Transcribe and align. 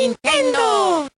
Nintendo. 0.00 1.10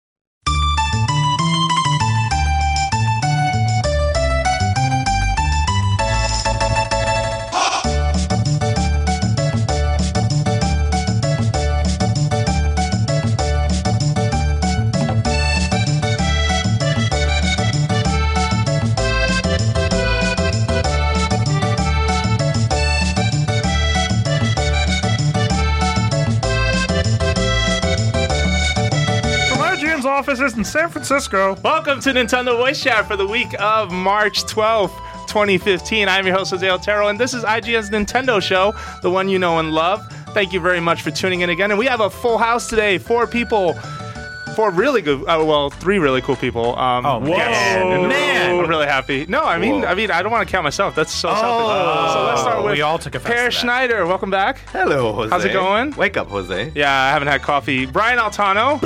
Offices 30.30 30.56
in 30.56 30.64
San 30.64 30.88
Francisco, 30.88 31.56
Welcome 31.64 31.98
to 32.02 32.10
Nintendo 32.10 32.56
Voice 32.56 32.80
Chat 32.80 33.04
for 33.06 33.16
the 33.16 33.26
week 33.26 33.48
of 33.60 33.90
March 33.90 34.44
12th, 34.44 34.92
2015. 35.26 36.08
I'm 36.08 36.24
your 36.24 36.36
host, 36.36 36.52
Jose 36.52 36.68
Otero, 36.70 37.08
and 37.08 37.18
this 37.18 37.34
is 37.34 37.42
IGN's 37.42 37.90
Nintendo 37.90 38.40
show, 38.40 38.72
the 39.02 39.10
one 39.10 39.28
you 39.28 39.40
know 39.40 39.58
and 39.58 39.72
love. 39.72 40.06
Thank 40.28 40.52
you 40.52 40.60
very 40.60 40.78
much 40.78 41.02
for 41.02 41.10
tuning 41.10 41.40
in 41.40 41.50
again. 41.50 41.72
And 41.72 41.78
we 41.80 41.86
have 41.86 41.98
a 42.00 42.08
full 42.08 42.38
house 42.38 42.68
today, 42.68 42.96
four 42.96 43.26
people. 43.26 43.72
Four 44.54 44.70
really 44.70 45.02
good, 45.02 45.22
uh, 45.22 45.42
well, 45.44 45.68
three 45.70 45.98
really 45.98 46.20
cool 46.20 46.36
people. 46.36 46.78
Um, 46.78 47.04
Oh, 47.06 47.26
yes. 47.26 47.84
man. 47.84 48.08
man, 48.08 48.60
I'm 48.60 48.68
really 48.68 48.86
happy. 48.86 49.26
No, 49.26 49.42
I 49.42 49.58
mean, 49.58 49.84
I 49.84 49.94
mean, 49.96 50.12
I 50.12 50.22
don't 50.22 50.30
want 50.30 50.46
to 50.46 50.52
count 50.52 50.62
myself. 50.62 50.94
That's 50.94 51.12
so 51.12 51.28
selfish. 51.28 52.12
So 52.12 52.24
let's 52.26 52.40
start 52.42 52.64
with 52.64 52.74
we 52.74 52.82
all 52.82 52.98
took 53.00 53.16
a 53.16 53.20
Per 53.20 53.46
to. 53.46 53.50
Schneider. 53.50 54.06
Welcome 54.06 54.30
back. 54.30 54.58
Hello, 54.70 55.12
Jose. 55.12 55.30
How's 55.30 55.44
it 55.44 55.52
going? 55.52 55.90
Wake 55.96 56.16
up, 56.16 56.28
Jose. 56.28 56.70
Yeah, 56.76 56.92
I 56.92 57.10
haven't 57.10 57.28
had 57.28 57.42
coffee. 57.42 57.84
Brian 57.86 58.18
Altano 58.20 58.80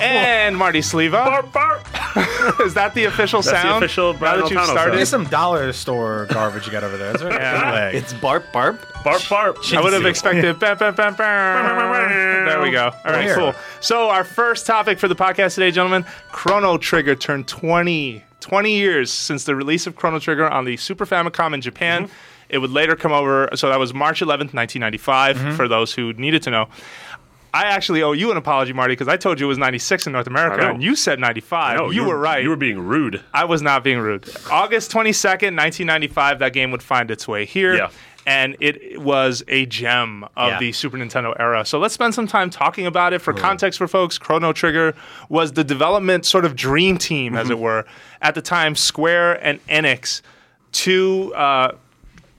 and 0.00 0.56
Marty 0.56 0.80
Sleva. 0.80 1.12
bark, 1.24 1.52
bark. 1.52 1.82
Is 2.60 2.74
that 2.74 2.94
the 2.94 3.04
official 3.04 3.42
That's 3.42 3.52
the 3.52 3.62
sound? 3.62 3.84
official 3.84 4.12
now 4.14 4.18
Brian 4.18 4.40
that 4.40 4.50
you've 4.50 4.58
Altano 4.60 4.66
started? 4.70 4.96
There's 4.96 5.08
some 5.08 5.24
dollar 5.26 5.72
store 5.72 6.26
garbage 6.30 6.66
you 6.66 6.72
got 6.72 6.84
over 6.84 6.96
there. 6.96 7.10
It's 7.12 7.22
a 7.22 7.28
Yeah. 7.28 7.64
bootleg. 7.64 7.94
It's 7.94 8.12
Barp 8.14 8.44
Barp. 8.52 8.78
Barp, 9.04 9.20
barp. 9.28 9.76
I 9.76 9.80
would 9.80 9.92
have 9.92 10.06
expected. 10.06 10.58
bam, 10.58 10.76
bam, 10.78 10.94
bam, 10.94 11.14
bam. 11.14 12.46
There 12.46 12.60
we 12.60 12.70
go. 12.70 12.86
All 13.04 13.12
right, 13.12 13.22
Here. 13.24 13.36
cool. 13.36 13.54
So 13.80 14.08
our 14.08 14.24
first 14.24 14.66
topic 14.66 14.98
for 14.98 15.08
the 15.08 15.14
podcast 15.16 15.54
today, 15.54 15.70
gentlemen, 15.70 16.04
Chrono 16.32 16.78
Trigger 16.78 17.14
turned 17.14 17.46
20, 17.46 18.22
20 18.40 18.72
years 18.72 19.12
since 19.12 19.44
the 19.44 19.54
release 19.54 19.86
of 19.86 19.96
Chrono 19.96 20.18
Trigger 20.18 20.48
on 20.48 20.64
the 20.64 20.76
Super 20.76 21.06
Famicom 21.06 21.54
in 21.54 21.60
Japan. 21.60 22.04
Mm-hmm. 22.04 22.12
It 22.50 22.58
would 22.58 22.70
later 22.70 22.96
come 22.96 23.12
over. 23.12 23.50
So 23.54 23.68
that 23.68 23.78
was 23.78 23.92
March 23.92 24.20
11th, 24.20 24.54
1995. 24.54 25.36
Mm-hmm. 25.36 25.56
For 25.56 25.68
those 25.68 25.92
who 25.92 26.14
needed 26.14 26.42
to 26.44 26.50
know. 26.50 26.68
I 27.54 27.64
actually 27.64 28.02
owe 28.02 28.12
you 28.12 28.30
an 28.30 28.36
apology, 28.36 28.72
Marty, 28.72 28.92
because 28.92 29.08
I 29.08 29.16
told 29.16 29.40
you 29.40 29.46
it 29.46 29.48
was 29.48 29.58
96 29.58 30.06
in 30.06 30.12
North 30.12 30.26
America, 30.26 30.68
and 30.70 30.82
you 30.82 30.94
said 30.94 31.18
95. 31.18 31.78
No, 31.78 31.90
you, 31.90 32.04
were 32.04 32.18
right. 32.18 32.42
You 32.42 32.50
were 32.50 32.56
being 32.56 32.78
rude. 32.78 33.22
I 33.32 33.44
was 33.44 33.62
not 33.62 33.82
being 33.82 33.98
rude. 33.98 34.28
August 34.50 34.90
22nd, 34.92 35.56
1995, 35.56 36.38
that 36.40 36.52
game 36.52 36.70
would 36.70 36.82
find 36.82 37.10
its 37.10 37.26
way 37.26 37.44
here. 37.44 37.74
Yeah. 37.74 37.90
And 38.26 38.56
it 38.60 39.00
was 39.00 39.42
a 39.48 39.64
gem 39.64 40.24
of 40.36 40.48
Yeah. 40.52 40.58
the 40.58 40.72
Super 40.72 40.98
Nintendo 40.98 41.34
era. 41.40 41.64
So 41.64 41.78
let's 41.78 41.94
spend 41.94 42.14
some 42.14 42.26
time 42.26 42.50
talking 42.50 42.84
about 42.84 43.14
it. 43.14 43.20
For 43.22 43.32
context 43.32 43.78
for 43.78 43.88
folks, 43.88 44.18
Chrono 44.18 44.52
Trigger 44.52 44.94
was 45.30 45.52
the 45.52 45.64
development 45.64 46.26
sort 46.26 46.44
of 46.44 46.54
dream 46.54 46.98
team, 46.98 47.34
as 47.36 47.48
it 47.48 47.58
were. 47.58 47.86
At 48.20 48.34
the 48.34 48.42
time, 48.42 48.74
Square 48.74 49.42
and 49.42 49.64
Enix, 49.68 50.20
two 50.72 51.32
uh, 51.34 51.72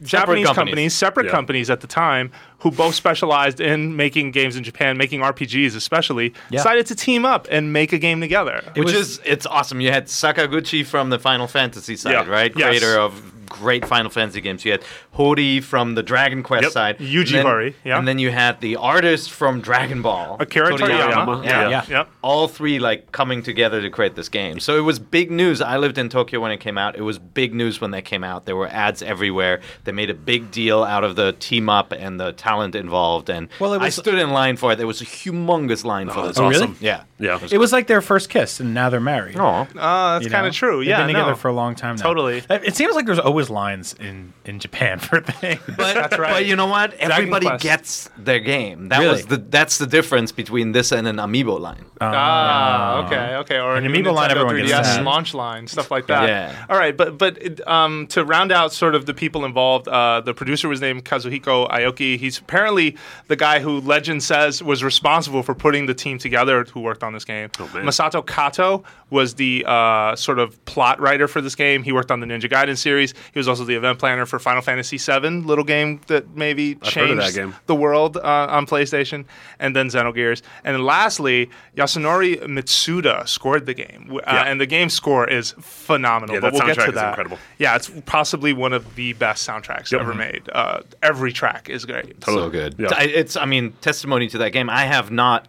Japanese 0.02 0.46
companies. 0.46 0.70
companies. 0.70 0.94
separate 0.94 1.26
Yeah. 1.26 1.32
companies 1.32 1.70
at 1.70 1.82
the 1.82 1.88
time, 1.88 2.32
who 2.60 2.72
both 2.72 2.96
specialized 2.96 3.60
in 3.60 3.96
making 3.96 4.32
games 4.32 4.56
in 4.56 4.64
Japan, 4.64 4.98
making 4.98 5.22
RPGs 5.22 5.76
especially, 5.76 6.34
Yeah. 6.50 6.58
decided 6.60 6.86
to 6.88 6.96
team 6.96 7.26
up 7.26 7.48
and 7.52 7.74
make 7.74 7.92
a 7.94 7.98
game 7.98 8.22
together. 8.22 8.64
Which 8.76 8.86
was- 8.86 8.96
is 8.96 9.22
it's 9.26 9.46
awesome. 9.46 9.82
You 9.82 9.92
had 9.92 10.08
Sakaguchi 10.08 10.86
from 10.86 11.10
the 11.10 11.20
Final 11.20 11.48
Fantasy 11.48 11.96
side, 11.96 12.12
Yeah. 12.14 12.26
right? 12.28 12.52
Yes. 12.56 12.68
Creator 12.70 12.98
of 13.00 13.39
great 13.50 13.86
Final 13.86 14.10
Fantasy 14.12 14.42
games. 14.42 14.64
You 14.64 14.72
had 14.74 14.84
Horii 15.18 15.62
from 15.64 15.96
the 15.96 16.04
Dragon 16.04 16.44
Quest 16.44 16.64
Yep. 16.64 16.72
side. 16.72 16.98
Yuji 17.00 17.18
and 17.20 17.28
then- 17.28 17.46
Horii, 17.46 17.74
yeah. 17.84 17.98
And 17.98 18.08
then 18.08 18.20
you 18.20 18.32
had 18.32 18.62
the 18.62 18.76
artist 18.76 19.32
from 19.32 19.60
Dragon 19.62 20.02
Ball. 20.02 20.38
Akira 20.40 20.72
Toriyama. 20.74 21.44
Yeah. 21.44 21.70
Yeah. 21.70 21.84
Yep. 21.90 22.10
All 22.22 22.48
three 22.48 22.80
like 22.80 23.12
coming 23.12 23.42
together 23.44 23.82
to 23.82 23.90
create 23.90 24.16
this 24.16 24.30
game. 24.30 24.60
So 24.60 24.78
it 24.78 24.82
was 24.82 25.00
big 25.00 25.32
news. 25.32 25.62
I 25.62 25.78
lived 25.78 25.98
in 25.98 26.10
Tokyo 26.10 26.40
when 26.40 26.52
it 26.52 26.60
came 26.60 26.78
out. 26.78 26.96
It 26.96 27.02
was 27.02 27.18
big 27.20 27.54
news 27.54 27.82
when 27.82 27.92
they 27.92 28.02
came 28.02 28.24
out. 28.24 28.46
There 28.46 28.56
were 28.56 28.68
ads 28.68 29.02
everywhere. 29.02 29.62
They 29.84 29.92
made 29.92 30.10
a 30.10 30.14
big 30.14 30.52
deal 30.52 30.84
out 30.84 31.04
of 31.04 31.16
the 31.16 31.34
team 31.40 31.70
up 31.70 31.92
and 31.92 32.20
the 32.20 32.32
talent 32.34 32.76
involved. 32.76 33.30
And 33.30 33.50
Well, 33.60 33.74
it 33.74 33.82
I 33.82 33.86
was- 33.86 33.96
stood 33.96 34.20
in 34.20 34.30
line 34.32 34.58
for 34.58 34.74
it. 34.74 34.78
There 34.78 34.88
was 34.88 35.02
a 35.02 35.06
humongous 35.06 35.84
line 35.86 36.10
for 36.10 36.20
Oh, 36.20 36.28
this. 36.28 36.36
that's 36.38 36.40
really? 36.40 36.56
awesome. 36.56 36.78
Yeah. 36.80 37.02
Yeah. 37.20 37.40
It 37.52 37.58
was 37.58 37.72
like 37.74 37.88
their 37.88 38.02
first 38.02 38.30
kiss, 38.30 38.60
and 38.60 38.74
now 38.74 38.90
they're 38.90 39.00
married. 39.00 39.36
Oh. 39.38 39.68
Uh, 39.78 40.20
that's 40.20 40.32
kind 40.32 40.48
of 40.48 40.54
true. 40.54 40.80
They've 40.80 40.90
Yeah, 40.90 41.00
been 41.00 41.08
together 41.08 41.32
no. 41.32 41.36
for 41.36 41.48
a 41.50 41.54
long 41.54 41.76
time 41.76 41.96
now. 41.98 42.04
Totally. 42.04 42.38
It 42.50 42.62
it 42.70 42.76
seems 42.76 42.96
like 42.96 43.06
there's 43.06 43.20
always 43.20 43.39
lines 43.48 43.94
in, 44.00 44.34
in 44.44 44.58
Japan 44.60 44.98
for 45.08 45.22
things. 45.22 45.62
But, 45.68 45.94
That's 45.94 46.18
right. 46.18 46.32
but 46.34 46.46
you 46.48 46.56
know 46.56 46.66
what? 46.66 46.96
Everybody 46.96 47.46
Quest. 47.46 47.64
gets 47.64 48.10
their 48.18 48.40
game. 48.40 48.90
That 48.90 49.00
Really? 49.02 49.12
was 49.12 49.26
the 49.28 49.38
that's 49.38 49.78
the 49.78 49.86
difference 49.86 50.32
between 50.32 50.72
this 50.72 50.92
and 50.92 51.08
an 51.08 51.18
amiibo 51.18 51.60
line. 51.60 51.86
Ah, 52.02 53.06
okay, 53.06 53.36
okay, 53.36 53.60
or 53.60 53.76
An 53.76 53.86
an 53.86 53.92
Amiibo 53.92 54.14
line, 54.14 54.32
everyone 54.32 54.56
gets 54.56 54.72
3DS 54.72 54.84
that. 54.84 55.04
launch 55.04 55.34
line, 55.34 55.68
stuff 55.68 55.92
like 55.92 56.08
that. 56.08 56.28
Yeah. 56.28 56.66
All 56.70 56.78
right, 56.78 56.96
but 56.96 57.18
but 57.18 57.38
it, 57.42 57.66
um, 57.68 58.08
to 58.08 58.24
round 58.26 58.52
out 58.52 58.72
sort 58.74 58.96
of 58.96 59.06
the 59.06 59.14
people 59.14 59.46
involved, 59.46 59.88
uh, 59.88 60.22
the 60.22 60.34
producer 60.34 60.68
was 60.70 60.82
named 60.82 61.06
Kazuhiko 61.06 61.70
Aoki. 61.70 62.18
He's 62.18 62.38
apparently 62.40 62.98
the 63.28 63.36
guy 63.36 63.60
who 63.60 63.82
legend 63.82 64.24
says 64.24 64.64
was 64.64 64.84
responsible 64.84 65.44
for 65.44 65.54
putting 65.54 65.86
the 65.86 65.94
team 65.94 66.18
together 66.18 66.64
who 66.74 66.80
worked 66.82 67.04
on 67.04 67.14
this 67.14 67.26
game. 67.26 67.50
man. 67.60 67.86
Masato 67.86 68.26
Kato 68.26 68.84
was 69.10 69.36
the 69.36 69.66
uh, 69.68 70.16
sort 70.16 70.40
of 70.40 70.64
plot 70.66 71.00
writer 71.00 71.28
for 71.28 71.42
this 71.42 71.56
game. 71.56 71.84
He 71.84 71.92
worked 71.92 72.12
on 72.12 72.20
the 72.20 72.28
Ninja 72.28 72.50
Gaiden 72.50 72.78
series. 72.78 73.14
He 73.34 73.40
was 73.40 73.48
also 73.48 73.64
the 73.64 73.76
event 73.76 74.00
planner 74.00 74.26
for 74.26 74.40
Final 74.40 74.62
Fantasy 74.62 74.98
VII, 74.98 75.42
little 75.42 75.64
game 75.64 76.02
that 76.08 76.36
maybe 76.36 76.78
I've 76.82 76.94
heard 76.94 77.10
that 77.18 77.22
changed 77.24 77.36
game. 77.36 77.56
the 77.68 77.76
world 77.76 78.18
uh, 78.18 78.48
on 78.50 78.66
PlayStation, 78.66 79.26
and 79.60 79.76
then 79.76 79.88
Xenogears. 79.90 80.42
And 80.64 80.76
then 80.76 80.84
lastly, 80.84 81.50
Yasunori 81.78 82.38
Mitsuda 82.48 83.28
scored 83.28 83.66
the 83.66 83.74
game, 83.74 84.10
uh, 84.14 84.20
Yeah. 84.26 84.44
and 84.44 84.60
the 84.60 84.66
game 84.66 84.90
score 84.90 85.28
is 85.30 85.54
phenomenal. 85.60 86.36
Yeah, 86.36 86.42
but 86.42 86.54
that 86.54 86.64
we'll 86.66 86.68
get 86.76 86.78
soundtrack 86.78 86.84
to 86.86 86.90
is 86.90 86.96
that. 86.96 87.10
incredible. 87.10 87.38
Yeah, 87.58 87.76
it's 87.76 87.92
possibly 88.06 88.54
one 88.54 88.74
of 88.74 88.96
the 88.96 89.14
best 89.14 89.48
soundtracks 89.48 89.92
Yep. 89.92 90.02
ever 90.02 90.14
made. 90.14 90.44
Uh, 90.52 90.82
every 91.04 91.32
track 91.34 91.70
is 91.70 91.86
great. 91.86 92.24
So 92.24 92.50
good. 92.50 92.76
Yeah. 92.78 92.88
I- 92.96 93.04
It's 93.04 93.36
I 93.36 93.46
mean 93.46 93.74
testimony 93.82 94.28
to 94.30 94.38
that 94.40 94.52
game. 94.52 94.70
I 94.70 94.86
have 94.86 95.12
not 95.12 95.48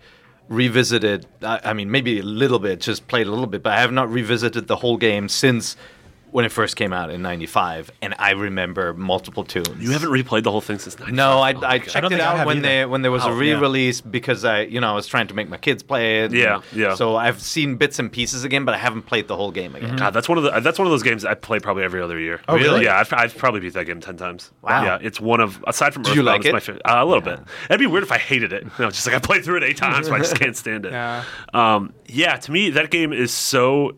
revisited. 0.49 1.27
I, 1.43 1.61
I 1.65 1.73
mean 1.73 1.91
maybe 1.91 2.19
a 2.19 2.23
little 2.23 2.59
bit, 2.59 2.81
just 2.81 3.07
played 3.09 3.27
a 3.27 3.31
little 3.31 3.47
bit, 3.47 3.63
but 3.63 3.73
I 3.73 3.81
have 3.81 3.93
not 3.93 4.11
revisited 4.11 4.67
the 4.67 4.77
whole 4.77 4.97
game 4.97 5.29
since 5.29 5.77
when 6.33 6.45
it 6.45 6.51
first 6.53 6.77
came 6.77 6.93
out 6.93 7.11
in 7.11 7.23
'95, 7.23 7.91
and 8.03 8.15
I 8.19 8.31
remember 8.33 8.95
multiple 8.95 9.45
tunes. 9.45 9.69
You 9.79 9.91
haven't 9.91 10.11
replayed 10.11 10.45
the 10.45 10.51
whole 10.51 10.61
thing 10.61 10.79
since 10.79 10.99
95. 10.99 11.15
No, 11.15 11.39
I, 11.41 11.49
I 11.51 11.51
I 11.51 11.53
don't 11.79 11.89
checked 11.89 12.13
it 12.13 12.21
out 12.21 12.47
when 12.47 12.59
either. 12.59 12.69
they 12.69 12.87
when 12.87 13.03
there 13.03 13.11
was 13.11 13.25
a 13.25 13.29
Oh, 13.29 13.33
yeah. 13.41 13.55
re-release 13.55 14.01
because 14.01 14.45
I 14.45 14.63
you 14.63 14.81
know 14.81 14.91
I 14.93 14.95
was 14.95 15.07
trying 15.07 15.27
to 15.29 15.35
make 15.35 15.49
my 15.49 15.57
kids 15.57 15.83
play 15.83 16.25
it. 16.25 16.33
Yeah, 16.33 16.63
yeah. 16.73 16.95
So 16.95 17.17
I've 17.17 17.41
seen 17.41 17.77
bits 17.77 17.99
and 17.99 18.11
pieces 18.13 18.45
again, 18.45 18.65
but 18.65 18.75
I 18.75 18.79
haven't 18.79 19.03
played 19.03 19.29
the 19.29 19.37
whole 19.37 19.51
game 19.51 19.75
again. 19.75 19.97
God, 19.97 20.11
that's 20.11 20.29
one 20.29 20.39
of 20.39 20.45
the 20.45 20.61
that's 20.61 20.79
one 20.79 20.87
of 20.87 20.91
those 20.93 21.03
games 21.03 21.25
I 21.25 21.35
play 21.35 21.59
probably 21.59 21.83
every 21.85 22.01
other 22.01 22.19
year. 22.19 22.41
Oh, 22.49 22.57
really? 22.57 22.85
Yeah, 22.85 22.99
I've, 22.99 23.13
I've 23.13 23.37
probably 23.37 23.61
beat 23.61 23.75
that 23.75 23.87
game 23.87 24.01
ten 24.01 24.17
times. 24.17 24.51
Wow. 24.63 24.85
Yeah, 24.85 24.99
it's 25.01 25.21
one 25.21 25.41
of 25.41 25.63
aside 25.67 25.95
from 25.95 26.03
Did 26.05 26.15
you 26.17 26.23
like 26.23 26.41
it's 26.41 26.49
it? 26.49 26.53
my 26.53 26.61
favorite. 26.61 26.83
Uh, 26.85 27.03
a 27.03 27.05
little 27.05 27.23
bit. 27.23 27.41
It'd 27.69 27.81
be 27.81 27.87
weird 27.87 28.05
if 28.05 28.13
I 28.13 28.19
hated 28.19 28.53
it. 28.53 28.65
No, 28.79 28.91
just 28.91 29.07
like 29.07 29.17
I 29.17 29.19
played 29.19 29.45
through 29.45 29.57
it 29.59 29.65
eight 29.65 29.77
times, 29.77 30.09
but 30.09 30.15
I 30.17 30.19
just 30.19 30.37
can't 30.41 30.57
stand 30.57 30.87
it. 30.87 30.93
Yeah. 30.93 31.25
Um, 31.53 31.93
yeah. 32.07 32.37
To 32.37 32.53
me, 32.53 32.71
that 32.71 32.91
game 32.91 33.13
is 33.13 33.33
so 33.33 33.97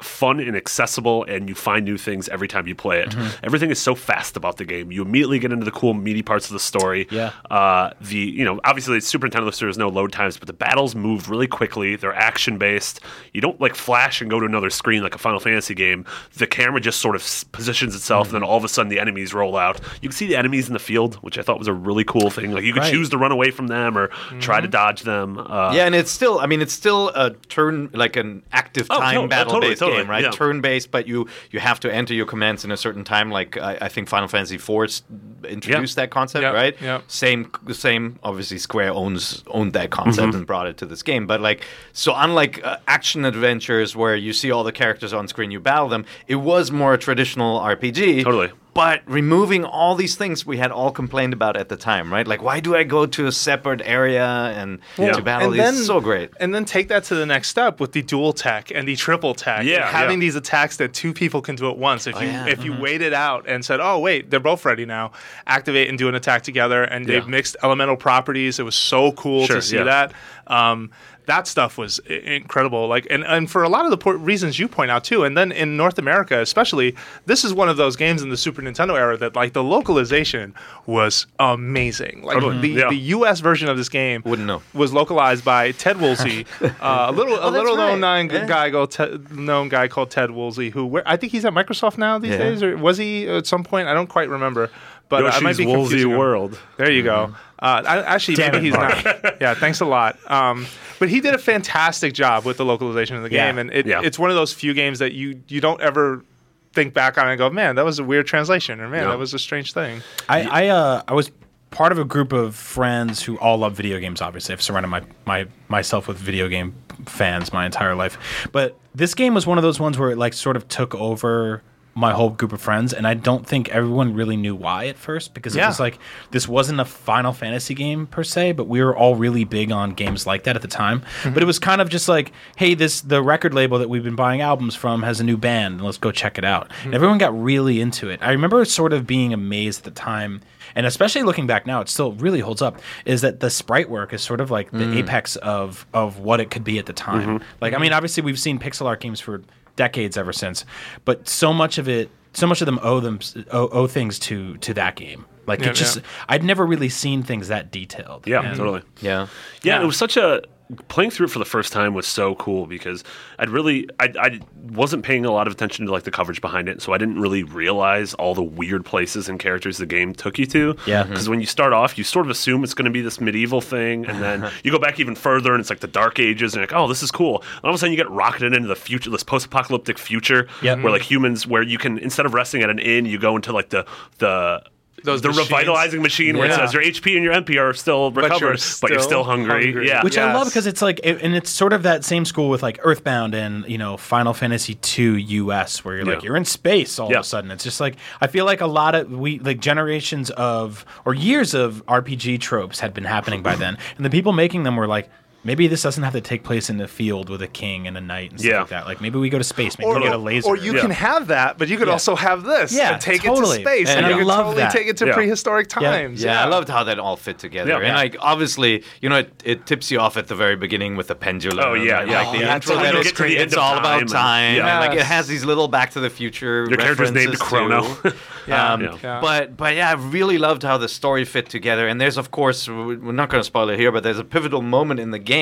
fun 0.00 0.40
and 0.40 0.56
accessible 0.56 1.24
and 1.24 1.48
you 1.48 1.54
find 1.54 1.84
new 1.84 1.96
things 1.96 2.28
every 2.28 2.48
time 2.48 2.66
you 2.66 2.74
play 2.74 3.00
it. 3.00 3.10
Mm-hmm. 3.10 3.44
Everything 3.44 3.70
is 3.70 3.78
so 3.78 3.94
fast 3.94 4.36
about 4.36 4.56
the 4.58 4.64
game. 4.64 4.92
You 4.92 5.02
immediately 5.02 5.38
get 5.38 5.52
into 5.52 5.64
the 5.64 5.70
cool 5.70 5.94
meaty 5.94 6.22
parts 6.22 6.46
of 6.46 6.52
the 6.52 6.60
story. 6.60 7.06
Yeah. 7.10 7.32
Uh, 7.50 7.90
the 8.00 8.16
you 8.16 8.44
know, 8.44 8.60
obviously 8.64 8.96
it's 8.98 9.06
Super 9.06 9.28
Nintendo 9.28 9.52
so 9.54 9.64
there's 9.64 9.78
no 9.78 9.88
load 9.88 10.12
times, 10.12 10.36
but 10.36 10.46
the 10.46 10.52
battles 10.52 10.94
move 10.94 11.30
really 11.30 11.46
quickly. 11.46 11.96
They're 11.96 12.14
action 12.14 12.58
based. 12.58 13.00
You 13.32 13.40
don't 13.40 13.60
like 13.60 13.74
flash 13.74 14.20
and 14.20 14.30
go 14.30 14.38
to 14.40 14.46
another 14.46 14.70
screen 14.70 15.02
like 15.02 15.14
a 15.14 15.18
Final 15.18 15.40
Fantasy 15.40 15.74
game. 15.74 16.04
The 16.34 16.46
camera 16.46 16.80
just 16.80 17.00
sort 17.00 17.16
of 17.16 17.22
positions 17.52 17.94
itself 17.94 18.26
Mm-hmm. 18.28 18.36
and 18.36 18.42
then 18.44 18.48
all 18.50 18.56
of 18.56 18.64
a 18.64 18.68
sudden 18.68 18.88
the 18.88 18.98
enemies 19.00 19.32
roll 19.34 19.56
out. 19.56 19.80
You 20.02 20.08
can 20.08 20.12
see 20.16 20.26
the 20.26 20.36
enemies 20.36 20.66
in 20.68 20.72
the 20.72 20.78
field, 20.78 21.16
which 21.16 21.38
I 21.38 21.42
thought 21.42 21.58
was 21.58 21.68
a 21.68 21.72
really 21.72 22.04
cool 22.04 22.30
thing. 22.30 22.52
Like 22.52 22.64
you 22.64 22.72
could 22.72 22.80
Right. 22.82 22.92
choose 22.92 23.08
to 23.10 23.18
run 23.18 23.32
away 23.32 23.50
from 23.50 23.66
them 23.68 23.96
or 23.96 24.08
try 24.40 24.60
to 24.60 24.68
dodge 24.68 25.02
them. 25.02 25.38
Uh, 25.38 25.72
Yeah, 25.74 25.86
and 25.86 25.94
it's 25.94 26.10
still, 26.10 26.38
I 26.38 26.46
mean, 26.46 26.60
it's 26.60 26.72
still 26.72 27.08
a 27.14 27.30
turn, 27.48 27.90
like 27.92 28.16
an 28.16 28.42
active 28.52 28.86
Oh, 28.90 28.98
time 29.00 29.14
totally, 29.14 29.28
battle 29.28 29.52
totally, 29.54 29.72
based 29.72 29.82
totally, 29.86 30.02
game, 30.02 30.10
right? 30.10 30.24
yeah. 30.24 30.30
Turn 30.30 30.60
based, 30.60 30.90
but 30.90 31.06
you 31.08 31.26
you 31.50 31.60
have 31.60 31.80
to 31.80 31.92
enter 31.94 32.14
your 32.14 32.26
commands 32.26 32.64
in 32.64 32.70
a 32.70 32.76
certain 32.76 33.04
time. 33.04 33.30
Like 33.30 33.56
I, 33.56 33.78
I 33.82 33.88
think 33.88 34.08
Final 34.08 34.28
Fantasy 34.28 34.56
IV 34.56 35.02
introduced 35.48 35.96
that 35.96 36.10
concept, 36.10 36.42
Yep, 36.42 36.54
right? 36.54 36.76
Yeah. 36.80 37.00
Same, 37.08 37.50
same. 37.72 38.18
Obviously, 38.22 38.58
Square 38.58 38.92
owns 38.92 39.42
owned 39.48 39.72
that 39.74 39.90
concept 39.90 40.28
Mm-hmm. 40.28 40.36
and 40.38 40.46
brought 40.46 40.66
it 40.66 40.76
to 40.78 40.86
this 40.86 41.02
game. 41.02 41.26
But 41.26 41.40
like, 41.40 41.62
so 41.92 42.12
unlike 42.16 42.64
uh, 42.64 42.78
action 42.88 43.24
adventures 43.24 43.94
where 43.94 44.16
you 44.16 44.32
see 44.32 44.50
all 44.50 44.64
the 44.64 44.72
characters 44.72 45.12
on 45.12 45.28
screen, 45.28 45.50
you 45.50 45.60
battle 45.60 45.88
them. 45.88 46.04
It 46.26 46.36
was 46.36 46.70
more 46.70 46.94
a 46.94 46.98
traditional 46.98 47.60
RPG. 47.60 48.24
Totally. 48.24 48.50
But 48.76 49.02
removing 49.06 49.64
all 49.64 49.94
these 49.96 50.14
things 50.14 50.46
we 50.46 50.58
had 50.58 50.70
all 50.70 50.92
complained 50.92 51.32
about 51.32 51.56
at 51.56 51.68
the 51.68 51.76
time, 51.76 52.12
right? 52.12 52.26
Like, 52.28 52.42
why 52.42 52.60
do 52.60 52.76
I 52.76 52.84
go 52.84 53.06
to 53.06 53.26
a 53.26 53.32
separate 53.32 53.80
area 53.84 54.24
and 54.54 54.78
Yeah. 54.98 55.12
to 55.12 55.22
battle 55.22 55.46
And 55.48 55.54
these? 55.54 55.62
then- 55.78 55.84
so 55.84 56.00
great. 56.00 56.30
And 56.38 56.54
then 56.54 56.64
take 56.64 56.88
that 56.88 57.02
to 57.04 57.14
the 57.14 57.26
next 57.26 57.48
step 57.48 57.80
with 57.80 57.92
the 57.92 58.02
dual 58.02 58.32
tech 58.34 58.70
and 58.74 58.86
the 58.86 58.94
triple 58.94 59.34
tech. 59.34 59.64
Yeah, 59.64 59.86
having 59.86 60.18
yeah. 60.20 60.26
these 60.26 60.36
attacks 60.36 60.76
that 60.76 60.92
two 60.92 61.12
people 61.12 61.40
can 61.40 61.56
do 61.56 61.68
at 61.70 61.78
once. 61.78 62.06
If 62.06 62.20
you 62.20 62.26
yeah. 62.28 62.46
if 62.46 62.62
you 62.62 62.72
waited 62.78 63.12
out 63.14 63.46
and 63.48 63.64
said, 63.64 63.80
"Oh 63.80 63.98
wait, 63.98 64.30
they're 64.30 64.38
both 64.40 64.64
ready 64.64 64.84
now," 64.84 65.12
activate 65.46 65.88
and 65.88 65.96
do 65.98 66.08
an 66.08 66.14
attack 66.14 66.42
together, 66.42 66.84
and 66.84 67.06
they've 67.06 67.24
Yeah. 67.24 67.30
mixed 67.30 67.56
elemental 67.62 67.96
properties. 67.96 68.58
It 68.58 68.64
was 68.64 68.74
so 68.76 69.10
cool 69.12 69.46
Sure, 69.46 69.56
to 69.56 69.62
see 69.62 69.76
yeah. 69.76 69.84
that. 69.84 70.12
Um, 70.48 70.90
that 71.26 71.46
stuff 71.46 71.76
was 71.78 71.98
incredible. 72.00 72.86
Like, 72.88 73.06
and, 73.10 73.24
and 73.24 73.50
for 73.50 73.62
a 73.62 73.68
lot 73.68 73.84
of 73.84 73.90
the 73.90 73.98
po- 73.98 74.12
reasons 74.12 74.58
you 74.58 74.68
point 74.68 74.90
out 74.90 75.04
too, 75.04 75.24
and 75.24 75.36
then 75.36 75.52
in 75.52 75.76
North 75.76 75.98
America 75.98 76.40
especially, 76.40 76.94
this 77.26 77.44
is 77.44 77.52
one 77.52 77.68
of 77.68 77.76
those 77.76 77.96
games 77.96 78.22
in 78.22 78.28
the 78.30 78.36
Super 78.36 78.62
Nintendo 78.62 78.96
era 78.96 79.16
that 79.16 79.34
like 79.36 79.52
the 79.52 79.62
localization 79.64 80.54
was 80.86 81.26
amazing. 81.38 82.22
Like 82.22 82.34
Totally, 82.34 82.58
the, 82.74 82.80
yeah. 82.80 82.88
the 82.88 82.96
U.S. 82.96 83.40
version 83.40 83.68
of 83.68 83.76
this 83.76 83.88
game 83.88 84.22
Wouldn't 84.24 84.46
know. 84.46 84.62
was 84.74 84.92
localized 84.92 85.44
by 85.44 85.72
Ted 85.72 86.00
Woolsey, 86.00 86.46
uh, 86.60 87.06
a 87.08 87.12
little 87.12 87.34
a 87.34 87.40
Oh, 87.40 87.50
that's 87.50 87.62
little 87.62 87.76
known 87.76 88.00
right. 88.02 88.28
nine 88.28 88.30
Yeah. 88.30 88.46
guy 88.46 88.70
called 88.70 88.90
Ted, 88.92 89.36
known 89.36 89.68
guy 89.68 89.88
called 89.88 90.10
Ted 90.10 90.30
Woolsey, 90.30 90.70
who 90.70 90.86
where, 90.86 91.02
I 91.06 91.16
think 91.16 91.32
he's 91.32 91.44
at 91.44 91.52
Microsoft 91.52 91.98
now 91.98 92.18
these 92.18 92.32
Yeah. 92.32 92.38
days, 92.38 92.62
or 92.62 92.76
was 92.76 92.98
he 92.98 93.26
at 93.28 93.46
some 93.46 93.64
point? 93.64 93.88
I 93.88 93.94
don't 93.94 94.06
quite 94.08 94.28
remember. 94.28 94.70
But 95.08 95.24
uh, 95.24 95.28
I 95.34 95.40
might 95.40 95.56
be 95.56 95.66
Woolsey 95.66 95.90
confusing. 95.98 96.18
World. 96.18 96.58
There 96.78 96.90
you 96.90 97.02
Mm-hmm. 97.04 97.32
go. 97.32 97.36
Uh, 97.60 97.82
I, 97.86 98.02
actually, 98.14 98.34
Damn 98.34 98.52
maybe 98.52 98.66
it, 98.66 98.70
he's 98.70 98.74
Mark. 98.76 99.04
not. 99.04 99.40
Yeah, 99.40 99.54
thanks 99.54 99.80
a 99.80 99.84
lot. 99.86 100.18
Um, 100.30 100.66
but 100.98 101.08
he 101.08 101.20
did 101.20 101.34
a 101.34 101.38
fantastic 101.38 102.12
job 102.12 102.44
with 102.44 102.56
the 102.56 102.64
localization 102.64 103.16
of 103.16 103.22
the 103.22 103.30
Yeah. 103.30 103.46
game, 103.48 103.58
and 103.58 103.72
it, 103.72 103.86
Yeah. 103.86 104.00
it's 104.02 104.18
one 104.18 104.30
of 104.30 104.36
those 104.36 104.52
few 104.52 104.74
games 104.74 104.98
that 104.98 105.12
you 105.12 105.40
you 105.48 105.60
don't 105.60 105.80
ever 105.80 106.24
think 106.72 106.92
back 106.92 107.16
on 107.16 107.28
and 107.28 107.38
go, 107.38 107.48
man, 107.48 107.76
that 107.76 107.84
was 107.84 107.98
a 107.98 108.04
weird 108.04 108.26
translation, 108.26 108.80
or 108.80 108.88
man, 108.88 109.04
Yeah. 109.04 109.08
that 109.10 109.18
was 109.18 109.32
a 109.34 109.38
strange 109.38 109.72
thing. 109.72 110.02
I 110.28 110.42
I, 110.42 110.68
uh, 110.68 111.02
I 111.08 111.14
was 111.14 111.30
part 111.70 111.90
of 111.92 111.98
a 111.98 112.04
group 112.04 112.32
of 112.32 112.54
friends 112.54 113.22
who 113.22 113.36
all 113.38 113.58
love 113.58 113.74
video 113.74 113.98
games. 113.98 114.20
Obviously, 114.22 114.52
I've 114.52 114.62
surrounded 114.62 114.88
my, 114.88 115.02
my 115.24 115.46
myself 115.68 116.06
with 116.08 116.18
video 116.18 116.48
game 116.48 116.74
fans 117.06 117.52
my 117.52 117.66
entire 117.66 117.94
life. 117.94 118.48
But 118.52 118.78
this 118.94 119.14
game 119.14 119.34
was 119.34 119.46
one 119.46 119.58
of 119.58 119.62
those 119.62 119.78
ones 119.80 119.98
where 119.98 120.10
it 120.10 120.16
like 120.18 120.32
sort 120.32 120.56
of 120.56 120.66
took 120.68 120.94
over 120.94 121.62
my 121.96 122.12
whole 122.12 122.30
group 122.30 122.52
of 122.52 122.60
friends, 122.60 122.92
and 122.92 123.06
I 123.06 123.14
don't 123.14 123.46
think 123.46 123.70
everyone 123.70 124.14
really 124.14 124.36
knew 124.36 124.54
why 124.54 124.86
at 124.86 124.96
first 124.96 125.34
because 125.34 125.56
it 125.56 125.60
Yeah. 125.60 125.68
was 125.68 125.80
like 125.80 125.98
this 126.30 126.46
wasn't 126.46 126.78
a 126.78 126.84
Final 126.84 127.32
Fantasy 127.32 127.74
game 127.74 128.06
per 128.06 128.22
se, 128.22 128.52
but 128.52 128.68
we 128.68 128.82
were 128.82 128.94
all 128.94 129.16
really 129.16 129.44
big 129.44 129.72
on 129.72 129.90
games 129.90 130.26
like 130.26 130.44
that 130.44 130.54
at 130.56 130.62
the 130.62 130.68
time. 130.68 131.00
Mm-hmm. 131.00 131.32
But 131.32 131.42
it 131.42 131.46
was 131.46 131.58
kind 131.58 131.80
of 131.80 131.88
just 131.88 132.08
like, 132.08 132.32
hey, 132.56 132.74
this 132.74 133.00
the 133.00 133.22
record 133.22 133.54
label 133.54 133.78
that 133.78 133.88
we've 133.88 134.04
been 134.04 134.14
buying 134.14 134.42
albums 134.42 134.74
from 134.74 135.02
has 135.02 135.20
a 135.20 135.24
new 135.24 135.36
band, 135.36 135.76
and 135.76 135.84
let's 135.84 135.98
go 135.98 136.12
check 136.12 136.38
it 136.38 136.44
out. 136.44 136.68
Mm-hmm. 136.68 136.84
And 136.84 136.94
everyone 136.94 137.18
got 137.18 137.42
really 137.42 137.80
into 137.80 138.10
it. 138.10 138.20
I 138.22 138.30
remember 138.30 138.64
sort 138.66 138.92
of 138.92 139.06
being 139.06 139.32
amazed 139.32 139.80
at 139.80 139.84
the 139.84 139.98
time 139.98 140.42
and 140.74 140.84
especially 140.84 141.22
looking 141.22 141.46
back 141.46 141.66
now, 141.66 141.80
it 141.80 141.88
still 141.88 142.12
really 142.12 142.40
holds 142.40 142.60
up. 142.60 142.80
Is 143.06 143.22
that 143.22 143.40
the 143.40 143.50
sprite 143.50 143.88
work 143.88 144.12
is 144.12 144.22
sort 144.22 144.40
of 144.40 144.50
like 144.50 144.70
the 144.70 144.78
mm. 144.84 144.96
apex 144.96 145.36
of 145.36 145.86
of 145.94 146.18
what 146.18 146.38
it 146.38 146.50
could 146.50 146.64
be 146.64 146.78
at 146.78 146.86
the 146.86 146.92
time. 146.92 147.38
Mm-hmm. 147.38 147.44
Like, 147.60 147.72
I 147.72 147.78
mean, 147.78 147.92
obviously 147.92 148.22
we've 148.22 148.38
seen 148.38 148.58
pixel 148.58 148.86
art 148.86 149.00
games 149.00 149.18
for 149.18 149.42
decades 149.76 150.16
ever 150.16 150.32
since, 150.32 150.64
but 151.04 151.28
so 151.28 151.52
much 151.52 151.78
of 151.78 151.88
it, 151.88 152.10
so 152.32 152.46
much 152.46 152.60
of 152.60 152.66
them 152.66 152.78
owe 152.82 153.00
them 153.00 153.20
owe, 153.52 153.68
owe 153.68 153.86
things 153.86 154.18
to 154.20 154.56
to 154.58 154.74
that 154.74 154.96
game. 154.96 155.24
Like 155.46 155.60
Yeah, 155.60 155.68
it 155.68 155.74
just, 155.74 155.96
yeah. 155.98 156.02
I'd 156.28 156.42
never 156.42 156.66
really 156.66 156.88
seen 156.88 157.22
things 157.22 157.48
that 157.48 157.70
detailed. 157.70 158.26
Yeah, 158.26 158.40
And- 158.40 158.56
totally. 158.56 158.82
Yeah. 159.00 159.28
Yeah, 159.62 159.76
Yeah. 159.76 159.82
it 159.82 159.86
was 159.86 159.96
such 159.96 160.16
a 160.16 160.42
playing 160.88 161.10
through 161.10 161.26
it 161.26 161.30
for 161.30 161.38
the 161.38 161.44
first 161.44 161.72
time 161.72 161.94
was 161.94 162.06
so 162.06 162.34
cool 162.34 162.66
because 162.66 163.04
I'd 163.38 163.50
really 163.50 163.88
I, 164.00 164.12
I 164.18 164.40
wasn't 164.70 165.04
paying 165.04 165.24
a 165.24 165.30
lot 165.30 165.46
of 165.46 165.52
attention 165.52 165.86
to 165.86 165.92
like 165.92 166.02
the 166.02 166.10
coverage 166.10 166.40
behind 166.40 166.68
it, 166.68 166.82
so 166.82 166.92
I 166.92 166.98
didn't 166.98 167.20
really 167.20 167.42
realize 167.44 168.14
all 168.14 168.34
the 168.34 168.42
weird 168.42 168.84
places 168.84 169.28
and 169.28 169.38
characters 169.38 169.78
the 169.78 169.86
game 169.86 170.12
took 170.12 170.38
you 170.38 170.46
to. 170.46 170.76
Yeah. 170.86 171.02
Mm-hmm. 171.02 171.10
because 171.10 171.28
when 171.28 171.40
you 171.40 171.46
start 171.46 171.72
off, 171.72 171.96
you 171.96 172.02
sort 172.04 172.26
of 172.26 172.30
assume 172.30 172.64
it's 172.64 172.74
going 172.74 172.84
to 172.86 172.90
be 172.90 173.00
this 173.00 173.20
medieval 173.20 173.60
thing, 173.60 174.06
and 174.06 174.22
then 174.22 174.50
you 174.64 174.70
go 174.72 174.78
back 174.78 174.98
even 174.98 175.14
further, 175.14 175.52
and 175.54 175.60
it's 175.60 175.70
like 175.70 175.80
the 175.80 175.86
Dark 175.86 176.18
Ages, 176.18 176.54
and 176.54 176.60
you're 176.60 176.66
like, 176.66 176.72
oh, 176.74 176.88
this 176.88 177.02
is 177.02 177.10
cool. 177.10 177.42
And 177.56 177.64
all 177.64 177.70
of 177.70 177.74
a 177.76 177.78
sudden, 177.78 177.92
you 177.92 177.96
get 177.96 178.10
rocketed 178.10 178.52
into 178.52 178.68
the 178.68 178.76
future, 178.76 179.10
this 179.10 179.22
post-apocalyptic 179.22 179.98
future, 179.98 180.48
Yep. 180.62 180.80
where 180.80 180.92
like 180.92 181.02
humans, 181.02 181.46
where 181.46 181.62
you 181.62 181.78
can 181.78 181.98
instead 181.98 182.26
of 182.26 182.34
resting 182.34 182.62
at 182.62 182.70
an 182.70 182.78
inn, 182.80 183.06
you 183.06 183.18
go 183.18 183.36
into 183.36 183.52
like 183.52 183.68
the 183.68 183.86
the 184.18 184.62
Those 185.04 185.20
the 185.22 185.28
machines. 185.28 185.50
revitalizing 185.50 186.02
machine 186.02 186.38
where 186.38 186.48
it 186.48 186.54
says 186.54 186.72
your 186.72 186.82
HP 186.82 187.14
and 187.16 187.22
your 187.22 187.34
MP 187.34 187.60
are 187.60 187.74
still 187.74 188.10
recovered, 188.10 188.40
you're 188.40 188.56
but 188.80 188.90
you're 188.90 188.98
still 188.98 189.00
still 189.00 189.24
hungry. 189.24 189.64
hungry. 189.66 189.86
Yeah, 189.88 190.02
which 190.02 190.16
I 190.18 190.32
love 190.32 190.46
because 190.48 190.66
it's 190.66 190.80
like, 190.82 191.00
it, 191.04 191.20
and 191.22 191.34
it's 191.36 191.50
sort 191.50 191.72
of 191.72 191.82
that 191.84 192.04
same 192.04 192.24
school 192.24 192.48
with 192.48 192.62
like 192.62 192.78
Earthbound 192.82 193.34
and 193.34 193.64
you 193.68 193.78
know 193.78 193.96
Final 193.98 194.32
Fantasy 194.32 194.76
II 194.98 195.20
US, 195.22 195.84
where 195.84 195.96
you're 195.96 196.04
like 196.06 196.22
Yeah. 196.22 196.26
you're 196.28 196.36
in 196.36 196.44
space 196.46 196.98
all 196.98 197.10
Yeah. 197.10 197.18
of 197.18 197.20
a 197.20 197.24
sudden. 197.28 197.50
It's 197.50 197.62
just 197.62 197.78
like 197.80 197.96
I 198.20 198.26
feel 198.26 198.46
like 198.46 198.60
a 198.62 198.66
lot 198.66 198.94
of 198.94 199.10
we 199.10 199.38
like 199.38 199.60
generations 199.60 200.30
of 200.30 200.84
or 201.04 201.12
years 201.14 201.52
of 201.54 201.84
RPG 201.86 202.40
tropes 202.40 202.80
had 202.80 202.94
been 202.94 203.04
happening 203.04 203.42
by 203.42 203.54
then, 203.54 203.76
and 203.96 204.04
the 204.06 204.10
people 204.10 204.32
making 204.32 204.62
them 204.64 204.76
were 204.76 204.86
like. 204.88 205.08
Maybe 205.46 205.68
this 205.68 205.82
doesn't 205.82 206.02
have 206.02 206.12
to 206.14 206.20
take 206.20 206.42
place 206.42 206.68
in 206.68 206.76
the 206.76 206.88
field 206.88 207.30
with 207.30 207.40
a 207.40 207.46
king 207.46 207.86
and 207.86 207.96
a 207.96 208.00
knight 208.00 208.32
and 208.32 208.40
stuff 208.40 208.50
Yeah. 208.52 208.58
like 208.60 208.68
that. 208.70 208.86
Like 208.86 209.00
maybe 209.00 209.18
we 209.18 209.30
go 209.30 209.38
to 209.38 209.44
space, 209.44 209.78
maybe 209.78 209.88
Or, 209.88 209.94
we 209.96 210.02
get 210.02 210.12
a 210.12 210.18
laser. 210.18 210.48
or 210.48 210.56
you 210.56 210.74
Yeah. 210.74 210.80
can 210.80 210.90
have 210.90 211.28
that, 211.28 211.56
but 211.56 211.68
you 211.68 211.78
could 211.78 211.88
also 211.88 212.16
have 212.16 212.42
this 212.42 212.72
Yeah, 212.72 212.94
and 212.94 213.00
take 213.00 213.22
totally. 213.22 213.60
it 213.60 213.64
to 213.64 213.70
space, 213.70 213.88
And 213.88 213.98
and, 213.98 214.06
I 214.06 214.10
you 214.10 214.16
could 214.18 214.26
love 214.26 214.38
totally 214.46 214.56
that. 214.64 214.72
take 214.72 214.88
it 214.88 214.96
to 214.98 215.06
Yeah. 215.06 215.14
prehistoric 215.14 215.68
Yeah. 215.80 215.90
times. 215.90 216.22
Yeah, 216.22 216.42
I 216.42 216.46
loved 216.46 216.68
how 216.68 216.82
that 216.84 216.98
all 216.98 217.16
fit 217.16 217.38
together. 217.38 217.70
Yeah. 217.70 217.78
and 217.78 217.94
like 217.96 218.16
obviously, 218.20 218.82
you 219.00 219.08
know, 219.08 219.18
it, 219.18 219.32
it 219.44 219.66
tips 219.66 219.90
you 219.90 220.00
off 220.00 220.16
at 220.16 220.26
the 220.26 220.34
very 220.34 220.56
beginning 220.56 220.96
with 220.96 221.06
the 221.06 221.14
pendulum. 221.14 221.64
Oh, 221.64 221.74
yeah, 221.74 222.00
and, 222.00 222.10
yeah. 222.10 222.22
Like 222.22 222.38
the 222.40 222.44
Oh, 222.50 222.54
intro 222.54 222.74
until 222.74 222.76
that 222.82 222.92
you 222.94 223.00
is 223.00 223.06
get 223.06 223.16
to 223.16 223.22
the 223.22 223.28
great. 223.28 223.38
end 223.38 223.46
It's 223.46 223.56
all 223.56 223.78
about 223.78 224.00
and- 224.00 224.10
time. 224.10 224.56
yeah. 224.56 224.80
and, 224.82 224.90
like 224.90 224.98
it 224.98 225.04
has 225.06 225.28
these 225.28 225.44
little 225.44 225.68
Back 225.68 225.92
to 225.92 226.00
the 226.00 226.10
Future. 226.10 226.66
Your 226.68 226.76
character's 226.78 227.12
named 227.12 227.38
Chrono. 227.38 227.86
Yeah. 228.48 228.74
Um, 228.74 228.80
Yeah. 228.80 228.94
Yeah. 229.02 229.20
But 229.20 229.56
but 229.56 229.74
yeah, 229.74 229.90
I 229.90 229.94
really 229.94 230.38
loved 230.38 230.62
how 230.62 230.78
the 230.78 230.86
story 230.88 231.24
fit 231.24 231.48
together. 231.48 231.88
And 231.88 232.00
there's 232.00 232.16
of 232.16 232.30
course 232.30 232.68
we- 232.68 232.94
we're 232.94 233.10
not 233.10 233.28
going 233.28 233.40
to 233.40 233.44
spoil 233.44 233.68
it 233.70 233.76
here, 233.78 233.90
but 233.90 234.04
there's 234.04 234.20
a 234.20 234.24
pivotal 234.24 234.62
moment 234.62 235.00
in 235.00 235.10
the 235.10 235.18
game 235.18 235.35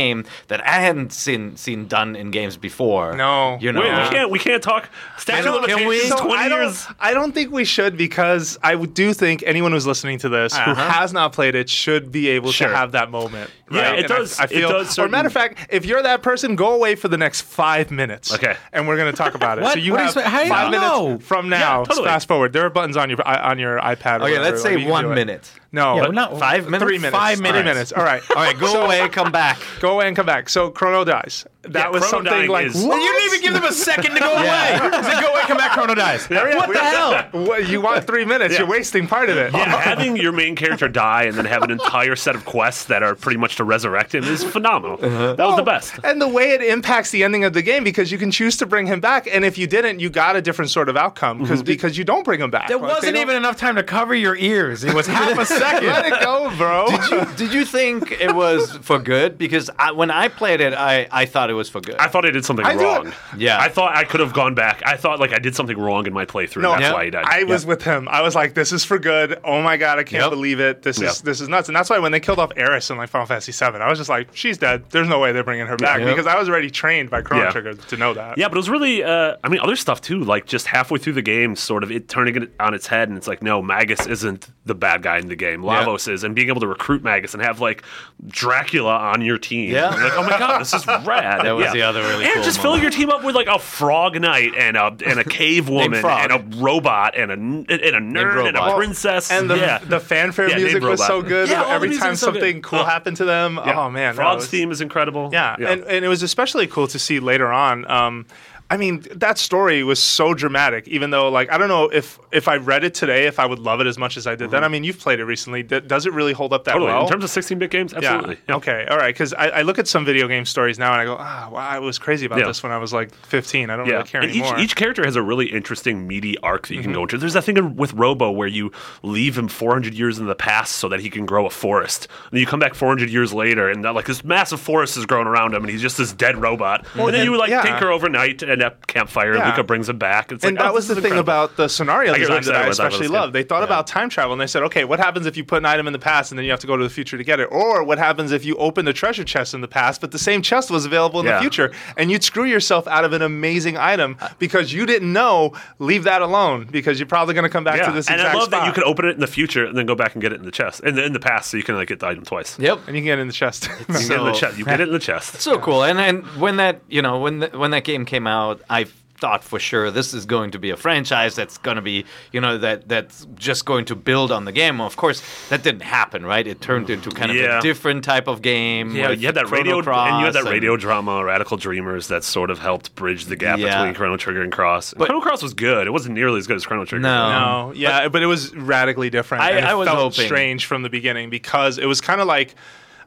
that 0.48 0.60
I 0.66 0.80
hadn't 0.80 1.12
seen 1.12 1.56
seen 1.56 1.86
done 1.86 2.16
in 2.16 2.30
games 2.30 2.56
before. 2.56 3.14
No. 3.16 3.58
you 3.60 3.72
know. 3.72 3.80
Wait, 3.80 3.90
we 3.92 4.08
can't 4.14 4.30
we 4.30 4.38
can't 4.38 4.62
talk 4.62 4.88
statute 5.18 5.44
don't- 5.44 5.54
limitations. 5.62 5.80
can 5.80 5.88
we? 5.88 6.00
So 6.00 6.16
Twenty 6.18 6.42
I 6.42 6.48
don't, 6.48 6.60
years. 6.62 6.86
I 7.00 7.14
don't 7.14 7.32
think 7.32 7.50
we 7.52 7.64
should 7.64 7.96
because 7.96 8.58
I 8.62 8.74
do 8.76 9.12
think 9.12 9.42
anyone 9.46 9.72
who's 9.72 9.86
listening 9.86 10.18
to 10.18 10.28
this 10.28 10.56
who 10.56 10.70
Uh-huh. 10.72 10.88
has 10.90 11.12
not 11.12 11.32
played 11.32 11.54
it 11.54 11.68
should 11.70 12.10
be 12.12 12.28
able 12.28 12.50
Sure. 12.52 12.68
to 12.68 12.76
have 12.76 12.92
that 12.92 13.10
moment. 13.10 13.50
Yeah, 13.70 13.92
it 13.94 13.98
And 14.00 14.08
does- 14.08 14.38
I, 14.38 14.44
it 14.44 14.50
feel, 14.50 14.68
does 14.68 14.98
or 14.98 15.08
matter 15.08 15.26
of 15.28 15.32
fact, 15.32 15.68
if 15.70 15.86
you're 15.86 16.02
that 16.02 16.22
person, 16.22 16.54
go 16.54 16.74
away 16.74 16.94
for 16.96 17.08
the 17.08 17.16
next 17.16 17.40
five 17.42 17.90
minutes. 17.90 18.32
Okay. 18.32 18.56
and 18.72 18.86
we're 18.86 18.96
going 18.96 19.10
to 19.10 19.16
talk 19.16 19.34
about 19.34 19.58
it. 19.58 19.62
What? 19.64 19.72
So 19.74 19.78
you 19.78 19.92
What 19.92 19.98
do 19.98 20.02
you 20.04 20.08
have 20.08 20.16
expect- 20.16 20.28
how 20.28 20.38
do 20.40 20.44
you 20.44 20.50
five 20.50 20.70
know? 20.72 21.06
minutes 21.08 21.26
from 21.26 21.48
now. 21.48 21.78
Yeah, 21.80 21.84
totally. 21.86 22.06
Fast 22.08 22.28
forward. 22.28 22.52
There 22.52 22.64
are 22.66 22.70
buttons 22.70 22.96
on 22.96 23.08
your 23.10 23.26
on 23.26 23.58
your 23.58 23.78
iPad. 23.78 24.16
Okay, 24.20 24.32
whatever, 24.32 24.42
let's 24.42 24.62
say 24.62 24.78
you 24.78 24.88
one 24.88 25.04
do 25.04 25.12
it. 25.12 25.14
minute. 25.14 25.50
No, 25.72 25.96
Yeah, 25.96 26.06
not- 26.08 26.38
Five 26.38 26.66
minutes. 26.66 26.84
three 26.84 26.98
minutes. 26.98 27.16
Five 27.16 27.38
Three 27.38 27.42
minutes. 27.52 27.64
minutes. 27.64 27.92
All 27.92 28.04
right. 28.04 28.22
All 28.30 28.36
right, 28.42 28.58
go 28.58 28.66
So- 28.66 28.84
away, 28.84 29.08
come 29.08 29.32
back. 29.32 29.58
Go 29.80 29.92
away 29.94 30.06
and 30.08 30.16
come 30.16 30.26
back. 30.26 30.48
So 30.48 30.70
Chrono 30.70 31.04
dies. 31.04 31.46
That 31.68 31.86
Yeah, 31.86 31.88
was 31.90 32.06
Chrono 32.06 32.30
something 32.30 32.50
like 32.50 32.66
is- 32.66 32.84
what? 32.84 33.00
you 33.00 33.12
didn't 33.12 33.26
even 33.26 33.40
give 33.42 33.54
them 33.54 33.64
a 33.64 33.72
second 33.72 34.14
to 34.14 34.20
go 34.20 34.32
away. 34.32 34.74
Is 34.74 35.06
it 35.06 35.20
go 35.20 35.32
away, 35.32 35.42
come 35.42 35.56
back, 35.56 35.72
Chrono 35.72 35.94
dies? 35.94 36.28
what 36.28 36.72
the 36.72 36.78
hell? 36.78 37.28
What, 37.32 37.68
you 37.68 37.80
want 37.80 38.06
three 38.06 38.24
minutes? 38.24 38.54
Yeah. 38.54 38.60
You're 38.60 38.68
wasting 38.68 39.06
part 39.06 39.28
of 39.30 39.36
it. 39.36 39.52
Yeah, 39.52 39.80
having 39.80 40.16
your 40.16 40.32
main 40.32 40.56
character 40.56 40.88
die 40.88 41.24
and 41.24 41.36
then 41.36 41.44
have 41.44 41.62
an 41.62 41.70
entire 41.70 42.16
set 42.16 42.34
of 42.34 42.44
quests 42.44 42.84
that 42.86 43.02
are 43.02 43.14
pretty 43.14 43.38
much 43.38 43.56
to 43.56 43.64
resurrect 43.64 44.14
him 44.14 44.24
is 44.24 44.44
phenomenal. 44.44 44.98
Uh-huh. 45.02 45.34
That 45.34 45.46
was 45.46 45.56
the 45.56 45.62
oh, 45.62 45.64
best. 45.64 45.94
And 46.04 46.20
the 46.20 46.28
way 46.28 46.50
it 46.50 46.62
impacts 46.62 47.10
the 47.10 47.24
ending 47.24 47.44
of 47.44 47.52
the 47.52 47.62
game 47.62 47.84
because 47.84 48.12
you 48.12 48.18
can 48.18 48.30
choose 48.30 48.56
to 48.58 48.66
bring 48.66 48.86
him 48.86 49.00
back, 49.00 49.26
and 49.26 49.44
if 49.44 49.58
you 49.58 49.66
didn't, 49.66 50.00
you 50.00 50.10
got 50.10 50.36
a 50.36 50.42
different 50.42 50.70
sort 50.70 50.88
of 50.88 50.96
outcome 50.96 51.38
because 51.38 51.60
mm-hmm. 51.60 51.66
because 51.66 51.96
you 51.98 52.04
don't 52.04 52.24
bring 52.24 52.40
him 52.40 52.50
back. 52.50 52.68
There 52.68 52.78
Like, 52.78 52.96
wasn't 52.96 53.14
don't- 53.14 53.22
even 53.22 53.36
enough 53.36 53.56
time 53.56 53.76
to 53.76 53.82
cover 53.82 54.14
your 54.14 54.36
ears. 54.36 54.84
It 54.84 54.94
was 54.94 55.06
half 55.06 55.38
a 55.38 55.46
second. 55.46 55.86
Let 55.94 56.06
it 56.06 56.20
go, 56.20 56.54
bro. 56.56 56.86
Did 56.88 57.10
you, 57.10 57.36
did 57.36 57.54
you 57.54 57.64
think 57.64 58.12
it 58.12 58.34
was 58.34 58.76
for 58.78 58.98
good? 58.98 59.38
Because 59.38 59.70
I, 59.78 59.92
when 59.92 60.10
I 60.10 60.28
played 60.28 60.60
it, 60.60 60.74
I, 60.74 61.06
I 61.10 61.26
thought 61.26 61.50
it 61.50 61.53
was 61.54 61.68
for 61.68 61.80
good. 61.80 61.96
I 61.98 62.08
thought 62.08 62.24
I 62.26 62.30
did 62.30 62.44
something 62.44 62.64
I 62.66 62.74
wrong. 62.74 63.08
it- 63.08 63.14
Yeah. 63.36 63.58
I 63.58 63.68
thought 63.68 63.96
I 63.96 64.04
could 64.04 64.20
have 64.20 64.32
gone 64.32 64.54
back. 64.54 64.82
I 64.84 64.96
thought 64.96 65.20
like 65.20 65.32
I 65.32 65.38
did 65.38 65.54
something 65.54 65.78
wrong 65.78 66.06
in 66.06 66.12
my 66.12 66.24
playthrough. 66.26 66.62
No, 66.62 66.70
that's 66.72 66.82
Yeah. 66.82 66.92
why 66.92 67.04
he 67.06 67.10
died. 67.10 67.24
I 67.28 67.44
was 67.44 67.64
with 67.66 67.82
him. 67.82 68.08
I 68.10 68.22
was 68.22 68.34
like, 68.34 68.54
"This 68.54 68.72
is 68.72 68.84
for 68.84 68.98
good." 68.98 69.38
Oh 69.44 69.62
my 69.62 69.76
god, 69.76 69.98
I 69.98 70.04
can't 70.04 70.22
Yep. 70.24 70.30
believe 70.30 70.60
it. 70.60 70.82
This 70.82 71.00
is 71.00 71.20
this 71.22 71.40
is 71.40 71.48
nuts. 71.48 71.68
And 71.68 71.76
that's 71.76 71.90
why 71.90 71.98
when 71.98 72.12
they 72.12 72.20
killed 72.20 72.38
off 72.38 72.50
Aeris 72.56 72.90
in 72.90 72.96
like 72.96 73.08
Final 73.08 73.26
Fantasy 73.26 73.52
VII, 73.52 73.78
I 73.80 73.88
was 73.88 73.98
just 73.98 74.10
like, 74.10 74.28
"She's 74.34 74.58
dead. 74.58 74.84
There's 74.90 75.08
no 75.08 75.18
way 75.18 75.32
they're 75.32 75.44
bringing 75.44 75.66
her 75.66 75.76
back." 75.76 76.00
Yep. 76.00 76.08
Because 76.08 76.26
I 76.26 76.38
was 76.38 76.48
already 76.48 76.70
trained 76.70 77.10
by 77.10 77.22
Chrono 77.22 77.44
Yeah. 77.44 77.50
Trigger 77.50 77.74
to 77.74 77.96
know 77.96 78.14
that. 78.14 78.38
Yeah, 78.38 78.48
but 78.48 78.54
it 78.56 78.58
was 78.58 78.70
really, 78.70 79.02
uh, 79.04 79.36
I 79.42 79.48
mean, 79.48 79.60
other 79.60 79.76
stuff 79.76 80.00
too. 80.00 80.20
Like 80.24 80.46
just 80.46 80.66
halfway 80.66 80.98
through 80.98 81.14
the 81.14 81.22
game, 81.22 81.56
sort 81.56 81.82
of 81.82 81.90
it 81.90 82.08
turning 82.08 82.36
it 82.36 82.50
on 82.60 82.74
its 82.74 82.86
head, 82.86 83.08
and 83.08 83.16
it's 83.18 83.26
like, 83.28 83.42
no, 83.42 83.62
Magus 83.62 84.06
isn't 84.06 84.48
the 84.66 84.74
bad 84.74 85.02
guy 85.02 85.18
in 85.18 85.28
the 85.28 85.36
game. 85.36 85.62
Lavos 85.62 86.08
is, 86.10 86.24
and 86.24 86.34
being 86.34 86.48
able 86.48 86.60
to 86.60 86.66
recruit 86.66 87.02
Magus 87.04 87.34
and 87.34 87.42
have 87.42 87.60
like 87.60 87.82
Dracula 88.28 88.96
on 88.96 89.20
your 89.22 89.38
team. 89.38 89.70
Yeah. 89.70 89.88
Like, 89.90 90.16
oh 90.16 90.22
my 90.22 90.38
god, 90.38 90.60
this 90.60 90.72
is 90.74 90.86
rad. 91.04 91.43
That 91.44 91.52
was 91.56 91.66
Yeah. 91.66 91.72
the 91.72 91.82
other 91.82 92.02
really 92.02 92.24
and 92.24 92.34
cool 92.34 92.42
just 92.42 92.60
filling 92.60 92.78
moment. 92.80 92.94
your 92.96 93.06
team 93.06 93.10
up 93.10 93.24
with 93.24 93.34
like 93.34 93.46
a 93.46 93.58
frog 93.58 94.20
knight 94.20 94.54
and 94.56 94.76
a 94.76 94.96
and 95.06 95.18
a 95.20 95.24
cave 95.38 95.68
woman 95.68 96.04
and 96.04 96.32
a 96.32 96.44
robot 96.62 97.16
and 97.16 97.30
a 97.30 97.34
and 97.34 97.70
a 97.70 98.00
nerd 98.00 98.48
and 98.48 98.56
a 98.56 98.74
princess. 98.76 99.30
And 99.30 99.48
the, 99.48 99.56
yeah. 99.56 99.78
the 99.78 100.00
fanfare 100.00 100.48
Yeah, 100.50 100.56
music 100.56 100.82
was 100.82 101.04
so 101.06 101.22
good. 101.22 101.48
Yeah, 101.48 101.64
Every 101.68 101.96
time 101.96 102.12
is 102.12 102.20
so 102.20 102.32
good. 102.32 102.40
something 102.40 102.62
cool 102.62 102.80
Oh. 102.80 102.84
happened 102.84 103.16
to 103.18 103.24
them, 103.24 103.58
Yeah. 103.64 103.78
oh 103.80 103.90
man, 103.90 104.14
that 104.16 104.22
Frog's 104.22 104.42
was- 104.42 104.48
theme 104.48 104.70
is 104.70 104.80
incredible. 104.80 105.30
Yeah, 105.32 105.54
And, 105.58 105.84
and 105.84 106.04
it 106.04 106.08
was 106.08 106.22
especially 106.22 106.66
cool 106.66 106.86
to 106.88 106.98
see 106.98 107.20
later 107.20 107.52
on. 107.52 107.88
Um, 107.90 108.26
I 108.74 108.76
mean, 108.76 109.04
that 109.14 109.38
story 109.38 109.84
was 109.84 110.00
so 110.00 110.34
dramatic. 110.34 110.88
Even 110.88 111.10
though, 111.10 111.28
like, 111.28 111.50
I 111.52 111.58
don't 111.58 111.68
know 111.68 111.84
if 111.88 112.18
if 112.32 112.48
I 112.48 112.56
read 112.56 112.82
it 112.82 112.92
today, 112.92 113.26
if 113.26 113.38
I 113.38 113.46
would 113.46 113.60
love 113.60 113.80
it 113.80 113.86
as 113.86 113.96
much 113.98 114.16
as 114.16 114.26
I 114.26 114.34
did 114.34 114.50
then. 114.50 114.64
I 114.64 114.68
mean, 114.68 114.82
you've 114.82 114.98
played 114.98 115.20
it 115.20 115.24
recently. 115.24 115.62
D- 115.62 115.78
does 115.80 116.06
it 116.06 116.12
really 116.12 116.32
hold 116.32 116.52
up 116.52 116.64
that 116.64 116.72
Totally. 116.72 116.90
well? 116.90 117.02
In 117.02 117.08
terms 117.08 117.22
of 117.22 117.30
16-bit 117.30 117.70
games, 117.70 117.94
absolutely. 117.94 118.38
Yeah. 118.48 118.56
Okay. 118.56 118.86
All 118.90 118.96
right. 118.96 119.14
Because 119.14 119.32
I, 119.34 119.46
I 119.48 119.62
look 119.62 119.78
at 119.78 119.86
some 119.86 120.04
video 120.04 120.26
game 120.26 120.44
stories 120.44 120.76
now 120.78 120.92
and 120.92 121.00
I 121.00 121.04
go, 121.04 121.16
ah, 121.18 121.48
wow, 121.52 121.58
I 121.60 121.78
was 121.78 121.98
crazy 122.00 122.26
about 122.26 122.40
Yeah. 122.40 122.46
this 122.48 122.62
when 122.64 122.72
I 122.72 122.78
was 122.78 122.92
like 122.92 123.14
15. 123.14 123.70
I 123.70 123.76
don't 123.76 123.86
Yeah, 123.86 123.92
really 123.92 124.08
care 124.08 124.20
and 124.22 124.30
each, 124.32 124.42
anymore. 124.42 124.58
each 124.58 124.74
character 124.74 125.04
has 125.04 125.14
a 125.14 125.22
really 125.22 125.46
interesting, 125.46 126.08
meaty 126.08 126.36
arc 126.38 126.66
that 126.66 126.74
you 126.74 126.80
can 126.82 126.90
Mm-hmm. 126.90 126.98
go 126.98 127.02
into. 127.02 127.18
There's 127.18 127.34
that 127.34 127.44
thing 127.44 127.76
with 127.76 127.92
Robo 127.94 128.30
where 128.32 128.48
you 128.48 128.72
leave 129.04 129.38
him 129.38 129.46
400 129.46 129.94
years 129.94 130.18
in 130.18 130.26
the 130.26 130.34
past 130.34 130.72
so 130.76 130.88
that 130.88 130.98
he 131.00 131.10
can 131.10 131.26
grow 131.26 131.46
a 131.46 131.50
forest. 131.50 132.08
And 132.32 132.40
you 132.40 132.46
come 132.46 132.58
back 132.58 132.74
400 132.74 133.08
years 133.10 133.32
later, 133.32 133.68
and 133.70 133.84
that, 133.84 133.94
like 133.94 134.06
this 134.06 134.24
massive 134.24 134.60
forest 134.60 134.96
is 134.96 135.06
growing 135.06 135.28
around 135.28 135.54
him, 135.54 135.62
and 135.62 135.70
he's 135.70 135.82
just 135.82 135.98
this 135.98 136.12
dead 136.12 136.36
robot. 136.42 136.84
and 136.94 137.06
then 137.08 137.14
and- 137.14 137.24
you 137.24 137.38
like 137.38 137.50
yeah. 137.50 137.62
tinker 137.62 137.90
overnight 137.92 138.42
and 138.42 138.60
at 138.64 138.86
campfire, 138.86 139.34
Yeah. 139.36 139.48
Lucca 139.48 139.62
brings 139.64 139.88
him 139.88 139.98
back. 139.98 140.32
It's 140.32 140.44
and 140.44 140.56
like, 140.56 140.64
that 140.64 140.70
oh, 140.70 140.74
was 140.74 140.88
the 140.88 140.92
is 140.94 140.96
thing 141.02 141.12
incredible. 141.12 141.20
about 141.20 141.56
the 141.56 141.68
scenario 141.68 142.12
I 142.14 142.18
design 142.18 142.28
that 142.28 142.34
I 142.34 142.38
excited 142.38 142.50
about 142.50 142.76
that 142.76 142.86
especially 142.88 143.08
when 143.08 143.20
love. 143.20 143.32
They 143.32 143.42
thought 143.42 143.62
about 143.62 143.86
time 143.86 144.08
travel 144.08 144.32
and 144.32 144.40
they 144.40 144.46
said, 144.46 144.62
okay, 144.64 144.84
what 144.84 144.98
happens 144.98 145.26
if 145.26 145.36
you 145.36 145.44
put 145.44 145.58
an 145.58 145.66
item 145.66 145.86
in 145.86 145.92
the 145.92 145.98
past 145.98 146.32
and 146.32 146.38
then 146.38 146.44
you 146.44 146.50
have 146.50 146.60
to 146.60 146.66
go 146.66 146.76
to 146.76 146.82
the 146.82 146.90
future 146.90 147.16
to 147.16 147.24
get 147.24 147.40
it? 147.40 147.48
Or 147.52 147.84
what 147.84 147.98
happens 147.98 148.32
if 148.32 148.44
you 148.44 148.56
open 148.56 148.84
the 148.84 148.92
treasure 148.92 149.24
chest 149.24 149.54
in 149.54 149.60
the 149.60 149.68
past, 149.68 150.00
but 150.00 150.10
the 150.10 150.18
same 150.18 150.42
chest 150.42 150.70
was 150.70 150.84
available 150.86 151.20
in 151.20 151.26
Yeah. 151.26 151.34
the 151.36 151.40
future 151.40 151.72
and 151.96 152.10
you'd 152.10 152.24
screw 152.24 152.44
yourself 152.44 152.86
out 152.88 153.04
of 153.04 153.12
an 153.12 153.22
amazing 153.22 153.76
item 153.76 154.16
because 154.38 154.72
you 154.72 154.86
didn't 154.86 155.12
know, 155.12 155.52
leave 155.78 156.04
that 156.04 156.22
alone 156.22 156.66
because 156.70 156.98
you're 156.98 157.06
probably 157.06 157.34
going 157.34 157.44
to 157.44 157.48
come 157.50 157.64
back 157.64 157.78
Yeah, 157.78 157.86
to 157.86 157.92
this 157.92 158.06
and 158.08 158.16
exact 158.16 158.34
I 158.34 158.38
love 158.38 158.50
that 158.50 158.58
you 158.66 158.72
spot. 158.72 158.74
can 158.74 158.84
open 158.84 159.04
it 159.06 159.10
in 159.14 159.20
the 159.20 159.26
future 159.26 159.64
and 159.66 159.76
then 159.76 159.86
go 159.86 159.94
back 159.94 160.14
and 160.14 160.22
get 160.22 160.32
it 160.32 160.36
in 160.40 160.44
the 160.44 160.50
chest, 160.50 160.80
in 160.80 160.94
the, 160.94 161.04
in 161.04 161.12
the 161.12 161.20
past, 161.20 161.50
so 161.50 161.56
you 161.56 161.62
can 161.62 161.74
like 161.76 161.88
get 161.88 162.00
the 162.00 162.06
item 162.06 162.24
twice. 162.24 162.58
Yep. 162.58 162.80
and 162.86 162.96
you 162.96 163.02
can 163.02 163.06
get 163.06 163.18
it 163.18 163.22
in 163.22 163.26
the 163.28 163.32
chest. 163.32 163.68
You 163.78 163.84
can 163.86 163.94
get 163.94 164.10
it 164.10 164.18
in 164.18 164.24
the 164.24 164.34
So- 164.34 164.40
chest. 164.40 164.58
You 164.58 164.64
get 164.64 164.80
it 164.80 164.88
in 164.88 164.92
the 164.92 164.98
chest. 164.98 165.34
So 165.44 165.58
cool. 165.58 165.84
And 165.84 165.98
and 165.98 166.24
when 166.40 166.56
that 166.56 166.80
you 166.88 167.02
know 167.02 167.18
when 167.18 167.40
the, 167.40 167.48
when 167.48 167.70
that 167.72 167.84
game 167.84 168.04
came 168.04 168.26
out, 168.26 168.43
I 168.70 168.86
thought 169.16 169.44
for 169.44 169.60
sure 169.60 169.92
this 169.92 170.12
is 170.12 170.26
going 170.26 170.50
to 170.50 170.58
be 170.58 170.70
a 170.70 170.76
franchise 170.76 171.36
that's 171.36 171.56
going 171.58 171.76
to 171.76 171.80
be 171.82 172.04
you 172.32 172.40
know 172.40 172.58
that 172.58 172.88
that's 172.88 173.26
just 173.36 173.64
going 173.64 173.84
to 173.86 173.94
build 173.94 174.30
on 174.32 174.44
the 174.44 174.50
game. 174.52 174.80
Of 174.80 174.96
course, 174.96 175.22
that 175.50 175.62
didn't 175.62 175.82
happen, 175.82 176.26
right? 176.26 176.46
It 176.46 176.60
turned 176.60 176.90
into 176.90 177.10
kind 177.10 177.30
of 177.30 177.36
Yeah. 177.36 177.58
a 177.60 177.62
different 177.62 178.04
type 178.04 178.26
of 178.26 178.42
game. 178.42 178.94
Yeah, 178.94 179.10
you 179.10 179.26
had 179.26 179.36
that 179.36 179.46
Chrono 179.46 179.78
radio, 179.78 179.92
and 179.94 180.18
you 180.18 180.24
had 180.26 180.34
that 180.34 180.42
Cross 180.42 180.52
radio 180.52 180.76
drama, 180.76 181.24
Radical 181.24 181.56
Dreamers, 181.56 182.08
that 182.08 182.24
sort 182.24 182.50
of 182.50 182.58
helped 182.58 182.94
bridge 182.96 183.26
the 183.26 183.36
gap 183.36 183.58
Yeah. 183.60 183.78
between 183.78 183.94
Chrono 183.94 184.16
Trigger 184.16 184.42
and 184.42 184.52
Cross. 184.52 184.92
And 184.92 184.98
But- 184.98 185.06
Chrono 185.06 185.22
Cross 185.22 185.42
was 185.42 185.54
good. 185.54 185.86
It 185.86 185.90
wasn't 185.92 186.14
nearly 186.16 186.38
as 186.38 186.46
good 186.48 186.56
as 186.56 186.66
Chrono 186.66 186.84
Trigger. 186.84 187.02
No. 187.02 187.28
No, 187.68 187.72
yeah, 187.74 188.08
but, 188.08 188.20
it 188.22 188.26
was 188.26 188.54
radically 188.54 189.10
different. 189.10 189.44
I- 189.44 189.50
and 189.50 189.58
it 189.60 189.64
I 189.64 189.74
was 189.74 189.86
felt 189.86 189.98
hoping. 190.14 190.26
strange 190.26 190.66
from 190.66 190.82
the 190.82 190.90
beginning 190.90 191.30
because 191.30 191.78
it 191.78 191.86
was 191.86 192.00
kind 192.00 192.20
of 192.20 192.26
like. 192.26 192.54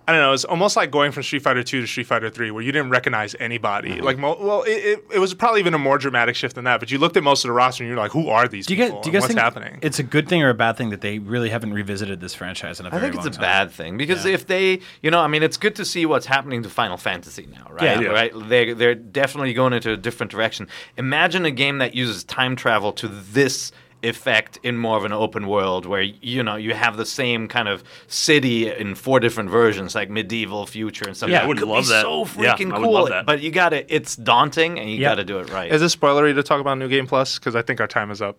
I 0.08 0.14
don't 0.14 0.22
know. 0.22 0.32
It's 0.32 0.46
almost 0.46 0.78
like 0.78 0.90
going 0.90 1.12
from 1.12 1.24
Street 1.24 1.42
Fighter 1.42 1.64
Two 1.64 1.82
to 1.82 1.88
Street 1.88 2.08
Fighter 2.08 2.30
Three, 2.30 2.50
where 2.50 2.64
you 2.64 2.72
didn't 2.72 2.92
recognize 2.92 3.36
anybody. 3.42 3.90
Mm-hmm. 3.96 4.04
Like, 4.06 4.18
mo- 4.18 4.38
well, 4.40 4.64
it, 4.64 4.70
it, 4.72 5.06
it 5.16 5.20
was 5.20 5.34
probably 5.34 5.60
even 5.60 5.74
a 5.74 5.78
more 5.78 5.98
dramatic 5.98 6.36
shift 6.38 6.56
than 6.56 6.64
that. 6.64 6.80
But 6.80 6.92
you 6.92 6.98
looked 6.98 7.18
at 7.18 7.24
most 7.24 7.44
of 7.44 7.50
the 7.50 7.54
roster 7.54 7.84
and 7.84 7.90
you're 7.90 8.00
like, 8.00 8.12
who 8.12 8.30
are 8.30 8.48
these 8.48 8.68
Do 8.68 8.74
you 8.76 8.84
people? 8.86 9.00
guys, 9.00 9.04
do 9.04 9.10
you 9.10 9.14
guys 9.14 9.22
what's 9.24 9.34
think 9.34 9.40
happening? 9.42 9.80
it's 9.82 10.00
a 10.00 10.04
good 10.04 10.30
thing 10.30 10.42
or 10.44 10.50
a 10.50 10.54
bad 10.54 10.78
thing 10.78 10.92
that 10.92 11.02
they 11.02 11.20
really 11.20 11.50
haven't 11.50 11.74
revisited 11.74 12.22
this 12.22 12.34
franchise 12.34 12.80
in 12.80 12.86
a 12.86 12.90
I 12.90 12.92
very 12.92 13.02
think 13.02 13.16
it's 13.16 13.26
long 13.26 13.28
a 13.28 13.32
time? 13.32 13.42
bad 13.42 13.72
thing 13.72 13.98
because 13.98 14.26
Yeah. 14.26 14.34
if 14.34 14.48
they, 14.48 14.80
you 15.02 15.12
know, 15.12 15.20
I 15.20 15.28
mean, 15.28 15.44
it's 15.44 15.58
good 15.58 15.76
to 15.76 15.84
see 15.84 16.06
what's 16.06 16.26
happening 16.26 16.64
to 16.64 16.70
Final 16.70 16.96
Fantasy 16.96 17.46
now, 17.52 17.68
right? 17.70 17.84
Yeah. 17.84 18.00
Yeah. 18.00 18.08
Right? 18.10 18.32
They 18.48 18.72
they're 18.74 18.96
definitely 18.96 19.54
going 19.54 19.74
into 19.74 19.92
a 19.92 19.98
different 19.98 20.32
direction. 20.32 20.70
Imagine 20.96 21.44
a 21.46 21.52
game 21.52 21.80
that 21.80 21.96
uses 21.96 22.24
time 22.24 22.56
travel 22.56 22.94
to 22.94 23.10
this 23.10 23.74
effect 24.04 24.60
in 24.64 24.78
more 24.78 24.96
of 24.98 25.06
an 25.06 25.12
open 25.12 25.48
world 25.48 25.86
where 25.86 26.02
you 26.02 26.44
know 26.44 26.56
you 26.56 26.74
have 26.74 26.98
the 26.98 27.06
same 27.06 27.48
kind 27.48 27.68
of 27.68 27.84
city 28.08 28.70
in 28.70 28.94
four 28.96 29.20
different 29.20 29.50
versions 29.50 29.96
like 29.96 30.10
medieval 30.10 30.66
future 30.68 31.06
and 31.08 31.18
stuff 31.18 31.30
Yeah, 31.30 31.40
That 31.40 31.44
I 31.46 31.48
would 31.48 31.58
could 31.58 31.68
love 31.68 31.86
be 31.86 31.90
that. 31.90 32.02
so 32.04 32.20
Yeah, 32.20 32.56
freaking 32.56 32.72
I 32.74 32.78
would 32.78 32.84
cool 32.86 32.94
love 32.94 33.10
that. 33.10 33.26
but 33.26 33.42
you 33.42 33.50
gotta 33.52 33.92
it's 33.94 34.16
daunting 34.16 34.80
and 34.80 34.90
you 34.90 34.98
Yeah. 34.98 35.10
gotta 35.10 35.24
do 35.24 35.40
it 35.40 35.50
right 35.52 35.72
Is 35.72 35.82
this 35.82 35.96
spoilery 35.96 36.36
to 36.36 36.44
talk 36.44 36.62
about 36.62 36.78
New 36.78 36.88
Game 36.88 37.08
Plus? 37.08 37.40
Because 37.40 37.56
I 37.56 37.62
think 37.64 37.82
our 37.82 37.88
time 37.88 38.12
is 38.12 38.22
up. 38.22 38.38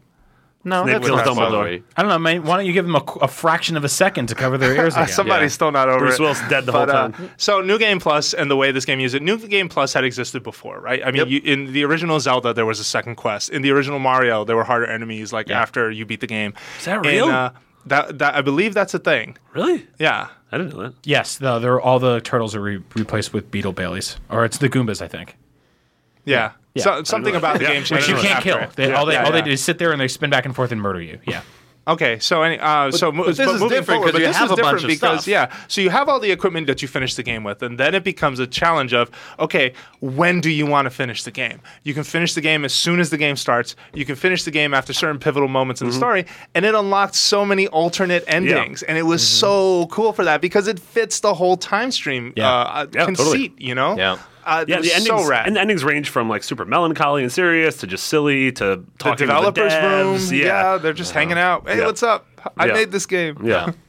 No 0.64 0.82
Snape 0.84 0.94
that's 0.96 1.06
kills 1.06 1.18
not 1.18 1.26
Dumbledore. 1.26 1.50
spoilery. 1.78 1.82
I 1.96 2.02
don't 2.02 2.08
know, 2.10 2.18
man. 2.18 2.42
Why 2.44 2.56
don't 2.56 2.66
you 2.66 2.72
give 2.72 2.84
them 2.84 2.96
a, 2.96 3.02
a 3.22 3.28
fraction 3.28 3.76
of 3.76 3.84
a 3.84 3.88
second 3.88 4.26
to 4.28 4.34
cover 4.34 4.58
their 4.58 4.74
ears 4.74 4.94
Uh, 4.96 5.00
again? 5.02 5.14
somebody's 5.14 5.52
Yeah. 5.52 5.54
still 5.54 5.72
not 5.72 5.88
over 5.88 6.00
Bruce 6.00 6.14
it. 6.16 6.20
Willis 6.20 6.40
dead 6.48 6.66
the 6.66 6.72
whole 6.72 6.86
But, 6.86 6.94
uh, 6.94 7.08
time. 7.10 7.30
so 7.36 7.60
New 7.60 7.78
Game 7.78 8.00
Plus 8.00 8.34
and 8.34 8.50
the 8.50 8.56
way 8.56 8.72
this 8.72 8.84
game 8.84 9.00
uses 9.00 9.14
it, 9.14 9.22
New 9.22 9.38
Game 9.38 9.68
Plus 9.68 9.92
had 9.94 10.04
existed 10.04 10.42
before, 10.42 10.80
right? 10.80 11.00
I 11.04 11.10
mean, 11.10 11.28
you, 11.28 11.40
in 11.44 11.72
the 11.72 11.84
original 11.84 12.18
Zelda, 12.20 12.52
there 12.52 12.66
was 12.66 12.80
a 12.80 12.84
second 12.84 13.14
quest. 13.16 13.50
In 13.50 13.62
the 13.62 13.70
original 13.70 13.98
Mario, 13.98 14.44
there 14.44 14.56
were 14.56 14.64
harder 14.64 14.86
enemies 14.86 15.32
like 15.32 15.48
Yeah. 15.48 15.60
after 15.62 15.90
you 15.90 16.04
beat 16.04 16.20
the 16.20 16.26
game. 16.26 16.54
Is 16.80 16.84
that 16.86 16.96
And, 16.98 17.06
real? 17.06 17.26
uh, 17.26 17.50
that, 17.86 18.18
that 18.18 18.34
I 18.34 18.42
believe 18.42 18.74
that's 18.74 18.92
a 18.94 18.98
thing. 18.98 19.36
Really? 19.54 19.86
Yeah. 19.98 20.28
I 20.50 20.58
didn't 20.58 20.74
know 20.76 20.82
that. 20.84 20.94
Yes, 21.04 21.36
the, 21.36 21.58
they're, 21.58 21.80
all 21.80 21.98
the 21.98 22.20
turtles 22.20 22.54
are 22.54 22.60
re- 22.60 22.82
replaced 22.94 23.32
with 23.32 23.50
beetle 23.50 23.72
Baileys, 23.72 24.16
or 24.30 24.44
it's 24.44 24.58
the 24.58 24.68
Goombas, 24.68 25.00
I 25.02 25.06
think. 25.08 25.36
Yeah. 26.24 26.52
Yeah. 26.78 26.84
So, 26.84 27.02
something 27.04 27.34
about 27.36 27.58
the 27.58 27.64
Yeah. 27.64 27.72
game 27.72 27.82
Which. 27.82 27.90
Which 27.90 28.08
you 28.08 28.14
can't 28.16 28.36
after 28.38 28.42
kill. 28.50 28.58
it. 28.58 28.72
They, 28.76 28.92
all 28.92 29.06
they, 29.06 29.14
Yeah, 29.14 29.24
all 29.24 29.32
they 29.32 29.42
do 29.42 29.50
is 29.50 29.62
sit 29.62 29.78
there 29.78 29.92
and 29.92 30.00
they 30.00 30.08
spin 30.08 30.30
back 30.30 30.44
and 30.46 30.54
forth 30.54 30.72
and 30.72 30.80
murder 30.80 31.00
you. 31.00 31.18
Yeah. 31.26 31.42
Okay, 31.86 32.18
so 32.18 32.42
any, 32.42 32.58
uh, 32.58 32.90
so 32.90 33.10
mo- 33.10 33.24
but 33.24 33.34
this 33.34 33.46
is 33.50 33.62
moving 33.62 33.68
different 33.70 33.86
forward, 33.86 34.04
'cause 34.08 34.12
but 34.12 34.20
you 34.20 34.26
this 34.26 34.36
have 34.36 34.50
is 34.52 34.58
a 34.58 34.62
bunch 34.62 34.82
of 34.82 34.88
because 34.88 35.22
stuff. 35.22 35.26
yeah, 35.26 35.50
so 35.68 35.80
you 35.80 35.88
have 35.88 36.06
all 36.06 36.20
the 36.20 36.30
equipment 36.30 36.66
that 36.66 36.82
you 36.82 36.86
finish 36.88 37.14
the 37.14 37.22
game 37.22 37.44
with, 37.44 37.62
and 37.62 37.80
then 37.80 37.94
it 37.94 38.04
becomes 38.04 38.38
a 38.40 38.46
challenge 38.46 38.92
of 38.92 39.10
okay, 39.40 39.72
when 40.00 40.42
do 40.42 40.50
you 40.50 40.66
want 40.66 40.84
to 40.84 40.90
finish 40.90 41.22
the 41.22 41.30
game? 41.30 41.62
You 41.84 41.94
can 41.94 42.04
finish 42.04 42.34
the 42.34 42.42
game 42.42 42.66
as 42.66 42.74
soon 42.74 43.00
as 43.00 43.08
the 43.08 43.16
game 43.16 43.36
starts. 43.36 43.74
You 43.94 44.04
can 44.04 44.16
finish 44.16 44.42
the 44.42 44.50
game 44.50 44.74
after 44.74 44.92
certain 44.92 45.18
pivotal 45.18 45.48
moments 45.48 45.80
in 45.80 45.86
Mm-hmm. 45.86 45.92
the 45.92 45.96
story, 45.98 46.26
and 46.54 46.66
it 46.66 46.74
unlocked 46.74 47.14
so 47.14 47.46
many 47.46 47.68
alternate 47.68 48.22
endings, 48.28 48.82
and 48.82 48.98
it 48.98 49.04
was 49.06 49.22
Mm-hmm. 49.22 49.38
so 49.40 49.86
cool 49.86 50.12
for 50.12 50.24
that 50.26 50.42
because 50.42 50.68
it 50.68 50.78
fits 50.78 51.20
the 51.20 51.32
whole 51.32 51.56
time 51.56 51.90
stream 51.90 52.34
Yeah. 52.36 52.50
uh, 52.50 52.86
Yeah, 52.92 53.04
conceit. 53.06 53.24
totally. 53.24 53.52
You 53.56 53.74
know, 53.74 53.96
Yeah. 53.96 54.18
Uh, 54.48 54.64
Yeah, 54.66 54.80
the 54.80 54.92
endings, 54.92 55.06
so 55.06 55.28
rad. 55.28 55.46
and 55.46 55.56
the 55.56 55.60
endings 55.60 55.84
range 55.84 56.08
from 56.10 56.28
like 56.28 56.42
super 56.42 56.64
melancholy 56.64 57.22
and 57.22 57.30
serious 57.32 57.76
to 57.78 57.86
just 57.86 58.06
silly 58.06 58.50
to 58.52 58.84
the 58.98 59.14
developers 59.14 59.72
to 59.74 59.80
the 59.80 59.88
room, 59.88 60.20
yeah. 60.32 60.46
Yeah, 60.72 60.78
they're 60.78 60.92
just 60.92 61.12
hanging 61.12 61.38
out. 61.38 61.68
Hey, 61.68 61.78
Yeah. 61.78 61.86
what's 61.86 62.02
up? 62.02 62.26
I 62.56 62.66
Yeah. 62.66 62.72
made 62.72 62.90
this 62.92 63.06
game. 63.06 63.38
yeah. 63.44 63.72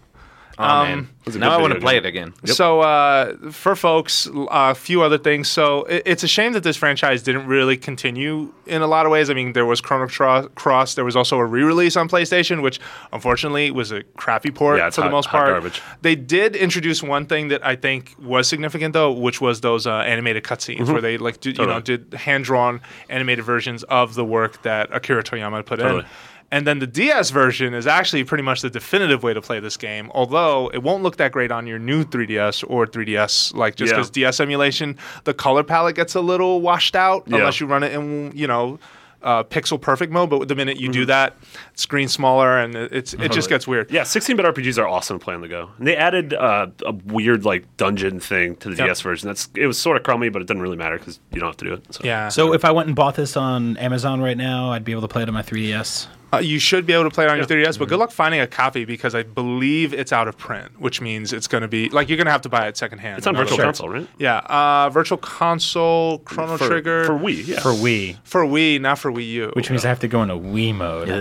Oh, 0.62 0.84
man. 0.84 1.10
Now 1.36 1.52
I 1.52 1.62
want 1.62 1.74
to 1.74 1.80
play 1.80 1.96
it 1.96 2.06
again 2.08 2.34
So 2.46 2.82
uh, 2.82 3.52
for 3.52 3.76
folks, 3.76 4.28
a 4.34 4.74
few 4.76 5.04
other 5.04 5.18
things. 5.20 5.48
So 5.48 5.84
it, 5.84 6.04
it's 6.06 6.24
a 6.24 6.28
shame 6.28 6.54
that 6.54 6.64
this 6.64 6.76
franchise 6.76 7.22
didn't 7.24 7.46
really 7.46 7.78
continue 7.78 8.52
in 8.66 8.82
a 8.82 8.88
lot 8.88 9.06
of 9.06 9.12
ways. 9.12 9.30
I 9.30 9.36
mean, 9.36 9.54
there 9.54 9.66
was 9.66 9.80
Chrono 9.80 10.08
Tro- 10.08 10.50
Cross. 10.56 10.96
There 10.96 11.06
was 11.06 11.16
also 11.16 11.38
a 11.38 11.46
re-release 11.46 11.96
on 11.96 12.10
PlayStation, 12.10 12.62
which 12.64 12.80
unfortunately 13.14 13.70
was 13.72 13.92
a 13.92 14.04
crappy 14.18 14.50
port 14.52 14.80
Yeah, 14.80 14.88
it's 14.88 14.96
for 14.96 15.02
the 15.02 15.06
hot- 15.08 15.12
most 15.12 15.26
hot 15.28 15.38
part. 15.38 15.50
garbage. 15.50 15.82
They 16.02 16.16
did 16.16 16.56
introduce 16.56 17.02
one 17.04 17.26
thing 17.28 17.50
that 17.50 17.64
I 17.66 17.76
think 17.76 18.16
was 18.20 18.48
significant 18.48 18.94
though, 18.94 19.12
which 19.12 19.40
was 19.40 19.62
those 19.62 19.86
uh, 19.88 19.94
animated 20.00 20.44
cutscenes 20.44 20.92
where 20.92 21.02
they 21.02 21.18
like 21.18 21.40
did, 21.40 21.58
you 21.58 21.66
know 21.68 21.80
did 21.80 22.14
hand-drawn 22.16 22.82
animated 23.08 23.46
versions 23.46 23.84
of 23.84 24.16
the 24.16 24.26
work 24.26 24.62
that 24.64 24.90
Akira 24.94 25.24
Toriyama 25.24 25.66
put 25.66 25.80
Totally. 25.80 26.02
in. 26.02 26.06
And 26.52 26.66
then 26.66 26.80
the 26.80 26.88
DS 26.88 27.30
version 27.30 27.76
is 27.76 27.86
actually 27.86 28.24
pretty 28.24 28.44
much 28.44 28.62
the 28.62 28.72
definitive 28.72 29.22
way 29.22 29.36
to 29.36 29.42
play 29.42 29.60
this 29.60 29.78
game, 29.78 30.10
although 30.16 30.70
it 30.74 30.82
won't 30.82 31.04
look 31.04 31.18
that 31.18 31.32
great 31.32 31.52
on 31.52 31.68
your 31.68 31.78
new 31.78 32.04
3DS 32.04 32.64
or 32.68 32.88
3DS, 32.88 33.54
like 33.54 33.76
just 33.76 33.92
Yeah. 33.92 33.98
because 33.98 34.10
DS 34.10 34.40
emulation, 34.40 34.98
the 35.26 35.34
color 35.36 35.64
palette 35.64 35.96
gets 35.96 36.16
a 36.16 36.22
little 36.22 36.60
washed 36.62 36.96
out 36.96 37.24
Yeah. 37.28 37.38
unless 37.38 37.60
you 37.60 37.68
run 37.68 37.84
it 37.84 37.94
in, 37.94 38.32
you 38.34 38.48
know, 38.48 38.80
uh, 39.22 39.44
pixel 39.44 39.80
perfect 39.80 40.12
mode. 40.14 40.30
But 40.32 40.48
the 40.48 40.56
minute 40.56 40.78
you 40.78 40.88
Mm-hmm. 40.90 41.02
do 41.02 41.06
that, 41.08 41.36
screen 41.76 42.08
smaller 42.08 42.58
and 42.58 42.74
it- 42.74 42.92
it's 42.94 43.14
it 43.14 43.32
just 43.34 43.50
gets 43.50 43.68
weird. 43.68 43.92
Yeah, 43.92 44.02
16-bit 44.04 44.46
RPGs 44.46 44.80
are 44.82 44.88
awesome 44.88 45.20
to 45.20 45.24
play 45.24 45.36
on 45.36 45.42
the 45.42 45.48
go. 45.50 45.70
And 45.78 45.86
they 45.86 45.96
added 45.98 46.34
uh, 46.34 46.68
a 46.86 46.94
weird 47.06 47.44
like 47.46 47.66
dungeon 47.78 48.20
thing 48.22 48.56
to 48.56 48.70
the 48.70 48.76
Yep. 48.78 48.88
DS 48.88 49.02
version. 49.02 49.28
That's 49.28 49.50
it 49.56 49.68
was 49.68 49.78
sort 49.78 49.98
of 49.98 50.04
crummy, 50.04 50.30
but 50.30 50.42
it 50.42 50.48
doesn't 50.48 50.62
really 50.64 50.78
matter 50.78 50.98
because 50.98 51.20
you 51.34 51.40
don't 51.42 51.50
have 51.50 51.58
to 51.58 51.66
do 51.66 51.74
it. 51.74 51.84
So. 51.94 52.02
Yeah. 52.04 52.30
So 52.30 52.54
if 52.54 52.64
I 52.66 52.72
went 52.72 52.88
and 52.88 52.96
bought 52.96 53.16
this 53.16 53.36
on 53.38 53.76
Amazon 53.78 54.20
right 54.22 54.38
now, 54.38 54.72
I'd 54.72 54.86
be 54.86 54.94
able 54.94 55.02
to 55.04 55.08
play 55.10 55.22
it 55.22 55.28
on 55.28 55.34
my 55.36 55.44
3DS. 55.44 56.08
Uh, 56.32 56.38
you 56.38 56.60
should 56.60 56.86
be 56.86 56.94
able 56.94 57.06
to 57.06 57.10
play 57.10 57.26
it 57.26 57.30
on 57.32 57.38
your 57.38 57.46
3DS, 57.48 57.66
Mm-hmm. 57.70 57.80
but 57.80 57.90
good 57.90 57.98
luck 58.00 58.12
finding 58.12 58.40
a 58.40 58.46
copy 58.46 58.86
because 58.86 59.16
I 59.16 59.24
believe 59.24 59.94
it's 59.94 60.14
out 60.14 60.28
of 60.28 60.38
print, 60.38 60.80
which 60.80 61.02
means 61.02 61.34
it's 61.34 61.48
going 61.48 61.64
to 61.64 61.68
be 61.68 61.90
like 61.90 62.08
you're 62.08 62.18
going 62.18 62.26
to 62.28 62.32
have 62.32 62.42
to 62.44 62.50
buy 62.50 62.68
it 62.68 62.78
secondhand. 62.78 63.18
It's 63.18 63.26
on 63.28 63.36
Virtual 63.36 63.56
other- 63.56 63.64
Console, 63.64 63.90
right? 63.90 64.08
Yeah, 64.20 64.38
uh, 64.38 64.90
Virtual 64.92 65.18
Console, 65.18 66.20
Chrono 66.20 66.58
For, 66.58 66.68
Trigger 66.68 67.06
for 67.06 67.14
Wii. 67.14 67.48
Yeah. 67.48 67.60
For 67.62 67.72
Wii, 67.72 68.18
for 68.24 68.44
Wii, 68.44 68.80
not 68.80 69.00
for 69.00 69.12
Wii 69.12 69.28
U. 69.32 69.52
which 69.56 69.70
means 69.72 69.84
I 69.86 69.90
have 69.90 70.00
to 70.02 70.08
go 70.08 70.22
into 70.22 70.36
Wii 70.36 70.76
mode. 70.76 71.10
what's 71.10 71.18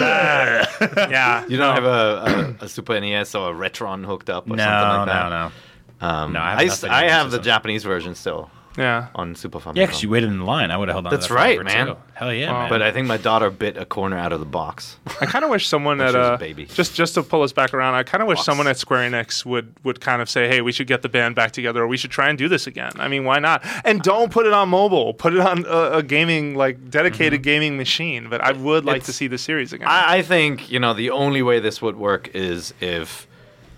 that? 0.00 0.68
yeah, 1.10 1.44
You 1.48 1.56
don't 1.56 1.74
have 1.74 1.84
a, 1.84 2.56
a, 2.60 2.64
a 2.64 2.68
Super 2.68 3.00
NES 3.00 3.34
or 3.34 3.52
a 3.52 3.54
Retron 3.54 4.04
hooked 4.04 4.30
up 4.30 4.46
or 4.50 4.56
No, 4.56 4.64
something 4.64 4.98
like 4.98 5.06
that? 5.06 5.28
no, 5.30 5.48
no. 5.48 6.06
Um, 6.06 6.32
No, 6.34 6.40
I 6.40 6.50
have 6.50 6.58
I, 6.58 6.62
enough 6.62 6.72
s- 6.74 6.80
video 6.82 6.96
I 6.96 7.08
have 7.08 7.30
the. 7.30 7.38
Japanese 7.38 7.84
version 7.84 8.14
still 8.14 8.50
yeah. 8.76 9.08
on 9.14 9.34
Super 9.34 9.58
Famicom. 9.58 9.76
Yeah, 9.76 9.86
because 9.86 10.02
you 10.02 10.10
waited 10.10 10.28
in 10.30 10.40
line. 10.44 10.70
I 10.70 10.76
would 10.76 10.88
have 10.88 10.94
held 10.94 11.06
on. 11.06 11.10
That's 11.12 11.26
to 11.28 11.32
that 11.32 11.38
right, 11.38 11.64
man. 11.64 11.86
too. 11.88 11.96
Hell 12.14 12.32
yeah, 12.32 12.50
Wow. 12.52 12.60
man. 12.60 12.68
But 12.70 12.82
I 12.82 12.92
think 12.92 13.06
my 13.06 13.16
daughter 13.16 13.50
bit 13.50 13.76
a 13.76 13.84
corner 13.84 14.16
out 14.16 14.32
of 14.32 14.40
the 14.40 14.46
box. 14.46 14.96
I 15.20 15.26
kind 15.26 15.44
of 15.44 15.50
wish 15.50 15.66
someone 15.66 15.98
When 15.98 16.08
at 16.08 16.14
a 16.14 16.18
uh, 16.20 16.36
baby. 16.36 16.66
just 16.66 16.94
just 16.94 17.14
to 17.14 17.22
pull 17.22 17.42
us 17.42 17.52
back 17.52 17.74
around. 17.74 17.94
I 17.94 18.02
kind 18.02 18.22
of 18.22 18.28
wish 18.28 18.38
Box. 18.38 18.46
someone 18.46 18.66
at 18.66 18.76
Square 18.78 19.10
Enix 19.10 19.44
would 19.44 19.74
would 19.84 20.00
kind 20.00 20.22
of 20.22 20.28
say, 20.30 20.48
"Hey, 20.48 20.60
we 20.60 20.72
should 20.72 20.86
get 20.86 21.02
the 21.02 21.08
band 21.08 21.34
back 21.34 21.52
together, 21.52 21.82
or 21.82 21.86
we 21.86 21.96
should 21.96 22.10
try 22.10 22.28
and 22.28 22.38
do 22.38 22.48
this 22.48 22.66
again." 22.66 22.92
I 22.98 23.08
mean, 23.08 23.24
why 23.24 23.38
not? 23.38 23.62
And 23.84 24.00
don't 24.02 24.30
put 24.32 24.46
it 24.46 24.52
on 24.52 24.68
mobile. 24.68 25.14
Put 25.14 25.34
it 25.34 25.40
on 25.40 25.64
a, 25.66 25.98
a 25.98 26.02
gaming 26.02 26.54
like 26.54 26.90
dedicated 26.90 27.42
gaming 27.42 27.76
machine. 27.76 28.28
But 28.30 28.40
I 28.40 28.52
would 28.52 28.84
like 28.84 29.04
to 29.04 29.12
see 29.12 29.26
the 29.26 29.38
series 29.38 29.72
again. 29.72 29.88
I, 29.88 30.18
I 30.18 30.22
think 30.22 30.70
you 30.70 30.78
know 30.80 30.94
the 30.94 31.10
only 31.10 31.42
way 31.42 31.60
this 31.60 31.82
would 31.82 31.96
work 31.96 32.28
is 32.34 32.72
if 32.80 33.26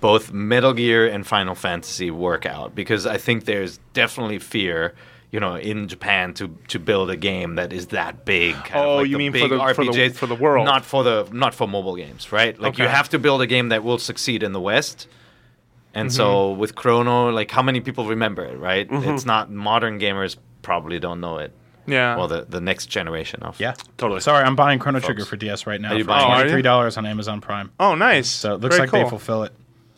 both 0.01 0.33
Metal 0.33 0.73
Gear 0.73 1.07
and 1.07 1.27
Final 1.27 1.55
Fantasy 1.55 2.11
work 2.11 2.47
out 2.47 2.75
because 2.75 3.07
I 3.07 3.19
think 3.19 3.45
there's 3.45 3.79
definitely 3.95 4.39
fear 4.39 4.95
you 5.31 5.39
know, 5.41 5.57
in 5.57 5.89
Japan 5.89 6.33
to 6.35 6.49
to 6.69 6.79
build 6.79 7.11
a 7.11 7.17
game 7.17 7.57
that 7.57 7.71
is 7.71 7.89
that 7.89 8.25
big. 8.25 8.55
kind 8.55 8.77
of 8.77 8.87
Oh, 8.87 8.97
like 8.97 9.09
you 9.09 9.13
the 9.13 9.19
mean 9.19 9.33
for 9.33 9.39
big 9.41 9.51
the- 9.51 9.75
for 9.75 9.85
the- 9.85 9.91
RPGs, 9.91 10.15
for 10.17 10.27
the 10.27 10.35
world. 10.35 10.65
not 10.65 10.87
for 10.87 11.05
the 11.05 11.29
not 11.33 11.55
for 11.55 11.69
mobile 11.69 11.97
games, 11.97 12.33
right? 12.33 12.59
Like 12.59 12.79
you 12.79 12.87
have 12.89 13.11
to 13.11 13.19
build 13.19 13.43
a 13.43 13.47
game 13.47 13.69
that 13.69 13.85
will 13.85 13.99
succeed 13.99 14.43
in 14.43 14.53
the 14.53 14.61
West. 14.61 15.07
And 15.95 16.11
so 16.13 16.25
Mm-hmm. 16.53 16.61
with 16.61 16.75
Chrono, 16.75 17.31
like 17.31 17.51
how 17.51 17.63
many 17.63 17.81
people 17.81 18.07
remember 18.07 18.43
it, 18.45 18.59
right? 18.59 18.87
It's 18.91 19.27
not 19.27 19.51
modern 19.51 19.99
gamers 20.01 20.37
probably 20.63 20.99
don't 20.99 21.21
know 21.21 21.39
it. 21.39 21.53
Yeah. 21.87 22.17
Well, 22.17 22.29
the, 22.29 22.47
the 22.49 22.61
next 22.61 22.87
generation 22.87 23.43
of 23.43 23.59
Yeah, 23.61 23.75
Totally. 23.97 24.21
Sorry, 24.21 24.45
I'm 24.45 24.57
buying 24.57 24.79
Chrono 24.79 25.01
Trigger 25.01 25.25
for 25.27 25.37
DS 25.37 25.67
right 25.67 25.81
now 25.81 25.93
Are 25.93 25.97
you 25.99 26.05
for 26.05 26.09
buying 26.09 26.23
it? 26.23 26.25
Oh, 26.25 26.29
are 26.29 26.37
you? 26.37 26.43
twenty 26.45 26.53
three 26.53 26.63
dollars 26.63 26.97
on 26.97 27.05
Amazon 27.07 27.41
Prime. 27.43 27.71
oh, 27.81 27.95
nice. 27.95 28.31
So 28.31 28.55
it 28.55 28.61
looks 28.61 28.77
Very 28.77 28.87
like 28.87 28.91
cool. 28.95 29.05
they 29.05 29.09
fulfill 29.11 29.43
it. 29.43 29.53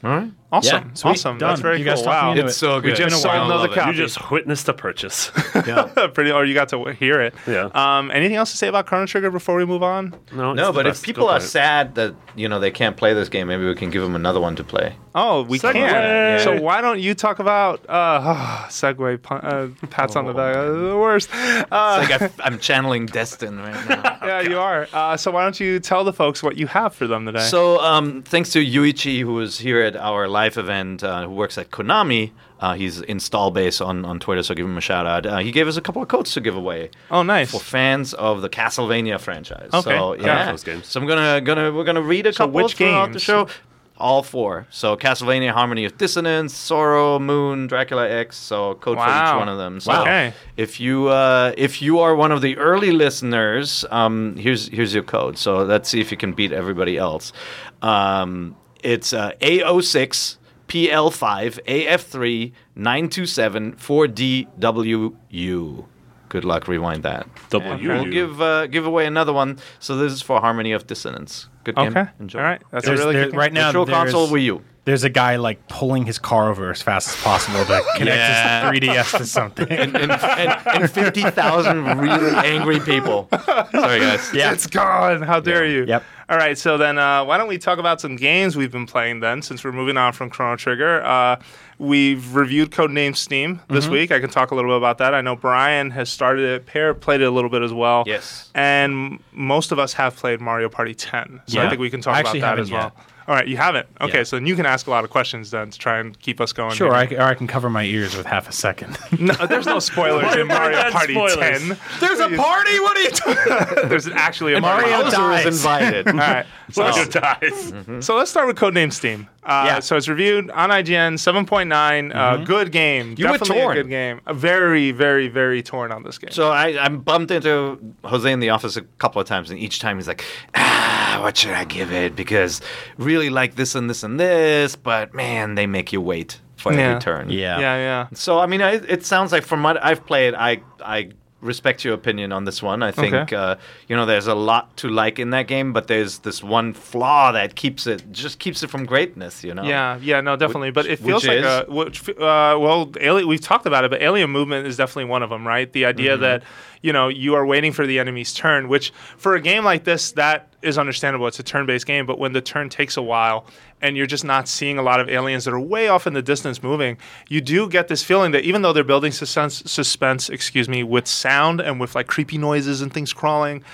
All 0.04 0.11
right. 0.11 0.33
Awesome. 0.52 0.88
Yeah, 0.88 0.95
sweet. 0.95 1.11
Awesome. 1.12 1.38
That's 1.38 1.61
very 1.61 1.78
You 1.78 1.85
cool. 1.85 1.95
talked 1.95 2.07
Wow. 2.07 2.30
into 2.33 2.45
It's 2.47 2.57
it. 2.57 2.59
so 2.59 2.76
We 2.76 2.83
good. 2.83 2.97
just 2.97 3.14
I 3.14 3.19
sold 3.21 3.35
another 3.35 3.54
love 3.54 3.71
it. 3.71 3.75
copy. 3.75 3.90
You 3.97 4.02
just 4.02 4.30
witnessed 4.30 4.69
a 4.69 4.73
purchase. 4.73 5.30
Yeah. 5.66 5.83
Pretty, 6.14 6.33
or 6.33 6.45
you 6.45 6.54
got 6.54 6.69
to 6.71 6.92
hear 6.92 7.21
it. 7.21 7.35
Yeah. 7.47 7.69
Um, 7.75 8.11
anything 8.11 8.37
else 8.37 8.50
to 8.52 8.57
say 8.57 8.66
about 8.66 8.87
Chrono 8.87 9.07
Trigger 9.07 9.30
before 9.30 9.57
we 9.57 9.64
move 9.66 9.83
on? 9.83 10.14
no, 10.33 10.54
No, 10.54 10.73
but 10.73 10.87
if 10.87 11.02
people 11.02 11.28
are 11.28 11.37
it. 11.37 11.42
sad 11.42 11.95
that 11.97 12.14
you 12.35 12.49
know 12.49 12.59
they 12.59 12.71
can't 12.71 12.97
play 12.97 13.12
this 13.14 13.28
game, 13.28 13.47
maybe 13.49 13.66
we 13.66 13.75
can 13.75 13.90
give 13.90 14.02
them 14.02 14.14
another 14.16 14.40
one 14.40 14.57
to 14.57 14.64
play. 14.64 14.95
Oh, 15.14 15.42
we 15.42 15.59
Segue. 15.59 15.73
can. 15.73 15.83
Yeah. 15.83 16.38
So 16.38 16.61
why 16.61 16.80
don't 16.80 17.00
you 17.00 17.14
talk 17.14 17.38
about 17.40 17.85
uh, 17.88 18.21
segue 18.69 19.21
pun- 19.23 19.40
uh, 19.45 19.69
pats 19.90 20.16
on 20.16 20.25
the 20.26 20.33
back? 20.33 20.57
Uh, 20.57 20.71
the 20.73 20.97
worst. 20.97 21.28
Uh, 21.35 22.00
It's 22.02 22.11
like 22.11 22.23
I, 22.40 22.47
I'm 22.47 22.59
channeling 22.59 23.07
Destin 23.07 23.59
right 23.59 23.88
now. 23.88 24.19
yeah, 24.25 24.40
you 24.40 24.59
are. 24.59 24.88
Uh, 24.92 25.16
so 25.16 25.30
why 25.30 25.42
don't 25.42 25.61
you 25.61 25.78
tell 25.78 26.04
the 26.04 26.12
folks 26.12 26.42
what 26.42 26.57
you 26.57 26.66
have 26.69 26.95
for 26.95 27.07
them 27.07 27.26
today? 27.26 27.40
So, 27.40 27.80
um, 27.80 28.23
thanks 28.23 28.50
to 28.52 28.64
Yuichi, 28.64 29.21
who 29.21 29.35
was 29.35 29.59
here 29.59 29.83
at 29.83 29.97
our 29.97 30.26
live 30.28 30.39
event, 30.47 31.02
uh, 31.02 31.26
who 31.26 31.35
works 31.35 31.59
at 31.59 31.70
Konami. 31.70 32.32
Uh, 32.61 32.75
he's 32.75 33.00
install 33.00 33.50
base 33.50 33.80
on, 33.80 34.04
on 34.04 34.20
Twitter, 34.20 34.42
so 34.42 34.54
give 34.54 34.66
him 34.66 34.76
a 34.76 34.82
shout 34.82 35.06
out. 35.06 35.25
Uh, 35.25 35.38
he 35.38 35.50
gave 35.50 35.66
us 35.66 35.76
a 35.76 35.80
couple 35.80 36.02
of 36.02 36.09
codes 36.09 36.35
to 36.35 36.40
give 36.40 36.54
away 36.54 36.90
oh, 37.11 37.23
nice. 37.23 37.50
for 37.50 37.61
fans 37.61 38.12
of 38.14 38.42
the 38.42 38.50
Castlevania 38.50 39.18
franchise. 39.18 39.70
Okay, 39.73 39.97
so, 39.97 40.14
yeah. 40.14 40.26
yeah, 40.26 40.50
Those 40.50 40.64
games. 40.64 40.87
So 40.87 41.00
I'm 41.00 41.06
gonna 41.06 41.40
gonna 41.40 41.73
we're 41.73 41.85
gonna 41.85 42.02
read 42.02 42.26
a 42.26 42.32
So 42.32 42.44
couple 42.44 42.62
which 42.62 42.75
throughout 42.75 43.12
the 43.12 43.18
show. 43.18 43.49
All 43.97 44.23
four. 44.23 44.66
So 44.70 44.97
Castlevania 44.97 45.50
Harmony 45.50 45.85
of 45.85 45.99
Dissonance, 45.99 46.54
Sorrow, 46.54 47.18
Moon, 47.18 47.66
Dracula 47.66 48.09
X. 48.09 48.38
So 48.38 48.75
code 48.76 48.97
for 48.97 49.04
each 49.04 49.37
one 49.37 49.49
of 49.50 49.59
them. 49.59 49.78
So 49.78 49.92
Wow. 49.92 50.02
Okay. 50.02 50.32
if 50.56 50.80
you 50.80 51.09
uh, 51.09 51.52
if 51.59 51.82
you 51.82 51.99
are 51.99 52.14
one 52.14 52.32
of 52.32 52.40
the 52.40 52.56
early 52.56 52.92
listeners, 52.92 53.85
um, 53.90 54.37
here's 54.37 54.68
here's 54.68 54.94
your 54.94 55.02
code. 55.02 55.37
So 55.37 55.64
let's 55.64 55.90
see 55.90 56.00
if 56.00 56.11
you 56.11 56.16
can 56.16 56.32
beat 56.32 56.50
everybody 56.50 56.97
else. 56.97 57.35
Um, 57.82 58.56
it's 58.82 59.12
uh, 59.12 59.32
A06 59.40 60.37
PL5 60.68 61.58
AF3 61.66 62.52
927 62.76 63.72
4DWU. 63.75 65.84
Good 66.28 66.44
luck. 66.44 66.68
Rewind 66.68 67.02
that. 67.02 67.26
W. 67.50 67.90
And 67.90 68.02
We'll 68.02 68.12
give 68.12 68.40
uh, 68.40 68.68
give 68.68 68.87
away 68.87 69.06
another 69.06 69.32
one. 69.32 69.58
So 69.80 69.96
this 69.96 70.12
is 70.12 70.22
for 70.22 70.40
Harmony 70.40 70.70
of 70.72 70.87
Dissonance. 70.87 71.49
Good 71.64 71.75
game. 71.75 71.88
Okay. 71.88 72.08
Enjoy. 72.20 72.38
All 72.38 72.44
right. 72.44 72.62
That's 72.70 72.87
There's, 72.87 73.00
a 73.00 73.02
really 73.02 73.14
there- 73.16 73.25
good 73.25 73.30
game. 73.32 73.38
right 73.40 73.52
now, 73.52 73.66
Virtual 73.68 73.84
there's, 73.87 73.99
console 74.12 74.28
Wii 74.28 74.44
U. 74.44 74.62
there's 74.84 75.04
a 75.04 75.10
guy 75.10 75.37
like 75.37 75.68
pulling 75.68 76.06
his 76.06 76.18
car 76.18 76.49
over 76.50 76.70
as 76.70 76.80
fast 76.82 77.08
as 77.08 77.22
possible 77.22 77.64
to 77.66 77.82
connect 77.96 78.16
Yeah. 78.16 78.70
his 78.72 78.80
3DS 78.80 79.18
to 79.18 79.26
something. 79.26 79.68
And, 79.70 79.96
and, 79.96 80.10
and, 80.10 80.66
and 80.66 80.90
50,000 80.90 81.99
really 81.99 82.34
angry 82.37 82.80
people. 82.80 83.28
Sorry, 83.30 84.00
guys. 84.00 84.32
yeah, 84.34 84.52
It's 84.52 84.66
gone. 84.66 85.22
How 85.22 85.38
dare 85.40 85.66
you? 85.66 85.84
Yep. 85.87 86.02
All 86.30 86.37
right. 86.37 86.56
So 86.56 86.78
then, 86.78 86.96
uh, 86.99 87.25
why 87.25 87.37
don't 87.38 87.49
we 87.49 87.58
talk 87.58 87.78
about 87.78 88.00
some 88.00 88.16
games 88.16 88.56
we've 88.56 88.70
been 88.72 88.87
playing 88.87 89.20
then, 89.20 89.42
since 89.42 89.64
we're 89.64 89.72
moving 89.72 89.96
on 89.96 90.12
from 90.12 90.30
Chrono 90.30 90.56
Trigger? 90.56 91.02
Uh, 91.04 91.37
we've 91.78 92.34
reviewed 92.34 92.70
Codename 92.70 93.16
Steam 93.16 93.60
this 93.68 93.84
Mm-hmm. 93.84 93.92
week. 93.92 94.12
I 94.12 94.20
can 94.20 94.30
talk 94.30 94.50
a 94.50 94.54
little 94.54 94.70
bit 94.70 94.76
about 94.78 94.99
that. 94.99 95.12
I 95.12 95.20
know 95.22 95.34
Brian 95.37 95.90
has 95.90 96.08
started 96.08 96.44
it. 96.44 96.66
Peer 96.66 96.94
played 96.94 97.20
it 97.20 97.25
a 97.25 97.30
little 97.30 97.50
bit 97.50 97.62
as 97.62 97.72
well. 97.72 98.04
Yes. 98.06 98.50
And 98.54 99.18
most 99.32 99.72
of 99.72 99.78
us 99.78 99.92
have 99.94 100.16
played 100.16 100.40
Mario 100.40 100.68
Party 100.68 100.94
10. 100.94 101.42
So 101.49 101.60
I 101.60 101.68
think 101.68 101.80
we 101.80 101.90
can 101.90 102.00
talk 102.00 102.16
I 102.16 102.20
about 102.20 102.32
that 102.34 102.40
haven't 102.40 102.62
as 102.62 102.70
well. 102.70 102.92
Yet. 103.30 103.34
All 103.34 103.37
right, 103.37 103.49
you 103.49 103.56
haven't. 103.56 103.87
Okay, 104.00 104.18
Yeah. 104.18 104.25
so 104.25 104.37
then 104.37 104.46
you 104.46 104.56
can 104.56 104.66
ask 104.66 104.87
a 104.87 104.90
lot 104.90 105.04
of 105.04 105.10
questions 105.10 105.50
then 105.50 105.70
to 105.70 105.78
try 105.78 105.99
and 105.99 106.18
keep 106.20 106.40
us 106.40 106.52
going. 106.52 106.72
sure. 106.72 106.88
here. 106.88 106.96
I, 106.96 107.06
c- 107.08 107.16
or 107.16 107.22
I 107.22 107.34
can 107.34 107.46
cover 107.46 107.70
my 107.70 107.84
ears 107.84 108.16
with 108.16 108.26
half 108.26 108.49
a 108.49 108.52
second. 108.52 108.99
No, 109.20 109.34
there's 109.46 109.66
no 109.66 109.78
spoilers 109.80 110.34
in 110.34 110.46
Mario 110.46 110.76
Mario 110.78 110.90
Party 110.92 111.12
spoilers. 111.14 111.37
10. 111.37 111.78
There's 112.00 112.20
a 112.20 112.28
party. 112.37 112.80
What 112.80 112.97
are 112.97 113.00
you 113.02 113.10
talking? 113.10 113.88
There's 113.88 114.08
actually 114.08 114.54
a 114.54 114.60
Mario 114.60 114.88
Mario. 114.88 115.04
Bowser 115.04 115.16
dies. 115.16 115.45
was 115.45 115.56
invited. 115.58 116.06
All 116.08 116.14
right. 116.14 116.47
So 116.71 116.82
Mario 116.82 116.97
let's, 116.97 117.71
dies. 117.71 118.06
so 118.06 118.16
let's 118.16 118.30
start 118.30 118.47
with 118.47 118.56
Codename 118.56 118.93
Steam. 118.93 119.28
Uh, 119.43 119.64
Yeah. 119.66 119.80
So 119.80 119.97
it's 119.97 120.08
reviewed 120.08 120.50
on 120.50 120.71
IGN, 120.71 121.14
7.9. 121.14 122.14
Uh, 122.14 122.36
good 122.45 122.73
game. 122.73 123.14
You 123.19 123.28
were 123.28 123.38
torn. 123.38 123.76
a 123.76 123.82
good 123.82 123.90
game. 123.90 124.21
Uh, 124.26 124.32
Very, 124.32 124.90
very, 124.93 125.28
very 125.28 125.62
torn 125.62 125.93
on 125.93 126.02
this 126.02 126.16
game. 126.19 126.30
So 126.30 126.50
I, 126.50 126.82
I 126.82 126.88
bumped 126.88 127.30
into 127.30 127.78
Jose 128.04 128.30
in 128.32 128.40
the 128.40 128.50
office 128.50 128.76
a 128.76 128.82
couple 128.82 129.21
of 129.21 129.26
times, 129.28 129.50
and 129.50 129.58
each 129.58 129.80
time 129.80 129.97
he's 129.99 130.08
like, 130.08 130.25
"Ah, 130.54 131.19
what 131.23 131.36
should 131.36 131.52
I 131.52 131.64
give 131.64 131.93
it?" 131.93 132.16
Because 132.16 132.60
really 132.97 133.20
like 133.28 133.56
this 133.56 133.75
and 133.75 133.91
this 133.91 134.02
and 134.02 134.19
this, 134.19 134.76
but 134.76 135.13
man, 135.13 135.56
they 135.56 135.67
make 135.67 135.93
you 135.93 136.00
wait 136.00 136.41
for 136.56 136.73
Yeah. 136.73 136.78
every 136.80 137.00
turn. 137.00 137.28
Yeah. 137.30 137.59
yeah, 137.61 137.76
yeah. 137.76 138.06
So 138.15 138.39
I 138.39 138.47
mean, 138.47 138.63
I, 138.63 138.73
it 138.75 139.04
sounds 139.04 139.33
like 139.33 139.43
from 139.45 139.63
what 139.63 139.83
I've 139.85 140.06
played, 140.06 140.35
I 140.35 140.63
I 140.83 141.11
respect 141.41 141.85
your 141.85 141.95
opinion 141.95 142.33
on 142.33 142.45
this 142.45 142.63
one. 142.63 142.83
I 142.83 142.91
think 142.91 143.15
Okay. 143.15 143.35
uh, 143.37 143.57
you 143.89 143.97
know 143.97 144.07
there's 144.07 144.26
a 144.26 144.35
lot 144.35 144.76
to 144.79 144.89
like 144.89 145.19
in 145.19 145.31
that 145.31 145.47
game, 145.47 145.73
but 145.73 145.87
there's 145.87 146.19
this 146.19 146.43
one 146.43 146.73
flaw 146.75 147.33
that 147.33 147.55
keeps 147.55 147.87
it 147.87 148.13
just 148.13 148.39
keeps 148.39 148.63
it 148.63 148.71
from 148.71 148.85
greatness. 148.85 149.43
You 149.43 149.55
know. 149.55 149.63
Yeah, 149.63 149.99
yeah, 150.03 150.21
no, 150.21 150.37
definitely. 150.37 150.71
but 150.71 150.87
it 150.87 150.99
feels 150.99 151.26
like 151.26 151.39
is? 151.39 151.45
a 151.47 151.65
which, 151.69 152.09
uh, 152.11 152.13
well, 152.61 152.91
alien. 153.00 153.26
We've 153.29 153.41
talked 153.41 153.67
about 153.67 153.85
it, 153.85 153.91
but 153.91 154.03
alien 154.03 154.31
movement 154.31 154.67
is 154.67 154.76
definitely 154.76 155.07
one 155.07 155.23
of 155.23 155.31
them, 155.31 155.47
right? 155.47 155.73
The 155.73 155.85
idea 155.87 156.13
Mm-hmm. 156.13 156.23
that 156.23 156.43
you 156.83 156.93
know 156.93 157.09
you 157.09 157.35
are 157.35 157.45
waiting 157.47 157.73
for 157.73 157.87
the 157.87 157.99
enemy's 157.99 158.33
turn, 158.35 158.69
which 158.69 158.93
for 159.17 159.35
a 159.35 159.41
game 159.41 159.65
like 159.65 159.85
this, 159.85 160.13
that 160.13 160.49
is 160.63 160.76
understandable. 160.79 161.26
It's 161.26 161.39
a 161.39 161.43
turn-based 161.43 161.87
game, 161.87 162.05
but 162.07 162.19
when 162.19 162.33
the 162.33 162.41
turn 162.43 162.69
takes 162.69 162.97
a 162.97 163.03
while 163.03 163.47
and 163.80 163.97
you're 163.97 164.06
just 164.06 164.25
not 164.25 164.49
seeing 164.49 164.78
a 164.78 164.82
lot 164.82 165.00
of 165.00 165.08
aliens 165.08 165.45
that 165.45 165.54
are 165.54 165.60
way 165.60 165.88
off 165.88 166.06
in 166.06 166.12
the 166.12 166.23
distance 166.23 166.62
moving, 166.62 166.99
you 167.28 167.40
do 167.40 167.69
get 167.69 167.88
this 167.88 168.02
feeling 168.02 168.32
that 168.32 168.45
even 168.45 168.62
though 168.62 168.73
they're 168.73 168.84
building 168.84 169.12
suspense, 169.12 169.62
suspense, 169.71 170.28
excuse 170.28 170.69
me, 170.69 170.82
with 170.82 171.06
sound 171.06 171.60
and 171.60 171.80
with 171.80 171.95
like 171.95 172.06
creepy 172.06 172.38
noises 172.38 172.82
and 172.82 172.93
things 172.93 173.12
crawling 173.12 173.64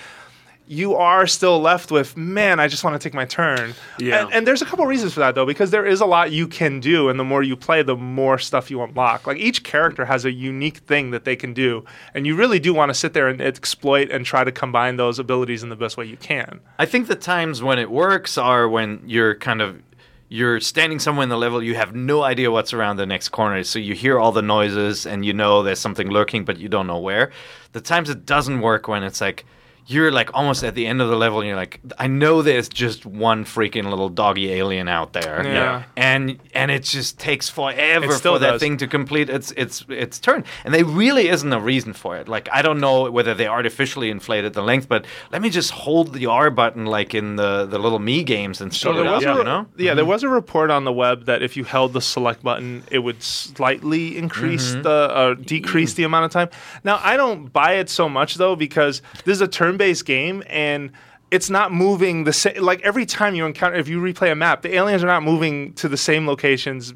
you 0.69 0.95
are 0.97 1.27
still 1.27 1.61
left 1.61 1.90
with, 1.90 2.16
man, 2.16 2.59
I 2.59 2.66
just 2.69 2.83
want 2.83 3.01
to 3.01 3.09
take 3.09 3.14
my 3.14 3.25
turn. 3.25 3.75
Yeah. 3.99 4.25
And, 4.25 4.33
and 4.33 4.47
there's 4.47 4.62
a 4.62 4.64
couple 4.64 4.85
reasons 4.87 5.14
for 5.14 5.21
that, 5.21 5.35
though, 5.35 5.47
because 5.47 5.71
there 5.71 5.87
is 5.87 6.01
a 6.01 6.07
lot 6.07 6.33
you 6.33 6.49
can 6.49 6.81
do, 6.81 7.09
and 7.09 7.19
the 7.19 7.25
more 7.25 7.42
you 7.42 7.57
play, 7.57 7.83
the 7.83 7.97
more 7.97 8.38
stuff 8.38 8.71
you 8.71 8.83
unlock. 8.83 9.27
Like 9.27 9.38
each 9.38 9.62
character 9.62 10.05
has 10.05 10.25
a 10.25 10.33
unique 10.33 10.79
thing 10.79 11.12
that 11.12 11.25
they 11.25 11.37
can 11.37 11.55
do, 11.55 11.85
and 12.14 12.27
you 12.27 12.35
really 12.35 12.59
do 12.59 12.75
want 12.75 12.90
to 12.90 12.95
sit 12.95 13.12
there 13.12 13.29
and 13.29 13.40
exploit 13.40 14.11
and 14.11 14.27
try 14.27 14.45
to 14.45 14.53
combine 14.53 14.97
those 14.97 15.19
abilities 15.19 15.62
in 15.62 15.69
the 15.69 15.77
best 15.77 15.97
way 15.97 16.05
you 16.05 16.16
can. 16.16 16.61
I 16.79 16.87
think 16.87 17.07
the 17.07 17.16
times 17.16 17.62
when 17.62 17.79
it 17.79 17.90
works 17.90 18.37
are 18.37 18.69
when 18.69 19.03
you're 19.07 19.37
kind 19.37 19.62
of 19.62 19.81
you're 20.29 20.61
standing 20.61 20.99
somewhere 20.99 21.23
in 21.23 21.29
the 21.29 21.37
level 21.37 21.62
you 21.62 21.75
have 21.75 21.95
no 21.95 22.23
idea 22.23 22.51
what's 22.51 22.73
around 22.73 22.97
the 22.97 23.07
next 23.07 23.29
corner. 23.29 23.62
So 23.62 23.79
you 23.79 23.95
hear 23.95 24.19
all 24.19 24.33
the 24.33 24.43
noises 24.43 25.07
and 25.07 25.25
you 25.25 25.33
know 25.33 25.62
there's 25.62 25.79
something 25.79 26.11
lurking 26.11 26.45
but 26.45 26.59
you 26.59 26.69
don't 26.69 26.87
know 26.87 26.99
where. 26.99 27.31
The 27.73 27.81
times 27.81 28.11
it 28.11 28.27
doesn't 28.27 28.61
work 28.61 28.89
when 28.89 29.03
it's 29.03 29.21
like 29.21 29.45
you're 29.88 30.11
like 30.11 30.31
almost 30.35 30.64
at 30.64 30.75
the 30.75 30.87
end 30.87 31.01
of 31.01 31.09
the 31.09 31.16
level 31.16 31.38
and 31.40 31.46
you're 31.46 31.57
like 31.57 31.81
i 31.99 32.07
know 32.09 32.42
there's 32.42 32.68
just 32.68 33.07
one 33.07 33.44
freaking 33.44 33.85
little 33.88 34.09
doggy 34.09 34.53
alien 34.53 34.88
out 34.88 35.12
there. 35.12 35.42
Yeah. 35.46 35.85
and 35.96 36.38
and 36.55 36.70
it 36.70 36.83
just 36.83 37.18
takes 37.18 37.49
forever 37.49 38.12
for 38.18 38.38
that 38.40 38.59
thing 38.61 38.77
to 38.79 38.87
complete 38.88 39.29
its 39.31 39.53
its 39.53 39.85
its 39.88 40.18
turn. 40.18 40.44
And 40.64 40.75
there 40.75 40.85
really 40.85 41.29
isn't 41.29 41.53
a 41.53 41.61
reason 41.61 41.92
for 41.92 42.16
it. 42.16 42.29
Like 42.29 42.49
i 42.53 42.62
don't 42.62 42.81
know 42.81 43.11
whether 43.11 43.33
they 43.35 43.46
artificially 43.46 44.11
inflated 44.11 44.55
the 44.55 44.62
length 44.62 44.88
but 44.88 45.05
let 45.33 45.40
me 45.42 45.51
just 45.51 45.70
hold 45.70 46.12
the 46.14 46.27
r 46.27 46.51
button 46.51 46.87
like 46.87 47.14
in 47.14 47.37
the 47.37 47.66
the 47.66 47.79
little 47.79 47.99
me 48.01 48.25
games 48.25 48.61
and 48.61 48.75
So 48.75 48.92
there 48.92 49.05
it 49.05 49.07
up 49.07 49.14
was 49.16 49.22
you 49.25 49.44
know? 49.44 49.66
yeah, 49.77 49.94
there 49.94 50.05
was 50.05 50.22
a 50.22 50.29
report 50.29 50.70
on 50.70 50.85
the 50.85 50.92
web 50.92 51.27
that 51.27 51.42
if 51.42 51.57
you 51.57 51.64
held 51.64 51.92
the 51.92 52.01
select 52.01 52.42
button, 52.42 52.83
it 52.90 52.99
would 53.01 53.22
slightly 53.22 54.18
increase 54.18 54.57
Mm-hmm. 54.72 54.83
the 54.83 54.90
uh, 54.90 55.35
decrease 55.35 55.94
the 55.94 56.03
amount 56.05 56.25
of 56.25 56.31
time. 56.31 56.49
Now, 56.83 56.99
I 57.03 57.16
don't 57.16 57.53
buy 57.53 57.75
it 57.75 57.88
so 57.90 58.09
much 58.09 58.35
though 58.37 58.57
because 58.57 59.03
this 59.25 59.35
is 59.37 59.40
a 59.40 59.49
turn-based 59.77 60.05
game 60.05 60.43
and 60.47 60.93
it's 61.31 61.51
not 61.51 61.73
moving 61.73 62.25
the 62.25 62.33
same. 62.33 62.62
Like 62.62 62.81
every 62.83 63.07
time 63.07 63.35
you 63.35 63.47
encounter, 63.47 63.77
if 63.77 63.89
you 63.89 64.01
replay 64.01 64.31
a 64.31 64.35
map, 64.35 64.62
the 64.62 64.75
aliens 64.75 65.03
are 65.03 65.09
not 65.09 65.23
moving 65.23 65.73
to 65.75 65.89
the 65.89 65.97
same 65.97 66.27
locations 66.27 66.95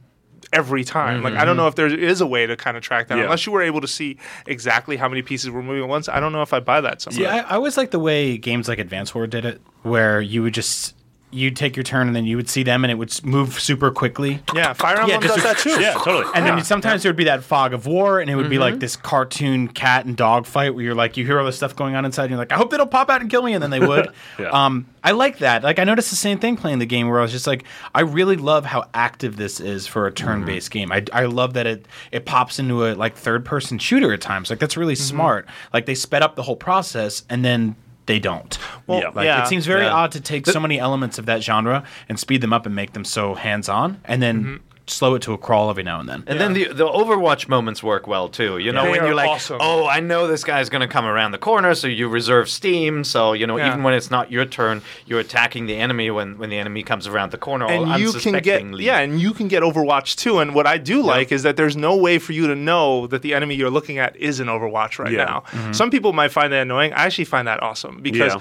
every 0.53 0.85
time. 0.85 1.23
Like 1.23 1.35
I 1.35 1.45
don't 1.45 1.53
mm-hmm. 1.53 1.57
know 1.59 1.67
if 1.69 1.75
there 1.75 1.87
is 1.87 2.21
a 2.21 2.27
way 2.27 2.47
to 2.47 2.57
kind 2.57 2.77
of 2.77 2.83
track 2.83 3.09
that 3.09 3.19
Yeah. 3.19 3.25
unless 3.25 3.47
you 3.47 3.53
were 3.53 3.63
able 3.63 3.81
to 3.81 3.89
see 3.89 4.19
exactly 4.47 4.97
how 4.97 5.09
many 5.09 5.23
pieces 5.23 5.51
were 5.51 5.63
moving 5.63 5.83
at 5.83 5.89
once. 5.89 6.09
I 6.09 6.21
don't 6.21 6.33
know 6.33 6.43
if 6.43 6.53
I 6.53 6.61
buy 6.61 6.81
that 6.81 7.03
so 7.03 7.11
much. 7.11 7.17
See, 7.17 7.27
I, 7.27 7.39
I 7.39 7.55
always 7.55 7.77
like 7.77 7.91
the 7.91 7.99
way 7.99 8.39
games 8.39 8.69
like 8.69 8.79
Advance 8.79 9.15
War 9.15 9.27
did 9.27 9.45
it, 9.45 9.61
where 9.83 10.21
you 10.21 10.43
would 10.43 10.55
just 10.55 10.95
you'd 11.33 11.55
take 11.57 11.77
your 11.77 11.85
turn 11.85 12.07
and 12.09 12.17
then 12.17 12.25
you 12.25 12.37
would 12.37 12.49
see 12.49 12.63
them 12.63 12.85
and 12.85 12.91
it 12.91 12.97
would 12.97 13.25
move 13.25 13.61
super 13.61 13.91
quickly. 13.91 14.41
Yeah, 14.55 14.73
Fire 14.73 14.99
Emblem 15.01 15.23
just 15.23 15.35
does 15.37 15.45
a- 15.45 15.47
that 15.49 15.59
too. 15.59 15.81
Yeah, 15.81 15.93
totally. 15.95 16.33
And 16.35 16.45
then 16.45 16.65
sometimes 16.65 17.03
there 17.03 17.11
would 17.11 17.17
be 17.17 17.25
that 17.25 17.43
fog 17.45 17.73
of 17.73 17.87
war, 17.87 18.21
and 18.21 18.29
it 18.31 18.35
would 18.37 18.49
be 18.51 18.57
Mm-hmm. 18.57 18.63
like 18.63 18.81
this 18.81 18.97
cartoon 18.97 19.69
cat 19.69 20.07
and 20.07 20.17
dog 20.17 20.47
fight 20.47 20.75
where 20.75 20.85
you're 20.85 20.95
like, 20.95 21.17
you 21.17 21.25
hear 21.25 21.39
all 21.39 21.47
this 21.47 21.57
stuff 21.57 21.77
going 21.77 21.95
on 21.95 22.05
inside, 22.05 22.25
and 22.25 22.31
you're 22.33 22.39
like, 22.39 22.53
I 22.53 22.57
hope 22.57 22.71
they 22.71 22.77
don't 22.77 22.91
pop 22.91 23.09
out 23.11 23.21
and 23.21 23.31
kill 23.31 23.43
me, 23.43 23.53
and 23.55 23.63
then 23.63 23.71
they 23.71 23.81
would. 23.81 24.11
Yeah. 24.39 24.49
um, 24.51 24.87
I 25.05 25.13
like 25.13 25.39
that. 25.39 25.63
Like, 25.63 25.79
I 25.79 25.85
noticed 25.85 26.11
the 26.11 26.17
same 26.17 26.39
thing 26.39 26.57
playing 26.57 26.79
the 26.79 26.87
game 26.87 27.09
where 27.09 27.19
I 27.19 27.23
was 27.23 27.33
just 27.33 27.47
like, 27.47 27.65
I 27.95 28.03
really 28.03 28.37
love 28.37 28.65
how 28.67 28.89
active 28.93 29.37
this 29.37 29.59
is 29.61 29.87
for 29.87 30.07
a 30.07 30.13
turn-based 30.13 30.71
game. 30.71 30.93
I, 30.93 31.05
I 31.13 31.25
love 31.27 31.55
that 31.55 31.67
it 31.67 31.87
it 32.13 32.27
pops 32.27 32.59
into 32.59 32.87
a 32.87 32.95
like 32.95 33.17
third-person 33.17 33.79
shooter 33.79 34.13
at 34.13 34.21
times. 34.21 34.51
Like 34.51 34.59
that's 34.59 34.77
really 34.77 34.95
Mm-hmm. 34.95 35.03
smart. 35.17 35.47
Like 35.73 35.87
they 35.87 35.95
sped 35.95 36.23
up 36.23 36.35
the 36.37 36.43
whole 36.43 36.57
process, 36.57 37.23
and 37.31 37.45
then. 37.45 37.77
They 38.11 38.19
don't. 38.19 38.59
Well, 38.89 39.01
Yeah. 39.03 39.11
Like 39.15 39.25
yeah. 39.25 39.45
it 39.45 39.47
seems 39.47 39.67
very 39.67 39.85
Yeah. 39.85 39.93
odd 39.95 40.11
to 40.13 40.21
take 40.21 40.45
so 40.47 40.59
many 40.59 40.81
elements 40.81 41.17
of 41.21 41.27
that 41.27 41.45
genre 41.45 41.85
and 42.09 42.19
speed 42.19 42.41
them 42.41 42.53
up 42.53 42.67
and 42.67 42.75
make 42.75 42.93
them 42.93 43.05
so 43.05 43.35
hands-on, 43.37 44.01
and 44.05 44.21
then 44.21 44.37
Mm-hmm. 44.45 44.57
Slow 44.91 45.15
it 45.15 45.23
to 45.23 45.33
a 45.33 45.39
crawl 45.39 45.71
every 45.71 45.83
now 45.83 46.01
and 46.01 46.09
then. 46.09 46.25
And 46.27 46.41
then 46.41 46.53
the 46.53 46.65
the 46.69 46.87
Overwatch 46.87 47.49
moments 47.49 47.83
work 47.83 48.07
well 48.07 48.29
too. 48.29 48.59
You 48.59 48.73
know 48.73 48.85
They 48.85 48.91
when 48.91 49.01
are 49.01 49.07
you're 49.07 49.15
like, 49.15 49.29
awesome. 49.29 49.59
oh, 49.61 49.87
I 49.87 50.01
know 50.01 50.27
this 50.27 50.45
guy's 50.45 50.69
gonna 50.69 50.89
come 50.89 51.05
around 51.05 51.33
the 51.33 51.39
corner, 51.39 51.75
so 51.75 51.87
you 51.89 52.09
reserve 52.09 52.49
steam. 52.49 53.05
So 53.05 53.33
you 53.33 53.47
know 53.47 53.57
Yeah. 53.57 53.69
even 53.69 53.83
when 53.83 53.95
it's 53.95 54.11
not 54.11 54.31
your 54.31 54.45
turn, 54.45 54.83
you're 55.07 55.21
attacking 55.21 55.67
the 55.67 55.77
enemy 55.77 56.11
when 56.11 56.37
when 56.39 56.51
the 56.51 56.59
enemy 56.59 56.83
comes 56.83 57.07
around 57.07 57.31
the 57.31 57.39
corner. 57.39 57.67
all 57.67 57.71
and 57.93 58.01
you 58.03 58.13
can 58.13 58.33
get 58.33 58.61
unsuspectingly. 58.61 58.85
yeah, 58.85 58.99
and 58.99 59.21
you 59.21 59.33
can 59.33 59.49
get 59.49 59.63
Overwatch 59.63 60.17
too. 60.17 60.39
And 60.39 60.55
what 60.55 60.67
I 60.67 60.79
do 60.79 61.03
like 61.03 61.33
is 61.33 61.43
that 61.45 61.57
there's 61.57 61.77
no 61.77 61.97
way 61.97 62.19
for 62.19 62.33
you 62.33 62.47
to 62.47 62.55
know 62.55 63.07
that 63.07 63.23
the 63.23 63.35
enemy 63.35 63.55
you're 63.55 63.71
looking 63.71 63.99
at 63.99 64.17
is 64.17 64.41
an 64.41 64.49
Overwatch 64.49 64.99
right 64.99 65.13
Yeah. 65.13 65.25
now. 65.25 65.45
Mm-hmm. 65.51 65.73
Some 65.73 65.91
people 65.91 66.13
might 66.13 66.33
find 66.33 66.53
that 66.53 66.63
annoying. 66.63 66.93
I 66.93 67.05
actually 67.07 67.25
find 67.27 67.47
that 67.49 67.63
awesome 67.63 68.01
because. 68.03 68.35
Yeah. 68.35 68.41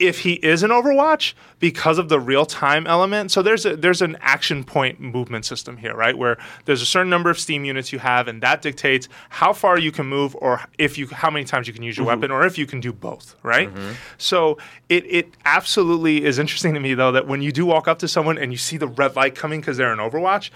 If 0.00 0.20
he 0.20 0.34
is 0.34 0.62
an 0.62 0.70
Overwatch, 0.70 1.34
because 1.60 1.98
of 1.98 2.08
the 2.08 2.18
real 2.18 2.46
time 2.46 2.86
element, 2.86 3.30
so 3.30 3.42
there's 3.42 3.66
a 3.66 3.76
there's 3.76 4.02
an 4.02 4.16
action 4.20 4.64
point 4.64 4.98
movement 4.98 5.44
system 5.44 5.76
here, 5.76 5.94
right? 5.94 6.16
Where 6.16 6.38
there's 6.64 6.82
a 6.82 6.86
certain 6.86 7.10
number 7.10 7.30
of 7.30 7.38
Steam 7.38 7.64
units 7.64 7.92
you 7.92 7.98
have, 7.98 8.26
and 8.26 8.42
that 8.42 8.62
dictates 8.62 9.08
how 9.28 9.52
far 9.52 9.78
you 9.78 9.92
can 9.92 10.06
move, 10.06 10.34
or 10.40 10.62
if 10.78 10.96
you 10.96 11.06
how 11.08 11.30
many 11.30 11.44
times 11.44 11.68
you 11.68 11.74
can 11.74 11.82
use 11.82 11.96
your 11.96 12.06
mm-hmm. 12.06 12.20
weapon, 12.20 12.30
or 12.30 12.46
if 12.46 12.56
you 12.56 12.66
can 12.66 12.80
do 12.80 12.92
both, 12.92 13.36
right? 13.42 13.72
Mm-hmm. 13.72 13.92
So 14.16 14.58
it 14.88 15.04
it 15.06 15.34
absolutely 15.44 16.24
is 16.24 16.38
interesting 16.38 16.74
to 16.74 16.80
me 16.80 16.94
though 16.94 17.12
that 17.12 17.28
when 17.28 17.42
you 17.42 17.52
do 17.52 17.66
walk 17.66 17.86
up 17.86 17.98
to 17.98 18.08
someone 18.08 18.38
and 18.38 18.50
you 18.50 18.58
see 18.58 18.78
the 18.78 18.88
red 18.88 19.14
light 19.16 19.34
coming 19.34 19.60
because 19.60 19.76
they're 19.76 19.92
an 19.92 19.98
Overwatch, 19.98 20.50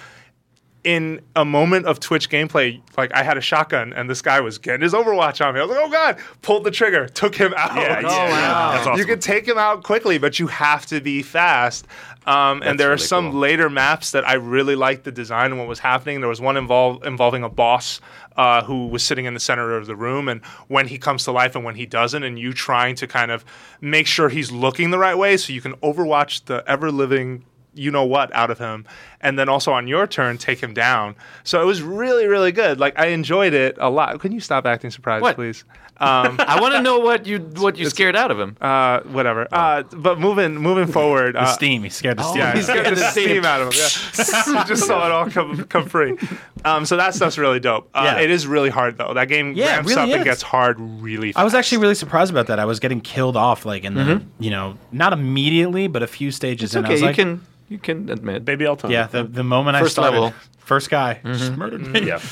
in 0.85 1.23
a 1.35 1.44
moment 1.44 1.87
of 1.87 1.99
Twitch 1.99 2.29
gameplay, 2.29 2.81
like 2.97 3.12
I 3.14 3.23
had 3.23 3.38
a 3.38 3.40
shotgun 3.40 3.94
and 3.94 4.09
this 4.09 4.20
guy 4.20 4.40
was 4.40 4.59
getting 4.59 4.83
his 4.83 4.92
Overwatch 4.92 5.44
on 5.44 5.55
me. 5.55 5.61
I 5.61 5.64
was 5.64 5.75
like, 5.75 5.85
oh 5.85 5.90
god, 5.90 6.18
pulled 6.42 6.64
the 6.64 6.70
trigger, 6.70 7.09
took 7.09 7.35
him 7.35 7.55
out. 7.57 7.75
Yeah, 7.75 8.01
yeah, 8.01 8.03
yeah. 8.03 8.75
That's 8.75 8.87
awesome. 8.87 8.99
You 8.99 9.07
can 9.07 9.18
take 9.18 9.49
him 9.49 9.57
out 9.57 9.83
quickly, 9.83 10.18
but 10.18 10.38
you 10.38 10.47
have 10.49 10.85
to 10.87 11.01
be 11.01 11.23
fast. 11.23 11.87
Um, 12.27 12.62
and 12.62 12.81
there 12.81 12.92
are 12.92 12.99
some 12.99 13.31
cool. 13.31 13.40
later 13.40 13.68
maps 13.68 14.12
that 14.12 14.27
I 14.27 14.35
really 14.35 14.77
liked 14.77 15.05
the 15.05 15.12
design 15.12 15.51
and 15.51 15.59
what 15.59 15.68
was 15.68 15.79
happening. 15.79 16.20
There 16.20 16.29
was 16.29 16.40
one 16.40 16.57
involve, 16.57 17.05
involving 17.05 17.42
a 17.42 17.51
boss 17.51 18.01
uh, 18.37 18.64
who 18.64 18.87
was 18.87 19.03
sitting 19.03 19.27
in 19.27 19.35
the 19.35 19.40
center 19.40 19.77
of 19.77 19.87
the 19.87 19.94
room, 19.94 20.29
and 20.29 20.42
when 20.68 20.87
he 20.88 20.99
comes 20.99 21.25
to 21.25 21.33
life 21.33 21.55
and 21.55 21.64
when 21.64 21.75
he 21.75 21.87
doesn't, 21.87 22.23
and 22.23 22.38
you 22.38 22.53
trying 22.53 22.94
to 22.97 23.07
kind 23.07 23.31
of 23.31 23.44
make 23.81 24.07
sure 24.07 24.29
he's 24.29 24.51
looking 24.51 24.90
the 24.90 24.99
right 24.99 25.16
way 25.16 25.37
so 25.37 25.53
you 25.53 25.61
can 25.61 25.75
overwatch 25.75 26.47
the 26.47 26.64
ever 26.66 26.90
living 26.90 27.44
you 27.75 27.91
know 27.91 28.05
what 28.05 28.35
out 28.35 28.51
of 28.51 28.59
him 28.59 28.87
and 29.21 29.39
then 29.39 29.49
also 29.49 29.73
on 29.73 29.87
your 29.89 30.07
turn 30.07 30.39
take 30.39 30.63
him 30.63 30.73
down 30.75 31.15
so 31.43 31.61
it 31.61 31.65
was 31.65 31.83
really 31.83 32.27
really 32.27 32.53
good 32.53 32.79
like 32.81 32.99
i 32.99 33.07
enjoyed 33.07 33.53
it 33.53 33.77
a 33.79 33.91
lot 33.91 34.21
can 34.21 34.33
you 34.33 34.41
stop 34.41 34.65
acting 34.67 34.91
surprised 34.91 35.23
What? 35.23 35.35
please 35.37 35.65
um, 35.99 36.41
I 36.41 36.61
want 36.61 36.75
to 36.75 36.83
know 36.83 36.99
what 36.99 37.25
you 37.25 37.39
what 37.39 37.77
you 37.79 37.89
scared 37.89 38.17
out 38.17 38.33
of 38.33 38.39
him. 38.41 38.57
uh, 38.61 39.01
whatever 39.03 39.47
uh, 39.53 39.85
but 39.85 40.19
moving 40.19 40.57
moving 40.57 40.87
forward 40.93 41.37
The 41.37 41.43
uh, 41.43 41.47
steam. 41.47 41.85
He 41.85 41.89
scared 41.89 42.19
the 42.19 42.25
steam. 42.25 42.39
yeah, 42.41 42.49
out 42.49 42.57
he's 42.57 42.69
of 42.69 42.97
the 42.97 42.97
steam 43.13 43.45
out 43.45 43.61
of 43.61 43.69
him. 43.69 43.75
Yeah. 43.79 44.65
just 44.65 44.87
saw 44.89 45.07
it 45.07 45.13
all 45.13 45.31
come 45.31 45.63
come 45.67 45.89
free. 45.89 46.19
Um, 46.65 46.85
so 46.85 46.97
that 46.97 47.15
stuff's 47.15 47.39
really 47.39 47.61
dope. 47.61 47.91
Uh, 47.95 48.03
Yeah. 48.07 48.23
It 48.23 48.31
is 48.31 48.45
really 48.45 48.71
hard 48.71 48.99
though. 48.99 49.15
That 49.15 49.29
game 49.29 49.53
Yeah, 49.55 49.77
ramps 49.77 49.91
really 49.95 50.11
up 50.13 50.17
and 50.17 50.25
gets 50.25 50.43
hard 50.43 50.81
really 50.81 51.31
fast. 51.31 51.41
I 51.41 51.45
was 51.45 51.55
actually 51.55 51.79
really 51.79 51.95
surprised 51.95 52.33
about 52.33 52.49
that. 52.49 52.59
I 52.59 52.65
was 52.65 52.81
getting 52.81 53.01
killed 53.01 53.37
off 53.37 53.65
like 53.65 53.85
in 53.85 53.95
the 53.95 54.03
Mm-hmm. 54.03 54.29
you 54.43 54.51
know 54.51 54.77
not 54.91 55.13
immediately, 55.13 55.87
but 55.87 56.03
a 56.03 56.09
few 56.09 56.33
stages. 56.33 56.75
It's 56.75 56.75
in. 56.75 56.85
I 56.85 56.87
okay, 56.89 56.93
was 56.95 57.01
you 57.03 57.07
like, 57.07 57.17
can 57.17 57.47
you 57.68 57.79
can 57.79 58.09
admit. 58.11 58.44
Baby 58.44 58.64
Elton. 58.64 58.90
yeah. 58.90 59.07
The 59.07 59.24
the 59.24 59.44
moment 59.44 59.77
First 59.79 59.98
I 59.98 60.03
started, 60.03 60.20
level. 60.20 60.38
first 60.59 60.90
guy 60.90 61.20
just 61.24 61.53
murdered 61.57 61.87
me. 61.87 62.07
Yeah. 62.07 62.20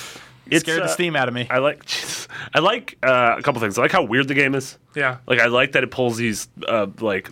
It 0.51 0.61
scared 0.61 0.81
uh, 0.81 0.87
the 0.87 0.92
steam 0.92 1.16
out 1.16 1.29
of 1.29 1.35
me. 1.35 1.47
I 1.49 1.59
like, 1.59 1.83
I 2.55 2.59
like 2.59 2.99
uh, 3.03 3.37
a 3.38 3.42
couple 3.42 3.61
things. 3.62 3.79
I 3.79 3.83
like 3.83 3.92
how 3.92 4.03
weird 4.03 4.29
the 4.29 4.35
game 4.35 4.55
is. 4.55 4.77
Yeah. 4.95 5.18
Like 5.27 5.38
I 5.38 5.47
like 5.47 5.73
that 5.73 5.83
it 5.83 5.90
pulls 5.90 6.16
these 6.18 6.49
uh, 6.68 6.88
like 7.01 7.31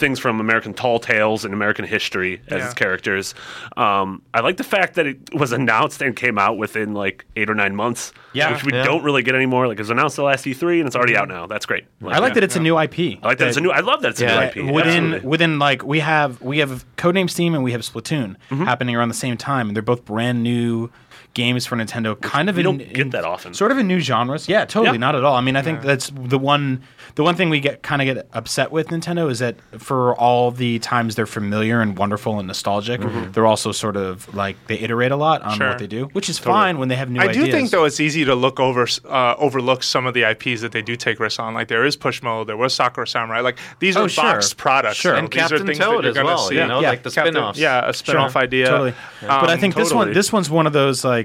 things 0.00 0.18
from 0.18 0.40
American 0.40 0.74
Tall 0.74 0.98
Tales 0.98 1.44
and 1.44 1.54
American 1.54 1.84
history 1.84 2.40
as 2.48 2.58
Yeah. 2.58 2.64
its 2.64 2.74
characters. 2.74 3.34
Um, 3.76 4.22
I 4.34 4.40
like 4.40 4.56
the 4.56 4.64
fact 4.64 4.94
that 4.94 5.06
it 5.06 5.18
was 5.34 5.52
announced 5.52 6.02
and 6.02 6.16
came 6.16 6.38
out 6.38 6.56
within 6.58 6.94
like 6.94 7.24
eight 7.36 7.48
or 7.48 7.54
nine 7.54 7.76
months. 7.76 8.12
Yeah. 8.32 8.52
which 8.52 8.64
we 8.64 8.72
Yeah. 8.72 8.84
don't 8.84 9.02
really 9.02 9.22
get 9.24 9.34
anymore. 9.34 9.66
Like 9.66 9.78
it 9.78 9.80
was 9.82 9.90
announced 9.90 10.14
the 10.16 10.22
last 10.22 10.46
E3 10.46 10.78
and 10.78 10.86
it's 10.86 10.94
already 10.96 11.16
out 11.16 11.26
now. 11.28 11.46
That's 11.46 11.66
great. 11.66 11.84
I 12.06 12.18
like 12.20 12.34
that 12.34 12.44
it's 12.44 12.54
a 12.56 12.60
new 12.60 12.76
IP. 12.78 13.18
I 13.22 13.26
like 13.26 13.38
that 13.38 13.48
it's 13.48 13.56
a 13.56 13.60
new. 13.60 13.70
I 13.70 13.80
love 13.80 14.02
that 14.02 14.10
it's 14.10 14.20
a 14.20 14.26
new 14.26 14.32
IP. 14.32 14.72
within 14.72 15.04
Absolutely. 15.04 15.28
within 15.28 15.58
like 15.58 15.84
we 15.84 15.98
have 16.00 16.40
we 16.40 16.58
have 16.58 16.84
Codename 16.96 17.28
Steam 17.28 17.54
and 17.54 17.62
we 17.64 17.72
have 17.72 17.80
Splatoon 17.82 18.36
Mm-hmm. 18.50 18.64
happening 18.64 18.94
around 18.96 19.08
the 19.08 19.14
same 19.14 19.36
time, 19.36 19.68
and 19.68 19.74
they're 19.76 19.82
both 19.82 20.04
brand 20.04 20.42
new 20.42 20.90
games 21.34 21.64
for 21.66 21.76
Nintendo. 21.76 22.20
Kind 22.20 22.48
of 22.48 22.56
we 22.56 22.60
in, 22.60 22.64
don't 22.64 22.78
get 22.78 22.96
in- 22.98 23.10
that 23.10 23.24
often. 23.24 23.54
Sort 23.54 23.70
of 23.72 23.78
in 23.78 23.86
new 23.86 24.00
genres. 24.00 24.48
Yeah, 24.48 24.64
totally. 24.64 24.96
Yeah. 24.96 25.00
Not 25.00 25.14
at 25.16 25.24
all. 25.24 25.36
I 25.36 25.40
mean, 25.40 25.56
I 25.56 25.62
think 25.62 25.82
that's 25.82 26.10
the 26.14 26.38
one 26.38 26.82
the 27.14 27.22
one 27.24 27.34
thing 27.34 27.50
we 27.50 27.60
get 27.60 27.82
kind 27.82 28.00
of 28.02 28.06
get 28.14 28.28
upset 28.32 28.70
with 28.70 28.88
Nintendo 28.88 29.30
is 29.30 29.38
that 29.40 29.56
for 29.78 30.14
all 30.16 30.50
the 30.50 30.78
times 30.80 31.14
they're 31.16 31.26
familiar 31.26 31.80
and 31.80 31.96
wonderful 31.98 32.38
and 32.38 32.46
nostalgic, 32.46 33.00
they're 33.32 33.46
also 33.46 33.72
sort 33.72 33.96
of 33.96 34.32
like 34.34 34.56
they 34.66 34.78
iterate 34.78 35.12
a 35.12 35.16
lot 35.16 35.42
on 35.42 35.50
Mm-hmm. 35.50 35.58
Sure. 35.58 35.68
what 35.68 35.78
they 35.78 35.86
do, 35.86 36.04
which 36.12 36.28
is 36.28 36.38
fine 36.38 36.78
when 36.78 36.88
they 36.88 36.96
have 36.96 37.10
new 37.10 37.20
ideas. 37.20 37.36
I 37.36 37.40
ideas. 37.40 37.46
do 37.54 37.58
think 37.58 37.70
though 37.70 37.84
it's 37.84 38.00
easy 38.00 38.24
to 38.24 38.34
look 38.34 38.58
over, 38.60 38.86
uh, 39.08 39.34
overlook 39.38 39.82
some 39.82 40.06
of 40.06 40.14
the 40.14 40.22
IPs 40.24 40.60
that 40.62 40.72
they 40.72 40.80
do 40.82 40.96
take 40.96 41.18
risks 41.20 41.38
on. 41.38 41.54
Like 41.54 41.68
there 41.68 41.84
is 41.84 41.96
Pushmo, 41.96 42.46
there 42.46 42.56
was 42.56 42.72
Sakura 42.74 43.06
Samurai. 43.06 43.40
Like 43.40 43.58
these 43.80 43.96
Oh, 43.96 44.04
are 44.04 44.08
sure. 44.08 44.24
boxed 44.24 44.56
products. 44.56 44.96
Sure. 44.96 45.14
And 45.14 45.28
these 45.30 45.38
are 45.42 45.48
Captain 45.48 45.66
things 45.66 45.78
that 45.78 45.84
Toad 45.84 46.04
you're 46.04 46.10
as 46.10 46.14
gonna 46.16 46.26
well, 46.28 46.38
see. 46.38 46.54
you 46.56 46.66
know, 46.66 46.80
Yeah. 46.80 46.88
like 46.90 47.02
the 47.02 47.10
Captain- 47.10 47.34
spin-offs. 47.34 47.58
Yeah, 47.58 47.80
a 47.80 47.82
Sure. 47.86 47.92
spin-off 47.92 48.36
idea. 48.36 48.66
Totally. 48.68 48.94
but 49.20 49.50
I 49.50 49.54
Um, 49.54 49.58
think 49.60 49.74
this 49.74 49.92
one 49.92 50.12
this 50.12 50.32
one's 50.32 50.48
one 50.48 50.66
of 50.66 50.72
those 50.72 51.04
like 51.04 51.19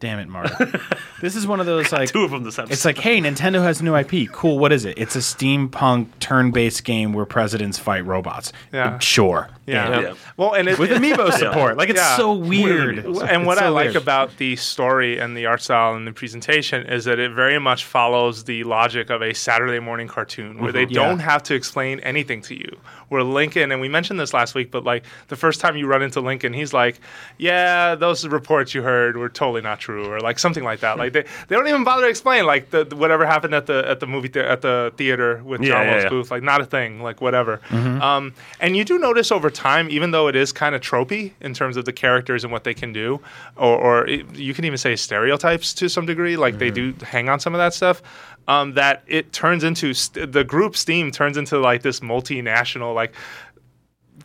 damn 0.00 0.18
it, 0.18 0.28
Mario. 0.28 0.50
this 1.20 1.36
is 1.36 1.46
one 1.46 1.60
of 1.60 1.66
those 1.66 1.92
like 1.92 2.10
Two 2.10 2.24
of 2.24 2.30
them 2.30 2.42
this 2.44 2.58
episode. 2.58 2.72
It's 2.72 2.84
like, 2.84 2.98
hey, 2.98 3.20
Nintendo 3.20 3.62
has 3.62 3.80
a 3.80 3.84
new 3.84 3.94
IP. 3.94 4.30
Cool. 4.32 4.58
What 4.58 4.72
is 4.72 4.84
it? 4.84 4.98
It's 4.98 5.14
a 5.14 5.20
steampunk 5.20 6.08
turn-based 6.20 6.84
game 6.84 7.12
where 7.12 7.24
presidents 7.26 7.78
fight 7.78 8.04
robots. 8.04 8.52
Yeah. 8.72 8.98
Sure. 8.98 9.48
Yeah. 9.66 10.00
Yeah. 10.00 10.14
Well, 10.36 10.54
and 10.54 10.68
it, 10.68 10.78
With 10.78 10.90
amiibo 10.90 11.30
support. 11.32 11.76
Like 11.76 11.90
it's 11.90 11.98
Yeah. 12.00 12.16
so 12.16 12.32
weird. 12.34 12.98
and 12.98 13.46
what 13.46 13.58
It's 13.58 13.62
I 13.62 13.66
so 13.66 13.72
like 13.72 13.84
weird. 13.92 13.96
about 13.96 14.36
the 14.38 14.56
story 14.56 15.18
and 15.18 15.36
the 15.36 15.46
art 15.46 15.62
style 15.62 15.94
and 15.94 16.06
the 16.06 16.12
presentation 16.12 16.86
is 16.86 17.04
that 17.04 17.18
it 17.20 17.30
very 17.32 17.58
much 17.60 17.84
follows 17.84 18.44
the 18.44 18.64
logic 18.64 19.10
of 19.10 19.22
a 19.22 19.32
Saturday 19.34 19.78
morning 19.78 20.08
cartoon 20.08 20.58
where 20.60 20.72
they 20.72 20.80
Mm-hmm. 20.86 20.94
Yeah. 20.94 21.06
don't 21.08 21.18
have 21.20 21.42
to 21.44 21.54
explain 21.54 22.00
anything 22.00 22.40
to 22.42 22.54
you. 22.54 22.78
Where 23.10 23.22
Lincoln, 23.22 23.70
and 23.72 23.80
we 23.80 23.88
mentioned 23.88 24.18
this 24.18 24.32
last 24.32 24.54
week, 24.54 24.70
but 24.70 24.84
like 24.84 25.04
the 25.28 25.36
first 25.36 25.60
time 25.60 25.76
you 25.76 25.86
run 25.86 26.00
into 26.02 26.20
Lincoln, 26.20 26.52
he's 26.52 26.72
like, 26.72 27.00
"Yeah, 27.38 27.96
those 27.96 28.24
reports 28.26 28.72
you 28.72 28.82
heard 28.82 29.16
were 29.16 29.28
totally 29.28 29.60
not 29.62 29.80
true," 29.80 29.89
or 29.98 30.20
like 30.20 30.38
something 30.38 30.64
like 30.64 30.80
that. 30.80 30.98
Like 30.98 31.12
they, 31.12 31.22
they 31.48 31.56
don't 31.56 31.66
even 31.68 31.84
bother 31.84 32.02
to 32.04 32.08
explain 32.08 32.46
like 32.46 32.70
the, 32.70 32.84
whatever 32.96 33.26
happened 33.26 33.54
at 33.54 33.66
the 33.66 33.88
at 33.88 34.00
the 34.00 34.06
movie 34.06 34.30
at 34.38 34.60
the 34.62 34.92
theater 34.96 35.42
with 35.44 35.60
Yeah, 35.62 35.68
John 35.68 35.86
yeah, 35.86 36.02
yeah. 36.02 36.08
Booth, 36.08 36.30
like 36.30 36.42
not 36.42 36.60
a 36.60 36.64
thing, 36.64 37.02
like 37.02 37.20
whatever. 37.20 37.60
Mm-hmm. 37.68 38.00
Um, 38.02 38.34
and 38.60 38.76
you 38.76 38.84
do 38.84 38.98
notice 38.98 39.32
over 39.32 39.50
time, 39.50 39.88
even 39.90 40.10
though 40.10 40.28
it 40.28 40.36
is 40.36 40.52
kind 40.52 40.74
of 40.74 40.80
tropey 40.80 41.32
in 41.40 41.54
terms 41.54 41.76
of 41.76 41.84
the 41.84 41.92
characters 41.92 42.44
and 42.44 42.52
what 42.52 42.64
they 42.64 42.74
can 42.74 42.92
do, 42.92 43.20
or, 43.56 43.76
or 43.76 44.06
it, 44.06 44.34
you 44.36 44.54
can 44.54 44.64
even 44.64 44.78
say 44.78 44.96
stereotypes 44.96 45.74
to 45.74 45.88
some 45.88 46.06
degree, 46.06 46.36
like 46.36 46.58
they 46.58 46.70
do 46.70 46.94
hang 47.02 47.28
on 47.28 47.40
some 47.40 47.54
of 47.54 47.58
that 47.58 47.74
stuff. 47.74 48.02
Um, 48.48 48.74
that 48.74 49.04
it 49.06 49.32
turns 49.32 49.62
into 49.62 49.94
st- 49.94 50.32
the 50.32 50.42
group 50.42 50.76
Steam 50.76 51.10
turns 51.12 51.36
into 51.36 51.58
like 51.60 51.82
this 51.82 52.00
multinational 52.00 52.94
like 52.94 53.14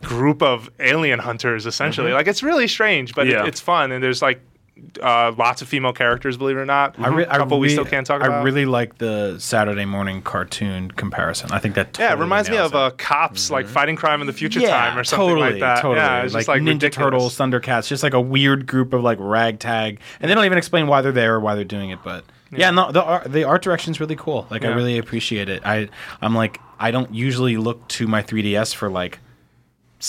group 0.01 0.41
of 0.41 0.69
alien 0.80 1.19
hunters 1.19 1.65
essentially. 1.65 2.12
Like 2.12 2.28
it's 2.28 2.43
really 2.43 2.67
strange, 2.67 3.13
but 3.15 3.28
Yeah. 3.28 3.43
it, 3.43 3.49
it's 3.49 3.60
fun 3.62 3.91
and 3.91 4.04
there's 4.04 4.21
like 4.21 4.41
uh, 5.01 5.31
lots 5.38 5.61
of 5.61 5.67
female 5.67 5.93
characters, 5.93 6.38
believe 6.38 6.57
it 6.57 6.59
or 6.59 6.65
not. 6.65 6.95
I, 6.99 7.07
re- 7.07 7.23
a 7.23 7.27
couple 7.27 7.57
I 7.57 7.59
we 7.61 7.69
still 7.69 7.85
can't 7.85 8.05
talk 8.05 8.21
about. 8.21 8.39
I 8.39 8.43
really 8.43 8.65
like 8.65 8.97
the 8.97 9.38
Saturday 9.39 9.85
morning 9.85 10.21
cartoon 10.21 10.91
comparison. 10.91 11.51
I 11.51 11.59
think 11.59 11.75
that 11.75 11.97
yeah, 11.97 12.07
it 12.07 12.09
totally 12.09 12.25
reminds 12.25 12.49
me 12.49 12.57
nails 12.57 12.71
of 12.71 12.75
uh, 12.75 12.91
cops 12.97 13.49
like 13.49 13.67
fighting 13.67 13.95
crime 13.95 14.21
in 14.21 14.27
the 14.27 14.33
future 14.33 14.59
yeah, 14.59 14.69
time 14.69 14.97
or 14.97 15.03
something 15.03 15.29
totally, 15.29 15.51
like 15.51 15.59
that. 15.61 15.81
Totally. 15.81 15.97
Yeah, 15.97 16.23
it's 16.23 16.33
like, 16.33 16.41
just 16.41 16.47
like 16.49 16.61
Ninja 16.61 16.73
ridiculous. 16.73 16.95
Turtles, 16.95 17.38
Thundercats, 17.38 17.88
just 17.88 18.03
like 18.03 18.13
a 18.13 18.21
weird 18.21 18.67
group 18.67 18.93
of 18.93 19.03
like 19.03 19.17
ragtag, 19.21 19.99
and 20.19 20.29
they 20.29 20.35
don't 20.35 20.45
even 20.45 20.57
explain 20.57 20.88
why 20.88 21.01
they're 21.01 21.11
there 21.11 21.35
or 21.35 21.39
why 21.39 21.55
they're 21.55 21.63
doing 21.63 21.91
it. 21.91 21.99
But 22.03 22.25
yeah, 22.51 22.71
no, 22.71 22.91
the 22.91 23.03
art, 23.03 23.31
the 23.31 23.43
art 23.43 23.61
direction's 23.61 23.99
really 23.99 24.15
cool. 24.15 24.47
Like 24.49 24.65
I 24.65 24.69
really 24.69 24.97
appreciate 24.97 25.49
it. 25.49 25.65
I 25.65 25.89
I'm 26.21 26.35
like 26.35 26.59
I 26.79 26.91
don't 26.91 27.13
usually 27.13 27.57
look 27.57 27.88
to 27.89 28.07
my 28.07 28.21
3ds 28.21 28.75
for 28.75 28.89
like 28.89 29.19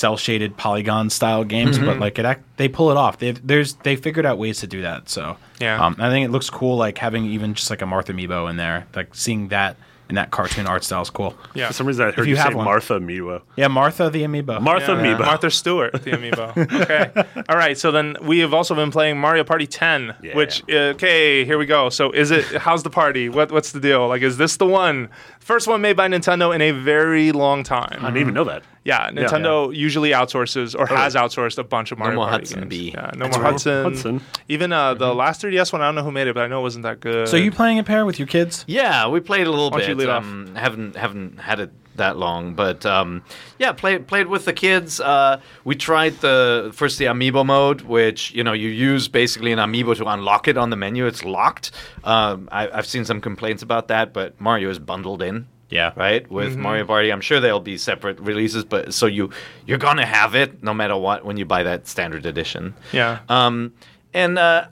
cell 0.00 0.16
shaded 0.16 0.56
polygon 0.58 1.08
style 1.08 1.42
games, 1.44 1.76
Mm-hmm. 1.76 1.86
but 1.86 1.98
like 1.98 2.18
it 2.18 2.26
act, 2.26 2.42
they 2.58 2.68
pull 2.68 2.90
it 2.90 2.96
off. 2.98 3.18
They 3.18 3.30
there's 3.32 3.74
they 3.86 3.96
figured 3.96 4.26
out 4.26 4.36
ways 4.38 4.60
to 4.60 4.66
do 4.66 4.82
that. 4.82 5.08
So 5.08 5.36
Yeah. 5.58 5.82
um, 5.84 5.96
I 5.98 6.10
think 6.10 6.26
it 6.26 6.30
looks 6.30 6.50
cool. 6.50 6.76
Like 6.76 6.98
having 6.98 7.24
even 7.26 7.54
just 7.54 7.70
like 7.70 7.82
a 7.82 7.86
Martha 7.86 8.12
Amiibo 8.12 8.50
in 8.50 8.56
there, 8.56 8.86
like 8.94 9.14
seeing 9.14 9.48
that 9.48 9.76
in 10.08 10.14
that 10.14 10.30
cartoon 10.30 10.68
art 10.68 10.84
style 10.84 11.02
is 11.02 11.10
cool. 11.10 11.34
Yeah. 11.54 11.66
For 11.66 11.72
some 11.72 11.86
reason, 11.88 12.06
I 12.06 12.10
heard 12.12 12.26
you 12.28 12.34
you, 12.34 12.36
have 12.36 12.52
say 12.52 12.54
one. 12.54 12.64
Martha 12.64 12.94
Amiibo. 13.00 13.40
Yeah, 13.56 13.66
Martha 13.68 14.08
the 14.08 14.22
Amiibo. 14.22 14.60
Martha 14.60 14.92
Yeah, 14.92 14.98
Amiibo. 15.02 15.18
Martha 15.26 15.50
Stewart, 15.50 15.92
the 15.94 16.10
amiibo. 16.18 16.46
Okay. 16.82 17.42
All 17.48 17.56
right. 17.56 17.76
So 17.76 17.90
then 17.90 18.16
we 18.22 18.38
have 18.40 18.54
also 18.54 18.74
been 18.76 18.92
playing 18.92 19.18
Mario 19.18 19.42
Party 19.44 19.66
10, 19.66 20.14
Yeah. 20.22 20.36
which 20.36 20.62
uh, 20.70 20.94
okay, 20.94 21.44
here 21.44 21.58
we 21.58 21.66
go. 21.66 21.88
So 21.88 22.12
is 22.12 22.30
it? 22.30 22.44
How's 22.66 22.82
the 22.84 22.90
party? 22.90 23.28
What 23.28 23.50
what's 23.50 23.72
the 23.72 23.80
deal? 23.80 24.06
Like, 24.06 24.22
is 24.22 24.36
this 24.36 24.56
the 24.58 24.66
one? 24.66 25.08
First 25.46 25.68
one 25.68 25.80
made 25.80 25.96
by 25.96 26.08
Nintendo 26.08 26.52
in 26.52 26.60
a 26.60 26.72
very 26.72 27.30
long 27.30 27.62
time. 27.62 27.98
I 28.00 28.06
didn't 28.06 28.16
even 28.16 28.34
know 28.34 28.42
that. 28.42 28.64
Yeah, 28.82 29.10
Nintendo 29.12 29.72
usually 29.72 30.10
outsources 30.10 30.76
or 30.76 30.86
has 30.88 31.14
outsourced 31.14 31.56
a 31.56 31.62
bunch 31.62 31.92
of 31.92 31.98
Mario 31.98 32.16
more 32.16 32.24
Party 32.28 32.42
Hudson 32.42 32.60
games. 32.62 32.68
B. 32.70 32.90
Yeah, 32.92 33.12
no 33.14 33.28
more 33.28 33.40
Hudson. 33.40 33.84
Hudson. 33.84 34.20
Even 34.48 34.72
uh, 34.72 34.94
the 34.94 35.14
last 35.14 35.40
3DS 35.42 35.72
one, 35.72 35.82
I 35.82 35.84
don't 35.84 35.94
know 35.94 36.02
who 36.02 36.10
made 36.10 36.26
it, 36.26 36.34
but 36.34 36.42
I 36.42 36.48
know 36.48 36.58
it 36.58 36.62
wasn't 36.62 36.82
that 36.82 36.98
good. 36.98 37.28
So 37.28 37.36
you 37.36 37.52
playing 37.52 37.78
a 37.78 37.84
pair 37.84 38.04
with 38.04 38.18
your 38.18 38.26
kids? 38.26 38.64
Yeah, 38.66 39.06
we 39.06 39.20
played 39.20 39.46
a 39.46 39.50
little 39.50 39.70
Why 39.70 39.78
don't 39.78 39.88
you 39.88 39.94
bit. 39.94 40.08
lead 40.08 40.12
off? 40.12 40.24
Um, 40.24 40.56
haven't 40.56 40.96
haven't 40.96 41.38
had 41.38 41.60
it 41.60 41.70
that 41.96 42.16
long, 42.16 42.54
but 42.54 42.84
um, 42.86 43.22
yeah, 43.58 43.72
played 43.72 44.06
played 44.06 44.26
with 44.28 44.44
the 44.44 44.52
kids. 44.52 45.00
Uh, 45.00 45.40
we 45.64 45.74
tried 45.74 46.14
the 46.20 46.70
first 46.74 46.98
the 46.98 47.06
amiibo 47.06 47.44
mode, 47.44 47.82
which 47.82 48.32
you 48.32 48.42
know 48.44 48.52
you 48.52 48.68
use 48.68 49.08
basically 49.08 49.52
an 49.52 49.58
amiibo 49.58 49.96
to 49.96 50.06
unlock 50.06 50.48
it 50.48 50.56
on 50.56 50.70
the 50.70 50.76
menu. 50.76 51.06
It's 51.06 51.24
locked. 51.24 51.70
Um, 52.04 52.48
I, 52.52 52.68
I've 52.68 52.86
seen 52.86 53.04
some 53.04 53.20
complaints 53.20 53.62
about 53.62 53.88
that, 53.88 54.12
but 54.12 54.40
Mario 54.40 54.70
is 54.70 54.78
bundled 54.78 55.22
in. 55.22 55.46
Yeah. 55.68 55.92
Right 55.96 56.30
with 56.30 56.52
Mm-hmm. 56.52 56.62
Mario 56.62 56.84
Party, 56.84 57.10
I'm 57.12 57.20
sure 57.20 57.40
there'll 57.40 57.58
be 57.58 57.76
separate 57.76 58.20
releases, 58.20 58.64
but 58.64 58.94
so 58.94 59.06
you 59.06 59.30
you're 59.66 59.78
gonna 59.78 60.06
have 60.06 60.36
it 60.36 60.62
no 60.62 60.72
matter 60.72 60.96
what 60.96 61.24
when 61.24 61.36
you 61.36 61.44
buy 61.44 61.64
that 61.64 61.88
standard 61.88 62.24
edition. 62.24 62.74
Yeah. 62.92 63.18
Um, 63.28 63.72
and 64.14 64.38
uh, 64.38 64.68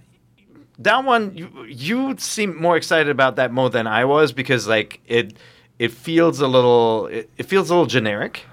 that 0.78 1.04
one, 1.04 1.36
you, 1.36 1.48
you 1.68 2.16
seem 2.18 2.60
more 2.60 2.76
excited 2.76 3.08
about 3.08 3.36
that 3.36 3.52
mode 3.52 3.72
than 3.72 3.86
I 3.86 4.04
was 4.04 4.32
because 4.32 4.68
like 4.68 5.00
it 5.06 5.34
it 5.78 5.90
feels 5.92 6.40
a 6.40 6.48
little 6.48 7.06
it, 7.06 7.30
it 7.36 7.44
feels 7.44 7.70
a 7.70 7.74
little 7.74 7.86
generic. 7.86 8.44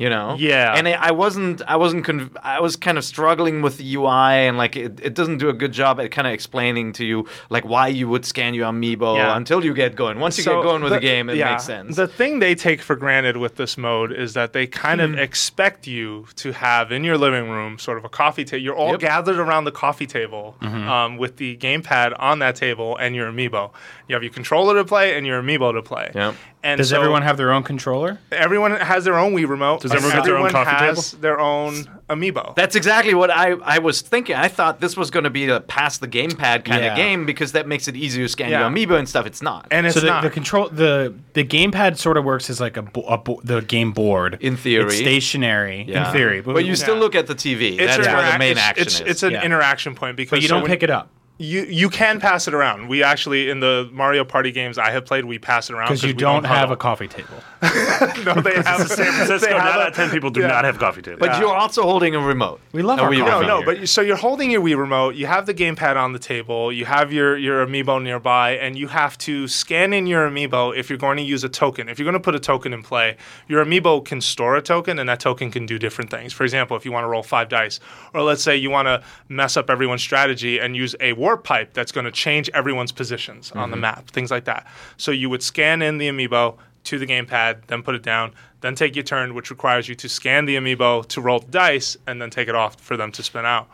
You 0.00 0.08
know, 0.08 0.34
Yeah. 0.38 0.72
and 0.76 0.88
I 0.88 0.92
I 0.92 1.10
wasn't, 1.10 1.60
I 1.68 1.76
wasn't, 1.76 2.06
conv- 2.06 2.34
I 2.42 2.58
was 2.60 2.74
kind 2.76 2.96
of 2.96 3.04
struggling 3.04 3.60
with 3.60 3.76
the 3.76 3.96
UI, 3.96 4.48
and 4.48 4.56
like 4.56 4.74
it, 4.74 4.98
it 5.02 5.14
doesn't 5.14 5.36
do 5.38 5.50
a 5.50 5.52
good 5.52 5.72
job 5.72 6.00
at 6.00 6.10
kind 6.10 6.26
of 6.26 6.32
explaining 6.32 6.94
to 6.94 7.04
you 7.04 7.26
like 7.50 7.64
why 7.66 7.88
you 7.88 8.08
would 8.08 8.24
scan 8.24 8.54
your 8.54 8.66
amiibo 8.72 9.16
Yeah. 9.16 9.36
until 9.36 9.62
you 9.62 9.74
get 9.74 9.96
going. 9.96 10.18
Once 10.18 10.38
you 10.38 10.44
So 10.44 10.54
get 10.56 10.62
going 10.68 10.82
with 10.82 10.94
the, 10.94 11.00
game, 11.00 11.28
it 11.28 11.36
yeah, 11.36 11.50
makes 11.50 11.64
sense. 11.64 11.96
The 11.96 12.08
thing 12.08 12.38
they 12.38 12.54
take 12.54 12.80
for 12.80 12.96
granted 12.96 13.36
with 13.36 13.56
this 13.56 13.76
mode 13.76 14.10
is 14.10 14.32
that 14.32 14.54
they 14.54 14.66
kind 14.66 15.02
Hmm. 15.02 15.12
of 15.12 15.18
expect 15.18 15.86
you 15.86 16.26
to 16.36 16.52
have 16.52 16.90
in 16.92 17.04
your 17.04 17.18
living 17.18 17.50
room 17.50 17.78
sort 17.78 17.98
of 17.98 18.04
a 18.06 18.08
coffee 18.08 18.44
table. 18.46 18.62
You're 18.62 18.74
all 18.82 18.92
Yep. 18.92 19.00
gathered 19.00 19.38
around 19.38 19.64
the 19.64 19.72
coffee 19.84 20.06
table 20.06 20.56
um, 20.62 21.18
with 21.18 21.36
the 21.36 21.58
gamepad 21.58 22.14
on 22.18 22.38
that 22.38 22.56
table 22.56 22.96
and 22.96 23.14
your 23.14 23.30
amiibo. 23.30 23.70
You 24.08 24.14
have 24.14 24.22
your 24.22 24.32
controller 24.32 24.74
to 24.76 24.84
play 24.86 25.14
and 25.18 25.26
your 25.26 25.42
amiibo 25.42 25.74
to 25.74 25.82
play. 25.82 26.10
Yep. 26.14 26.34
And 26.62 26.76
Does 26.78 26.90
so 26.90 26.96
everyone 26.96 27.22
have 27.22 27.36
their 27.38 27.52
own 27.52 27.62
controller? 27.62 28.18
everyone 28.32 28.72
has 28.72 29.04
their 29.04 29.16
own 29.18 29.32
Wii 29.34 29.48
remote. 29.48 29.80
Does 29.90 30.04
everyone 30.04 30.16
get 30.16 30.24
their 30.24 30.36
own 30.38 30.46
everyone 30.46 30.64
coffee 30.64 30.84
has 30.86 31.12
their 31.12 31.40
own 31.40 31.74
amiibo. 32.08 32.54
That's 32.56 32.74
exactly 32.76 33.14
what 33.14 33.30
I, 33.30 33.52
I 33.62 33.78
was 33.78 34.00
thinking. 34.00 34.34
I 34.36 34.48
thought 34.48 34.80
this 34.80 34.96
was 34.96 35.10
going 35.10 35.24
to 35.24 35.30
be 35.30 35.48
a 35.48 35.60
pass 35.60 35.98
the 35.98 36.08
gamepad 36.08 36.64
kind 36.64 36.82
Yeah. 36.84 36.92
of 36.92 36.96
game 36.96 37.24
because 37.26 37.52
that 37.52 37.66
makes 37.68 37.86
it 37.88 37.94
easier 37.96 38.24
to 38.24 38.28
scan 38.28 38.50
Yeah. 38.50 38.60
your 38.60 38.70
amiibo 38.70 38.98
and 38.98 39.08
stuff. 39.08 39.26
It's 39.26 39.42
not. 39.42 39.68
and 39.70 39.86
it's 39.86 39.94
so 39.94 40.00
the, 40.00 40.06
not. 40.06 40.22
the 40.22 40.30
control 40.30 40.68
the 40.68 41.14
the 41.34 41.44
gamepad 41.44 41.96
sort 41.98 42.16
of 42.16 42.24
works 42.24 42.50
as 42.50 42.60
like 42.60 42.76
a, 42.76 42.82
bo- 42.82 43.02
a 43.02 43.18
bo- 43.18 43.40
the 43.44 43.60
game 43.62 43.92
board 43.92 44.38
In 44.40 44.56
theory. 44.56 44.86
It's 44.86 44.96
stationary 44.96 45.84
Yeah. 45.88 46.06
in 46.06 46.12
theory, 46.12 46.40
but 46.40 46.64
you 46.64 46.74
still 46.76 46.94
Yeah. 46.94 47.00
look 47.00 47.14
at 47.14 47.26
the 47.26 47.34
TV. 47.34 47.78
it's 47.78 47.96
That's 47.96 48.06
an 48.08 48.12
where 48.14 48.22
the 48.22 48.28
interac- 48.32 48.38
main 48.38 48.50
it's, 48.52 48.60
action 48.60 48.82
it's, 48.86 48.94
is. 48.96 49.00
it's 49.06 49.22
an 49.22 49.32
Yeah. 49.32 49.42
interaction 49.44 49.94
point 49.94 50.16
because 50.16 50.30
but 50.30 50.42
you 50.42 50.48
so 50.48 50.54
don't 50.54 50.62
when- 50.62 50.70
pick 50.70 50.82
it 50.82 50.90
up 50.90 51.08
You 51.40 51.62
you 51.62 51.88
can 51.88 52.20
pass 52.20 52.46
it 52.48 52.52
around. 52.52 52.88
We 52.88 53.02
actually 53.02 53.48
in 53.48 53.60
the 53.60 53.88
Mario 53.92 54.24
Party 54.24 54.52
games 54.52 54.76
I 54.76 54.90
have 54.90 55.06
played, 55.06 55.24
we 55.24 55.38
pass 55.38 55.70
it 55.70 55.72
around 55.72 55.86
because 55.86 56.02
you 56.02 56.08
we 56.08 56.12
don't 56.12 56.44
have 56.44 56.68
huddle. 56.68 56.74
a 56.74 56.76
coffee 56.76 57.08
table. 57.08 57.42
no, 57.62 58.40
they 58.42 58.54
have 58.62 58.86
San 58.86 59.12
Francisco, 59.12 59.38
they 59.38 59.54
have 59.54 59.64
nine 59.64 59.78
a- 59.78 59.80
out 59.80 59.88
of 59.88 59.94
ten 59.94 60.10
people 60.10 60.28
do 60.28 60.40
yeah. 60.42 60.48
not 60.48 60.64
have 60.66 60.78
coffee 60.78 61.00
tables. 61.00 61.18
but 61.18 61.40
you're 61.40 61.54
also 61.54 61.82
holding 61.82 62.14
a 62.14 62.20
remote. 62.20 62.60
We 62.72 62.82
love 62.82 62.98
A 62.98 63.02
our 63.02 63.10
Wii 63.10 63.20
coffee 63.20 63.30
No, 63.30 63.40
no, 63.40 63.56
here. 63.58 63.66
but 63.66 63.80
you, 63.80 63.86
so 63.86 64.02
you're 64.02 64.16
holding 64.16 64.50
your 64.50 64.60
Wii 64.60 64.76
remote, 64.76 65.14
you 65.14 65.26
have 65.26 65.46
the 65.46 65.54
gamepad 65.54 65.96
on 65.96 66.12
the 66.12 66.18
table, 66.18 66.70
you 66.70 66.84
have 66.84 67.10
your, 67.10 67.38
your 67.38 67.66
amiibo 67.66 68.02
nearby, 68.02 68.52
and 68.52 68.78
you 68.78 68.88
have 68.88 69.16
to 69.18 69.48
scan 69.48 69.92
in 69.94 70.06
your 70.06 70.28
amiibo 70.28 70.76
if 70.76 70.90
you're 70.90 70.98
going 70.98 71.16
to 71.16 71.22
use 71.22 71.42
a 71.42 71.48
token. 71.48 71.88
If 71.88 71.98
you're 71.98 72.04
going 72.04 72.14
to 72.14 72.20
put 72.20 72.34
a 72.34 72.40
token 72.40 72.72
in 72.74 72.82
play, 72.82 73.16
your 73.48 73.64
amiibo 73.64 74.04
can 74.04 74.20
store 74.20 74.56
a 74.56 74.62
token, 74.62 74.98
and 74.98 75.08
that 75.08 75.20
token 75.20 75.50
can 75.50 75.64
do 75.66 75.78
different 75.78 76.10
things. 76.10 76.32
For 76.34 76.44
example, 76.44 76.76
if 76.76 76.84
you 76.84 76.92
want 76.92 77.04
to 77.04 77.08
roll 77.08 77.22
five 77.22 77.48
dice, 77.48 77.80
or 78.12 78.22
let's 78.22 78.42
say 78.42 78.56
you 78.56 78.68
want 78.70 78.86
to 78.86 79.02
mess 79.28 79.56
up 79.56 79.70
everyone's 79.70 80.02
strategy 80.02 80.58
and 80.58 80.76
use 80.76 80.94
a 81.00 81.12
pipe 81.36 81.72
that's 81.72 81.92
going 81.92 82.04
to 82.04 82.10
change 82.10 82.50
everyone's 82.54 82.92
positions 82.92 83.52
on 83.52 83.70
the 83.70 83.76
mm-hmm. 83.76 83.82
map, 83.82 84.10
things 84.10 84.30
like 84.30 84.44
that. 84.44 84.66
So 84.96 85.10
you 85.10 85.30
would 85.30 85.42
scan 85.42 85.82
in 85.82 85.98
the 85.98 86.08
amiibo 86.08 86.56
to 86.84 86.98
the 86.98 87.06
gamepad, 87.06 87.66
then 87.66 87.82
put 87.82 87.94
it 87.94 88.02
down, 88.02 88.32
then 88.60 88.74
take 88.74 88.96
your 88.96 89.04
turn, 89.04 89.34
which 89.34 89.50
requires 89.50 89.88
you 89.88 89.94
to 89.96 90.08
scan 90.08 90.44
the 90.46 90.56
amiibo 90.56 91.06
to 91.06 91.20
roll 91.20 91.40
the 91.40 91.50
dice, 91.50 91.96
and 92.06 92.20
then 92.20 92.30
take 92.30 92.48
it 92.48 92.54
off 92.54 92.80
for 92.80 92.96
them 92.96 93.12
to 93.12 93.22
spin 93.22 93.44
out. 93.44 93.68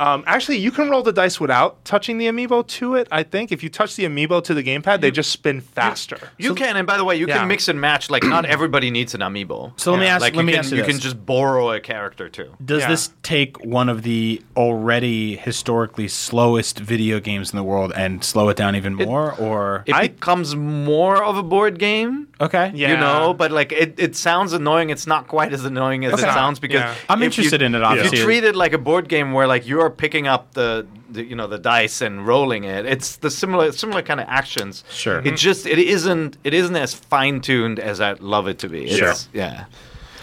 Um, 0.00 0.22
actually, 0.26 0.58
you 0.58 0.70
can 0.70 0.88
roll 0.90 1.02
the 1.02 1.12
dice 1.12 1.40
without 1.40 1.84
touching 1.84 2.18
the 2.18 2.26
amiibo 2.28 2.64
to 2.68 2.94
it. 2.94 3.08
I 3.10 3.24
think 3.24 3.50
if 3.50 3.62
you 3.64 3.68
touch 3.68 3.96
the 3.96 4.04
amiibo 4.04 4.44
to 4.44 4.54
the 4.54 4.62
gamepad, 4.62 5.00
they 5.00 5.10
just 5.10 5.30
spin 5.32 5.60
faster. 5.60 6.18
You 6.38 6.54
can, 6.54 6.76
and 6.76 6.86
by 6.86 6.96
the 6.96 7.04
way, 7.04 7.16
you 7.16 7.26
Yeah. 7.26 7.38
can 7.38 7.48
mix 7.48 7.66
and 7.66 7.80
match. 7.80 8.08
Like, 8.08 8.22
not 8.22 8.44
everybody 8.44 8.90
needs 8.92 9.14
an 9.14 9.20
amiibo. 9.22 9.72
So 9.76 9.90
let 9.92 10.00
me 10.00 10.06
ask- 10.06 10.20
Like, 10.22 10.34
let 10.36 10.42
you 10.42 10.46
me 10.46 10.52
can, 10.52 10.58
ask 10.60 10.70
you 10.70 10.76
you 10.78 10.82
this. 10.84 10.92
can 10.92 11.00
just 11.00 11.26
borrow 11.26 11.72
a 11.72 11.80
character 11.80 12.28
too. 12.28 12.50
Does 12.64 12.82
Yeah. 12.82 12.88
this 12.90 13.10
take 13.24 13.64
one 13.64 13.88
of 13.88 14.02
the 14.02 14.40
already 14.56 15.34
historically 15.36 16.06
slowest 16.08 16.78
video 16.78 17.18
games 17.18 17.50
in 17.52 17.56
the 17.56 17.64
world 17.64 17.92
and 17.96 18.22
slow 18.22 18.48
it 18.50 18.56
down 18.56 18.76
even 18.76 18.94
more? 18.94 19.34
or 19.38 19.82
It 19.86 19.96
becomes 20.00 20.54
more 20.54 21.22
of 21.24 21.36
a 21.36 21.42
board 21.42 21.78
game. 21.78 22.27
Okay, 22.40 22.70
Yeah. 22.74 22.90
You 22.90 22.96
know, 22.96 23.34
but 23.34 23.50
like 23.50 23.72
it, 23.72 23.94
it 23.98 24.16
sounds 24.16 24.52
annoying. 24.52 24.90
It's 24.90 25.06
not 25.06 25.28
quite 25.28 25.52
as 25.52 25.64
annoying 25.64 26.04
as 26.04 26.14
Okay. 26.14 26.28
it 26.28 26.32
sounds 26.32 26.58
because 26.58 26.80
Yeah. 26.80 26.94
I'm 27.08 27.22
interested 27.22 27.60
you, 27.60 27.66
in 27.66 27.74
it, 27.74 27.82
If 27.98 28.12
you 28.12 28.24
treat 28.24 28.44
it 28.44 28.56
like 28.56 28.72
a 28.72 28.78
board 28.78 29.08
game 29.08 29.32
where 29.32 29.46
like 29.46 29.66
you're 29.66 29.90
picking 29.90 30.26
up 30.26 30.52
the, 30.54 30.86
the 31.10 31.24
you 31.24 31.36
know 31.36 31.46
the 31.46 31.58
dice 31.58 32.00
and 32.00 32.26
rolling 32.26 32.64
it, 32.64 32.86
it's 32.86 33.16
the 33.16 33.30
similar 33.30 33.72
similar 33.72 34.02
kind 34.02 34.20
of 34.20 34.26
actions. 34.28 34.84
Sure. 34.90 35.18
It 35.18 35.24
mm-hmm. 35.24 35.36
just 35.36 35.66
it 35.66 35.78
isn't 35.78 36.36
it 36.44 36.54
isn't 36.54 36.76
as 36.76 36.94
fine 36.94 37.40
tuned 37.40 37.78
as 37.78 38.00
I'd 38.00 38.20
love 38.20 38.48
it 38.48 38.58
to 38.60 38.68
be. 38.68 38.84
It's, 38.84 38.96
Sure. 38.96 39.14
Yeah. 39.32 39.64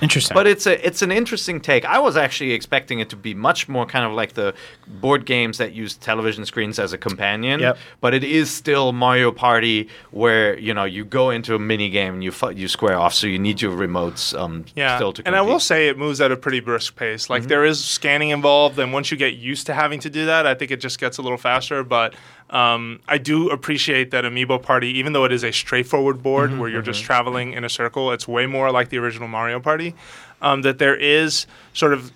Interesting. 0.01 0.35
But 0.35 0.47
it's 0.47 0.65
a 0.65 0.85
it's 0.85 1.01
an 1.01 1.11
interesting 1.11 1.61
take. 1.61 1.85
I 1.85 1.99
was 1.99 2.17
actually 2.17 2.51
expecting 2.51 2.99
it 2.99 3.09
to 3.09 3.15
be 3.15 3.33
much 3.33 3.67
more 3.67 3.85
kind 3.85 4.05
of 4.05 4.11
like 4.11 4.33
the 4.33 4.53
board 4.87 5.25
games 5.25 5.57
that 5.57 5.73
use 5.73 5.95
television 5.95 6.45
screens 6.45 6.79
as 6.79 6.93
a 6.93 6.97
companion. 6.97 7.59
Yep. 7.59 7.77
But 8.01 8.13
it 8.13 8.23
is 8.23 8.51
still 8.51 8.91
Mario 8.91 9.31
Party, 9.31 9.89
where 10.11 10.57
you 10.59 10.73
know 10.73 10.83
you 10.83 11.05
go 11.05 11.29
into 11.29 11.55
a 11.55 11.59
mini 11.59 11.89
game 11.89 12.15
and 12.15 12.23
you 12.23 12.31
fu- 12.31 12.51
you 12.51 12.67
square 12.67 12.97
off, 12.97 13.13
so 13.13 13.27
you 13.27 13.39
need 13.39 13.61
your 13.61 13.71
remotes. 13.75 14.37
Um, 14.37 14.65
Yeah, 14.75 14.97
Still 14.97 15.13
to 15.13 15.23
and 15.25 15.35
I 15.35 15.41
will 15.41 15.59
say 15.59 15.87
it 15.87 15.97
moves 15.97 16.21
at 16.21 16.31
a 16.31 16.37
pretty 16.37 16.59
brisk 16.59 16.95
pace. 16.95 17.23
Mm-hmm. 17.23 17.33
Like 17.33 17.43
there 17.43 17.65
is 17.65 17.83
scanning 17.83 18.29
involved, 18.29 18.77
and 18.79 18.93
once 18.93 19.11
you 19.11 19.17
get 19.17 19.35
used 19.35 19.65
to 19.67 19.73
having 19.73 19.99
to 20.01 20.09
do 20.09 20.25
that, 20.25 20.45
I 20.45 20.53
think 20.53 20.71
it 20.71 20.79
just 20.81 20.99
gets 20.99 21.17
a 21.17 21.21
little 21.21 21.37
faster. 21.37 21.83
But 21.83 22.15
um, 22.55 22.99
I 23.07 23.17
do 23.17 23.49
appreciate 23.49 24.11
that 24.11 24.23
Amiibo 24.23 24.61
Party, 24.61 24.87
even 24.99 25.13
though 25.13 25.25
it 25.25 25.31
is 25.31 25.43
a 25.43 25.51
straightforward 25.51 26.23
board 26.23 26.49
Mm-hmm, 26.51 26.59
where 26.59 26.69
you're 26.69 26.81
just 26.81 27.03
traveling 27.03 27.53
in 27.53 27.63
a 27.63 27.69
circle, 27.69 28.11
it's 28.11 28.27
way 28.27 28.45
more 28.45 28.71
like 28.71 28.89
the 28.89 28.97
original 28.97 29.27
Mario 29.27 29.59
Party. 29.59 29.93
Um, 30.41 30.61
that 30.63 30.77
there 30.79 30.95
is 30.95 31.47
sort 31.73 31.93
of 31.93 32.11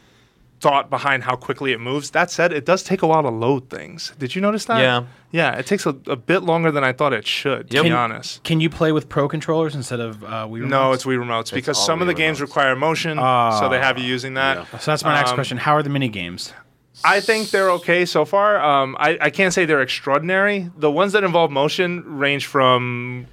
thought 0.59 0.89
behind 0.89 1.23
how 1.23 1.35
quickly 1.37 1.71
it 1.71 1.79
moves. 1.79 2.11
That 2.11 2.29
said, 2.29 2.51
it 2.51 2.65
does 2.65 2.83
take 2.83 3.01
a 3.01 3.07
while 3.07 3.23
to 3.23 3.29
load 3.29 3.69
things. 3.69 4.13
Did 4.19 4.35
you 4.35 4.41
notice 4.41 4.65
that? 4.65 4.79
Yeah. 4.79 5.05
Yeah, 5.31 5.55
it 5.57 5.65
takes 5.65 5.85
a, 5.85 5.95
a 6.07 6.15
bit 6.17 6.43
longer 6.43 6.69
than 6.71 6.83
I 6.83 6.91
thought 6.91 7.13
it 7.13 7.25
should. 7.25 7.69
To 7.69 7.75
Yep. 7.75 7.83
be 7.83 7.89
Can- 7.89 7.97
honest. 7.97 8.43
Can 8.43 8.59
you 8.59 8.69
play 8.69 8.91
with 8.91 9.07
pro 9.07 9.29
controllers 9.29 9.73
instead 9.73 9.99
of 10.01 10.21
uh, 10.23 10.27
Wii 10.47 10.67
No, 10.67 10.91
it's 10.91 11.05
Wii 11.05 11.17
remotes 11.17 11.53
because 11.53 11.77
all 11.77 11.85
some 11.85 12.01
of 12.01 12.07
the 12.07 12.13
Wii 12.13 12.17
games 12.17 12.41
require 12.41 12.75
motion, 12.75 13.17
so 13.17 13.67
they 13.71 13.79
have 13.79 13.97
you 13.97 14.03
using 14.05 14.33
that. 14.35 14.67
So 14.81 14.91
that's 14.91 15.03
my 15.03 15.13
next 15.15 15.29
Um, 15.31 15.35
question. 15.37 15.57
How 15.57 15.73
are 15.73 15.83
the 15.83 15.89
mini 15.89 16.09
games? 16.09 16.53
I 17.03 17.21
think 17.21 17.49
they're 17.49 17.71
okay 17.71 18.05
so 18.05 18.25
far. 18.25 18.61
Um, 18.61 18.95
I, 18.99 19.17
I 19.21 19.29
can't 19.29 19.53
say 19.53 19.65
they're 19.65 19.81
extraordinary. 19.81 20.69
The 20.77 20.91
ones 20.91 21.13
that 21.13 21.23
involve 21.23 21.51
motion 21.51 22.17
range 22.17 22.45
from 22.45 23.27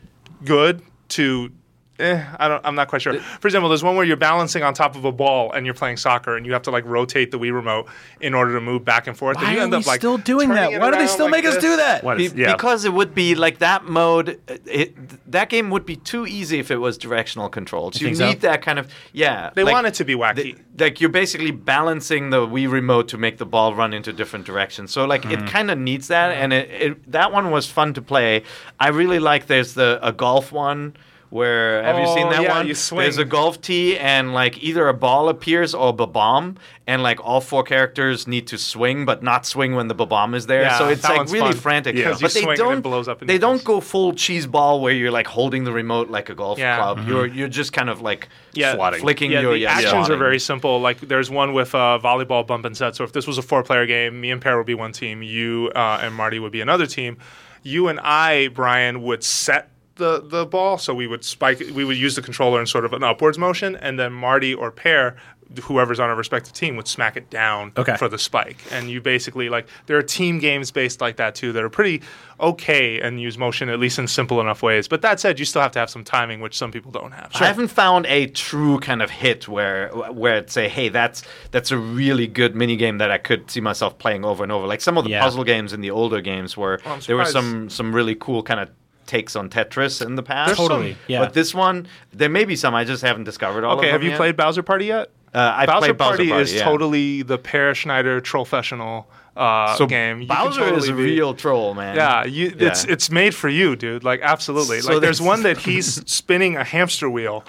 good 0.44 0.82
to. 1.10 1.50
Eh, 1.98 2.22
I 2.38 2.48
don't. 2.48 2.60
I'm 2.64 2.74
not 2.74 2.88
quite 2.88 3.00
sure. 3.00 3.18
For 3.18 3.48
example, 3.48 3.68
there's 3.70 3.82
one 3.82 3.96
where 3.96 4.04
you're 4.04 4.16
balancing 4.18 4.62
on 4.62 4.74
top 4.74 4.96
of 4.96 5.04
a 5.06 5.12
ball 5.12 5.52
and 5.52 5.64
you're 5.64 5.74
playing 5.74 5.96
soccer, 5.96 6.36
and 6.36 6.44
you 6.44 6.52
have 6.52 6.62
to 6.62 6.70
like 6.70 6.84
rotate 6.84 7.30
the 7.30 7.38
Wii 7.38 7.52
remote 7.54 7.86
in 8.20 8.34
order 8.34 8.52
to 8.54 8.60
move 8.60 8.84
back 8.84 9.06
and 9.06 9.16
forth. 9.16 9.38
and 9.38 9.46
Why 9.46 9.52
you 9.54 9.58
are 9.60 9.62
end 9.62 9.72
we 9.72 9.78
up 9.78 9.86
like 9.86 10.00
still 10.00 10.18
doing 10.18 10.48
turning 10.48 10.62
that? 10.64 10.72
it 10.74 10.80
Why 10.80 10.86
do 10.90 10.96
they 10.96 10.98
around 11.04 11.08
still 11.08 11.26
like 11.26 11.32
make 11.32 11.44
us 11.46 11.54
this. 11.54 11.64
do 11.64 11.76
that? 11.76 12.04
What 12.04 12.18
Be- 12.18 12.26
is, 12.26 12.34
yeah. 12.34 12.52
Because 12.52 12.84
it 12.84 12.92
would 12.92 13.14
be 13.14 13.34
like 13.34 13.58
that 13.58 13.84
mode. 13.84 14.38
It, 14.66 15.30
that 15.32 15.48
game 15.48 15.70
would 15.70 15.86
be 15.86 15.96
too 15.96 16.26
easy 16.26 16.58
if 16.58 16.70
it 16.70 16.76
was 16.76 16.98
directional 16.98 17.48
controls. 17.48 18.00
You, 18.00 18.08
think 18.08 18.16
so? 18.18 18.26
need 18.28 18.40
that 18.42 18.60
kind 18.62 18.78
of 18.78 18.92
yeah. 19.12 19.50
They 19.54 19.64
like- 19.64 19.72
want 19.72 19.86
it 19.86 19.94
to 19.94 20.04
be 20.04 20.14
wacky. 20.14 20.34
the- 20.34 20.56
like 20.84 21.00
you're 21.00 21.08
basically 21.08 21.50
balancing 21.50 22.28
the 22.28 22.46
Wii 22.46 22.70
remote 22.70 23.08
to 23.08 23.16
make 23.16 23.38
the 23.38 23.46
ball 23.46 23.74
run 23.74 23.94
into 23.94 24.12
different 24.12 24.44
directions. 24.44 24.92
So 24.92 25.06
like 25.06 25.22
Mm-hmm. 25.22 25.44
it 25.46 25.50
kind 25.50 25.70
of 25.70 25.78
needs 25.78 26.08
that, 26.08 26.32
and 26.32 26.52
it, 26.52 26.70
it 26.70 27.12
that 27.12 27.32
one 27.32 27.50
was 27.50 27.66
fun 27.70 27.94
to 27.94 28.02
play. 28.02 28.42
I 28.78 28.88
really 28.88 29.18
like. 29.18 29.46
There's 29.46 29.72
the 29.72 29.98
a 30.02 30.12
golf 30.12 30.52
one 30.52 30.94
Where 31.30 31.82
have 31.82 31.98
you 31.98 32.06
seen 32.06 32.26
Oh, 32.26 32.30
that 32.30 32.42
yeah, 32.42 32.56
one? 32.58 32.66
you 32.68 32.74
swing. 32.74 33.00
There's 33.02 33.18
a 33.18 33.24
golf 33.24 33.60
tee, 33.60 33.98
and 33.98 34.32
like 34.32 34.62
either 34.62 34.86
a 34.88 34.94
ball 34.94 35.28
appears 35.28 35.74
or 35.74 35.88
a 35.88 35.92
bomb, 36.06 36.56
and 36.86 37.02
like 37.02 37.18
all 37.24 37.40
four 37.40 37.62
characters 37.64 38.26
need 38.26 38.46
to 38.48 38.58
swing, 38.58 39.04
but 39.04 39.22
not 39.22 39.44
swing 39.44 39.74
when 39.74 39.88
the 39.88 39.94
bomb 39.94 40.34
is 40.34 40.46
there. 40.46 40.62
Yeah, 40.62 40.78
so 40.78 40.88
it's 40.88 41.02
like 41.02 41.28
really 41.30 41.52
fun. 41.52 41.60
frantic. 41.60 41.96
Yeah. 41.96 42.10
But 42.12 42.20
they 42.20 42.28
swing 42.28 42.44
and 42.50 42.52
it 42.52 42.56
don't. 42.62 42.80
blows 42.80 43.08
up 43.08 43.20
they 43.20 43.38
don't 43.38 43.62
go 43.64 43.80
full 43.80 44.12
cheese 44.14 44.46
ball 44.46 44.80
where 44.80 44.92
you're 44.92 45.10
like 45.10 45.26
holding 45.26 45.64
the 45.64 45.72
remote 45.72 46.10
like 46.10 46.28
a 46.28 46.34
golf 46.34 46.58
Yeah. 46.58 46.76
club. 46.76 47.08
You're 47.08 47.26
you're 47.26 47.48
just 47.48 47.72
kind 47.72 47.90
of 47.90 48.00
like 48.02 48.28
Yeah. 48.52 48.74
Swatting. 48.74 49.00
flicking 49.00 49.32
Yeah, 49.32 49.40
your 49.40 49.52
the 49.54 49.58
yeah, 49.60 49.72
actions 49.72 50.08
are 50.10 50.16
very 50.16 50.38
simple. 50.38 50.80
Like 50.80 51.00
there's 51.00 51.28
one 51.30 51.52
with 51.54 51.74
uh, 51.74 51.98
volleyball 52.02 52.46
bump 52.46 52.64
and 52.64 52.76
set. 52.76 52.94
So 52.96 53.02
if 53.04 53.12
this 53.12 53.26
was 53.26 53.36
a 53.38 53.42
four-player 53.42 53.86
game, 53.86 54.20
me 54.20 54.30
and 54.30 54.40
Peer 54.40 54.56
would 54.56 54.66
be 54.66 54.74
one 54.74 54.92
team. 54.92 55.22
You 55.22 55.72
uh, 55.74 55.98
and 56.02 56.14
Marty 56.14 56.38
would 56.38 56.52
be 56.52 56.60
another 56.60 56.86
team. 56.86 57.18
You 57.62 57.88
and 57.88 57.98
I, 58.00 58.48
Brian, 58.48 59.02
would 59.02 59.24
set 59.24 59.70
the 59.96 60.20
the 60.22 60.46
ball. 60.46 60.78
So 60.78 60.94
we 60.94 61.06
would 61.06 61.24
spike. 61.24 61.60
We 61.74 61.84
would 61.84 61.96
use 61.96 62.14
the 62.16 62.22
controller 62.22 62.60
in 62.60 62.66
sort 62.66 62.84
of 62.84 62.92
an 62.92 63.02
upwards 63.02 63.38
motion, 63.38 63.76
and 63.76 63.98
then 63.98 64.12
Marty 64.12 64.54
or 64.54 64.70
Peer. 64.70 65.16
Whoever's 65.62 66.00
on 66.00 66.10
a 66.10 66.16
respective 66.16 66.52
team 66.54 66.74
would 66.74 66.88
smack 66.88 67.16
it 67.16 67.30
down 67.30 67.70
Okay. 67.76 67.96
for 67.96 68.08
the 68.08 68.18
spike, 68.18 68.58
and 68.72 68.90
you 68.90 69.00
basically 69.00 69.48
like 69.48 69.68
there 69.86 69.96
are 69.96 70.02
team 70.02 70.40
games 70.40 70.72
based 70.72 71.00
like 71.00 71.18
that 71.18 71.36
too 71.36 71.52
that 71.52 71.62
are 71.62 71.68
pretty 71.70 72.02
okay 72.40 73.00
and 73.00 73.20
use 73.20 73.38
motion 73.38 73.68
at 73.68 73.78
least 73.78 73.96
in 74.00 74.08
simple 74.08 74.40
enough 74.40 74.60
ways. 74.60 74.88
But 74.88 75.02
that 75.02 75.20
said, 75.20 75.38
you 75.38 75.44
still 75.44 75.62
have 75.62 75.70
to 75.72 75.78
have 75.78 75.88
some 75.88 76.02
timing, 76.02 76.40
which 76.40 76.58
some 76.58 76.72
people 76.72 76.90
don't 76.90 77.12
have. 77.12 77.30
I 77.34 77.46
haven't 77.46 77.68
found 77.68 78.06
a 78.06 78.26
true 78.26 78.80
kind 78.80 79.00
of 79.02 79.08
hit 79.10 79.46
where 79.46 79.88
where 79.90 80.38
it's 80.38 80.52
say, 80.52 80.68
hey, 80.68 80.88
that's 80.88 81.22
that's 81.52 81.70
a 81.70 81.78
really 81.78 82.26
good 82.26 82.56
mini 82.56 82.74
game 82.76 82.98
that 82.98 83.12
I 83.12 83.18
could 83.18 83.48
see 83.48 83.60
myself 83.60 83.98
playing 83.98 84.24
over 84.24 84.42
and 84.42 84.50
over. 84.50 84.66
Like 84.66 84.80
some 84.80 84.98
of 84.98 85.04
the 85.04 85.10
Yeah. 85.10 85.22
puzzle 85.22 85.44
games 85.44 85.72
in 85.72 85.80
the 85.80 85.92
older 85.92 86.20
games 86.20 86.56
where 86.56 86.80
I'm 86.84 86.98
there 87.06 87.16
were 87.16 87.24
some 87.24 87.70
some 87.70 87.94
really 87.94 88.16
cool 88.16 88.42
kind 88.42 88.58
of 88.58 88.70
takes 89.06 89.36
on 89.36 89.48
Tetris 89.48 90.04
in 90.04 90.16
the 90.16 90.22
past. 90.22 90.48
There's 90.48 90.56
some- 90.58 90.68
Totally, 90.68 90.96
yeah. 91.06 91.20
But 91.20 91.32
this 91.34 91.54
one, 91.54 91.86
there 92.12 92.28
may 92.28 92.44
be 92.44 92.56
some 92.56 92.74
I 92.74 92.84
just 92.84 93.02
haven't 93.02 93.24
discovered 93.24 93.64
all 93.64 93.78
Okay, 93.78 93.86
of 93.88 93.92
have 93.92 94.02
you 94.02 94.10
yet. 94.10 94.16
played 94.16 94.36
Bowser 94.36 94.62
Party 94.62 94.86
yet? 94.86 95.10
Uh, 95.34 95.52
I've 95.56 95.66
Bowser 95.66 95.78
played 95.88 95.96
Bowser 95.98 96.08
Party, 96.16 96.28
Party, 96.30 96.42
is 96.42 96.54
yeah. 96.54 96.64
totally 96.64 97.22
the 97.22 97.36
Peer 97.38 97.74
Schneider 97.74 98.20
Trollfessional 98.20 99.04
uh, 99.36 99.76
so 99.76 99.86
game. 99.86 100.22
You 100.22 100.28
can 100.28 100.36
Bowser 100.46 100.74
is 100.74 100.88
a 100.88 100.92
be- 100.94 101.02
real 101.02 101.34
troll, 101.34 101.74
man. 101.74 101.94
Yeah, 101.96 102.24
you, 102.24 102.54
it's 102.58 102.86
Yeah. 102.86 102.92
it's 102.92 103.10
made 103.10 103.34
for 103.34 103.48
you, 103.50 103.76
dude. 103.76 104.02
Like 104.02 104.20
absolutely. 104.22 104.80
So 104.80 104.92
like 104.94 105.02
there's 105.02 105.20
one 105.20 105.42
that 105.44 105.58
he's 105.58 106.08
spinning 106.10 106.56
a 106.56 106.64
hamster 106.64 107.10
wheel. 107.10 107.44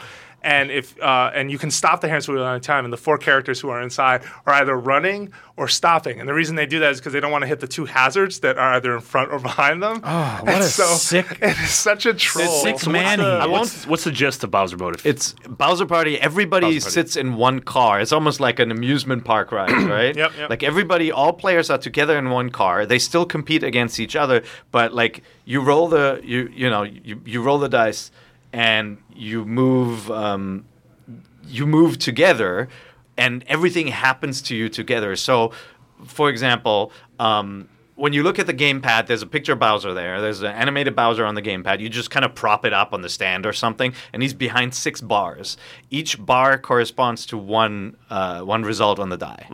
And 0.47 0.71
if 0.71 0.97
uh, 1.01 1.31
and 1.35 1.51
you 1.51 1.57
can 1.57 1.69
stop 1.69 1.99
the 1.99 2.07
hamster 2.07 2.31
wheel 2.31 2.45
at 2.45 2.51
any 2.51 2.61
time, 2.61 2.85
and 2.85 2.93
the 2.93 2.97
four 3.07 3.17
characters 3.17 3.59
who 3.59 3.67
are 3.67 3.81
inside 3.81 4.23
are 4.45 4.53
either 4.53 4.77
running 4.77 5.33
or 5.57 5.67
stopping. 5.67 6.21
And 6.21 6.29
the 6.29 6.33
reason 6.33 6.55
they 6.55 6.65
do 6.65 6.79
that 6.79 6.91
is 6.91 6.99
because 6.99 7.11
they 7.11 7.19
don't 7.19 7.31
want 7.33 7.41
to 7.41 7.47
hit 7.47 7.59
the 7.59 7.67
two 7.67 7.83
hazards 7.83 8.39
that 8.39 8.57
are 8.57 8.75
either 8.75 8.95
in 8.95 9.01
front 9.01 9.29
or 9.33 9.39
behind 9.39 9.83
them. 9.83 9.99
Oh, 10.05 10.39
what 10.43 10.53
And 10.53 10.63
a 10.63 10.67
so 10.67 10.85
sick- 10.85 11.39
It 11.41 11.57
is 11.59 11.69
such 11.71 12.05
a 12.05 12.13
troll. 12.13 12.47
sick 12.63 12.79
So 12.79 12.89
man 12.91 13.19
what's 13.19 13.43
the, 13.43 13.49
what's, 13.51 13.87
what's 13.87 14.03
the 14.05 14.11
gist 14.11 14.43
of 14.45 14.51
Bowser 14.51 14.77
Mode? 14.77 15.01
It's 15.03 15.33
Bowser 15.49 15.85
Party. 15.85 16.17
Everybody 16.21 16.67
Bowser 16.67 16.79
Party. 16.85 16.91
sits 16.93 17.17
in 17.17 17.35
one 17.35 17.59
car. 17.59 17.99
It's 17.99 18.13
almost 18.13 18.39
like 18.39 18.59
an 18.59 18.71
amusement 18.71 19.25
park 19.25 19.51
ride, 19.51 19.71
right? 19.97 20.15
Yep, 20.15 20.31
yep. 20.37 20.49
Like 20.49 20.63
everybody, 20.63 21.11
all 21.11 21.33
players 21.33 21.69
are 21.69 21.77
together 21.77 22.17
in 22.17 22.29
one 22.29 22.51
car. 22.51 22.85
They 22.85 22.99
still 22.99 23.25
compete 23.25 23.63
against 23.63 23.99
each 23.99 24.15
other, 24.15 24.43
but 24.71 24.93
like 24.93 25.23
you 25.43 25.59
roll 25.61 25.89
the 25.89 26.21
you 26.23 26.49
you 26.55 26.69
know 26.69 26.83
you, 26.83 27.19
you 27.25 27.41
roll 27.41 27.57
the 27.59 27.69
dice 27.69 28.11
and 28.53 28.97
you 29.13 29.45
move 29.45 30.09
um, 30.11 30.65
you 31.45 31.65
move 31.65 31.97
together, 31.99 32.67
and 33.17 33.43
everything 33.47 33.87
happens 33.87 34.41
to 34.43 34.55
you 34.55 34.69
together. 34.69 35.15
So, 35.15 35.51
for 36.05 36.29
example. 36.29 36.91
Um, 37.19 37.69
when 37.95 38.13
you 38.13 38.21
look 38.21 38.37
at 38.37 38.45
the 38.45 38.53
gamepad, 38.53 39.07
there's 39.07 39.23
a 39.23 39.25
picture 39.27 39.53
of 39.53 39.59
Bowser 39.59 39.91
there. 39.91 40.21
There's 40.21 40.41
an 40.41 40.51
animated 40.51 40.95
Bowser 40.95 41.25
on 41.25 41.33
the 41.33 41.41
gamepad. 41.41 41.79
You 41.79 41.89
just 41.89 42.11
kind 42.11 42.23
of 42.23 42.35
prop 42.35 42.63
it 42.63 42.71
up 42.71 42.93
on 42.93 43.01
the 43.01 43.09
stand 43.09 43.43
or 43.43 43.53
something, 43.53 43.91
and 44.13 44.21
he's 44.21 44.35
behind 44.35 44.75
six 44.75 45.01
bars. 45.01 45.57
Each 45.89 46.23
bar 46.23 46.59
corresponds 46.59 47.25
to 47.25 47.37
one 47.39 47.97
uh, 48.11 48.41
one 48.41 48.61
result 48.61 48.99
on 48.99 49.09
the 49.09 49.17
die. 49.17 49.47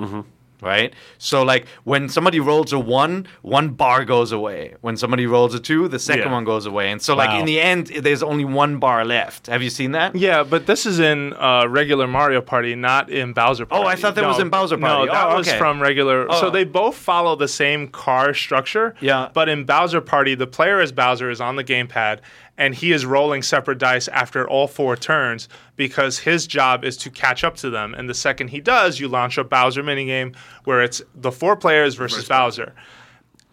Right? 0.64 0.94
So, 1.18 1.44
like, 1.44 1.68
when 1.84 2.10
somebody 2.10 2.40
rolls 2.40 2.74
a 2.74 2.80
one, 2.80 3.28
one 3.42 3.70
bar 3.70 4.06
goes 4.06 4.32
away. 4.32 4.76
When 4.82 4.98
somebody 4.98 5.28
rolls 5.28 5.54
a 5.54 5.60
two, 5.60 5.88
the 5.88 6.00
second 6.00 6.24
Yeah. 6.28 6.32
one 6.32 6.44
goes 6.46 6.66
away. 6.66 6.92
And 6.92 7.02
so, 7.02 7.16
like, 7.16 7.32
in 7.40 7.46
the 7.46 7.60
end, 7.60 7.88
there's 7.88 8.24
only 8.24 8.46
one 8.46 8.80
bar 8.80 9.04
left. 9.06 9.48
Have 9.48 9.62
you 9.62 9.70
seen 9.70 9.92
that? 9.92 10.16
Yeah, 10.16 10.44
but 10.44 10.66
this 10.66 10.86
is 10.86 11.00
in 11.00 11.34
uh, 11.34 11.66
regular 11.68 12.08
Mario 12.08 12.42
Party, 12.42 12.76
not 12.76 13.10
in 13.10 13.34
Bowser 13.34 13.66
Party. 13.66 13.84
Oh, 13.84 13.88
I 13.88 13.96
thought 13.96 14.16
that 14.16 14.26
was 14.26 14.40
in 14.40 14.50
Bowser 14.50 14.78
Party. 14.78 15.06
No, 15.08 15.12
that 15.14 15.28
Oh, 15.28 15.38
was 15.38 15.52
from 15.54 15.82
regular. 15.82 16.28
Oh. 16.30 16.40
So 16.40 16.50
they 16.50 16.64
both 16.64 16.96
follow 16.96 17.36
the 17.36 17.48
same 17.48 17.88
car 17.90 18.34
structure. 18.34 18.96
Yeah. 19.02 19.30
But 19.34 19.50
in 19.50 19.66
Bowser 19.66 20.02
Party, 20.02 20.36
the 20.36 20.48
player 20.48 20.80
as 20.80 20.92
Bowser 20.92 21.30
is 21.30 21.42
on 21.42 21.56
the 21.56 21.64
gamepad, 21.64 22.20
and 22.58 22.76
he 22.76 22.92
is 22.92 23.06
rolling 23.06 23.42
separate 23.42 23.80
dice 23.80 24.08
after 24.08 24.48
all 24.48 24.68
four 24.68 24.96
turns 24.96 25.50
because 25.76 26.20
his 26.20 26.46
job 26.46 26.84
is 26.86 26.98
to 26.98 27.10
catch 27.10 27.44
up 27.44 27.56
to 27.58 27.70
them. 27.70 27.94
And 27.96 28.10
the 28.10 28.14
second 28.14 28.50
he 28.50 28.62
does, 28.62 29.00
you 29.00 29.08
launch 29.08 29.38
a 29.38 29.44
Bowser 29.44 29.84
minigame 29.84 30.36
where 30.64 30.82
it's 30.82 31.02
the 31.16 31.32
four 31.32 31.56
players 31.56 31.96
versus 31.96 32.28
Bowser. 32.28 32.74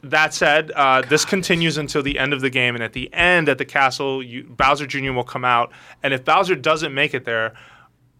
That 0.02 0.32
said, 0.32 0.70
uh, 0.72 1.02
this 1.02 1.24
continues 1.24 1.76
until 1.76 2.02
the 2.02 2.18
end 2.18 2.32
of 2.32 2.40
the 2.40 2.48
game, 2.48 2.74
and 2.74 2.82
at 2.82 2.94
the 2.94 3.12
end, 3.12 3.50
at 3.50 3.58
the 3.58 3.66
castle, 3.66 4.22
you, 4.22 4.44
Bowser 4.44 4.86
Jr. 4.86 5.12
will 5.12 5.24
come 5.24 5.44
out, 5.44 5.72
and 6.02 6.14
if 6.14 6.24
Bowser 6.24 6.54
doesn't 6.54 6.94
make 6.94 7.12
it 7.12 7.26
there, 7.26 7.52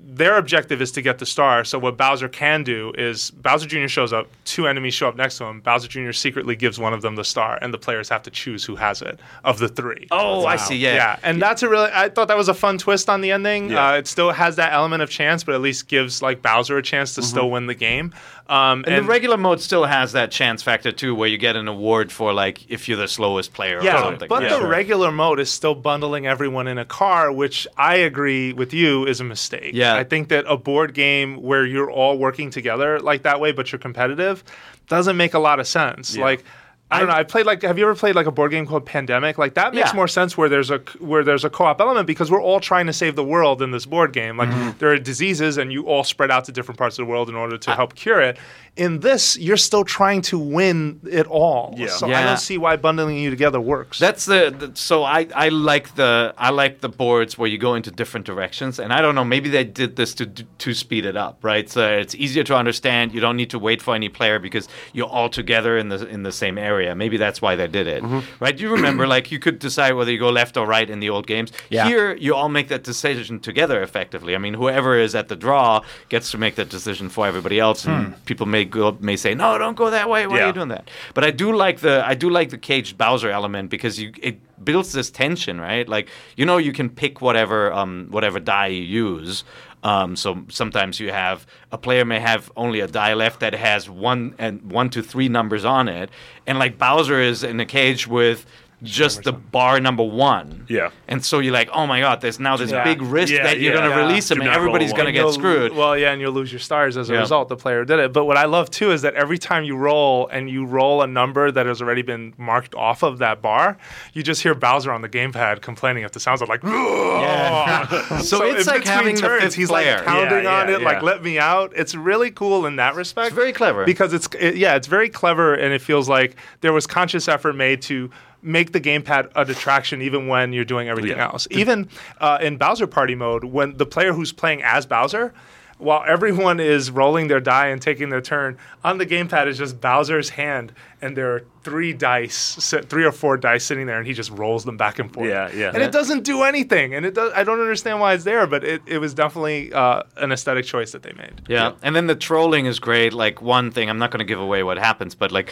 their 0.03 0.37
objective 0.37 0.83
is 0.83 0.93
to 0.93 1.03
get 1.03 1.19
the 1.19 1.27
star. 1.27 1.65
So 1.65 1.79
what 1.79 1.97
Bowser 1.97 2.29
can 2.29 2.63
do 2.63 2.93
is 2.99 3.31
Bowser 3.31 3.67
Jr. 3.67 3.87
shows 3.87 4.13
up, 4.13 4.29
two 4.45 4.67
enemies 4.67 4.95
show 4.95 5.09
up 5.09 5.17
next 5.17 5.39
to 5.39 5.45
him. 5.45 5.61
Bowser 5.61 5.89
Jr. 5.89 6.13
secretly 6.13 6.57
gives 6.57 6.79
one 6.79 6.93
of 6.93 7.03
them 7.03 7.17
the 7.17 7.25
star, 7.25 7.59
and 7.63 7.73
the 7.73 7.79
players 7.79 8.09
have 8.09 8.23
to 8.25 8.31
choose 8.31 8.65
who 8.65 8.77
has 8.77 9.03
it 9.03 9.21
of 9.45 9.59
the 9.59 9.69
three. 9.69 10.09
Oh, 10.11 10.47
I 10.47 10.57
see. 10.57 10.77
Yeah. 10.77 10.95
Yeah, 10.95 11.19
and 11.23 11.41
that's 11.41 11.63
a 11.63 11.69
really. 11.69 11.91
I 11.93 12.09
thought 12.09 12.29
that 12.29 12.37
was 12.37 12.49
a 12.49 12.55
fun 12.55 12.79
twist 12.79 13.09
on 13.09 13.21
the 13.21 13.31
ending. 13.31 13.71
Yeah. 13.71 13.91
Uh, 13.91 13.97
it 13.97 14.07
still 14.07 14.31
has 14.33 14.57
that 14.57 14.73
element 14.73 15.03
of 15.03 15.11
chance, 15.11 15.45
but 15.45 15.55
at 15.55 15.61
least 15.61 15.89
gives 15.89 16.23
like 16.23 16.43
Bowser 16.43 16.77
a 16.77 16.83
chance 16.83 17.15
to 17.15 17.23
still 17.23 17.51
win 17.51 17.67
the 17.67 17.75
game. 17.75 18.13
Um, 18.49 18.85
And, 18.89 19.05
the 19.05 19.09
regular 19.09 19.37
mode 19.37 19.61
still 19.61 19.85
has 19.85 20.11
that 20.13 20.33
chance 20.33 20.61
factor 20.61 20.91
too, 20.91 21.15
where 21.15 21.29
you 21.29 21.39
get 21.39 21.55
an 21.55 21.69
award 21.69 22.11
for 22.11 22.33
like 22.33 22.69
if 22.69 22.89
you're 22.89 22.99
the 22.99 23.07
slowest 23.07 23.53
player 23.53 23.81
yeah, 23.81 24.01
or 24.01 24.03
something. 24.03 24.29
but 24.29 24.43
yeah. 24.43 24.59
the 24.59 24.67
regular 24.67 25.13
mode 25.13 25.39
is 25.39 25.49
still 25.49 25.77
bundling 25.77 26.27
everyone 26.27 26.67
in 26.67 26.77
a 26.77 26.85
car, 26.85 27.31
which 27.31 27.69
I 27.77 27.95
agree 27.97 28.53
with 28.53 28.75
you 28.75 29.07
is 29.07 29.21
a 29.21 29.25
mistake. 29.25 29.71
Yeah. 29.73 29.90
I 29.97 30.05
think 30.05 30.29
that 30.29 30.45
a 30.49 30.57
board 30.57 30.95
game 30.95 31.41
where 31.43 31.67
you're 31.67 31.91
all 31.91 32.19
working 32.19 32.51
together 32.51 32.99
like 33.01 33.23
that 33.23 33.41
way, 33.41 33.53
but 33.53 33.71
you're 33.73 33.79
competitive, 33.79 34.45
doesn't 34.89 35.17
make 35.17 35.35
a 35.35 35.39
lot 35.39 35.61
of 35.61 35.67
sense. 35.67 36.17
Like. 36.17 36.45
I 36.91 36.99
don't 36.99 37.09
know. 37.09 37.15
I 37.15 37.23
played 37.23 37.47
like. 37.47 37.63
Have 37.63 37.79
you 37.79 37.85
ever 37.85 37.95
played 37.95 38.15
like 38.15 38.27
a 38.27 38.31
board 38.33 38.51
game 38.51 38.67
called 38.67 38.85
Pandemic? 38.85 39.39
Like 39.39 39.55
that 39.55 39.75
makes 39.75 39.91
Yeah. 39.91 39.97
more 39.97 40.09
sense 40.09 40.37
where 40.37 40.49
there's 40.49 40.71
a 40.71 40.79
where 40.99 41.23
there's 41.23 41.45
a 41.45 41.51
co-op 41.51 41.81
element 41.81 42.07
because 42.07 42.31
we're 42.31 42.43
all 42.43 42.61
trying 42.61 42.87
to 42.87 42.93
save 42.93 43.15
the 43.17 43.25
world 43.25 43.63
in 43.63 43.71
this 43.71 43.87
board 43.87 44.13
game. 44.13 44.37
Like 44.37 44.49
Mm-hmm. 44.51 44.79
there 44.79 44.91
are 44.91 44.99
diseases 44.99 45.57
and 45.59 45.73
you 45.73 45.87
all 45.87 46.05
spread 46.05 46.31
out 46.31 46.45
to 46.47 46.53
different 46.53 46.79
parts 46.79 46.99
of 46.99 47.07
the 47.07 47.11
world 47.11 47.29
in 47.29 47.37
order 47.37 47.57
to 47.59 47.75
help 47.75 47.95
cure 47.95 48.21
it. 48.21 48.39
In 48.77 49.01
this, 49.01 49.37
you're 49.37 49.57
still 49.57 49.85
trying 49.85 50.23
to 50.23 50.39
win 50.39 51.01
it 51.11 51.27
all. 51.27 51.75
Yeah. 51.77 51.89
So 51.89 52.07
I 52.07 52.23
don't 52.23 52.39
see 52.39 52.57
why 52.57 52.77
bundling 52.77 53.19
you 53.19 53.29
together 53.29 53.61
works. 53.61 53.99
That's 53.99 54.25
the, 54.27 54.55
the 54.57 54.71
so 54.75 55.03
I, 55.05 55.27
I 55.35 55.49
like 55.51 55.95
the 55.97 56.33
I 56.39 56.51
like 56.51 56.81
the 56.81 56.89
boards 56.89 57.37
where 57.37 57.49
you 57.49 57.59
go 57.59 57.75
into 57.75 57.91
different 57.91 58.27
directions 58.27 58.79
and 58.79 58.93
I 58.93 59.01
don't 59.03 59.15
know 59.15 59.25
maybe 59.25 59.49
they 59.49 59.65
did 59.65 59.97
this 59.97 60.15
to 60.15 60.27
to 60.27 60.75
speed 60.75 61.05
it 61.05 61.17
up 61.17 61.39
right 61.43 61.69
so 61.69 61.83
it's 61.99 62.15
easier 62.15 62.45
to 62.45 62.55
understand 62.57 63.13
you 63.13 63.21
don't 63.21 63.37
need 63.37 63.51
to 63.51 63.59
wait 63.59 63.83
for 63.83 63.95
any 63.95 64.09
player 64.09 64.39
because 64.39 64.69
you're 64.93 65.09
all 65.09 65.29
together 65.29 65.77
in 65.77 65.89
the 65.89 66.07
in 66.09 66.23
the 66.23 66.33
same 66.33 66.57
area 66.57 66.80
maybe 66.95 67.17
that's 67.17 67.41
why 67.43 67.57
they 67.57 67.67
did 67.67 67.87
it. 67.87 68.03
Right? 68.41 68.59
You 68.59 68.71
remember 68.71 69.07
like 69.07 69.31
you 69.31 69.39
could 69.39 69.59
decide 69.59 69.95
whether 69.95 70.11
you 70.11 70.19
go 70.19 70.31
left 70.31 70.57
or 70.57 70.67
right 70.67 70.89
in 70.89 71.01
the 71.01 71.11
old 71.11 71.27
games. 71.27 71.53
Yeah. 71.69 71.87
here 71.87 72.15
you 72.17 72.35
all 72.35 72.49
make 72.49 72.69
that 72.69 72.83
decision 72.85 73.41
together 73.41 73.83
effectively. 73.83 74.35
I 74.35 74.39
mean 74.39 74.55
whoever 74.55 74.97
is 74.99 75.15
at 75.15 75.29
the 75.29 75.37
draw 75.37 75.83
gets 76.09 76.31
to 76.33 76.39
make 76.39 76.55
that 76.57 76.69
decision 76.69 77.09
for 77.09 77.27
everybody 77.27 77.59
else 77.59 77.87
and 77.87 78.23
people 78.25 78.47
may 78.47 78.65
go 78.65 78.97
may 79.01 79.17
say 79.17 79.35
no 79.35 79.59
don't 79.59 79.77
go 79.77 79.91
that 79.91 80.09
way. 80.09 80.27
Why 80.27 80.41
are 80.43 80.47
you 80.47 80.53
doing 80.53 80.69
that? 80.69 80.89
But 81.15 81.25
I 81.25 81.31
do 81.31 81.53
like 81.53 81.81
the 81.81 82.07
I 82.07 82.15
do 82.15 82.31
like 82.31 82.51
the 82.51 82.59
caged 82.59 82.97
Bowser 82.99 83.31
element 83.31 83.71
because 83.71 83.99
you 84.01 84.13
it 84.23 84.39
builds 84.65 84.93
this 84.93 85.11
tension, 85.11 85.61
right? 85.61 85.89
Like 85.89 86.09
you 86.37 86.45
know 86.45 86.59
you 86.59 86.73
can 86.73 86.89
pick 86.91 87.21
whatever 87.21 87.73
um 87.73 88.09
whatever 88.11 88.41
die 88.41 88.67
you 88.69 88.83
use. 88.83 89.45
Um, 89.83 90.15
so 90.17 90.45
sometimes 90.49 91.01
you 91.01 91.11
have 91.11 91.47
a 91.73 91.79
player 91.79 92.05
may 92.05 92.21
have 92.21 92.53
only 92.57 92.81
a 92.81 92.87
die 92.87 93.15
left 93.15 93.41
that 93.41 93.55
has 93.55 93.89
one 93.89 94.35
and 94.39 94.71
one 94.71 94.91
to 94.91 95.03
three 95.03 95.29
numbers 95.29 95.65
on 95.65 95.89
it, 95.89 96.11
and 96.47 96.59
like 96.59 96.79
Bowser 96.79 97.21
is 97.21 97.43
in 97.43 97.59
a 97.61 97.67
cage 97.67 98.07
with 98.07 98.47
just 98.83 99.25
the 99.25 99.33
bar 99.33 99.79
number 99.81 100.03
one. 100.03 100.65
Yeah. 100.69 100.91
And 101.09 101.25
so 101.25 101.39
you're 101.39 101.53
like, 101.53 101.69
oh 101.73 101.87
my 101.87 102.01
god, 102.01 102.21
there's 102.21 102.41
now 102.41 102.57
this 102.57 102.71
Yeah. 102.71 102.83
big 102.85 103.03
risk 103.03 103.33
Yeah, 103.33 103.43
that 103.43 103.61
you're 103.61 103.75
yeah. 103.75 103.81
gonna 103.81 103.95
Yeah. 103.95 104.07
release 104.07 104.31
him 104.31 104.37
Do 104.37 104.43
and 104.43 104.51
not 104.51 104.57
everybody's 104.57 104.93
gonna 104.93 105.13
get 105.13 105.21
you'll- 105.21 105.33
screwed. 105.33 105.75
Well, 105.75 105.97
yeah, 105.99 106.13
and 106.13 106.21
you'll 106.21 106.33
lose 106.33 106.51
your 106.53 106.61
stars 106.61 106.97
as 106.97 107.11
a 107.11 107.15
Yeah. 107.15 107.21
result. 107.21 107.49
The 107.49 107.57
player 107.57 107.85
did 107.85 107.99
it. 107.99 108.13
But 108.13 108.25
what 108.25 108.37
I 108.37 108.45
love 108.47 108.71
too 108.71 108.91
is 108.93 109.03
that 109.03 109.15
every 109.15 109.39
time 109.39 109.65
you 109.65 109.77
roll 109.77 110.29
and 110.29 110.49
you 110.49 110.65
roll 110.65 111.03
a 111.03 111.07
number 111.07 111.51
that 111.51 111.67
has 111.67 111.83
already 111.83 112.03
been 112.03 112.33
marked 112.39 112.75
off 112.75 113.03
of 113.03 113.19
that 113.19 113.43
bar, 113.43 113.77
you 114.15 114.23
just 114.23 114.43
hear 114.43 114.55
Bowser 114.55 114.93
on 114.93 115.03
the 115.03 115.09
gamepad 115.09 115.61
complaining 115.61 116.05
if 116.05 116.13
the 116.13 116.21
sounds 116.21 116.41
are 116.43 116.47
like. 116.47 116.63
So 118.23 118.43
it's 118.45 118.63
in 118.63 118.67
like 118.67 118.81
between 118.83 118.83
having 118.87 119.15
the 119.15 119.21
turns, 119.21 119.43
fifth 119.43 119.55
he's 119.55 119.69
player. 119.69 119.97
like 119.97 120.05
pounding 120.05 120.45
Yeah, 120.45 120.61
on 120.61 120.69
yeah, 120.69 120.75
it, 120.77 120.83
like 120.83 120.97
yeah. 120.99 121.03
let 121.03 121.23
me 121.23 121.39
out. 121.39 121.73
It's 121.77 121.95
really 121.95 122.31
cool 122.31 122.67
in 122.67 122.77
that 122.77 122.95
respect. 122.95 123.29
It's 123.29 123.37
very 123.37 123.53
clever. 123.53 123.85
because 123.85 124.13
it's 124.13 124.29
it, 124.39 124.57
yeah, 124.57 124.75
it's 124.77 124.87
very 124.87 125.09
clever, 125.09 125.55
and 125.55 125.73
it 125.73 125.81
feels 125.81 126.09
like 126.09 126.37
there 126.61 126.73
was 126.73 126.87
conscious 126.87 127.29
effort 127.29 127.55
made 127.55 127.83
to 127.83 128.11
make 128.43 128.73
the 128.73 128.81
gamepad 128.81 129.31
a 129.35 129.45
detraction 129.45 130.01
even 130.03 130.27
when 130.29 130.53
you're 130.53 130.65
doing 130.65 130.89
everything 130.89 131.17
Yeah. 131.17 131.25
else. 131.31 131.47
Even 131.51 131.89
uh, 132.21 132.39
in 132.41 132.57
Bowser 132.57 132.87
Party 132.87 133.15
mode, 133.15 133.45
when 133.45 133.77
the 133.77 133.87
player 133.87 134.13
who's 134.13 134.33
playing 134.33 134.63
as 134.63 134.87
Bowser, 134.87 135.33
while 135.81 136.05
everyone 136.07 136.61
is 136.61 136.91
rolling 136.91 137.29
their 137.29 137.41
die 137.41 137.69
and 137.69 137.81
taking 137.81 138.11
their 138.11 138.21
turn, 138.21 138.59
on 138.85 138.99
the 138.99 139.07
gamepad 139.07 139.47
is 139.47 139.59
just 139.59 139.81
Bowser's 139.81 140.29
hand, 140.31 140.73
and 141.03 141.17
there 141.17 141.35
are 141.35 141.45
three 141.63 141.93
dice, 141.93 142.73
three 142.87 143.05
or 143.05 143.13
four 143.13 143.37
dice 143.37 143.65
sitting 143.65 143.87
there, 143.87 143.99
and 143.99 144.07
he 144.07 144.13
just 144.13 144.31
rolls 144.31 144.65
them 144.65 144.77
back 144.77 144.99
and 144.99 145.13
forth. 145.13 145.29
Yeah, 145.29 145.51
yeah. 145.53 145.71
And 145.73 145.83
it 145.83 145.93
doesn't 145.93 146.23
do 146.25 146.43
anything, 146.43 146.95
and 146.95 147.05
it 147.05 147.15
does. 147.15 147.33
I 147.35 147.45
don't 147.45 147.61
understand 147.61 148.01
why 148.01 148.15
it's 148.15 148.25
there, 148.25 148.47
but 148.47 148.63
it, 148.65 148.83
it 148.87 148.99
was 148.99 149.15
definitely 149.15 149.73
uh, 149.73 150.03
an 150.17 150.33
aesthetic 150.33 150.65
choice 150.67 150.93
that 150.93 151.03
they 151.03 151.13
made. 151.13 151.43
Yeah. 151.49 151.73
and 151.83 151.97
then 151.97 152.07
the 152.07 152.15
trolling 152.17 152.67
is 152.67 152.79
great. 152.79 153.13
Like 153.13 153.41
one 153.43 153.71
thing, 153.71 153.89
I'm 153.91 153.99
not 153.99 154.11
going 154.11 154.19
to 154.21 154.25
give 154.25 154.41
away 154.41 154.63
what 154.63 154.79
happens, 154.79 155.15
but 155.15 155.33
like, 155.33 155.47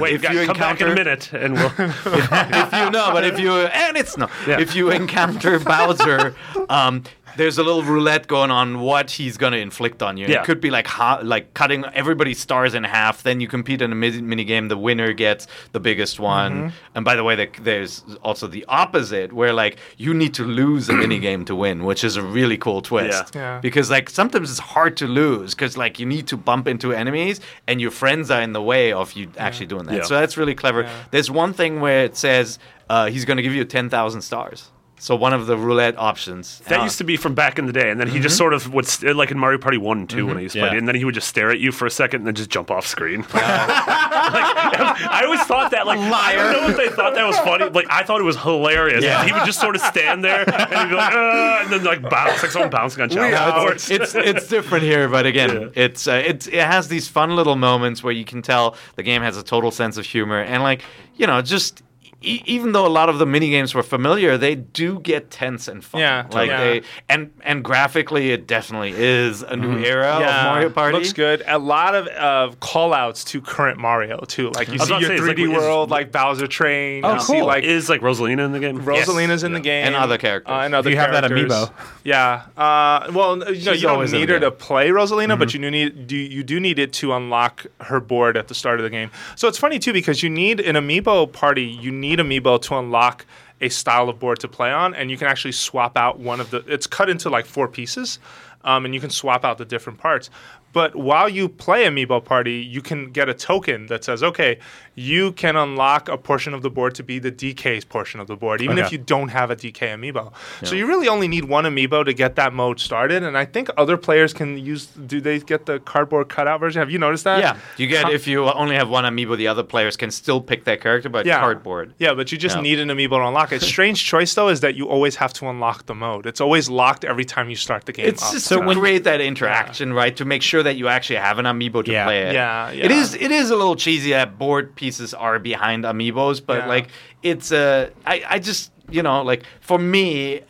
Wait, 0.00 0.14
if 0.14 0.22
guys, 0.22 0.34
you 0.34 0.46
come 0.46 0.56
back 0.56 0.80
in 0.80 0.88
a 0.88 0.94
minute, 0.94 1.32
and 1.32 1.54
we'll. 1.54 1.66
if 1.78 2.72
you 2.72 2.90
know, 2.90 3.10
but 3.12 3.24
if 3.24 3.38
you 3.38 3.52
and 3.52 3.96
it's 3.96 4.16
no, 4.16 4.28
Yeah. 4.46 4.60
if 4.60 4.74
you 4.74 4.90
encounter 4.90 5.58
Bowser, 5.58 6.34
um, 6.68 7.02
there's 7.36 7.58
a 7.58 7.62
little 7.62 7.82
roulette 7.82 8.26
going 8.26 8.50
on 8.50 8.80
what 8.80 9.10
he's 9.10 9.36
going 9.36 9.52
to 9.52 9.58
inflict 9.58 10.02
on 10.02 10.16
you. 10.16 10.26
Yeah. 10.26 10.40
It 10.40 10.44
could 10.44 10.60
be 10.60 10.70
like 10.70 10.86
ha- 10.86 11.20
like 11.22 11.54
cutting 11.54 11.84
everybody's 11.86 12.38
stars 12.38 12.74
in 12.74 12.84
half. 12.84 13.22
Then 13.22 13.40
you 13.40 13.48
compete 13.48 13.82
in 13.82 13.92
a 13.92 13.94
mini 13.94 14.44
game. 14.44 14.68
The 14.68 14.78
winner 14.78 15.12
gets 15.12 15.46
the 15.72 15.80
biggest 15.80 16.18
one. 16.20 16.52
Mm-hmm. 16.52 16.76
And 16.94 17.04
by 17.04 17.16
the 17.16 17.24
way, 17.24 17.34
the, 17.36 17.48
there's 17.60 18.04
also 18.22 18.46
the 18.46 18.64
opposite 18.68 19.32
where 19.32 19.52
like 19.52 19.78
you 19.96 20.14
need 20.14 20.34
to 20.34 20.44
lose 20.44 20.88
a 20.88 20.92
mini 20.92 21.18
game 21.18 21.44
to 21.46 21.54
win, 21.54 21.84
which 21.84 22.04
is 22.04 22.16
a 22.16 22.22
really 22.22 22.58
cool 22.58 22.82
twist. 22.82 23.34
Yeah. 23.34 23.40
Yeah. 23.40 23.60
Because 23.60 23.90
like 23.90 24.10
sometimes 24.10 24.50
it's 24.50 24.60
hard 24.60 24.96
to 24.98 25.06
lose 25.06 25.54
because 25.54 25.76
like 25.76 25.98
you 25.98 26.06
need 26.06 26.26
to 26.28 26.36
bump 26.36 26.66
into 26.68 26.92
enemies 26.92 27.40
and 27.66 27.80
your 27.80 27.90
friends 27.90 28.30
are 28.30 28.42
in 28.42 28.52
the 28.52 28.62
way 28.62 28.92
of 28.92 29.12
you 29.12 29.30
actually 29.38 29.66
doing 29.66 29.84
that. 29.86 29.94
Yeah. 29.94 30.02
So 30.02 30.14
that's 30.14 30.36
really 30.36 30.54
clever. 30.54 30.88
There's 31.10 31.30
one 31.30 31.52
thing 31.52 31.80
where 31.80 32.04
it 32.04 32.16
says 32.16 32.58
uh, 32.88 33.06
he's 33.06 33.24
going 33.24 33.36
to 33.36 33.42
give 33.42 33.54
you 33.54 33.64
10,000 33.64 34.22
stars. 34.22 34.70
So 34.96 35.16
one 35.16 35.34
of 35.34 35.46
the 35.46 35.56
roulette 35.56 35.98
options. 35.98 36.60
That 36.68 36.80
Uh, 36.80 36.84
used 36.84 36.98
to 36.98 37.04
be 37.04 37.16
from 37.16 37.34
back 37.34 37.58
in 37.58 37.66
the 37.66 37.72
day, 37.72 37.90
and 37.90 38.00
then 38.00 38.06
he 38.06 38.14
Mm-hmm. 38.14 38.22
just 38.22 38.36
sort 38.38 38.54
of 38.54 38.72
would, 38.72 38.86
st- 38.86 39.14
like 39.16 39.30
in 39.30 39.38
Mario 39.38 39.58
Party 39.58 39.76
1 39.76 39.98
and 39.98 40.08
2 40.08 40.26
when 40.26 40.38
I 40.38 40.40
used 40.42 40.54
to 40.54 40.60
play 40.60 40.68
Yeah. 40.68 40.74
it, 40.74 40.78
and 40.78 40.88
then 40.88 40.94
he 40.94 41.04
would 41.04 41.14
just 41.14 41.28
stare 41.28 41.50
at 41.50 41.58
you 41.58 41.72
for 41.72 41.84
a 41.84 41.90
second 41.90 42.20
and 42.20 42.26
then 42.28 42.34
just 42.34 42.48
jump 42.48 42.70
off 42.70 42.86
screen. 42.86 43.20
like, 43.34 43.40
I 43.40 45.22
always 45.24 45.42
thought 45.42 45.70
that, 45.72 45.86
like, 45.86 45.98
I 45.98 46.34
don't 46.34 46.52
know 46.52 46.68
if 46.70 46.76
they 46.76 46.88
thought 46.88 47.14
that 47.14 47.26
was 47.26 47.38
funny. 47.40 47.68
Like, 47.70 47.86
I 47.90 48.02
thought 48.02 48.20
it 48.20 48.24
was 48.24 48.36
hilarious. 48.36 49.04
Yeah. 49.04 49.24
He 49.24 49.32
would 49.32 49.44
just 49.44 49.60
sort 49.60 49.74
of 49.76 49.82
stand 49.82 50.24
there 50.24 50.48
and 50.48 50.72
he'd 50.72 50.88
be 50.88 50.94
like, 50.94 51.12
uh, 51.14 51.58
and 51.62 51.72
then 51.72 51.84
like 51.84 52.02
bounce, 52.08 52.42
like 52.42 52.52
someone 52.52 52.70
bouncing 52.70 53.02
on 53.02 53.10
challenge 53.10 53.32
Yeah, 53.34 53.70
it's, 53.72 53.90
it's 53.90 54.14
it's 54.14 54.48
different 54.48 54.84
here, 54.84 55.08
but 55.08 55.26
again, 55.26 55.70
it's 55.74 56.06
uh, 56.08 56.22
it's 56.24 56.46
it 56.46 56.54
has 56.64 56.88
these 56.88 57.08
fun 57.08 57.34
little 57.36 57.56
moments 57.56 58.02
where 58.02 58.12
you 58.12 58.24
can 58.24 58.42
tell 58.42 58.76
the 58.96 59.02
game 59.02 59.22
has 59.22 59.36
a 59.36 59.42
total 59.42 59.70
sense 59.70 59.96
of 59.96 60.06
humor 60.06 60.40
and 60.40 60.62
like 60.62 60.82
you 61.16 61.26
know 61.26 61.42
just. 61.42 61.82
E- 62.24 62.42
even 62.46 62.72
though 62.72 62.86
a 62.86 62.88
lot 62.88 63.08
of 63.08 63.18
the 63.18 63.26
mini 63.26 63.50
games 63.50 63.74
were 63.74 63.82
familiar, 63.82 64.38
they 64.38 64.54
do 64.54 64.98
get 65.00 65.30
tense 65.30 65.68
and 65.68 65.84
fun. 65.84 66.00
Yeah, 66.00 66.26
like 66.32 66.48
yeah. 66.50 66.60
they 66.60 66.82
and 67.08 67.30
and 67.42 67.62
graphically, 67.62 68.32
it 68.32 68.46
definitely 68.46 68.92
is 68.96 69.42
a 69.42 69.56
new 69.56 69.78
era 69.78 70.12
of 70.14 70.20
Mario 70.44 70.70
Party. 70.70 70.96
looks 70.96 71.12
good. 71.12 71.42
A 71.46 71.58
lot 71.58 71.94
of 71.94 72.58
call 72.60 72.94
outs 72.94 73.24
to 73.24 73.40
current 73.40 73.78
Mario 73.78 74.20
too. 74.20 74.50
Like 74.50 74.68
you 74.68 74.78
see 74.78 74.92
your 74.98 75.02
say, 75.02 75.18
3D 75.18 75.26
like- 75.26 75.38
is- 75.38 75.48
world, 75.48 75.90
like 75.90 76.12
Bowser 76.12 76.46
Train. 76.46 77.04
Oh, 77.04 77.14
you 77.14 77.20
see 77.20 77.32
cool. 77.34 77.46
like 77.46 77.64
Is 77.64 77.88
like 77.88 78.00
Rosalina 78.00 78.44
in 78.44 78.52
the 78.52 78.60
game? 78.60 78.78
Rosalina's 78.80 79.44
in 79.44 79.52
the 79.52 79.60
game 79.60 79.86
And 79.86 79.94
other 79.96 80.18
characters. 80.18 80.50
Uh, 80.52 80.60
and 80.60 80.74
other 80.74 80.90
You 80.90 80.96
have 80.96 81.12
that 81.12 81.24
amiibo. 81.24 81.70
Yeah. 82.04 82.42
Uh, 82.56 83.10
well, 83.12 83.36
no, 83.36 83.48
you, 83.48 83.64
know, 83.64 83.72
you 83.72 83.82
don't 83.82 84.10
need 84.12 84.28
her 84.28 84.40
to 84.40 84.50
play 84.50 84.88
Rosalina, 84.90 85.38
but 85.38 85.54
you 85.54 85.60
do 85.60 85.70
need 85.70 86.06
do 86.06 86.16
you 86.16 86.42
do 86.42 86.60
need 86.60 86.78
it 86.78 86.92
to 86.94 87.12
unlock 87.12 87.66
her 87.80 88.00
board 88.00 88.36
at 88.36 88.48
the 88.48 88.54
start 88.54 88.78
of 88.80 88.84
the 88.84 88.90
game. 88.90 89.10
So 89.36 89.48
it's 89.48 89.58
funny 89.58 89.78
too 89.78 89.92
because 89.92 90.22
you 90.22 90.30
need 90.30 90.60
an 90.60 90.76
amiibo 90.76 91.32
party. 91.32 91.64
You 91.64 91.90
need 91.90 92.13
amiibo 92.18 92.60
to 92.62 92.78
unlock 92.78 93.26
a 93.60 93.68
style 93.68 94.08
of 94.08 94.18
board 94.18 94.40
to 94.40 94.48
play 94.48 94.70
on, 94.70 94.94
and 94.94 95.10
you 95.10 95.16
can 95.16 95.28
actually 95.28 95.52
swap 95.52 95.96
out 95.96 96.18
one 96.18 96.40
of 96.40 96.50
the. 96.50 96.58
It's 96.66 96.86
cut 96.86 97.08
into 97.08 97.30
like 97.30 97.46
four 97.46 97.68
pieces, 97.68 98.18
um, 98.64 98.84
and 98.84 98.94
you 98.94 99.00
can 99.00 99.10
swap 99.10 99.44
out 99.44 99.58
the 99.58 99.64
different 99.64 99.98
parts. 99.98 100.30
But 100.74 100.96
while 100.96 101.28
you 101.28 101.48
play 101.48 101.84
Amiibo 101.84 102.24
Party, 102.24 102.56
you 102.56 102.82
can 102.82 103.12
get 103.12 103.28
a 103.28 103.34
token 103.34 103.86
that 103.86 104.02
says, 104.02 104.24
okay, 104.24 104.58
you 104.96 105.32
can 105.32 105.56
unlock 105.56 106.08
a 106.08 106.16
portion 106.16 106.54
of 106.54 106.62
the 106.62 106.70
board 106.70 106.94
to 106.94 107.02
be 107.02 107.18
the 107.18 107.32
DK's 107.32 107.84
portion 107.84 108.20
of 108.20 108.26
the 108.26 108.36
board, 108.36 108.62
even 108.62 108.78
if 108.78 108.92
you 108.92 108.98
don't 108.98 109.28
have 109.28 109.50
a 109.50 109.56
DK 109.56 109.78
amiibo. 109.94 110.32
So 110.62 110.74
you 110.74 110.86
really 110.86 111.08
only 111.08 111.26
need 111.28 111.44
one 111.46 111.64
amiibo 111.64 112.04
to 112.04 112.12
get 112.12 112.36
that 112.36 112.52
mode 112.52 112.78
started. 112.80 113.22
And 113.22 113.36
I 113.36 113.44
think 113.44 113.68
other 113.76 113.96
players 113.96 114.32
can 114.32 114.56
use. 114.58 114.86
Do 114.86 115.20
they 115.20 115.40
get 115.40 115.66
the 115.66 115.80
cardboard 115.80 116.28
cutout 116.28 116.60
version? 116.60 116.80
Have 116.80 116.90
you 116.90 116.98
noticed 116.98 117.24
that? 117.24 117.40
Yeah, 117.40 117.56
you 117.76 117.86
get 117.88 118.08
if 118.10 118.26
you 118.26 118.44
only 118.44 118.76
have 118.76 118.88
one 118.88 119.04
amiibo, 119.04 119.36
the 119.36 119.48
other 119.48 119.62
players 119.64 119.96
can 119.96 120.10
still 120.10 120.40
pick 120.40 120.64
their 120.64 120.76
character, 120.76 121.08
but 121.08 121.26
Yeah. 121.26 121.40
cardboard. 121.40 121.94
Yeah, 121.98 122.14
but 122.14 122.30
you 122.30 122.38
just 122.38 122.56
Yeah. 122.56 122.62
need 122.62 122.78
an 122.78 122.88
amiibo 122.88 123.10
to 123.18 123.26
unlock 123.26 123.52
it. 123.52 123.62
Strange 123.74 124.04
choice 124.04 124.34
though 124.34 124.48
is 124.48 124.60
that 124.60 124.76
you 124.76 124.88
always 124.88 125.16
have 125.16 125.32
to 125.34 125.48
unlock 125.48 125.86
the 125.86 125.94
mode. 125.94 126.26
It's 126.26 126.40
always 126.40 126.68
locked 126.68 127.04
every 127.04 127.24
time 127.24 127.50
you 127.50 127.56
start 127.56 127.86
the 127.86 127.92
game. 127.92 128.06
It's 128.06 128.22
up. 128.24 128.32
just 128.32 128.46
So 128.46 128.60
to 128.60 128.66
when- 128.66 128.78
create 128.78 129.04
that 129.04 129.20
interaction, 129.20 129.92
right? 129.92 130.14
To 130.16 130.24
make 130.24 130.42
sure 130.42 130.62
that 130.62 130.76
you 130.76 130.88
actually 130.88 131.16
have 131.16 131.38
an 131.38 131.46
amiibo 131.46 131.84
to 131.84 131.90
Yeah. 131.92 132.04
play 132.04 132.20
it. 132.22 132.34
Yeah, 132.34 132.68
It 132.70 132.90
yeah. 132.90 133.00
is. 133.00 133.14
It 133.14 133.30
is 133.32 133.50
a 133.50 133.56
little 133.56 133.76
cheesy 133.76 134.10
that 134.10 134.38
board 134.38 134.74
pieces 134.84 135.14
are 135.14 135.38
behind 135.52 135.84
amiibos, 135.92 136.38
but 136.50 136.58
Yeah. 136.58 136.74
like 136.74 136.86
it's 137.30 137.48
Uh, 137.52 137.88
I, 138.12 138.16
I 138.36 138.38
just 138.50 138.62
you 138.96 139.02
know 139.06 139.18
like 139.30 139.42
for 139.70 139.78
me, 139.94 140.08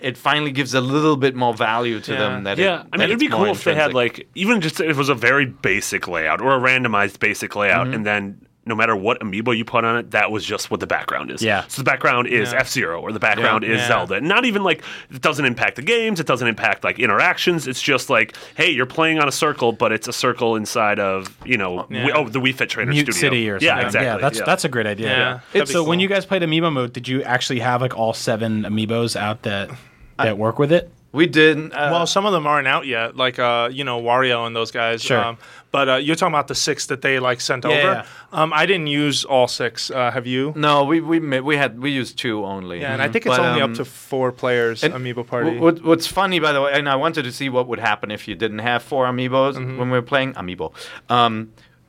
it 0.09 0.17
finally 0.29 0.53
gives 0.59 0.73
a 0.75 0.81
little 0.95 1.17
bit 1.25 1.35
more 1.45 1.55
value 1.69 1.99
to 2.07 2.13
Yeah. 2.13 2.19
them. 2.23 2.45
That 2.47 2.59
Yeah, 2.59 2.81
it, 2.81 2.87
I 2.93 2.97
mean, 2.97 3.09
it'd 3.11 3.19
be 3.19 3.27
it's 3.27 3.37
more 3.37 3.45
cool 3.47 3.55
if 3.55 3.65
they 3.65 3.75
had 3.85 3.93
like 4.03 4.17
even 4.35 4.61
just 4.67 4.77
if 4.81 4.91
it 4.91 4.97
was 5.05 5.09
a 5.19 5.21
very 5.31 5.47
basic 5.47 6.03
layout 6.15 6.41
or 6.45 6.51
a 6.59 6.61
randomized 6.71 7.19
basic 7.29 7.51
layout, 7.61 7.87
Mm-hmm. 7.87 7.95
and 7.97 8.07
then 8.11 8.23
no 8.67 8.75
matter 8.75 8.97
what 8.97 9.21
amiibo 9.21 9.57
you 9.57 9.65
put 9.65 9.85
on 9.85 9.97
it, 9.99 10.11
that 10.13 10.31
was 10.31 10.45
just 10.45 10.71
what 10.71 10.81
the 10.81 10.87
background 10.87 11.31
is. 11.31 11.43
Yeah. 11.43 11.65
So 11.69 11.83
the 11.83 11.85
background 11.85 12.27
is 12.29 12.53
Yeah. 12.53 12.61
F 12.61 12.69
Zero 12.69 13.01
or 13.01 13.13
the 13.13 13.19
background 13.19 13.63
is 13.65 13.79
Yeah. 13.79 13.89
Zelda. 13.89 14.21
Not 14.21 14.45
even 14.45 14.63
like 14.63 14.83
it 15.11 15.21
doesn't 15.21 15.45
impact 15.45 15.77
the 15.77 15.83
games. 15.83 16.21
It 16.21 16.27
doesn't 16.27 16.49
impact 16.49 16.83
like 16.85 16.99
interactions. 16.99 17.67
It's 17.69 17.83
just 17.83 18.09
like, 18.11 18.35
hey, 18.57 18.71
you're 18.71 18.87
playing 18.87 19.19
on 19.19 19.29
a 19.29 19.33
circle, 19.33 19.73
but 19.73 19.93
it's 19.93 20.09
a 20.09 20.13
circle 20.13 20.57
inside 20.57 20.99
of 20.99 21.37
you 21.45 21.59
know, 21.59 21.87
Yeah. 21.91 22.07
we, 22.07 22.13
oh, 22.13 22.29
the 22.29 22.41
Wii 22.41 22.55
Fit 22.55 22.71
Trainer 22.71 22.91
Mute 22.91 23.03
Studio. 23.13 23.21
City 23.21 23.51
or 23.51 23.55
something. 23.61 23.67
Yeah, 23.77 23.85
exactly. 23.87 24.07
Yeah, 24.07 24.17
that's 24.19 24.41
that's 24.43 24.65
a 24.65 24.69
great 24.69 24.87
idea. 24.87 25.09
Yeah. 25.09 25.19
Yeah. 25.19 25.41
That'd 25.53 25.69
so 25.69 25.85
when 25.85 26.01
you 26.01 26.09
guys 26.09 26.25
played 26.25 26.43
Amiibo 26.43 26.73
mode, 26.73 26.93
did 26.93 27.07
you 27.09 27.23
actually 27.23 27.61
have 27.61 27.81
like 27.83 27.97
all 27.97 28.13
seven 28.15 28.63
amiibos 28.65 29.17
out 29.17 29.43
that 29.43 29.71
that 30.19 30.39
work 30.39 30.59
with 30.59 30.73
it? 30.73 30.91
We 31.15 31.27
did. 31.27 31.57
Uh, 31.73 31.89
Well, 31.93 32.07
some 32.07 32.27
of 32.27 32.33
them 32.33 32.47
aren't 32.47 32.69
out 32.69 32.85
yet, 32.87 33.17
like 33.17 33.39
uh, 33.39 33.69
you 33.73 33.85
know 33.85 34.03
Wario 34.03 34.47
and 34.47 34.55
those 34.55 34.71
guys. 34.71 35.03
Sure. 35.03 35.19
Um, 35.25 35.39
but 35.71 35.89
uh, 35.89 35.95
you're 35.97 36.15
talking 36.17 36.35
about 36.35 36.47
the 36.49 36.55
six 36.55 36.87
that 36.87 37.01
they 37.03 37.19
like 37.19 37.41
sent 37.41 37.65
Yeah, 37.65 37.71
over. 37.71 37.93
yeah. 37.93 38.07
Um, 38.33 38.53
I 38.53 38.67
didn't 38.67 38.87
use 38.89 39.25
all 39.25 39.49
six. 39.49 39.91
Uh, 39.91 40.11
have 40.11 40.27
you? 40.27 40.53
no, 40.57 40.85
we 40.85 41.01
we 41.01 41.19
we 41.41 41.57
had 41.57 41.81
we 41.81 41.91
used 41.91 42.19
two 42.19 42.45
only. 42.45 42.81
Yeah, 42.81 42.93
and 42.93 43.01
I 43.03 43.09
think 43.09 43.27
it's 43.27 43.37
But, 43.37 43.47
only 43.47 43.63
um, 43.63 43.71
up 43.73 43.77
to 43.79 43.85
four 43.85 44.31
players. 44.33 44.83
Amiibo 44.83 45.25
Party. 45.27 45.59
What, 45.59 45.83
what's 45.83 46.07
funny, 46.07 46.39
by 46.41 46.53
the 46.53 46.61
way, 46.63 46.73
and 46.75 46.89
I 46.89 46.97
wanted 46.97 47.23
to 47.25 47.33
see 47.33 47.49
what 47.49 47.67
would 47.69 47.81
happen 47.81 48.11
if 48.11 48.29
you 48.29 48.35
didn't 48.37 48.61
have 48.61 48.83
four 48.83 49.07
amiibos 49.07 49.55
Mm-hmm. 49.57 49.79
when 49.79 49.91
we 49.91 49.99
were 49.99 50.03
playing 50.13 50.35
amiibo. 50.35 50.73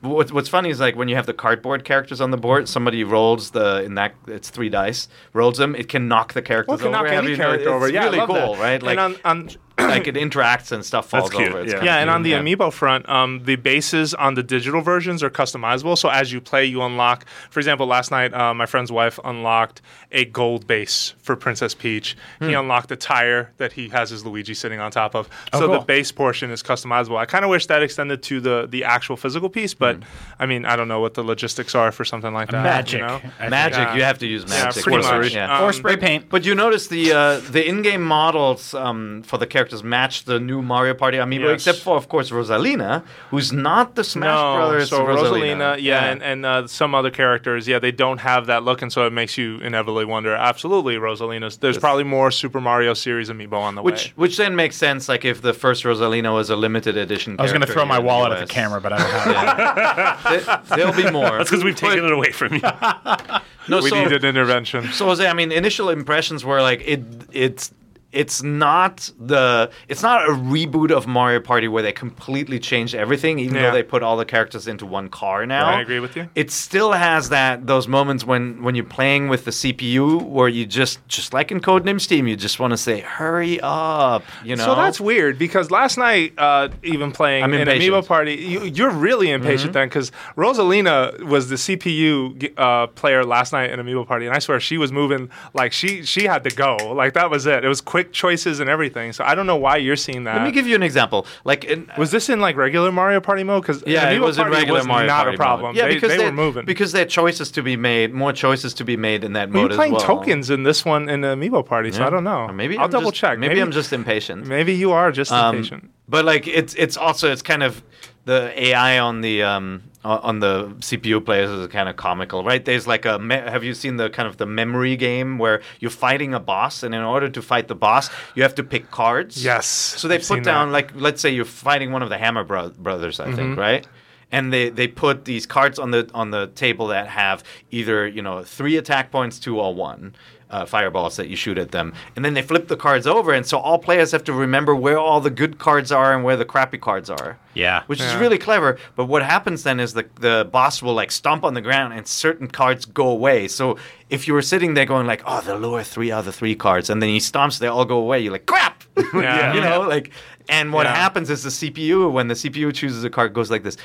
Um, 0.02 0.10
what, 0.10 0.32
what's 0.32 0.48
funny 0.48 0.70
is 0.70 0.80
like 0.80 0.96
when 0.96 1.08
you 1.08 1.16
have 1.16 1.26
the 1.26 1.32
cardboard 1.34 1.84
characters 1.84 2.20
on 2.20 2.30
the 2.30 2.36
board, 2.36 2.68
somebody 2.68 3.04
rolls 3.04 3.50
the 3.50 3.82
in 3.82 3.94
that 3.94 4.14
it's 4.26 4.50
three 4.50 4.68
dice, 4.68 5.08
rolls 5.32 5.58
them, 5.58 5.74
it 5.74 5.88
can 5.88 6.08
knock 6.08 6.32
the 6.32 6.42
characters 6.42 6.68
Well, 6.68 6.78
it 6.78 6.82
can 6.92 6.94
over. 6.94 7.04
knock 7.04 7.24
any 7.24 7.36
character 7.36 7.60
it's 7.60 7.68
over. 7.68 7.88
Yeah, 7.88 8.04
really 8.04 8.18
cool, 8.26 8.54
that. 8.54 8.58
right? 8.60 8.82
Like, 8.82 8.98
and 8.98 9.16
on, 9.24 9.40
on 9.46 9.50
like 9.78 10.06
it 10.06 10.14
interacts 10.14 10.72
and 10.72 10.84
stuff 10.84 11.08
falls 11.10 11.30
cute, 11.30 11.48
over. 11.50 11.60
It's 11.60 11.72
yeah. 11.72 11.84
Yeah, 11.84 11.96
and 11.98 12.08
on 12.10 12.22
the 12.22 12.30
cute, 12.30 12.42
amiibo 12.42 12.72
front, 12.72 13.08
um, 13.08 13.42
the 13.44 13.56
bases 13.56 14.14
on 14.14 14.34
the 14.34 14.42
digital 14.42 14.80
versions 14.80 15.22
are 15.22 15.30
customizable. 15.30 15.98
So 15.98 16.08
as 16.08 16.32
you 16.32 16.40
play, 16.40 16.64
you 16.64 16.82
unlock. 16.82 17.26
For 17.50 17.60
example, 17.60 17.86
last 17.86 18.10
night, 18.10 18.32
uh, 18.32 18.54
my 18.54 18.66
friend's 18.66 18.90
wife 18.90 19.18
unlocked 19.24 19.82
a 20.12 20.24
gold 20.24 20.66
base 20.66 21.14
for 21.18 21.36
Princess 21.36 21.74
Peach. 21.74 22.16
He 22.40 22.54
unlocked 22.54 22.90
a 22.90 22.96
tire 22.96 23.52
that 23.58 23.72
he 23.72 23.88
has 23.90 24.10
his 24.10 24.24
Luigi 24.24 24.54
sitting 24.54 24.80
on 24.80 24.90
top 24.90 25.14
of. 25.14 25.28
Oh, 25.52 25.60
so 25.60 25.68
the 25.68 25.80
base 25.80 26.10
portion 26.12 26.50
is 26.50 26.62
customizable. 26.62 27.16
I 27.18 27.26
kind 27.26 27.44
of 27.44 27.50
wish 27.50 27.66
that 27.66 27.82
extended 27.82 28.22
to 28.24 28.40
the 28.40 28.66
the 28.68 28.84
actual 28.84 29.16
physical 29.16 29.48
piece, 29.50 29.74
but 29.74 29.98
I 30.38 30.46
mean, 30.46 30.64
I 30.64 30.76
don't 30.76 30.88
know 30.88 31.00
what 31.00 31.14
the 31.14 31.22
logistics 31.22 31.74
are 31.74 31.92
for 31.92 32.04
something 32.04 32.32
like 32.32 32.50
that. 32.50 32.62
Magic. 32.62 33.00
You 33.00 33.06
know? 33.06 33.20
Magic, 33.50 33.78
Yeah. 33.78 33.94
you 33.96 34.02
have 34.04 34.18
to 34.20 34.26
use 34.26 34.44
Yeah, 34.44 34.64
magic. 34.64 34.82
pretty 34.84 35.02
Sorcery, 35.02 35.24
much. 35.24 35.34
yeah. 35.34 35.58
Um, 35.58 35.64
or 35.64 35.72
spray 35.72 35.96
paint. 35.96 36.28
But 36.30 36.44
you 36.46 36.54
notice 36.54 36.86
the 36.88 37.12
uh, 37.12 37.40
the 37.40 37.66
in-game 37.68 38.02
models 38.02 38.72
um, 38.74 39.22
for 39.22 39.36
the 39.38 39.46
characters 39.66 39.82
match 39.82 40.24
the 40.24 40.38
new 40.38 40.62
Mario 40.62 40.94
Party 40.94 41.18
amiibo, 41.18 41.40
Yes. 41.50 41.54
except 41.66 41.78
for, 41.78 41.96
of 41.96 42.08
course, 42.08 42.30
Rosalina, 42.30 43.02
who's 43.30 43.52
not 43.52 43.94
the 43.96 44.04
Smash 44.04 44.26
no, 44.26 44.56
Brothers 44.56 44.90
so 44.90 45.04
Rosalina. 45.04 45.56
Rosalina, 45.76 45.82
yeah, 45.82 46.04
and, 46.10 46.22
and 46.22 46.46
uh, 46.46 46.66
some 46.68 46.94
other 46.94 47.10
characters, 47.10 47.66
yeah, 47.66 47.78
they 47.80 47.90
don't 47.92 48.18
have 48.18 48.46
that 48.46 48.62
look, 48.62 48.80
and 48.82 48.92
so 48.92 49.06
it 49.06 49.12
makes 49.12 49.36
you 49.36 49.58
inevitably 49.58 50.04
wonder. 50.04 50.34
Absolutely, 50.34 50.96
Rosalina's. 50.96 51.56
There's 51.56 51.78
probably 51.78 52.04
more 52.04 52.30
Super 52.30 52.60
Mario 52.60 52.94
series 52.94 53.28
amiibo 53.28 53.54
on 53.54 53.74
the 53.74 53.82
which 53.82 54.06
way. 54.06 54.12
which 54.16 54.36
then 54.36 54.54
makes 54.54 54.76
sense. 54.76 55.08
Like 55.08 55.24
if 55.24 55.42
the 55.42 55.52
first 55.52 55.82
Rosalina 55.84 56.32
was 56.32 56.48
a 56.50 56.56
limited 56.56 56.96
edition. 56.96 57.36
I 57.38 57.42
was 57.42 57.52
going 57.52 57.62
to 57.66 57.72
throw 57.72 57.84
my 57.84 57.94
here 57.94 58.00
in 58.02 58.06
wallet 58.06 58.32
at 58.32 58.46
the 58.46 58.52
camera, 58.54 58.80
but 58.80 58.92
I 58.92 58.98
don't 58.98 59.34
have 59.34 60.32
it. 60.34 60.46
There- 60.46 60.76
There'll 60.76 60.92
be 61.04 61.10
more. 61.10 61.38
That's 61.38 61.50
because 61.50 61.64
we've 61.64 61.74
But- 61.80 61.88
taken 61.90 62.04
it 62.04 62.12
away 62.12 62.30
from 62.30 62.54
you. 62.54 62.60
No, 63.68 63.82
We 63.82 63.90
so, 63.90 64.00
needed 64.00 64.22
intervention. 64.22 64.92
So 64.92 65.06
Jose, 65.06 65.26
I 65.26 65.32
mean, 65.32 65.50
initial 65.50 65.90
impressions 65.90 66.44
were 66.44 66.62
like 66.62 66.82
it. 66.86 67.02
It's 67.32 67.72
it's 68.12 68.42
not 68.42 69.10
the 69.18 69.70
it's 69.88 70.02
not 70.02 70.26
a 70.28 70.32
reboot 70.32 70.90
of 70.90 71.06
Mario 71.06 71.40
Party 71.40 71.68
where 71.68 71.82
they 71.82 71.92
completely 71.92 72.58
changed 72.58 72.94
everything, 72.94 73.38
even 73.38 73.56
Yeah. 73.56 73.62
though 73.62 73.72
they 73.72 73.82
put 73.82 74.02
all 74.02 74.16
the 74.16 74.24
characters 74.24 74.66
into 74.68 74.86
one 74.86 75.08
car 75.08 75.44
now. 75.46 75.66
I 75.66 75.80
agree 75.80 76.00
with 76.00 76.16
you. 76.16 76.28
It 76.34 76.50
still 76.50 76.92
has 76.92 77.28
that 77.30 77.66
those 77.66 77.88
moments 77.88 78.24
when 78.24 78.62
when 78.62 78.74
you're 78.74 78.84
playing 78.84 79.28
with 79.28 79.44
the 79.44 79.50
CPU 79.50 80.22
where 80.22 80.48
you 80.48 80.64
just 80.66 81.06
just 81.08 81.34
like 81.34 81.50
in 81.50 81.60
Codename 81.60 82.00
Steam, 82.00 82.26
you 82.26 82.36
just 82.36 82.58
want 82.60 82.72
to 82.72 82.76
say, 82.76 83.00
"Hurry 83.00 83.60
up!" 83.62 84.22
You 84.44 84.56
know. 84.56 84.64
So 84.64 84.74
that's 84.74 85.00
weird 85.00 85.38
because 85.38 85.70
last 85.70 85.98
night, 85.98 86.32
uh, 86.38 86.68
even 86.82 87.12
playing 87.12 87.44
I'm 87.44 87.52
in. 87.54 87.66
Amiibo 87.68 88.06
Party, 88.06 88.34
you, 88.34 88.64
you're 88.64 88.90
really 88.90 89.30
impatient 89.30 89.72
then 89.72 89.88
because 89.88 90.10
Rosalina 90.36 91.20
was 91.24 91.48
the 91.48 91.56
CPU 91.56 92.52
uh, 92.56 92.86
player 92.88 93.24
last 93.24 93.52
night 93.52 93.70
in 93.70 93.80
Amiibo 93.80 94.06
Party, 94.06 94.26
and 94.26 94.34
I 94.34 94.38
swear 94.38 94.60
she 94.60 94.78
was 94.78 94.92
moving 94.92 95.28
like 95.54 95.72
she 95.72 96.02
she 96.04 96.24
had 96.24 96.44
to 96.44 96.50
go. 96.50 96.76
Like 96.94 97.14
that 97.14 97.30
was 97.30 97.46
it. 97.46 97.64
It 97.64 97.68
was 97.68 97.80
quick 97.80 97.95
choices 98.04 98.60
and 98.60 98.68
everything. 98.70 99.12
So 99.12 99.24
I 99.24 99.34
don't 99.34 99.46
know 99.46 99.56
why 99.56 99.76
you're 99.76 99.96
seeing 99.96 100.24
that. 100.24 100.36
Let 100.36 100.44
me 100.44 100.52
give 100.52 100.66
you 100.66 100.74
an 100.74 100.82
example. 100.82 101.26
Like 101.44 101.64
in, 101.64 101.90
was 101.98 102.10
this 102.10 102.28
in 102.28 102.40
like 102.40 102.56
regular 102.56 102.90
Mario 102.92 103.20
Party 103.20 103.42
mode? 103.44 103.62
Because 103.62 103.82
Yeah, 103.86 104.10
it 104.10 104.20
was 104.20 104.38
in 104.38 104.44
Party 104.44 104.56
regular 104.56 104.80
was 104.80 104.86
Mario 104.86 105.06
not 105.08 105.22
Party 105.24 105.34
a 105.34 105.38
problem. 105.38 105.66
Mode. 105.68 105.76
Yeah, 105.76 105.88
they, 105.88 105.94
because 105.94 106.10
they 106.10 106.16
they 106.18 106.24
were 106.26 106.32
moving. 106.32 106.64
because 106.64 106.92
there 106.92 107.02
are 107.02 107.08
choices 107.08 107.50
to 107.52 107.62
be 107.62 107.76
made, 107.76 108.12
more 108.14 108.32
choices 108.32 108.74
to 108.74 108.84
be 108.84 108.96
made 108.96 109.24
in 109.24 109.32
that 109.34 109.50
mode 109.50 109.70
you're 109.70 109.76
playing 109.76 109.92
well. 109.92 110.00
tokens 110.02 110.50
in 110.50 110.62
this 110.62 110.84
one 110.84 111.08
in 111.08 111.20
the 111.20 111.28
Amiibo 111.28 111.64
Party, 111.66 111.92
so 111.92 112.00
Yeah. 112.00 112.06
I 112.06 112.10
don't 112.10 112.24
know. 112.24 112.40
Or 112.46 112.52
maybe 112.52 112.76
I'll 112.76 112.84
I'm 112.84 112.90
double 112.90 113.10
just- 113.10 113.20
check. 113.20 113.38
Maybe, 113.38 113.60
I'm 113.60 113.70
just 113.72 113.92
impatient. 113.92 114.46
Maybe 114.46 114.74
you 114.74 114.92
are 114.92 115.10
just 115.12 115.32
Um, 115.32 115.56
impatient. 115.56 115.90
But 116.08 116.24
like 116.24 116.46
it's 116.46 116.74
it's 116.74 116.96
also 116.96 117.32
it's 117.32 117.42
kind 117.42 117.62
of 117.62 117.82
the 118.26 118.52
AI 118.68 118.98
on 118.98 119.20
the 119.20 119.42
um 119.42 119.82
on 120.22 120.38
the 120.40 120.66
CPU 120.80 121.24
players 121.24 121.50
is 121.50 121.66
kind 121.68 121.88
of 121.88 121.96
comical, 121.96 122.44
right? 122.44 122.64
There's 122.64 122.86
like 122.86 123.04
a 123.04 123.18
me- 123.18 123.34
have 123.36 123.64
you 123.64 123.74
seen 123.74 123.96
the 123.96 124.08
kind 124.10 124.28
of 124.28 124.36
the 124.36 124.46
memory 124.46 124.96
game 124.96 125.38
where 125.38 125.60
you're 125.80 125.90
fighting 125.90 126.34
a 126.34 126.40
boss 126.40 126.82
and 126.82 126.94
in 126.94 127.02
order 127.02 127.28
to 127.28 127.42
fight 127.42 127.68
the 127.68 127.74
boss 127.74 128.08
you 128.34 128.42
have 128.42 128.54
to 128.56 128.62
pick 128.62 128.90
cards. 128.90 129.42
Yes, 129.44 129.66
So 129.66 130.08
they 130.08 130.16
I've 130.16 130.26
put 130.28 130.44
down 130.44 130.70
that. 130.72 130.86
Mm-hmm. 130.86 130.94
like 130.98 131.02
let's 131.02 131.20
say 131.20 131.30
you're 131.30 131.44
fighting 131.44 131.92
one 131.92 132.02
of 132.02 132.08
the 132.08 132.18
Hammer 132.18 132.44
bro- 132.44 132.70
brothers, 132.70 133.20
I 133.20 133.32
think, 133.32 133.58
right? 133.58 133.86
And 134.32 134.52
they, 134.52 134.70
they 134.70 134.88
put 134.88 135.24
these 135.24 135.46
cards 135.46 135.78
on 135.78 135.92
the 135.92 136.10
on 136.12 136.30
the 136.32 136.48
table 136.48 136.88
that 136.88 137.06
have 137.08 137.44
either 137.70 138.06
you 138.08 138.22
know 138.22 138.42
three 138.42 138.76
attack 138.76 139.12
points, 139.12 139.38
two 139.38 139.60
or 139.60 139.72
one 139.74 140.14
uh, 140.50 140.64
fireballs 140.64 141.16
that 141.16 141.28
you 141.28 141.34
shoot 141.36 141.58
at 141.58 141.72
them, 141.72 141.92
and 142.14 142.24
then 142.24 142.34
they 142.34 142.42
flip 142.42 142.68
the 142.68 142.76
cards 142.76 143.06
over, 143.06 143.32
and 143.32 143.44
so 143.44 143.58
all 143.58 143.78
players 143.78 144.12
have 144.12 144.22
to 144.24 144.32
remember 144.32 144.74
where 144.76 144.98
all 144.98 145.20
the 145.20 145.30
good 145.30 145.58
cards 145.58 145.90
are 145.90 146.14
and 146.14 146.22
where 146.24 146.36
the 146.36 146.44
crappy 146.44 146.78
cards 146.78 147.10
are. 147.10 147.38
Yeah. 147.54 147.82
which 147.86 148.00
is 148.02 148.14
really 148.16 148.36
clever. 148.38 148.78
But 148.96 149.06
what 149.06 149.22
happens 149.22 149.62
then 149.62 149.80
is 149.80 149.94
the 149.94 150.06
the 150.20 150.46
boss 150.52 150.82
will 150.82 150.92
like 150.94 151.10
stomp 151.10 151.42
on 151.42 151.54
the 151.54 151.62
ground, 151.62 151.94
and 151.94 152.06
certain 152.06 152.48
cards 152.48 152.84
go 152.84 153.08
away. 153.08 153.48
So 153.48 153.76
if 154.10 154.28
you 154.28 154.34
were 154.34 154.42
sitting 154.42 154.74
there 154.74 154.84
going 154.86 155.06
like, 155.06 155.22
"Oh, 155.26 155.40
the 155.40 155.56
lower 155.56 155.82
three 155.82 156.10
are 156.10 156.22
the 156.22 156.32
three 156.32 156.54
cards," 156.54 156.90
and 156.90 157.00
then 157.02 157.08
he 157.08 157.18
stomps, 157.18 157.58
they 157.58 157.66
all 157.66 157.84
go 157.84 157.98
away. 157.98 158.20
You're 158.20 158.32
like, 158.32 158.46
"Crap!" 158.46 158.84
Yeah. 159.14 159.54
you 159.54 159.60
know, 159.62 159.80
like, 159.80 160.10
and 160.48 160.72
what 160.72 160.84
Yeah. 160.86 160.94
happens 160.94 161.30
is 161.30 161.42
the 161.42 161.50
CPU, 161.50 162.12
when 162.12 162.28
the 162.28 162.34
CPU 162.34 162.72
chooses 162.74 163.02
a 163.04 163.10
card, 163.10 163.32
goes 163.34 163.50
like 163.50 163.62
this. 163.64 163.76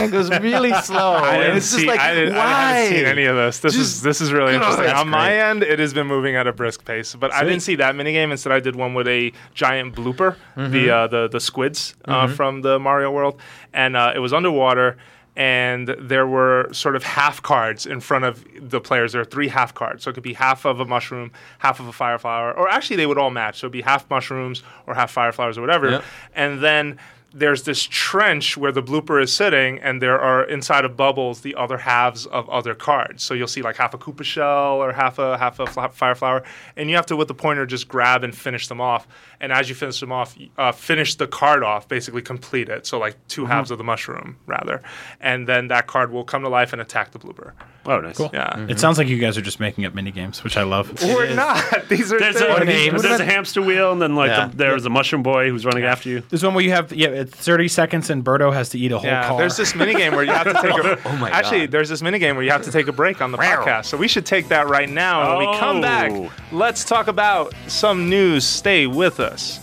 It 0.00 0.10
goes 0.10 0.30
really 0.40 0.72
slow. 0.82 1.14
I 1.14 1.34
and 1.34 1.42
didn't 1.42 1.56
it's 1.58 1.66
just 1.70 1.80
see. 1.80 1.86
like, 1.86 2.00
I, 2.00 2.14
didn't, 2.14 2.34
why? 2.36 2.44
I 2.44 2.72
haven't 2.72 2.96
seen 2.96 3.04
any 3.06 3.24
of 3.24 3.36
this. 3.36 3.58
This 3.60 3.76
is 3.76 4.02
this 4.02 4.20
is 4.20 4.32
really 4.32 4.54
interesting. 4.54 4.86
On 4.86 5.08
my 5.08 5.34
end, 5.34 5.62
it 5.62 5.78
has 5.78 5.92
been 5.94 6.06
moving 6.06 6.36
at 6.36 6.46
a 6.46 6.52
brisk 6.52 6.84
pace, 6.84 7.14
but 7.14 7.32
I 7.32 7.44
didn't 7.44 7.60
see 7.60 7.76
that 7.76 7.94
mini 7.96 8.12
game. 8.12 8.30
Instead, 8.30 8.52
I 8.52 8.60
did 8.60 8.76
one 8.76 8.94
with 8.94 9.08
a 9.08 9.32
giant 9.54 9.94
blooper, 9.94 10.36
Mm-hmm. 10.56 10.72
the 10.72 10.90
uh, 10.90 11.06
the 11.06 11.28
the 11.28 11.40
squids 11.40 11.94
uh, 12.06 12.26
from 12.28 12.62
the 12.62 12.78
Mario 12.78 13.10
World, 13.10 13.40
and 13.72 13.96
uh, 13.96 14.12
it 14.14 14.18
was 14.20 14.32
underwater. 14.32 14.96
And 15.36 15.88
there 15.98 16.28
were 16.28 16.68
sort 16.72 16.94
of 16.94 17.02
half 17.02 17.42
cards 17.42 17.86
in 17.86 17.98
front 17.98 18.24
of 18.24 18.44
the 18.60 18.80
players. 18.80 19.10
There 19.14 19.20
are 19.20 19.24
three 19.24 19.48
half 19.48 19.74
cards, 19.74 20.04
so 20.04 20.10
it 20.10 20.14
could 20.14 20.22
be 20.22 20.34
half 20.34 20.64
of 20.64 20.78
a 20.78 20.84
mushroom, 20.84 21.32
half 21.58 21.80
of 21.80 21.88
a 21.88 21.92
fire 21.92 22.18
flower, 22.18 22.52
or 22.52 22.68
actually 22.68 22.94
they 22.94 23.06
would 23.06 23.18
all 23.18 23.30
match. 23.30 23.58
So 23.58 23.64
it'd 23.64 23.72
be 23.72 23.82
half 23.82 24.08
mushrooms 24.08 24.62
or 24.86 24.94
half 24.94 25.10
fire 25.10 25.32
flowers 25.32 25.58
or 25.58 25.60
whatever. 25.60 25.90
Yep. 25.90 26.04
And 26.36 26.60
then 26.62 26.98
there's 27.36 27.64
this 27.64 27.82
trench 27.82 28.56
where 28.56 28.70
the 28.70 28.82
blooper 28.82 29.20
is 29.20 29.32
sitting, 29.32 29.80
and 29.80 30.00
there 30.00 30.20
are 30.20 30.44
inside 30.44 30.84
of 30.84 30.96
bubbles 30.96 31.40
the 31.40 31.56
other 31.56 31.78
halves 31.78 32.26
of 32.26 32.48
other 32.48 32.74
cards. 32.76 33.24
So 33.24 33.34
you'll 33.34 33.48
see 33.48 33.60
like 33.60 33.76
half 33.76 33.92
a 33.92 33.98
Koopa 33.98 34.22
shell 34.22 34.80
or 34.82 34.92
half 34.92 35.18
a 35.18 35.36
half 35.36 35.58
a 35.58 35.66
fla- 35.66 35.90
fire 35.90 36.14
flower, 36.14 36.44
and 36.76 36.88
you 36.88 36.94
have 36.94 37.06
to 37.06 37.16
with 37.16 37.26
the 37.26 37.34
pointer 37.34 37.66
just 37.66 37.88
grab 37.88 38.22
and 38.22 38.34
finish 38.36 38.68
them 38.68 38.80
off. 38.80 39.08
And 39.40 39.52
as 39.52 39.68
you 39.68 39.74
finish 39.74 39.98
them 39.98 40.12
off, 40.12 40.36
uh, 40.56 40.70
finish 40.70 41.16
the 41.16 41.26
card 41.26 41.64
off, 41.64 41.88
basically 41.88 42.22
complete 42.22 42.68
it. 42.68 42.86
So 42.86 42.98
like 42.98 43.16
2 43.26 43.46
halves 43.46 43.72
of 43.72 43.78
the 43.78 43.84
mushroom 43.84 44.36
rather, 44.46 44.80
and 45.20 45.48
then 45.48 45.68
that 45.68 45.88
card 45.88 46.12
will 46.12 46.24
come 46.24 46.42
to 46.42 46.48
life 46.48 46.72
and 46.72 46.80
attack 46.80 47.10
the 47.10 47.18
blooper. 47.18 47.52
Oh, 47.86 48.00
nice. 48.00 48.16
Cool. 48.16 48.30
Yeah. 48.32 48.48
Mm-hmm. 48.50 48.70
It 48.70 48.80
sounds 48.80 48.96
like 48.98 49.08
you 49.08 49.18
guys 49.18 49.36
are 49.36 49.42
just 49.42 49.60
making 49.60 49.84
up 49.84 49.94
mini 49.94 50.10
games, 50.10 50.42
which 50.42 50.56
I 50.56 50.62
love. 50.62 50.90
Or 51.04 51.26
not. 51.34 51.62
These 51.88 52.12
are 52.12 52.18
There's 52.18 52.36
a, 52.36 52.64
names. 52.64 53.02
there's 53.02 53.20
a 53.20 53.24
hamster 53.24 53.60
wheel, 53.60 53.92
and 53.92 54.00
then 54.00 54.14
like 54.16 54.30
Yeah. 54.30 54.48
the, 54.48 54.56
there's 54.56 54.86
a 54.86 54.90
mushroom 54.90 55.22
boy 55.22 55.50
who's 55.50 55.66
running 55.66 55.84
after 55.84 56.08
you. 56.08 56.22
There's 56.30 56.42
one 56.42 56.54
where 56.54 56.64
you 56.64 56.70
have 56.70 56.92
yeah, 56.92 57.08
it's 57.08 57.34
30 57.36 57.68
seconds 57.68 58.08
and 58.10 58.24
Birdo 58.24 58.52
has 58.52 58.70
to 58.70 58.78
eat 58.78 58.90
a 58.92 58.98
whole 58.98 59.06
Yeah, 59.06 59.28
car. 59.28 59.38
there's 59.38 59.56
this 59.56 59.74
mini 59.76 59.94
game 59.94 60.14
where 60.14 60.24
you 60.24 60.32
have 60.32 60.46
to 60.46 60.54
take 60.54 60.72
a. 60.72 60.98
Oh 61.08 61.16
my 61.16 61.28
actually, 61.30 61.60
God. 61.60 61.72
there's 61.72 61.88
this 61.90 62.00
mini 62.02 62.18
game 62.18 62.36
where 62.36 62.44
you 62.44 62.50
have 62.50 62.62
to 62.62 62.70
take 62.70 62.88
a 62.88 62.92
break 62.92 63.20
on 63.20 63.30
the 63.32 63.38
podcast. 63.38 63.86
So 63.86 63.96
we 63.96 64.08
should 64.08 64.24
take 64.26 64.48
that 64.48 64.68
right 64.68 64.88
now. 64.88 65.30
And 65.30 65.38
when 65.38 65.50
we 65.50 65.58
come 65.58 65.80
back, 65.80 66.10
Oh. 66.12 66.30
let's 66.52 66.84
talk 66.84 67.08
about 67.08 67.52
some 67.66 68.08
news. 68.08 68.46
Stay 68.46 68.86
with 68.86 69.20
us. 69.20 69.60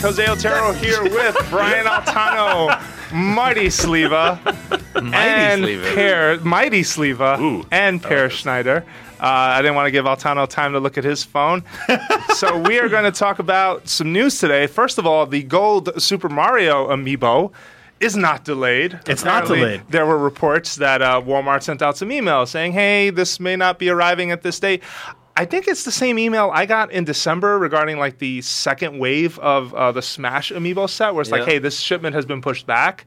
Jose 0.00 0.24
Otero 0.28 0.72
here 0.72 1.02
with 1.02 1.36
Brian 1.50 1.86
Altano, 1.86 2.80
Marty 3.12 3.66
Sliva, 3.66 4.38
and 4.94 5.64
Sliva. 5.64 5.94
Peer, 5.94 6.40
Marty 6.40 6.82
Sliva, 6.82 7.38
Ooh. 7.40 7.66
and 7.72 8.00
Peer 8.00 8.30
Schneider. 8.30 8.84
Uh, 9.20 9.26
I 9.26 9.60
didn't 9.60 9.74
want 9.74 9.86
to 9.86 9.90
give 9.90 10.04
Altano 10.04 10.48
time 10.48 10.72
to 10.74 10.78
look 10.80 10.98
at 10.98 11.04
his 11.04 11.24
phone. 11.24 11.64
so 12.36 12.56
we 12.60 12.78
are 12.78 12.88
going 12.88 13.04
to 13.04 13.18
talk 13.18 13.40
about 13.40 13.88
some 13.88 14.12
news 14.12 14.38
today. 14.38 14.68
First 14.68 14.98
of 14.98 15.06
all, 15.06 15.26
the 15.26 15.42
gold 15.42 16.00
Super 16.00 16.28
Mario 16.28 16.88
amiibo 16.88 17.50
is 17.98 18.16
not 18.16 18.44
delayed. 18.44 19.00
It's 19.06 19.24
not 19.24 19.46
delayed. 19.46 19.82
There 19.88 20.06
were 20.06 20.18
reports 20.18 20.76
that 20.76 21.02
uh, 21.02 21.20
Walmart 21.20 21.64
sent 21.64 21.82
out 21.82 21.96
some 21.96 22.10
emails 22.10 22.48
saying, 22.48 22.70
"Hey, 22.72 23.10
this 23.10 23.40
may 23.40 23.56
not 23.56 23.80
be 23.80 23.90
arriving 23.90 24.30
at 24.30 24.42
this 24.42 24.60
date." 24.60 24.84
I 25.38 25.44
think 25.44 25.68
it's 25.68 25.84
the 25.84 25.92
same 25.92 26.18
email 26.18 26.50
I 26.52 26.66
got 26.66 26.90
in 26.90 27.04
December 27.04 27.60
regarding 27.60 28.00
like 28.00 28.18
the 28.18 28.42
second 28.42 28.98
wave 28.98 29.38
of 29.38 29.72
uh, 29.72 29.92
the 29.92 30.02
Smash 30.02 30.50
amiibo 30.50 30.90
set, 30.90 31.14
where 31.14 31.22
it's 31.22 31.30
like, 31.30 31.44
"Hey, 31.44 31.58
this 31.58 31.78
shipment 31.78 32.16
has 32.16 32.26
been 32.26 32.40
pushed 32.40 32.66
back." 32.66 33.06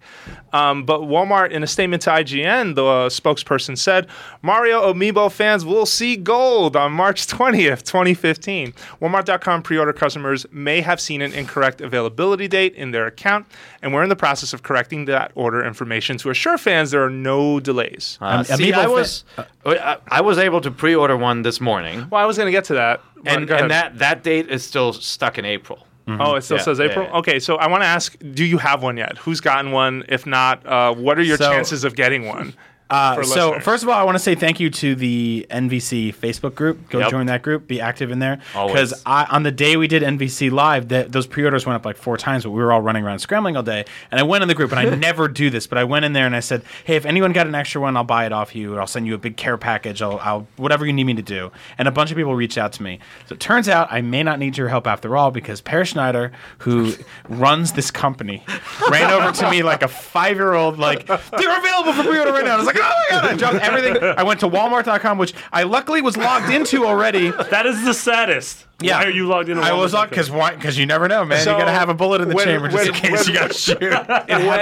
Um, 0.53 0.85
but 0.85 1.01
Walmart, 1.01 1.51
in 1.51 1.61
a 1.61 1.67
statement 1.67 2.03
to 2.03 2.09
IGN, 2.11 2.75
the 2.75 2.85
uh, 2.85 3.09
spokesperson 3.09 3.77
said, 3.77 4.07
"Mario 4.41 4.93
amiibo 4.93 5.29
fans 5.29 5.65
will 5.65 5.85
see 5.85 6.15
gold 6.15 6.77
on 6.77 6.93
March 6.93 7.27
20th, 7.27 7.83
2015." 7.83 8.71
Walmart.com 9.01 9.61
pre-order 9.61 9.91
customers 9.91 10.45
may 10.53 10.79
have 10.79 11.01
seen 11.01 11.21
an 11.21 11.33
incorrect 11.33 11.81
availability 11.81 12.47
date 12.47 12.73
in 12.75 12.91
their 12.91 13.07
account, 13.07 13.45
and 13.81 13.93
we're 13.93 14.03
in 14.03 14.09
the 14.09 14.15
process 14.15 14.53
of 14.53 14.63
correcting 14.63 15.03
that 15.03 15.33
order 15.35 15.65
information 15.65 16.17
to 16.19 16.29
assure 16.29 16.57
fans 16.57 16.91
there 16.91 17.03
are 17.03 17.09
no 17.09 17.59
delays. 17.59 18.17
Uh, 18.21 18.41
see, 18.43 18.71
Amiibo 18.71 18.77
I 18.77 18.83
fa- 18.83 18.89
was 18.89 19.23
I, 19.65 19.97
I 20.07 20.21
was 20.21 20.37
able 20.37 20.61
to 20.61 20.71
pre-order 20.71 21.17
one 21.17 21.41
this 21.41 21.59
morning, 21.59 22.07
well, 22.09 22.20
I 22.21 22.25
was 22.25 22.37
going 22.37 22.47
to 22.47 22.51
get 22.51 22.65
to 22.65 22.73
that. 22.75 23.01
and, 23.25 23.49
and 23.49 23.71
that 23.71 23.97
that 23.99 24.23
date 24.23 24.49
is 24.49 24.63
still 24.63 24.93
stuck 24.93 25.37
in 25.37 25.45
April. 25.45 25.87
Oh, 26.07 26.35
it 26.35 26.41
still 26.41 26.57
Yeah, 26.57 26.63
says 26.63 26.79
yeah, 26.79 26.85
April. 26.85 27.05
yeah. 27.05 27.17
Okay, 27.19 27.39
so 27.39 27.55
I 27.55 27.67
want 27.67 27.83
to 27.83 27.87
ask: 27.87 28.17
Do 28.33 28.43
you 28.43 28.57
have 28.57 28.83
one 28.83 28.97
yet? 28.97 29.17
Who's 29.19 29.39
gotten 29.39 29.71
one? 29.71 30.03
If 30.09 30.25
not, 30.25 30.65
uh, 30.65 30.93
what 30.93 31.17
are 31.17 31.21
your 31.23 31.37
So- 31.37 31.49
chances 31.51 31.83
of 31.85 31.95
getting 31.95 32.27
one? 32.27 32.53
Uh, 32.91 33.23
so 33.23 33.47
listeners? 33.47 33.63
first 33.63 33.83
of 33.83 33.89
all, 33.89 33.95
I 33.95 34.03
want 34.03 34.15
to 34.15 34.19
say 34.23 34.35
thank 34.35 34.59
you 34.59 34.69
to 34.69 34.95
the 34.95 35.47
NVC 35.49 36.13
Facebook 36.13 36.53
group. 36.55 36.89
Go 36.89 36.99
Yep. 36.99 37.09
join 37.09 37.25
that 37.27 37.41
group. 37.41 37.67
Be 37.67 37.79
active 37.81 38.11
in 38.11 38.19
there. 38.19 38.39
Because 38.53 39.01
on 39.05 39.43
the 39.43 39.51
day 39.51 39.77
we 39.77 39.87
did 39.87 40.03
NVC 40.03 40.51
live, 40.51 40.89
that 40.89 41.11
those 41.11 41.25
pre-orders 41.25 41.65
went 41.65 41.75
up 41.77 41.85
like 41.85 41.97
four 41.97 42.17
times, 42.17 42.43
but 42.43 42.51
we 42.51 42.61
were 42.61 42.71
all 42.73 42.81
running 42.81 43.03
around 43.03 43.19
scrambling 43.19 43.55
all 43.57 43.63
day. 43.63 43.85
And 44.11 44.19
I 44.19 44.23
went 44.23 44.41
in 44.41 44.47
the 44.47 44.55
group, 44.55 44.71
and 44.71 44.79
I 44.79 44.83
never 44.95 45.27
do 45.27 45.49
this, 45.49 45.67
but 45.67 45.77
I 45.77 45.83
went 45.85 46.05
in 46.05 46.13
there 46.13 46.25
and 46.25 46.35
I 46.35 46.41
said, 46.41 46.63
"Hey, 46.83 46.95
if 46.97 47.05
anyone 47.05 47.31
got 47.31 47.47
an 47.47 47.55
extra 47.55 47.79
one, 47.81 47.95
I'll 47.95 48.03
buy 48.03 48.25
it 48.25 48.33
off 48.33 48.53
you. 48.55 48.77
I'll 48.77 48.87
send 48.87 49.07
you 49.07 49.13
a 49.15 49.17
big 49.17 49.37
care 49.37 49.57
package. 49.57 50.01
I'll, 50.01 50.19
I'll 50.19 50.47
whatever 50.57 50.85
you 50.85 50.91
need 50.93 51.05
me 51.05 51.13
to 51.13 51.21
do." 51.21 51.51
And 51.77 51.87
a 51.87 51.91
bunch 51.91 52.11
of 52.11 52.17
people 52.17 52.35
reached 52.35 52.57
out 52.57 52.73
to 52.73 52.83
me. 52.83 52.99
So 53.27 53.33
it 53.35 53.39
turns 53.39 53.69
out 53.69 53.87
I 53.91 54.01
may 54.01 54.21
not 54.23 54.37
need 54.37 54.57
your 54.57 54.67
help 54.67 54.85
after 54.85 55.15
all 55.15 55.31
because 55.31 55.61
Peer 55.61 55.85
Schneider, 55.85 56.31
who 56.59 56.93
runs 57.29 57.71
this 57.73 57.89
company, 57.91 58.43
ran 58.89 59.11
over 59.11 59.31
to 59.31 59.49
me 59.49 59.63
like 59.63 59.81
a 59.81 59.87
five-year-old, 59.87 60.77
like 60.77 61.05
they're 61.07 61.57
available 61.57 61.93
for 61.93 62.03
pre-order 62.03 62.33
right 62.33 62.43
now. 62.45 62.55
I 62.55 62.57
was 62.57 62.65
like, 62.65 62.80
"Oh 62.83 63.05
my 63.11 63.21
god!" 63.21 63.25
I 63.25 63.35
dropped 63.35 63.55
everything. 63.57 64.03
I 64.03 64.23
went 64.23 64.39
to 64.41 64.47
Walmart.com, 64.49 65.17
which 65.17 65.33
I 65.51 65.63
luckily 65.63 66.01
was 66.01 66.17
logged 66.17 66.51
into 66.53 66.85
already. 66.85 67.31
That 67.31 67.65
is 67.65 67.83
the 67.83 67.93
saddest. 67.93 68.65
Yeah. 68.81 68.97
Why 68.97 69.05
are 69.05 69.09
you 69.11 69.27
logged 69.27 69.49
in? 69.49 69.57
I 69.59 69.73
was 69.73 69.93
logged 69.93 70.09
because 70.09 70.31
why? 70.31 70.55
Because 70.55 70.77
you 70.77 70.85
never 70.85 71.07
know, 71.07 71.23
man. 71.23 71.43
So, 71.43 71.51
you 71.53 71.59
gotta 71.59 71.71
have 71.71 71.89
a 71.89 71.93
bullet 71.93 72.21
in 72.21 72.29
the 72.29 72.35
when- 72.35 72.45
chamber 72.45 72.67
just 72.69 72.87
in 72.87 72.93
case 72.93 73.11
when- 73.11 73.27
you 73.27 73.33
got 73.39 73.51
to 73.51 73.53
shoot. 73.57 73.79
when 73.81 73.97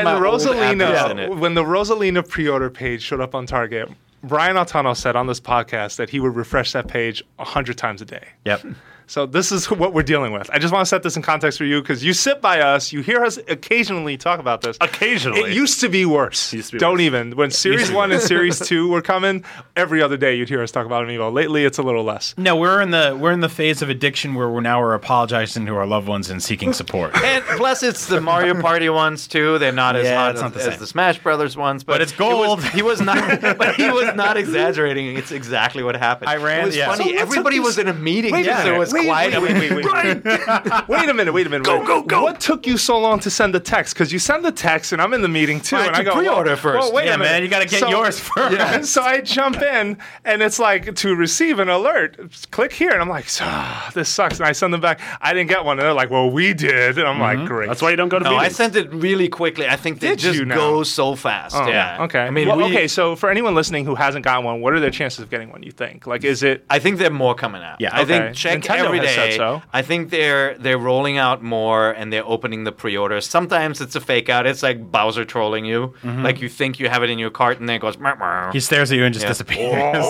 my 0.04 0.14
old 0.16 0.42
address 0.42 0.46
Rosalina 0.46 1.20
it. 1.20 1.36
when 1.38 1.54
the 1.54 1.64
Rosalina 1.64 2.28
pre-order 2.28 2.70
page 2.70 3.02
showed 3.02 3.22
up 3.22 3.34
on 3.36 3.46
Target, 3.46 3.90
Brian 4.24 4.58
Altano 4.58 4.96
said 4.96 5.16
on 5.16 5.28
this 5.28 5.40
podcast 5.40 5.96
that 5.96 6.10
he 6.10 6.20
would 6.20 6.36
refresh 6.36 6.74
that 6.74 6.88
page 6.90 7.24
a 7.40 7.46
hundred 7.46 7.78
times 7.78 8.02
a 8.02 8.06
day. 8.06 8.28
Yep. 8.46 8.66
So 9.10 9.26
this 9.26 9.51
is 9.51 9.66
what 9.72 9.93
we're 9.93 10.03
dealing 10.03 10.34
with. 10.34 10.49
I 10.53 10.60
just 10.60 10.72
want 10.72 10.84
to 10.86 10.89
set 10.89 11.01
this 11.01 11.16
in 11.18 11.24
context 11.24 11.57
for 11.57 11.66
you 11.66 11.82
because 11.82 12.03
you 12.03 12.14
sit 12.14 12.41
by 12.41 12.62
us, 12.62 12.93
you 12.93 13.01
hear 13.01 13.24
us 13.26 13.38
occasionally 13.47 14.18
talk 14.18 14.39
about 14.39 14.62
this. 14.62 14.78
Occasionally. 14.82 15.41
It 15.41 15.53
used 15.55 15.80
to 15.82 15.89
be 15.89 16.05
worse. 16.05 16.53
Used 16.53 16.70
to 16.70 16.76
be 16.76 16.80
Don't 16.80 16.93
worse. 16.93 17.01
even. 17.01 17.36
When 17.36 17.49
Series 17.49 17.91
1 17.91 18.12
and 18.12 18.22
Series 18.22 18.60
2 18.68 18.88
were 18.88 19.01
coming, 19.01 19.43
every 19.76 20.03
other 20.03 20.16
day 20.16 20.36
you'd 20.36 20.47
hear 20.47 20.62
us 20.62 20.70
talk 20.72 20.86
about 20.86 21.07
Amiibo. 21.07 21.34
Lately, 21.34 21.66
it's 21.66 21.80
a 21.80 21.82
little 21.82 22.03
less. 22.03 22.36
No, 22.38 22.55
we're 22.55 22.82
in 22.82 22.91
the 22.91 23.18
we're 23.20 23.32
in 23.32 23.39
the 23.39 23.49
phase 23.49 23.82
of 23.82 23.89
addiction 23.89 24.36
where 24.36 24.47
we're 24.47 24.62
now 24.62 24.80
we're 24.80 24.93
apologizing 24.93 25.66
to 25.66 25.76
our 25.76 25.88
loved 25.88 26.07
ones 26.07 26.30
and 26.30 26.41
seeking 26.41 26.72
support. 26.74 27.12
And 27.30 27.43
plus, 27.57 27.82
it's 27.84 28.07
the 28.07 28.22
Mario 28.22 28.60
Party 28.62 28.89
ones 28.89 29.28
too. 29.28 29.57
They're 29.60 29.72
not 29.72 29.95
as 29.95 30.05
Yeah, 30.05 30.16
hot 30.18 30.36
as, 30.36 30.41
not 30.41 30.53
the 30.53 30.62
as 30.72 30.78
the 30.80 30.88
Smash 30.88 31.20
Brothers 31.20 31.57
ones, 31.57 31.84
but, 31.84 31.93
But 31.93 32.01
it's 32.01 32.12
it 32.14 32.20
was- 32.20 32.28
gold. 32.60 32.64
he 32.64 32.82
was 32.84 33.01
not, 33.01 33.41
but 33.41 33.76
he 33.76 33.89
was 33.89 34.14
not 34.16 34.38
exaggerating. 34.38 35.16
It's 35.18 35.32
exactly 35.32 35.82
what 35.84 35.95
happened. 35.95 36.30
I 36.30 36.36
ran- 36.38 36.62
It 36.64 36.66
was 36.68 36.76
yeah. 36.78 36.88
funny. 36.95 37.16
So 37.16 37.22
Everybody 37.22 37.60
was 37.60 37.78
in 37.80 37.88
a 37.88 37.93
meeting. 37.93 38.32
Wait 38.34 38.41
a 38.41 38.45
just 38.45 38.60
so 38.60 38.64
minute. 38.66 38.76
it 38.76 38.80
was 38.80 38.93
Wait, 39.00 39.08
quiet. 39.08 39.41
wait, 39.41 39.54
wait, 39.54 39.72
wait, 39.72 39.86
wait. 39.86 40.88
wait 40.88 41.10
a 41.10 41.14
minute, 41.14 41.34
wait 41.34 41.47
a 41.47 41.50
minute. 41.50 41.66
Go, 41.66 41.80
wait. 41.80 41.88
go, 41.88 42.02
go. 42.04 42.24
What 42.24 42.39
took 42.39 42.66
you 42.68 42.78
so 42.78 42.97
long 43.00 43.20
to 43.20 43.30
send 43.30 43.54
the 43.54 43.60
text? 43.60 43.93
Because 43.93 44.12
you 44.14 44.20
send 44.20 44.43
the 44.45 44.52
text 44.52 44.91
and 44.93 45.02
I'm 45.02 45.14
in 45.14 45.22
the 45.22 45.28
meeting 45.28 45.60
too. 45.62 45.76
Why 45.76 45.86
and 45.88 45.95
don't 45.95 46.08
I 46.08 46.10
go, 46.10 46.16
pre-order 46.18 46.50
well, 46.52 46.58
first? 46.58 46.80
Well, 46.80 46.93
wait 46.93 47.06
Yeah, 47.06 47.16
a 47.16 47.18
minute. 47.18 47.32
man, 47.32 47.43
you 47.43 47.50
gotta 47.50 47.66
get 47.68 47.89
yours 47.89 48.20
first. 48.30 48.91
So 48.93 49.02
I 49.02 49.22
jump 49.22 49.62
in 49.62 49.97
and 50.26 50.41
it's 50.41 50.60
like 50.60 50.95
to 50.95 51.16
receive 51.16 51.60
an 51.60 51.70
alert, 51.70 52.18
click 52.52 52.74
here. 52.74 52.91
And 52.91 53.02
I'm 53.02 53.10
like, 53.10 53.26
ah, 53.41 53.91
this 53.93 54.10
sucks. 54.10 54.39
And 54.39 54.47
I 54.47 54.52
send 54.52 54.74
them 54.74 54.82
back. 54.82 55.00
I 55.22 55.34
didn't 55.34 55.50
get 55.50 55.64
one. 55.66 55.80
And 55.80 55.86
they're 55.86 55.93
like, 55.93 56.10
well, 56.10 56.30
we 56.30 56.54
did. 56.54 56.97
And 56.97 57.08
I'm 57.08 57.20
like, 57.20 57.47
great. 57.47 57.68
That's 57.68 57.82
why 57.82 57.91
you 57.91 57.95
don't 57.95 58.10
go 58.10 58.20
to 58.20 58.26
No, 58.26 58.36
I 58.36 58.50
sent 58.50 58.76
it 58.76 58.91
really 58.93 59.30
quickly. 59.30 59.68
I 59.68 59.76
think 59.76 60.00
they 60.00 60.10
Did 60.10 60.20
just 60.20 60.39
you 60.39 60.45
go 60.45 60.84
so 60.84 61.16
fast. 61.16 61.56
Oh, 61.56 61.68
yeah. 61.68 62.04
Okay. 62.04 62.20
I 62.20 62.30
mean, 62.30 62.47
Well, 62.47 62.58
we- 62.58 62.64
okay. 62.66 62.88
So 62.88 63.16
for 63.16 63.30
anyone 63.30 63.56
listening 63.56 63.86
who 63.86 63.95
hasn't 63.95 64.26
gotten 64.26 64.43
one, 64.45 64.62
what 64.62 64.74
are 64.74 64.80
their 64.80 64.89
chances 64.91 65.20
of 65.20 65.30
getting 65.30 65.50
one? 65.50 65.64
You 65.64 65.72
think? 65.72 66.08
Like, 66.08 66.24
is 66.24 66.43
it? 66.43 66.66
I 66.70 66.80
think 66.80 66.97
they're 66.97 67.10
more 67.10 67.36
coming 67.36 67.62
out. 67.62 67.80
Yeah. 67.80 67.89
I 67.95 68.02
Okay. 68.02 68.20
think 68.20 68.36
check 68.36 68.62
Nintendo 68.62 68.89
every 68.98 69.08
has 69.08 69.16
said 69.16 69.34
so. 69.38 69.62
I 69.74 69.82
think 69.82 70.10
they're 70.10 70.58
they're 70.58 70.78
rolling 70.78 71.18
out 71.18 71.42
more 71.44 71.92
and 71.92 72.12
they're 72.14 72.26
opening 72.26 72.64
the 72.64 72.72
pre-orders. 72.72 73.26
Sometimes 73.28 73.82
it's 73.82 73.96
a 73.96 74.02
fake 74.02 74.30
out. 74.30 74.46
It's 74.46 74.62
like 74.64 74.92
Bowser 74.92 75.26
trolling 75.26 75.66
you. 75.66 75.94
Mm-hmm. 76.04 76.24
Like 76.24 76.42
you 76.42 76.50
think 76.50 76.80
you 76.80 76.90
have 76.90 77.04
it 77.04 77.10
in 77.10 77.18
your 77.20 77.30
cart 77.30 77.60
and 77.60 77.68
then 77.68 77.76
it 77.78 77.80
goes. 77.80 77.98
"Meow, 77.98 78.16
meow." 78.16 78.52
He 78.52 78.60
stares 78.60 78.92
at 78.92 78.98
you 78.98 79.06
and 79.06 79.14
just 79.14 79.24
Yeah. 79.24 79.30
disappears. 79.30 80.04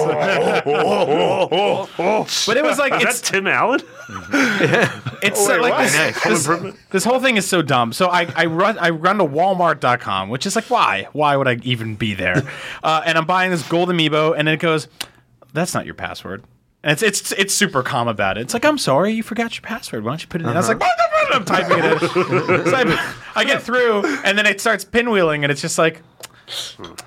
oh, 0.66 1.90
oh. 2.00 2.28
but 2.48 2.58
it 2.58 2.64
was 2.64 2.78
like 2.80 2.94
Is 2.94 3.04
it's 3.04 3.22
that 3.22 3.34
Tim 3.34 3.48
Allen? 3.48 3.82
it's 5.22 5.48
Wait, 5.48 5.62
like 5.62 5.92
this, 5.92 6.24
this, 6.24 6.76
this 6.92 7.04
whole 7.04 7.20
thing 7.20 7.38
is 7.38 7.48
so 7.48 7.62
dumb. 7.62 7.94
So 7.94 8.08
I, 8.08 8.28
I 8.36 8.46
run 8.46 8.78
I 8.80 8.90
run 8.90 9.18
to 9.20 9.26
Walmart.com, 9.26 10.30
which 10.30 10.46
is 10.46 10.56
like 10.56 10.66
why 10.70 11.08
why 11.14 11.36
would 11.36 11.48
I 11.48 11.58
even 11.64 11.96
be 11.96 12.14
there? 12.14 12.44
uh, 12.84 13.02
and 13.06 13.18
I'm 13.18 13.26
buying 13.26 13.52
this 13.52 13.68
gold 13.68 13.90
amiibo, 13.90 14.36
and 14.38 14.50
it 14.50 14.60
goes, 14.60 14.88
that's 15.54 15.74
not 15.74 15.86
your 15.86 15.96
password. 15.96 16.44
And 16.82 16.94
it's 16.94 17.04
it's 17.04 17.32
it's 17.34 17.54
super 17.54 17.84
calm 17.84 18.08
about 18.08 18.38
it. 18.38 18.42
It's 18.42 18.54
like 18.54 18.64
I'm 18.64 18.78
sorry, 18.78 19.12
you 19.12 19.24
forgot 19.24 19.56
your 19.56 19.64
password. 19.64 20.04
Why 20.04 20.12
don't 20.12 20.22
you 20.22 20.28
put 20.28 20.42
it 20.42 20.46
in? 20.46 20.52
I 20.52 20.56
was 20.56 20.70
uh-huh. 20.70 20.80
like, 20.80 20.98
the 20.98 21.10
fuck? 21.12 21.36
I'm 21.36 21.46
typing 21.46 21.78
it 21.78 22.66
in. 22.66 22.66
so 22.66 22.76
I, 22.76 23.16
I 23.36 23.44
get 23.44 23.62
through, 23.62 24.06
and 24.24 24.38
then 24.38 24.46
it 24.46 24.62
starts 24.62 24.86
pinwheeling, 24.86 25.44
and 25.44 25.52
it's 25.52 25.62
just 25.62 25.78
like. 25.78 26.02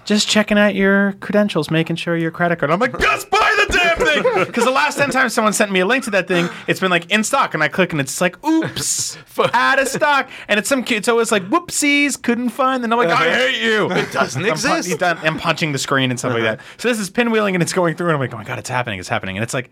Just 0.04 0.28
checking 0.28 0.56
out 0.56 0.76
your 0.76 1.14
credentials, 1.14 1.68
making 1.68 1.96
sure 1.96 2.16
your 2.16 2.30
credit 2.30 2.60
card. 2.60 2.70
I'm 2.70 2.78
like, 2.78 2.96
just 3.00 3.28
buy 3.28 3.51
damn 3.72 3.96
thing. 3.96 4.44
Because 4.46 4.64
the 4.64 4.70
last 4.70 4.98
10 4.98 5.10
times 5.10 5.32
someone 5.34 5.52
sent 5.52 5.70
me 5.70 5.80
a 5.80 5.86
link 5.86 6.04
to 6.04 6.10
that 6.10 6.28
thing, 6.28 6.48
it's 6.66 6.80
been 6.80 6.90
like 6.90 7.10
in 7.10 7.24
stock. 7.24 7.54
And 7.54 7.62
I 7.62 7.68
click 7.68 7.92
and 7.92 8.00
it's 8.00 8.20
like, 8.20 8.42
oops, 8.44 9.18
out 9.54 9.78
of 9.78 9.88
stock. 9.88 10.28
And 10.48 10.58
it's 10.58 10.68
some 10.68 10.84
kid. 10.84 10.98
It's 10.98 11.08
always 11.08 11.32
like, 11.32 11.44
whoopsies, 11.44 12.20
couldn't 12.20 12.50
find. 12.50 12.84
And 12.84 12.92
I'm 12.92 12.98
like, 12.98 13.08
I 13.08 13.12
uh-huh. 13.12 13.46
hate 13.46 13.62
you. 13.62 13.90
It 14.02 14.10
doesn't 14.12 14.44
I'm, 14.44 14.50
exist. 14.50 14.98
done- 14.98 15.18
I'm 15.22 15.38
punching 15.38 15.72
the 15.72 15.78
screen 15.78 16.10
and 16.10 16.18
stuff 16.18 16.32
like 16.32 16.42
uh-huh. 16.42 16.56
that. 16.56 16.60
So 16.76 16.88
this 16.88 16.98
is 16.98 17.10
pinwheeling 17.10 17.54
and 17.54 17.62
it's 17.62 17.72
going 17.72 17.96
through. 17.96 18.08
And 18.08 18.14
I'm 18.14 18.20
like, 18.20 18.34
oh 18.34 18.38
my 18.38 18.44
God, 18.44 18.58
it's 18.58 18.68
happening. 18.68 18.98
It's 18.98 19.08
happening. 19.08 19.36
And 19.36 19.44
it's 19.44 19.54
like, 19.54 19.70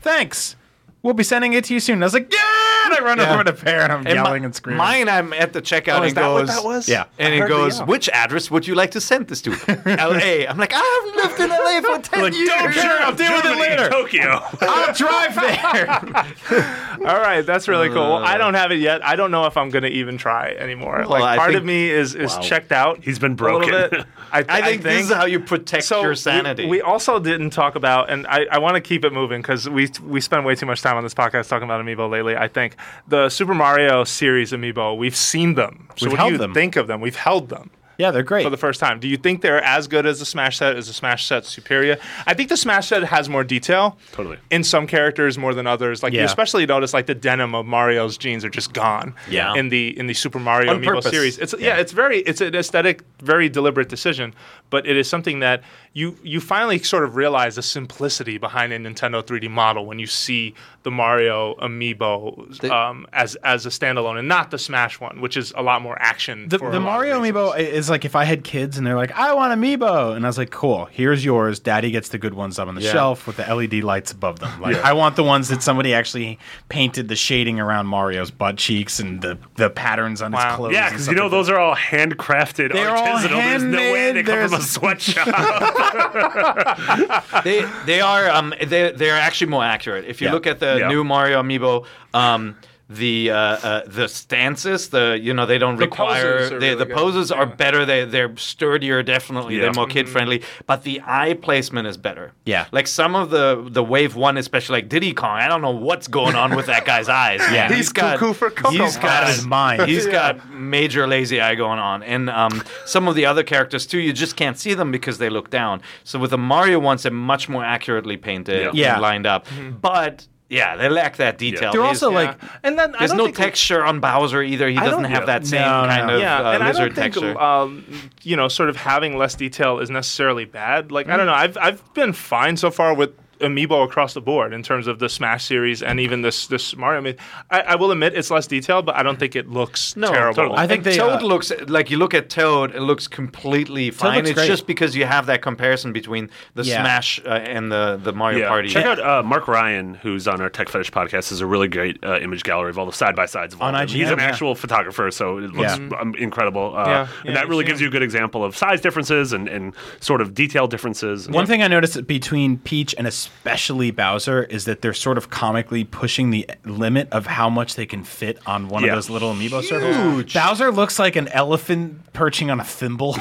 thanks. 0.00 0.56
We'll 1.02 1.14
be 1.14 1.24
sending 1.24 1.52
it 1.52 1.64
to 1.64 1.74
you 1.74 1.80
soon. 1.80 1.94
And 1.94 2.04
I 2.04 2.06
was 2.06 2.14
like, 2.14 2.32
yeah. 2.32 2.57
And 2.88 2.94
I 2.98 3.04
run 3.04 3.18
Yeah. 3.18 3.34
over 3.34 3.44
to 3.44 3.52
Peer 3.52 3.80
and 3.80 3.92
I'm 3.92 4.06
And 4.06 4.14
yelling 4.14 4.42
mi- 4.42 4.46
and 4.46 4.54
screaming. 4.54 4.78
Mine, 4.78 5.08
I'm 5.10 5.32
at 5.34 5.52
the 5.52 5.60
checkout 5.60 6.00
Oh, 6.00 6.02
is 6.04 6.12
and 6.12 6.16
that 6.16 6.22
goes. 6.22 6.48
what 6.48 6.54
that 6.54 6.64
was? 6.64 6.88
Yeah. 6.88 7.04
And 7.18 7.34
I 7.34 7.36
it 7.36 7.40
heard 7.40 7.50
the 7.50 7.54
goes, 7.54 7.78
yell. 7.78 7.86
which 7.86 8.08
address 8.08 8.50
would 8.50 8.66
you 8.66 8.74
like 8.74 8.92
to 8.92 9.00
send 9.00 9.28
this 9.28 9.42
to? 9.42 9.50
L.A. 10.00 10.46
I'm 10.48 10.56
like, 10.56 10.72
I 10.74 10.78
haven't 11.04 11.16
lived 11.22 11.40
in 11.40 11.50
L.A. 11.50 11.82
for 11.82 12.08
ten 12.08 12.22
Like, 12.22 12.34
years. 12.34 12.48
don't 12.48 12.72
care. 12.72 12.98
I'll 13.02 13.14
deal 13.14 13.32
with 13.34 13.44
it 13.44 13.48
Germany, 13.48 13.60
later. 13.60 13.88
Tokyo. 13.90 14.42
I'll 14.62 14.94
drive 14.94 15.34
there. 15.34 16.84
All 17.06 17.20
right, 17.20 17.42
that's 17.42 17.68
really 17.68 17.88
cool. 17.88 17.96
Well, 17.96 18.24
I 18.24 18.38
don't 18.38 18.54
uh. 18.54 18.58
have 18.58 18.72
it 18.72 18.80
yet. 18.80 19.04
I 19.04 19.16
don't 19.16 19.30
know 19.30 19.46
if 19.46 19.56
I'm 19.56 19.70
gonna 19.70 19.88
even 19.88 20.18
try 20.18 20.50
anymore. 20.50 21.04
Well, 21.08 21.14
I 21.14 21.20
like 21.20 21.38
part 21.38 21.50
think- 21.50 21.60
of 21.60 21.64
me 21.64 21.90
is 21.90 22.14
is 22.14 22.36
checked 22.38 22.72
out. 22.72 23.02
He's 23.02 23.18
been 23.18 23.32
a 23.32 23.34
little 23.42 23.60
broken. 23.60 23.90
bit. 23.90 24.06
I, 24.32 24.44
I 24.48 24.62
think 24.62 24.82
this 24.82 25.06
is 25.06 25.12
how 25.12 25.24
you 25.26 25.40
protect 25.40 25.84
so 25.84 26.02
your 26.02 26.14
sanity. 26.14 26.66
We, 26.66 26.82
also 26.82 27.18
didn't 27.18 27.50
talk 27.50 27.76
about, 27.76 28.10
and 28.10 28.26
I, 28.26 28.46
I 28.50 28.58
want 28.58 28.74
to 28.74 28.80
keep 28.80 29.04
it 29.04 29.12
moving 29.12 29.40
because 29.40 29.68
we 29.68 29.88
we 30.02 30.20
spend 30.20 30.44
way 30.44 30.54
too 30.54 30.66
much 30.66 30.82
time 30.82 30.96
on 30.96 31.02
this 31.02 31.14
podcast 31.14 31.48
talking 31.48 31.64
about 31.64 31.84
amiibo 31.84 32.10
lately. 32.10 32.36
I 32.36 32.48
think 32.48 32.76
the 33.06 33.28
Super 33.28 33.54
Mario 33.54 34.04
series 34.04 34.52
amiibo, 34.52 34.96
we've 34.96 35.16
seen 35.16 35.54
them. 35.54 35.88
So 35.96 36.06
We've 36.06 36.12
what 36.12 36.16
do 36.16 36.20
held 36.20 36.32
you 36.32 36.38
them. 36.38 36.54
think 36.54 36.76
of 36.76 36.86
them? 36.86 37.00
We've 37.00 37.16
held 37.16 37.48
them. 37.48 37.70
Yeah, 37.98 38.12
they're 38.12 38.22
great. 38.22 38.44
for 38.44 38.50
the 38.50 38.56
first 38.56 38.78
time. 38.78 39.00
Do 39.00 39.08
you 39.08 39.16
think 39.16 39.42
they're 39.42 39.62
as 39.62 39.88
good 39.88 40.06
as 40.06 40.20
the 40.20 40.24
Smash 40.24 40.56
set? 40.58 40.76
Is 40.76 40.86
the 40.86 40.92
Smash 40.92 41.26
set 41.26 41.44
superior? 41.44 41.98
I 42.28 42.34
think 42.34 42.48
the 42.48 42.56
Smash 42.56 42.88
set 42.88 43.02
has 43.02 43.28
more 43.28 43.42
detail. 43.42 43.98
Totally. 44.12 44.38
In 44.50 44.62
some 44.62 44.86
characters 44.86 45.36
more 45.36 45.52
than 45.52 45.66
others. 45.66 46.00
Like 46.00 46.12
you 46.12 46.22
especially 46.22 46.64
notice 46.64 46.94
like 46.94 47.06
the 47.06 47.14
denim 47.16 47.56
of 47.56 47.66
Mario's 47.66 48.16
jeans 48.16 48.44
are 48.44 48.50
just 48.50 48.72
gone. 48.72 49.16
Yeah. 49.28 49.54
In 49.54 49.68
the 49.68 49.98
in 49.98 50.06
the 50.06 50.14
Super 50.14 50.38
Mario 50.38 50.72
On 50.72 50.80
Amiibo 50.80 50.86
purpose. 50.86 51.10
series. 51.10 51.38
It's 51.38 51.54
yeah. 51.58 51.76
it's 51.76 51.90
very 51.90 52.18
it's 52.20 52.40
an 52.40 52.54
aesthetic, 52.54 53.02
very 53.20 53.48
deliberate 53.48 53.88
decision, 53.88 54.32
but 54.70 54.86
it 54.86 54.96
is 54.96 55.08
something 55.08 55.40
that 55.40 55.64
you 55.92 56.16
you 56.22 56.40
finally 56.40 56.78
sort 56.78 57.04
of 57.04 57.16
realize 57.16 57.56
the 57.56 57.62
simplicity 57.62 58.38
behind 58.38 58.72
a 58.72 58.78
Nintendo 58.78 59.22
3D 59.22 59.50
model 59.50 59.86
when 59.86 59.98
you 59.98 60.06
see 60.06 60.54
the 60.84 60.90
Mario 60.90 61.54
Amiibo 61.56 62.58
The- 62.60 62.74
um, 62.74 63.06
as 63.12 63.34
as 63.36 63.66
a 63.66 63.70
standalone 63.70 64.18
and 64.18 64.28
not 64.28 64.50
the 64.50 64.58
Smash 64.58 65.00
one, 65.00 65.20
which 65.20 65.36
is 65.36 65.52
a 65.56 65.62
lot 65.62 65.82
more 65.82 66.00
action. 66.00 66.48
The, 66.48 66.58
for 66.58 66.70
the 66.70 66.80
Mario 66.80 67.20
amiibo 67.20 67.58
is 67.58 67.90
like 67.90 68.04
if 68.04 68.14
I 68.14 68.24
had 68.24 68.44
kids 68.44 68.78
and 68.78 68.86
they're 68.86 68.96
like, 68.96 69.12
I 69.12 69.32
want 69.34 69.58
amiibo, 69.58 70.14
and 70.14 70.24
I 70.24 70.28
was 70.28 70.38
like, 70.38 70.50
cool, 70.50 70.86
here's 70.86 71.24
yours. 71.24 71.58
Daddy 71.58 71.90
gets 71.90 72.10
the 72.10 72.18
good 72.18 72.34
ones 72.34 72.58
up 72.58 72.68
on 72.68 72.74
the 72.74 72.82
Yeah. 72.82 72.92
shelf 72.92 73.26
with 73.26 73.36
the 73.36 73.42
LED 73.54 73.82
lights 73.82 74.12
above 74.12 74.38
them. 74.40 74.60
Like 74.60 74.76
I 74.76 74.92
want 74.92 75.16
the 75.16 75.24
ones 75.24 75.48
that 75.48 75.62
somebody 75.62 75.94
actually 75.94 76.38
painted 76.68 77.08
the 77.08 77.16
shading 77.16 77.58
around 77.60 77.86
Mario's 77.86 78.30
butt 78.30 78.56
cheeks 78.56 79.00
and 79.00 79.20
the, 79.20 79.38
the 79.56 79.70
patterns 79.70 80.22
on 80.22 80.32
Wow. 80.32 80.48
his 80.48 80.56
clothes. 80.56 80.72
Yeah, 80.74 80.90
because 80.90 81.08
you 81.08 81.14
know 81.14 81.22
like 81.24 81.30
those 81.32 81.48
are 81.48 81.58
all 81.58 81.74
handcrafted, 81.76 82.72
They're 82.72 82.94
all 82.94 83.18
artisanal. 83.18 83.28
There's 83.30 83.62
no 83.64 83.78
way 83.92 84.12
they 84.12 84.22
come 84.22 84.48
from 84.48 84.60
a 84.60 84.62
sweatshop. 84.62 85.26
they 87.44 87.64
they 87.86 88.00
are 88.00 88.28
um 88.30 88.52
they 88.66 88.92
they're 88.92 89.16
actually 89.16 89.50
more 89.50 89.64
accurate. 89.64 90.04
If 90.06 90.20
you 90.20 90.28
Yeah. 90.28 90.34
look 90.34 90.46
at 90.46 90.60
the 90.60 90.78
Yeah. 90.80 90.88
new 90.88 91.04
Mario 91.04 91.42
amiibo, 91.42 91.86
um 92.14 92.56
the 92.90 93.30
uh, 93.30 93.36
uh, 93.36 93.82
the 93.86 94.08
stances, 94.08 94.88
the 94.88 95.18
you 95.20 95.34
know 95.34 95.44
they 95.44 95.58
don't 95.58 95.76
require 95.76 96.38
poses 96.38 96.52
are 96.52 96.58
they, 96.58 96.68
really 96.70 96.78
the 96.78 96.84
good. 96.86 96.96
poses 96.96 97.30
are 97.30 97.44
Yeah. 97.46 97.54
better. 97.54 97.84
They 97.84 98.04
they're 98.06 98.34
sturdier, 98.38 99.02
definitely. 99.02 99.56
Yeah. 99.56 99.62
They're 99.62 99.72
more 99.74 99.86
kid 99.86 100.08
friendly, 100.08 100.42
but 100.66 100.84
the 100.84 101.02
eye 101.04 101.34
placement 101.34 101.86
is 101.86 101.96
better. 101.98 102.32
Yeah. 102.46 102.66
like 102.72 102.86
some 102.86 103.14
of 103.14 103.28
the 103.30 103.66
the 103.68 103.84
Wave 103.84 104.16
One, 104.16 104.38
especially 104.38 104.78
like 104.78 104.88
Diddy 104.88 105.12
Kong. 105.12 105.38
I 105.38 105.48
don't 105.48 105.60
know 105.60 105.70
what's 105.70 106.08
going 106.08 106.34
on 106.34 106.56
with 106.56 106.66
that 106.66 106.84
guy's 106.86 107.08
eyes. 107.10 107.40
Yeah. 107.52 107.68
He's 107.68 107.76
he's 107.76 107.92
got 107.92 108.18
cuckoo 108.18 108.32
for 108.32 108.50
Cocoa 108.50 108.70
He's 108.70 108.80
Puffs. 108.80 108.96
got 108.98 109.26
his 109.28 109.46
mind. 109.46 109.82
He's 109.86 110.06
Yeah. 110.06 110.12
got 110.12 110.50
major 110.50 111.06
lazy 111.06 111.40
eye 111.40 111.54
going 111.56 111.78
on, 111.78 112.02
and 112.02 112.30
um, 112.30 112.62
some 112.86 113.06
of 113.06 113.14
the 113.14 113.26
other 113.26 113.42
characters 113.42 113.86
too. 113.86 113.98
You 113.98 114.12
just 114.14 114.34
can't 114.36 114.58
see 114.58 114.72
them 114.74 114.90
because 114.90 115.18
they 115.18 115.28
look 115.28 115.50
down. 115.50 115.82
So 116.04 116.18
with 116.18 116.30
the 116.30 116.38
Mario 116.38 116.78
ones, 116.78 117.02
they're 117.02 117.12
much 117.12 117.48
more 117.50 117.64
accurately 117.64 118.16
painted, 118.16 118.60
Yeah. 118.62 118.68
and 118.68 118.76
Yeah. 118.78 118.98
lined 118.98 119.26
up. 119.26 119.46
But 119.80 120.26
yeah, 120.48 120.76
they 120.76 120.88
lack 120.88 121.16
that 121.16 121.36
detail. 121.38 121.72
They're 121.72 121.82
There's- 121.82 122.02
also 122.02 122.10
like, 122.10 122.38
and 122.62 122.78
then 122.78 122.94
I 122.94 122.98
there's 123.00 123.10
don't 123.10 123.18
no 123.18 123.24
think- 123.26 123.36
texture 123.36 123.84
on 123.84 124.00
Bowser 124.00 124.42
either. 124.42 124.68
He 124.68 124.76
doesn't 124.76 125.04
have 125.04 125.26
that 125.26 125.46
same 125.46 125.60
No, 125.62 125.82
no, 125.82 125.88
kind 125.88 126.06
no. 126.06 126.14
of 126.14 126.20
yeah, 126.20 126.38
uh, 126.40 126.52
and 126.52 126.62
I 126.62 126.72
don't 126.72 126.94
think 126.94 127.14
texture. 127.14 127.38
um, 127.40 127.84
you 128.22 128.36
know, 128.36 128.48
sort 128.48 128.68
of 128.68 128.76
having 128.76 129.16
less 129.18 129.34
detail 129.34 129.78
is 129.78 129.90
necessarily 129.90 130.44
bad. 130.46 130.90
Like 130.90 131.08
I 131.08 131.16
don't 131.16 131.26
know, 131.26 131.34
I've 131.34 131.56
I've 131.60 131.94
been 131.94 132.12
fine 132.12 132.56
so 132.56 132.70
far 132.70 132.94
with 132.94 133.10
amiibo 133.40 133.84
across 133.84 134.14
the 134.14 134.20
board 134.20 134.52
in 134.52 134.62
terms 134.62 134.86
of 134.86 134.98
the 134.98 135.08
Smash 135.08 135.44
series 135.44 135.82
and 135.82 136.00
even 136.00 136.22
this 136.22 136.46
this 136.46 136.76
Mario. 136.76 136.98
I, 136.98 137.02
mean, 137.02 137.16
I, 137.50 137.60
I 137.60 137.74
will 137.76 137.90
admit 137.90 138.14
it's 138.14 138.30
less 138.30 138.46
detailed, 138.46 138.86
but 138.86 138.96
I 138.96 139.02
don't 139.02 139.18
think 139.18 139.36
it 139.36 139.48
looks 139.48 139.96
No, 139.96 140.10
terrible. 140.10 140.34
totally. 140.34 140.58
I 140.58 140.66
think 140.66 140.84
And 140.84 140.92
they, 140.92 140.96
Toad 140.98 141.22
uh, 141.22 141.26
looks 141.26 141.52
like 141.68 141.90
you 141.90 141.98
look 141.98 142.14
at 142.14 142.28
Toad, 142.30 142.74
it 142.74 142.80
looks 142.82 143.06
completely 143.08 143.90
fine. 143.90 144.16
looks 144.16 144.30
it's 144.30 144.38
great. 144.38 144.46
just 144.48 144.66
because 144.66 144.96
you 144.96 145.04
have 145.06 145.26
that 145.26 145.42
comparison 145.42 145.92
between 145.92 146.30
the 146.54 146.64
Yeah. 146.64 146.82
Smash 146.82 147.20
uh, 147.24 147.28
and 147.30 147.70
the 147.70 148.00
the 148.02 148.12
Mario 148.12 148.40
Yeah. 148.40 148.48
Party. 148.48 148.68
Check 148.68 148.84
out 148.86 148.98
uh, 149.00 149.22
Mark 149.22 149.48
Ryan, 149.48 149.94
who's 149.94 150.26
on 150.28 150.40
our 150.40 150.50
Tech 150.50 150.68
Fetish 150.68 150.90
podcast, 150.92 151.32
is 151.32 151.40
a 151.40 151.46
really 151.46 151.68
great 151.68 151.98
uh, 152.04 152.18
image 152.20 152.42
gallery 152.42 152.70
of 152.70 152.78
all 152.78 152.86
the 152.86 152.92
side 152.92 153.14
by 153.16 153.26
sides 153.26 153.54
of 153.54 153.60
all 153.62 153.68
On 153.68 153.74
of 153.74 153.88
them. 153.88 153.96
He's 153.96 154.08
IGN, 154.08 154.12
an 154.14 154.18
yeah. 154.18 154.24
actual 154.26 154.54
photographer, 154.54 155.10
so 155.10 155.38
it 155.38 155.52
looks 155.52 155.78
Yeah. 155.78 155.98
um, 156.00 156.14
incredible. 156.18 156.74
Uh, 156.76 156.84
Yeah, 156.86 156.92
yeah, 156.98 157.08
and 157.28 157.36
that 157.36 157.48
really 157.48 157.64
gives 157.64 157.80
you 157.80 157.88
a 157.88 157.90
good 157.90 158.02
example 158.02 158.44
of 158.44 158.56
size 158.56 158.80
differences 158.80 159.32
and, 159.32 159.48
and 159.48 159.74
sort 160.00 160.20
of 160.20 160.34
detail 160.34 160.66
differences. 160.66 161.28
One 161.28 161.46
thing 161.46 161.62
I 161.62 161.68
noticed 161.68 162.06
between 162.06 162.58
Peach 162.58 162.94
and 162.98 163.06
especially 163.28 163.90
Bowser, 163.90 164.42
is 164.44 164.64
that 164.66 164.82
they're 164.82 164.94
sort 164.94 165.16
of 165.18 165.30
comically 165.30 165.84
pushing 165.84 166.30
the 166.30 166.48
limit 166.64 167.08
of 167.12 167.26
how 167.26 167.48
much 167.48 167.76
they 167.76 167.86
can 167.86 168.04
fit 168.04 168.38
on 168.46 168.68
one 168.68 168.82
Yeah. 168.84 168.90
of 168.90 168.96
those 168.96 169.10
little 169.10 169.32
amiibo 169.32 169.62
circles. 169.62 170.32
Bowser 170.32 170.70
looks 170.70 170.98
like 170.98 171.16
an 171.16 171.28
elephant 171.28 172.12
perching 172.12 172.50
on 172.50 172.60
a 172.60 172.64
thimble. 172.64 173.12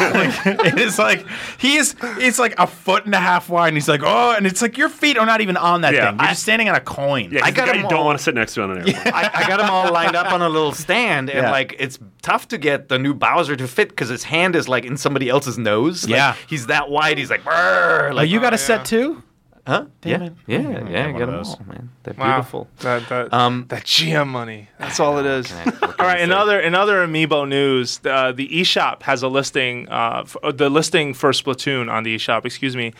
like, 0.00 0.46
it 0.46 0.78
is 0.78 0.98
like 0.98 1.26
he's 1.58 1.94
it's 2.02 2.38
like 2.38 2.54
a 2.58 2.66
foot 2.66 3.04
and 3.04 3.14
a 3.14 3.18
half 3.20 3.48
wide, 3.48 3.68
and 3.68 3.76
he's 3.76 3.88
like, 3.88 4.00
oh, 4.04 4.34
and 4.36 4.46
it's 4.46 4.62
like 4.62 4.78
your 4.78 4.88
feet 4.88 5.18
are 5.18 5.26
not 5.26 5.40
even 5.40 5.56
on 5.56 5.82
that 5.82 5.94
Yeah. 5.94 6.10
thing. 6.10 6.18
You're 6.20 6.26
I- 6.28 6.30
just 6.30 6.42
standing 6.42 6.68
on 6.68 6.74
a 6.76 6.80
coin. 6.80 7.30
Yeah, 7.32 7.44
I 7.44 7.48
I 7.48 7.50
got 7.50 7.66
got 7.66 7.76
you 7.76 7.82
them 7.82 7.90
don't 7.90 8.04
want 8.04 8.18
to 8.18 8.24
sit 8.24 8.34
next 8.34 8.54
to 8.54 8.62
on 8.62 8.70
an 8.70 8.78
airplane. 8.78 9.14
I, 9.14 9.30
I 9.34 9.48
got 9.48 9.58
them 9.58 9.70
all 9.70 9.92
lined 9.92 10.16
up 10.16 10.32
on 10.32 10.40
a 10.42 10.48
little 10.48 10.72
stand, 10.72 11.30
and 11.30 11.42
Yeah. 11.44 11.50
like 11.50 11.74
it's 11.78 11.98
tough 12.22 12.48
to 12.48 12.58
get 12.58 12.88
the 12.88 12.98
new 12.98 13.14
Bowser 13.14 13.56
to 13.56 13.66
fit 13.68 13.88
because 13.90 14.08
his 14.08 14.24
hand 14.24 14.54
is 14.56 14.68
like 14.68 14.84
in 14.84 14.96
somebody 14.96 15.28
else's 15.28 15.58
nose. 15.58 16.04
Like, 16.04 16.10
Yeah. 16.16 16.36
he's 16.48 16.66
that 16.66 16.88
wide. 16.90 17.18
He's 17.18 17.30
like, 17.30 17.42
Oh, 17.46 18.10
like 18.12 18.28
you 18.30 18.40
got 18.40 18.52
a 18.52 18.56
oh, 18.56 18.60
yeah. 18.60 18.66
set 18.66 18.84
too? 18.84 19.22
Huh? 19.68 19.84
Damn 20.00 20.20
yeah, 20.22 20.26
it. 20.26 20.32
yeah, 20.46 20.58
Oh, 20.58 20.88
yeah. 20.90 21.04
I 21.06 21.08
I 21.08 21.12
got 21.12 21.18
got 21.20 21.28
one 21.28 21.38
of 21.38 21.46
them 21.46 21.54
all, 21.60 21.66
man. 21.74 21.90
They're 22.02 22.14
Wow. 22.18 22.34
beautiful. 22.36 22.68
That 22.80 23.08
that, 23.08 23.32
Um, 23.32 23.66
that 23.68 23.84
GM 23.84 24.28
money. 24.28 24.68
That's 24.78 24.98
all 24.98 25.18
it 25.18 25.26
is. 25.26 25.50
What 25.52 25.64
can 25.64 25.74
I 25.82 25.86
all 25.98 26.06
right. 26.06 26.18
say? 26.18 26.24
Another 26.24 26.58
another 26.60 27.06
amiibo 27.06 27.46
news. 27.48 28.00
Uh, 28.04 28.32
the 28.32 28.48
eShop 28.48 29.02
has 29.04 29.22
a 29.22 29.28
listing. 29.28 29.88
Uh, 29.88 30.22
f- 30.24 30.36
uh, 30.42 30.50
the 30.52 30.68
listing 30.68 31.14
for 31.14 31.30
Splatoon 31.30 31.88
on 31.92 32.02
the 32.02 32.16
eShop. 32.16 32.44
Excuse 32.44 32.74
me. 32.74 32.92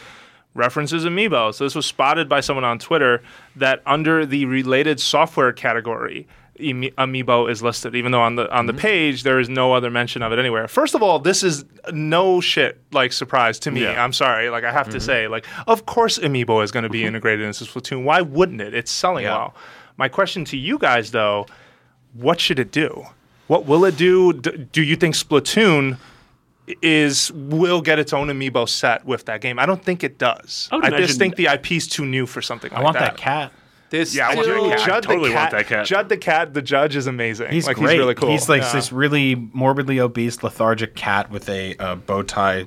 References 0.55 1.05
amiibo. 1.05 1.55
So 1.55 1.65
this 1.65 1.75
was 1.75 1.87
spotted 1.87 2.29
by 2.29 2.41
someone 2.41 2.65
on 2.65 2.79
Twitter 2.79 3.23
that 3.57 3.83
under 3.87 4.27
the 4.27 4.45
related 4.47 4.99
software 5.01 5.53
category, 5.53 6.27
Ami- 6.61 6.91
amiibo 6.93 7.51
is 7.51 7.63
listed, 7.63 7.95
even 7.95 8.11
though 8.13 8.21
on 8.23 8.35
the 8.37 8.51
on 8.55 8.67
the 8.67 8.73
Mm-hmm. 8.73 8.81
page 8.81 9.23
there 9.23 9.39
is 9.39 9.49
no 9.49 9.73
other 9.75 9.91
mention 9.91 10.23
of 10.23 10.33
it 10.33 10.39
anywhere. 10.39 10.67
First 10.69 10.95
of 10.95 11.03
all, 11.03 11.19
this 11.19 11.43
is 11.43 11.65
no 11.93 12.41
shit 12.41 12.81
like 12.93 13.13
surprise 13.13 13.59
to 13.61 13.71
me. 13.71 13.83
Yeah. 13.83 14.03
I'm 14.03 14.13
sorry, 14.13 14.51
like 14.51 14.65
I 14.65 14.73
have 14.73 14.87
Mm-hmm. 14.89 14.95
to 14.95 15.01
say, 15.01 15.29
like 15.29 15.47
of 15.67 15.87
course 15.87 16.19
amiibo 16.19 16.63
is 16.65 16.71
going 16.73 16.83
to 16.83 16.89
be 16.89 17.05
integrated 17.05 17.45
into 17.47 17.65
Splatoon. 17.65 18.03
Why 18.05 18.21
wouldn't 18.23 18.61
it? 18.61 18.75
It's 18.75 18.91
selling 18.91 19.25
Yeah. 19.25 19.37
well. 19.37 19.55
My 19.97 20.09
question 20.09 20.45
to 20.47 20.57
you 20.57 20.79
guys 20.79 21.11
though, 21.13 21.47
what 22.15 22.41
should 22.41 22.59
it 22.59 22.73
do? 22.73 23.07
What 23.47 23.65
will 23.67 23.85
it 23.85 23.97
do? 23.97 24.33
D- 24.33 24.67
do 24.73 24.83
you 24.83 24.97
think 24.97 25.15
Splatoon 25.15 25.99
is 26.83 27.33
will 27.33 27.81
get 27.81 27.99
its 27.99 28.13
own 28.13 28.29
amiibo 28.29 28.69
set 28.69 29.05
with 29.05 29.25
that 29.27 29.41
game? 29.41 29.59
I 29.59 29.67
don't 29.67 29.83
think 29.83 30.05
it 30.05 30.19
does. 30.19 30.69
I 30.71 30.77
I, 30.89 30.91
just 30.91 31.19
think 31.19 31.37
the 31.37 31.47
IP 31.47 31.73
is 31.73 31.89
too 31.89 32.05
new 32.05 32.27
for 32.27 32.43
something 32.43 32.71
like 32.73 32.81
I 32.81 32.83
want 32.85 32.99
that. 32.99 33.13
that 33.15 33.17
cat. 33.17 33.53
This 33.91 34.15
Yeah, 34.15 34.29
I 34.29 34.35
want 34.35 34.45
still- 34.47 34.69
that 34.69 34.79
cat. 34.79 34.87
Judd 34.89 35.03
totally 35.05 35.29
the 35.31 35.35
want 35.35 35.51
that 35.53 35.67
cat. 35.67 35.87
Judd 35.87 36.09
the 36.09 36.17
cat, 36.19 36.53
the 36.55 36.63
judge 36.63 36.95
is 36.97 37.07
amazing. 37.07 37.51
He's 37.51 37.67
like 37.67 37.77
great. 37.77 37.93
he's 37.93 37.99
really 37.99 38.15
cool. 38.15 38.29
He's 38.31 38.49
like 38.49 38.63
Yeah. 38.63 38.73
this 38.73 38.93
really 38.93 39.35
morbidly 39.35 39.99
obese, 39.99 40.43
lethargic 40.43 40.95
cat 40.95 41.31
with 41.31 41.49
a 41.49 41.75
uh, 41.79 41.95
bow 41.95 42.23
tie 42.23 42.67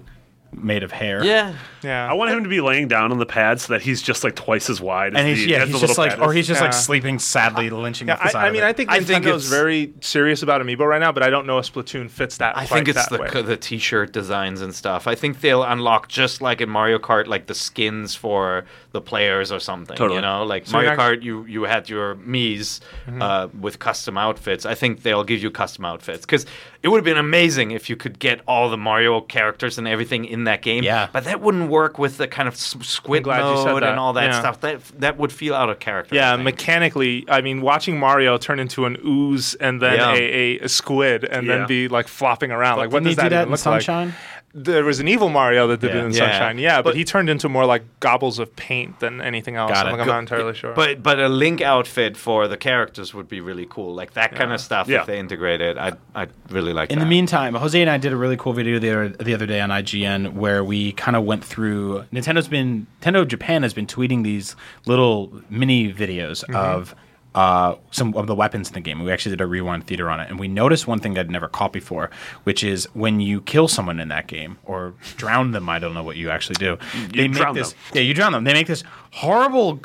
made 0.54 0.84
of 0.84 0.92
hair. 0.92 1.24
Yeah. 1.24 1.56
Yeah. 1.82 2.08
I 2.10 2.14
want 2.14 2.32
him 2.32 2.44
to 2.44 2.50
be 2.50 2.60
laying 2.62 2.88
down 2.88 3.12
on 3.12 3.18
the 3.20 3.26
pad 3.26 3.60
so 3.62 3.74
that 3.74 3.82
he's 3.82 4.02
just 4.02 4.24
like 4.24 4.36
twice 4.36 4.70
as 4.70 4.82
wide. 4.82 5.14
As 5.16 5.20
And 5.20 5.28
he's 5.28 5.46
the, 5.46 5.52
yeah, 5.52 5.58
as 5.64 5.70
he's 5.70 5.82
the 5.82 5.88
just 5.88 5.98
like, 5.98 6.12
pad 6.12 6.20
or 6.20 6.34
he's 6.34 6.48
just 6.48 6.60
like 6.62 6.74
sleeping 6.74 7.20
sadly, 7.20 7.70
lynching 7.70 8.08
Yeah, 8.10 8.16
off 8.16 8.24
the 8.24 8.30
side 8.30 8.40
I, 8.42 8.44
I 8.44 8.48
of 8.48 8.54
mean, 8.54 8.64
it. 8.64 8.66
I 8.66 8.74
think 8.74 8.90
I 8.90 9.00
Nintendo's 9.00 9.08
think 9.08 9.26
it's- 9.26 9.48
very 9.50 9.94
serious 10.02 10.44
about 10.44 10.62
Amiibo 10.62 10.80
right 10.86 11.00
now, 11.00 11.12
but 11.12 11.24
I 11.24 11.30
don't 11.30 11.48
know 11.48 11.58
if 11.58 11.72
Splatoon 11.74 12.10
fits 12.10 12.38
that. 12.38 12.58
I 12.58 12.66
quite 12.68 12.78
think 12.78 12.88
it's 12.90 13.08
that 13.08 13.18
the 13.34 13.42
way. 13.42 13.42
the 13.44 13.58
T-shirt 13.58 14.12
designs 14.12 14.62
and 14.62 14.76
stuff. 14.76 15.08
I 15.08 15.16
think 15.16 15.40
they'll 15.42 15.64
unlock 15.64 16.08
just 16.10 16.42
like 16.42 16.60
in 16.62 16.70
Mario 16.70 17.00
Kart, 17.00 17.28
like 17.28 17.48
the 17.48 17.56
skins 17.56 18.14
for 18.14 18.66
the 18.92 19.02
players 19.02 19.52
or 19.52 19.60
something. 19.60 19.96
Totally. 19.96 20.18
You 20.18 20.22
know, 20.22 20.44
like 20.44 20.68
So 20.68 20.74
Mario 20.74 20.90
you're 20.92 21.00
Kart, 21.00 21.22
you 21.24 21.46
you 21.46 21.64
had 21.64 21.90
your 21.90 22.16
Mii's 22.16 22.82
uh, 23.20 23.48
with 23.60 23.80
custom 23.80 24.18
outfits. 24.18 24.66
I 24.66 24.76
think 24.76 25.04
they'll 25.04 25.24
give 25.24 25.42
you 25.42 25.50
custom 25.50 25.86
outfits 25.86 26.26
because 26.26 26.46
it 26.84 26.90
would 26.90 26.98
have 26.98 27.06
been 27.06 27.18
amazing 27.18 27.72
if 27.72 27.90
you 27.90 27.96
could 27.96 28.20
get 28.20 28.42
all 28.48 28.70
the 28.70 28.78
Mario 28.78 29.22
characters 29.22 29.78
and 29.78 29.88
everything 29.88 30.26
in 30.26 30.41
that 30.46 30.62
game. 30.62 30.84
Yeah. 30.84 31.08
but 31.12 31.24
that 31.26 31.42
wouldn't 31.42 31.70
work 31.70 31.98
with 32.00 32.18
the 32.18 32.28
kind 32.28 32.48
of 32.48 32.56
squid 32.56 33.24
glad 33.24 33.50
you 33.50 33.58
said 33.64 33.72
mode 33.74 33.84
and 33.84 34.00
all 34.00 34.14
that 34.14 34.26
Yeah. 34.32 34.40
stuff. 34.40 34.60
That 34.62 34.82
that 35.00 35.18
would 35.18 35.32
feel 35.32 35.54
out 35.56 35.70
of 35.70 35.80
character. 35.80 36.16
Yeah, 36.16 36.34
I 36.34 36.38
mechanically, 36.38 37.26
I 37.30 37.42
mean, 37.42 37.62
watching 37.62 38.00
Mario 38.00 38.38
turn 38.38 38.60
into 38.60 38.86
an 38.86 38.98
ooze 39.06 39.54
and 39.56 39.82
then 39.82 39.96
Yeah. 39.98 40.14
a, 40.14 40.18
a, 40.18 40.60
a 40.66 40.70
squid 40.70 41.24
and 41.24 41.46
Yeah. 41.48 41.58
then 41.58 41.68
be 41.68 41.88
like 41.88 42.08
flopping 42.08 42.52
around. 42.52 42.78
like, 42.78 42.92
what 42.92 43.04
Didn't 43.04 43.16
does 43.18 43.24
he 43.24 43.30
do 43.30 43.30
that, 43.30 43.30
that 43.30 43.36
even 43.36 43.48
in 43.48 43.52
look 43.52 43.60
Sunshine? 43.60 44.08
like? 44.08 44.16
There 44.54 44.84
was 44.84 45.00
an 45.00 45.08
evil 45.08 45.30
Mario 45.30 45.68
that 45.68 45.80
did 45.80 45.92
Yeah. 45.92 46.02
it 46.02 46.06
in 46.06 46.12
Yeah. 46.12 46.18
Sunshine. 46.18 46.58
Yeah, 46.58 46.78
but, 46.78 46.84
But- 46.92 46.96
he 46.96 47.06
turned 47.06 47.30
into 47.30 47.48
more 47.48 47.66
like 47.66 47.84
gobbles 48.00 48.38
of 48.38 48.54
paint 48.56 49.00
than 49.00 49.22
anything 49.22 49.56
else. 49.56 49.72
Got 49.72 49.88
I'm, 49.88 49.94
it. 49.94 49.98
like, 49.98 50.02
I'm 50.02 50.08
not 50.08 50.20
entirely 50.20 50.54
sure. 50.54 50.74
But 50.74 51.02
but 51.02 51.20
a 51.20 51.30
Link 51.30 51.62
outfit 51.62 52.18
for 52.18 52.48
the 52.48 52.58
characters 52.58 53.14
would 53.14 53.30
be 53.30 53.40
really 53.40 53.66
cool. 53.70 53.94
Like 53.94 54.14
that 54.14 54.36
kind 54.36 54.52
of 54.52 54.60
stuff. 54.60 54.88
Yeah. 54.88 55.02
If 55.02 55.08
they 55.08 55.20
integrate 55.20 55.62
it, 55.62 55.78
I 55.78 55.94
I 56.16 56.28
really 56.50 56.74
like. 56.74 56.92
In 56.92 57.00
that. 57.00 57.04
In 57.04 57.08
the 57.08 57.10
meantime, 57.10 57.56
Jose 57.56 57.80
and 57.80 57.90
I 57.90 57.98
did 57.98 58.12
a 58.12 58.18
really 58.18 58.38
cool 58.38 58.54
video 58.54 58.80
the 58.80 58.90
other, 58.90 59.10
the 59.10 59.34
other 59.34 59.46
day 59.46 59.62
on 59.62 59.70
IGN 59.70 60.34
where 60.34 60.64
we 60.64 60.92
kind 60.94 61.16
of 61.16 61.24
went 61.24 61.44
through. 61.44 62.06
Nintendo's 62.14 62.48
been 62.48 62.88
Nintendo 63.02 63.28
Japan 63.28 63.64
has 63.64 63.74
been 63.74 63.88
tweeting 63.88 64.24
these 64.24 64.56
little 64.86 65.42
mini 65.50 65.94
videos 65.94 66.44
mm-hmm. 66.46 66.56
of 66.56 66.96
uh, 67.34 67.76
some 67.92 68.14
of 68.16 68.28
the 68.28 68.36
weapons 68.36 68.68
in 68.68 68.74
the 68.74 68.82
game. 68.82 69.02
We 69.04 69.12
actually 69.12 69.32
did 69.32 69.42
a 69.42 69.48
rewind 69.48 69.88
theater 69.88 70.10
on 70.10 70.20
it, 70.20 70.30
and 70.30 70.40
we 70.40 70.48
noticed 70.48 70.88
one 70.88 71.00
thing 71.00 71.14
that 71.14 71.22
I'd 71.22 71.32
never 71.32 71.48
caught 71.48 71.72
before, 71.72 72.10
which 72.44 72.64
is 72.64 72.86
when 72.94 73.20
you 73.20 73.42
kill 73.42 73.68
someone 73.68 74.00
in 74.00 74.10
that 74.10 74.28
game 74.28 74.58
or 74.66 74.94
drown 75.16 75.52
them. 75.52 75.70
I 75.70 75.80
don't 75.80 75.94
know 75.94 76.04
what 76.04 76.18
you 76.18 76.30
actually 76.30 76.56
do. 76.56 76.78
they 77.14 77.28
make 77.28 77.54
this. 77.54 77.72
them. 77.72 77.80
Yeah, 77.94 78.02
you 78.02 78.14
drown 78.14 78.34
them. 78.34 78.44
They 78.44 78.54
make 78.54 78.68
this 78.68 78.84
horrible 79.12 79.82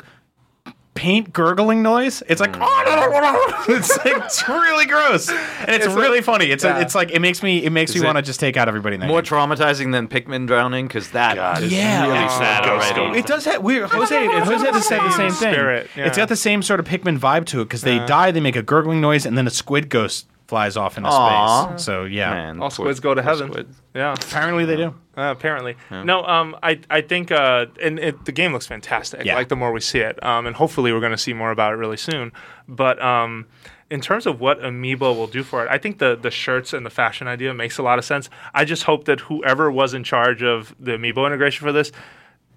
paint 0.97 1.31
gurgling 1.31 1.83
noise. 1.83 2.23
It's 2.27 2.41
like 2.41 2.55
hmm. 2.55 2.63
oh, 2.65 3.65
it's 3.69 3.95
like 3.97 4.17
it's 4.25 4.47
really 4.49 4.87
gross, 4.87 5.29
and 5.29 5.37
it's, 5.69 5.85
It's 5.85 5.93
a- 5.93 5.97
really 5.97 6.21
funny. 6.21 6.45
It's 6.47 6.63
yeah. 6.63 6.77
a, 6.79 6.81
it's 6.81 6.95
like 6.95 7.11
it 7.11 7.19
makes 7.19 7.43
me 7.43 7.63
it 7.63 7.69
makes 7.69 7.93
me 7.93 8.01
it 8.01 8.03
want 8.03 8.17
to 8.17 8.23
just 8.23 8.39
take 8.39 8.57
out 8.57 8.67
everybody 8.67 8.95
in 8.95 9.01
that 9.01 9.07
more 9.07 9.21
game. 9.21 9.29
traumatizing 9.31 9.91
than 9.91 10.07
Pikmin 10.07 10.47
drowning 10.47 10.87
because 10.87 11.11
that 11.11 11.35
God, 11.35 11.61
is 11.61 11.71
Yeah. 11.71 12.07
really 12.07 12.25
Oh. 12.25 12.27
sad 12.39 12.63
Ghost 12.63 12.91
already. 12.93 13.19
It 13.19 13.27
does 13.27 13.45
have 13.45 13.61
weird. 13.61 13.89
Jose, 13.91 14.25
Jose 14.25 14.65
had 14.65 14.73
the 14.73 14.81
same, 14.81 15.03
the 15.03 15.11
same 15.11 15.31
thing. 15.31 15.53
Spirit, 15.53 15.89
yeah. 15.95 16.07
It's 16.07 16.17
got 16.17 16.29
the 16.29 16.35
same 16.35 16.61
sort 16.63 16.79
of 16.79 16.87
Pikmin 16.87 17.19
vibe 17.19 17.45
to 17.47 17.61
it 17.61 17.65
because 17.65 17.81
they 17.81 17.99
die, 18.05 18.31
they 18.31 18.39
make 18.39 18.55
a 18.55 18.63
gurgling 18.63 18.99
noise, 18.99 19.25
and 19.25 19.37
then 19.37 19.45
a 19.45 19.51
squid 19.51 19.89
ghost 19.89 20.25
flies 20.47 20.77
off 20.77 20.97
into 20.97 21.09
Aw. 21.09 21.67
space. 21.69 21.83
So 21.83 22.05
yeah, 22.05 22.29
Man, 22.31 22.55
all 22.61 22.69
poor- 22.69 22.85
squids 22.85 22.99
go 22.99 23.13
to 23.13 23.21
heaven. 23.21 23.51
squids. 23.51 23.81
Yeah. 23.93 24.13
apparently 24.13 24.65
they 24.65 24.75
do. 24.77 24.95
Uh, 25.17 25.31
apparently, 25.31 25.75
no. 25.91 26.23
Um, 26.23 26.55
I 26.61 26.79
I 26.89 27.01
think 27.01 27.31
uh, 27.31 27.65
and 27.81 27.97
it, 27.99 28.25
the 28.25 28.31
game 28.31 28.53
looks 28.53 28.67
fantastic. 28.67 29.25
Yeah. 29.25 29.35
Like 29.35 29.49
the 29.49 29.55
more 29.55 29.71
we 29.71 29.79
see 29.81 29.99
it, 29.99 30.21
um, 30.23 30.45
and 30.45 30.55
hopefully 30.55 30.93
we're 30.93 30.99
going 30.99 31.11
to 31.11 31.17
see 31.17 31.33
more 31.33 31.51
about 31.51 31.73
it 31.73 31.77
really 31.77 31.97
soon. 31.97 32.31
But 32.67 33.01
um, 33.01 33.47
in 33.89 33.99
terms 34.01 34.27
of 34.27 34.39
what 34.39 34.59
Amiibo 34.61 35.15
will 35.15 35.25
do 35.27 35.41
for 35.43 35.65
it, 35.65 35.69
I 35.71 35.79
think 35.79 35.97
the 35.97 36.15
the 36.15 36.29
shirts 36.29 36.71
and 36.73 36.85
the 36.85 36.89
fashion 36.91 37.27
idea 37.27 37.53
makes 37.53 37.77
a 37.79 37.83
lot 37.83 37.97
of 37.97 38.05
sense. 38.05 38.29
I 38.53 38.63
just 38.63 38.83
hope 38.83 39.05
that 39.05 39.21
whoever 39.21 39.71
was 39.71 39.93
in 39.95 40.03
charge 40.03 40.43
of 40.43 40.75
the 40.79 40.91
Amiibo 40.91 41.25
integration 41.25 41.65
for 41.65 41.71
this. 41.71 41.91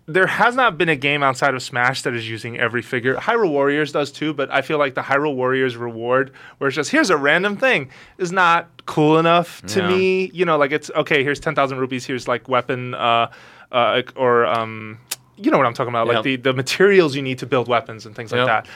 There 0.06 0.26
has 0.26 0.56
not 0.56 0.76
been 0.76 0.88
a 0.88 0.96
game 0.96 1.22
outside 1.22 1.54
of 1.54 1.62
Smash 1.62 2.02
that 2.02 2.14
is 2.14 2.28
using 2.28 2.58
every 2.58 2.82
figure. 2.82 3.14
Hyrule 3.14 3.50
Warriors 3.50 3.92
does 3.92 4.10
too, 4.10 4.34
but 4.34 4.50
I 4.50 4.60
feel 4.62 4.78
like 4.78 4.94
the 4.94 5.02
Hyrule 5.02 5.36
Warriors 5.36 5.76
reward, 5.76 6.32
where 6.58 6.68
it's 6.68 6.74
just 6.74 6.90
here's 6.90 7.10
a 7.10 7.16
random 7.16 7.56
thing, 7.56 7.90
is 8.18 8.32
not 8.32 8.68
cool 8.86 9.18
enough 9.18 9.62
to 9.68 9.80
Yeah. 9.80 9.88
me 9.88 10.30
you 10.34 10.44
know, 10.44 10.56
like 10.58 10.72
it's 10.72 10.90
okay. 10.96 11.22
Here's 11.22 11.38
ten 11.38 11.54
thousand 11.54 11.78
rupees. 11.78 12.04
Here's 12.06 12.26
like 12.26 12.48
weapon, 12.48 12.94
uh, 12.94 13.30
uh, 13.70 14.02
or 14.16 14.46
um, 14.46 14.98
you 15.36 15.50
know 15.50 15.58
what 15.58 15.66
I'm 15.66 15.74
talking 15.74 15.90
about, 15.92 16.08
like 16.08 16.24
the 16.24 16.36
the 16.36 16.54
materials 16.54 17.14
you 17.14 17.22
need 17.22 17.38
to 17.38 17.46
build 17.46 17.68
weapons 17.68 18.04
and 18.04 18.16
things 18.16 18.32
like 18.32 18.46
that. 18.46 18.66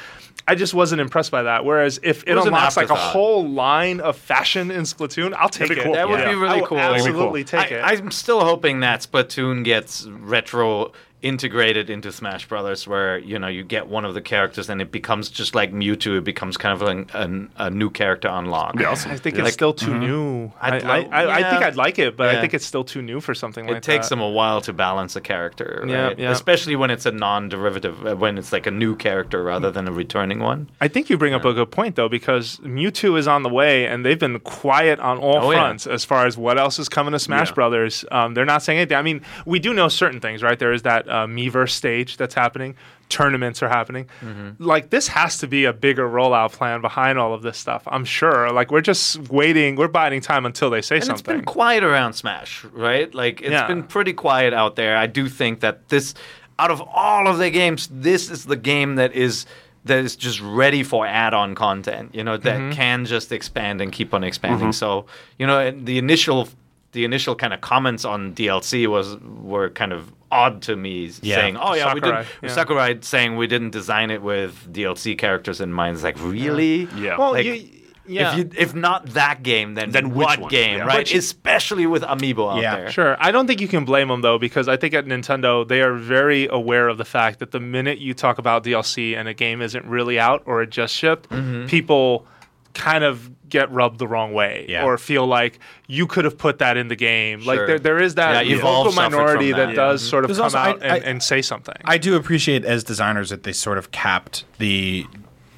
I 0.46 0.54
just 0.54 0.74
wasn't 0.74 1.00
impressed 1.00 1.30
by 1.30 1.44
that. 1.44 1.64
Whereas 1.64 1.98
if 2.02 2.22
it, 2.26 2.34
was 2.34 2.42
an 2.44 2.48
unlocks 2.52 2.76
like 2.76 2.90
a 2.90 2.94
whole 2.94 3.48
line 3.48 4.00
of 4.00 4.14
fashion 4.14 4.70
in 4.70 4.82
Splatoon, 4.82 5.32
I'll 5.34 5.48
take 5.48 5.70
it. 5.70 5.78
cool. 5.82 5.94
That 5.94 6.06
would 6.08 6.20
Yeah. 6.20 6.28
be 6.28 6.34
really 6.34 6.56
I 6.56 6.60
will 6.60 6.66
cool. 6.66 6.78
Absolutely 6.78 7.44
That'd 7.44 7.70
take 7.70 7.78
it. 7.78 7.82
I'm 7.82 8.10
still 8.10 8.44
hoping 8.44 8.80
that 8.80 9.00
Splatoon 9.00 9.64
gets 9.64 10.06
retro 10.06 10.92
integrated 11.24 11.90
into 11.90 12.12
Smash 12.12 12.46
Brothers, 12.46 12.86
where 12.86 13.18
you 13.18 13.38
know 13.38 13.48
you 13.48 13.64
get 13.64 13.88
one 13.88 14.04
of 14.04 14.14
the 14.14 14.20
characters 14.20 14.68
and 14.70 14.80
it 14.80 14.92
becomes 14.92 15.28
just 15.30 15.54
like 15.54 15.72
Mewtwo. 15.72 16.18
It 16.18 16.24
becomes 16.24 16.56
kind 16.56 16.74
of 16.80 16.86
like 16.86 17.10
an, 17.14 17.50
a 17.56 17.70
new 17.70 17.90
character 17.90 18.28
unlocked. 18.28 18.78
Yeah, 18.80 18.90
awesome. 18.90 19.10
I 19.10 19.16
think 19.16 19.36
Yeah. 19.36 19.44
it's 19.44 19.54
still 19.54 19.72
too 19.74 19.98
new. 19.98 20.52
I, 20.60 20.76
I'd 20.76 20.84
I, 20.84 20.98
love- 21.00 21.08
I, 21.12 21.26
I 21.40 21.50
think. 21.50 21.62
I'd 21.64 21.76
like 21.76 21.98
it, 21.98 22.16
but 22.16 22.28
I 22.34 22.40
think 22.40 22.54
it's 22.54 22.66
still 22.66 22.84
too 22.84 23.02
new 23.02 23.20
for 23.20 23.34
something 23.34 23.64
like 23.66 23.74
that. 23.82 23.88
It 23.88 23.92
takes 23.92 24.08
that. 24.08 24.16
them 24.16 24.20
a 24.20 24.28
while 24.30 24.60
to 24.60 24.72
balance 24.72 25.16
a 25.16 25.20
character, 25.20 25.80
right? 25.82 25.90
Yeah, 25.90 26.14
yeah. 26.16 26.30
Especially 26.30 26.76
when 26.76 26.90
it's 26.90 27.06
a 27.06 27.10
non-derivative, 27.12 28.06
uh, 28.06 28.16
when 28.16 28.38
it's 28.38 28.52
like 28.52 28.66
a 28.66 28.70
new 28.70 28.94
character 28.94 29.42
rather 29.42 29.70
than 29.70 29.88
a 29.88 29.92
returning 29.92 30.40
one. 30.40 30.68
I 30.80 30.88
think 30.88 31.08
you 31.10 31.16
bring 31.18 31.34
up 31.34 31.44
a 31.44 31.52
good 31.54 31.70
point 31.70 31.96
though, 31.96 32.08
because 32.08 32.58
Mewtwo 32.58 33.18
is 33.18 33.26
on 33.26 33.42
the 33.42 33.48
way, 33.48 33.86
and 33.86 34.04
they've 34.04 34.18
been 34.18 34.38
quiet 34.40 35.00
on 35.00 35.18
all 35.18 35.38
Oh, 35.44 35.50
yeah. 35.50 35.58
fronts 35.58 35.86
as 35.86 36.04
far 36.04 36.26
as 36.26 36.36
what 36.36 36.58
else 36.58 36.78
is 36.78 36.88
coming 36.88 37.12
to 37.12 37.18
Smash 37.18 37.48
Yeah. 37.48 37.54
Brothers. 37.54 38.04
Um, 38.10 38.34
they're 38.34 38.44
not 38.44 38.62
saying 38.62 38.78
anything. 38.78 38.96
I 38.96 39.02
mean, 39.02 39.22
we 39.46 39.58
do 39.58 39.72
know 39.74 39.88
certain 39.88 40.20
things, 40.20 40.42
right? 40.42 40.58
There 40.58 40.72
is 40.72 40.82
that 40.82 41.08
uh, 41.14 41.26
Miiverse 41.26 41.70
stage 41.70 42.16
that's 42.16 42.34
happening. 42.34 42.74
Tournaments 43.08 43.62
are 43.62 43.68
happening. 43.68 44.04
Mm-hmm. 44.22 44.62
Like 44.72 44.90
this 44.90 45.06
has 45.08 45.38
to 45.38 45.46
be 45.46 45.66
a 45.66 45.72
bigger 45.72 46.08
rollout 46.08 46.52
plan 46.52 46.80
behind 46.80 47.18
all 47.18 47.32
of 47.34 47.42
this 47.42 47.58
stuff. 47.58 47.82
I'm 47.86 48.04
sure. 48.04 48.50
Like 48.50 48.70
we're 48.72 48.80
just 48.92 49.28
waiting. 49.30 49.76
We're 49.76 49.88
biding 50.02 50.20
time 50.22 50.44
until 50.46 50.70
they 50.70 50.82
say 50.82 50.96
And 50.96 51.02
it's 51.02 51.08
something. 51.08 51.36
been 51.36 51.44
quiet 51.44 51.84
around 51.84 52.14
Smash, 52.14 52.64
right? 52.72 53.14
Like 53.14 53.40
it's 53.40 53.50
Yeah. 53.50 53.66
been 53.66 53.82
pretty 53.84 54.14
quiet 54.14 54.52
out 54.52 54.76
there. 54.76 54.96
I 54.96 55.06
do 55.06 55.28
think 55.28 55.60
that 55.60 55.88
this, 55.90 56.14
out 56.58 56.70
of 56.70 56.80
all 56.82 57.28
of 57.28 57.36
the 57.38 57.50
games, 57.50 57.88
this 57.92 58.30
is 58.30 58.44
the 58.46 58.56
game 58.56 58.96
that 58.96 59.12
is 59.12 59.46
that 59.86 59.98
is 59.98 60.16
just 60.16 60.40
ready 60.40 60.82
for 60.82 61.06
add-on 61.06 61.54
content. 61.54 62.14
You 62.14 62.24
know 62.24 62.38
that 62.38 62.58
Mm-hmm. 62.58 62.72
can 62.72 63.04
just 63.04 63.30
expand 63.32 63.82
and 63.82 63.92
keep 63.92 64.14
on 64.14 64.24
expanding. 64.24 64.72
So 64.72 65.04
you 65.38 65.46
know 65.46 65.58
the 65.70 65.98
initial 65.98 66.48
the 66.94 67.04
initial 67.04 67.34
kind 67.36 67.52
of 67.52 67.60
comments 67.60 68.04
on 68.04 68.32
DLC 68.34 68.86
was 68.88 69.16
were 69.20 69.68
kind 69.70 69.92
of 69.92 70.12
odd 70.32 70.62
to 70.62 70.74
me, 70.74 71.10
Yeah. 71.22 71.36
saying, 71.36 71.56
"Oh 71.56 71.74
yeah, 71.74 71.92
we 71.94 72.00
Sakurai, 72.00 72.22
didn't." 72.22 72.28
yeah. 72.42 72.48
Sakurai 72.48 72.98
saying 73.02 73.36
we 73.36 73.46
didn't 73.46 73.70
design 73.70 74.10
it 74.10 74.22
with 74.22 74.72
DLC 74.72 75.16
characters 75.16 75.60
in 75.60 75.72
mind. 75.72 75.94
It's 75.96 76.02
like 76.04 76.16
really, 76.18 76.88
Yeah. 76.96 77.16
Well, 77.18 77.32
Like, 77.32 77.44
you, 77.46 77.68
yeah. 78.06 78.32
If 78.32 78.38
you 78.38 78.50
if 78.56 78.74
not 78.74 79.06
that 79.14 79.42
game, 79.42 79.74
then 79.74 79.90
Then 79.90 80.10
which 80.10 80.26
what 80.26 80.38
one? 80.40 80.50
game, 80.50 80.78
Yeah. 80.78 80.84
right? 80.84 80.96
But 80.98 81.12
you- 81.12 81.18
Especially 81.18 81.86
with 81.86 82.02
Amiibo 82.02 82.56
out 82.56 82.62
Yeah, 82.62 82.76
there. 82.76 82.90
Sure. 82.90 83.16
I 83.20 83.30
don't 83.30 83.46
think 83.46 83.60
you 83.60 83.68
can 83.68 83.84
blame 83.84 84.08
them 84.08 84.22
though, 84.22 84.38
because 84.38 84.66
I 84.68 84.76
think 84.76 84.92
at 84.94 85.06
Nintendo 85.06 85.66
they 85.66 85.80
are 85.82 85.94
very 85.94 86.46
aware 86.48 86.88
of 86.88 86.98
the 86.98 87.04
fact 87.04 87.38
that 87.38 87.50
the 87.52 87.60
minute 87.60 87.98
you 87.98 88.12
talk 88.14 88.38
about 88.38 88.64
DLC 88.64 89.14
and 89.16 89.28
a 89.28 89.34
game 89.34 89.62
isn't 89.62 89.84
really 89.86 90.18
out 90.18 90.42
or 90.46 90.62
it 90.62 90.70
just 90.70 90.94
shipped, 90.94 91.28
Mm-hmm. 91.30 91.66
people 91.66 92.26
kind 92.74 93.04
of 93.04 93.30
get 93.48 93.70
rubbed 93.70 93.98
the 93.98 94.08
wrong 94.08 94.32
way 94.32 94.66
Yeah. 94.68 94.84
or 94.84 94.98
feel 94.98 95.26
like 95.26 95.60
you 95.86 96.06
could 96.06 96.24
have 96.24 96.36
put 96.36 96.58
that 96.58 96.76
in 96.76 96.88
the 96.88 96.96
game. 96.96 97.44
Like 97.44 97.60
there, 97.66 97.78
there 97.78 97.98
is 98.02 98.16
that 98.16 98.46
Yeah, 98.46 98.60
vocal 98.60 98.92
minority 98.92 99.52
that. 99.52 99.58
that, 99.58 99.68
Yeah. 99.70 99.74
does 99.76 100.02
sort 100.02 100.24
of 100.24 100.28
There's 100.28 100.38
come 100.38 100.44
also- 100.44 100.58
I- 100.58 100.68
out 100.70 100.82
and, 100.82 100.92
I- 100.92 100.96
and 100.98 101.22
say 101.22 101.40
something. 101.40 101.76
I 101.84 101.98
do 101.98 102.16
appreciate 102.16 102.64
as 102.64 102.82
designers 102.82 103.30
that 103.30 103.44
they 103.44 103.52
sort 103.52 103.78
of 103.78 103.90
capped 103.92 104.44
the 104.58 105.06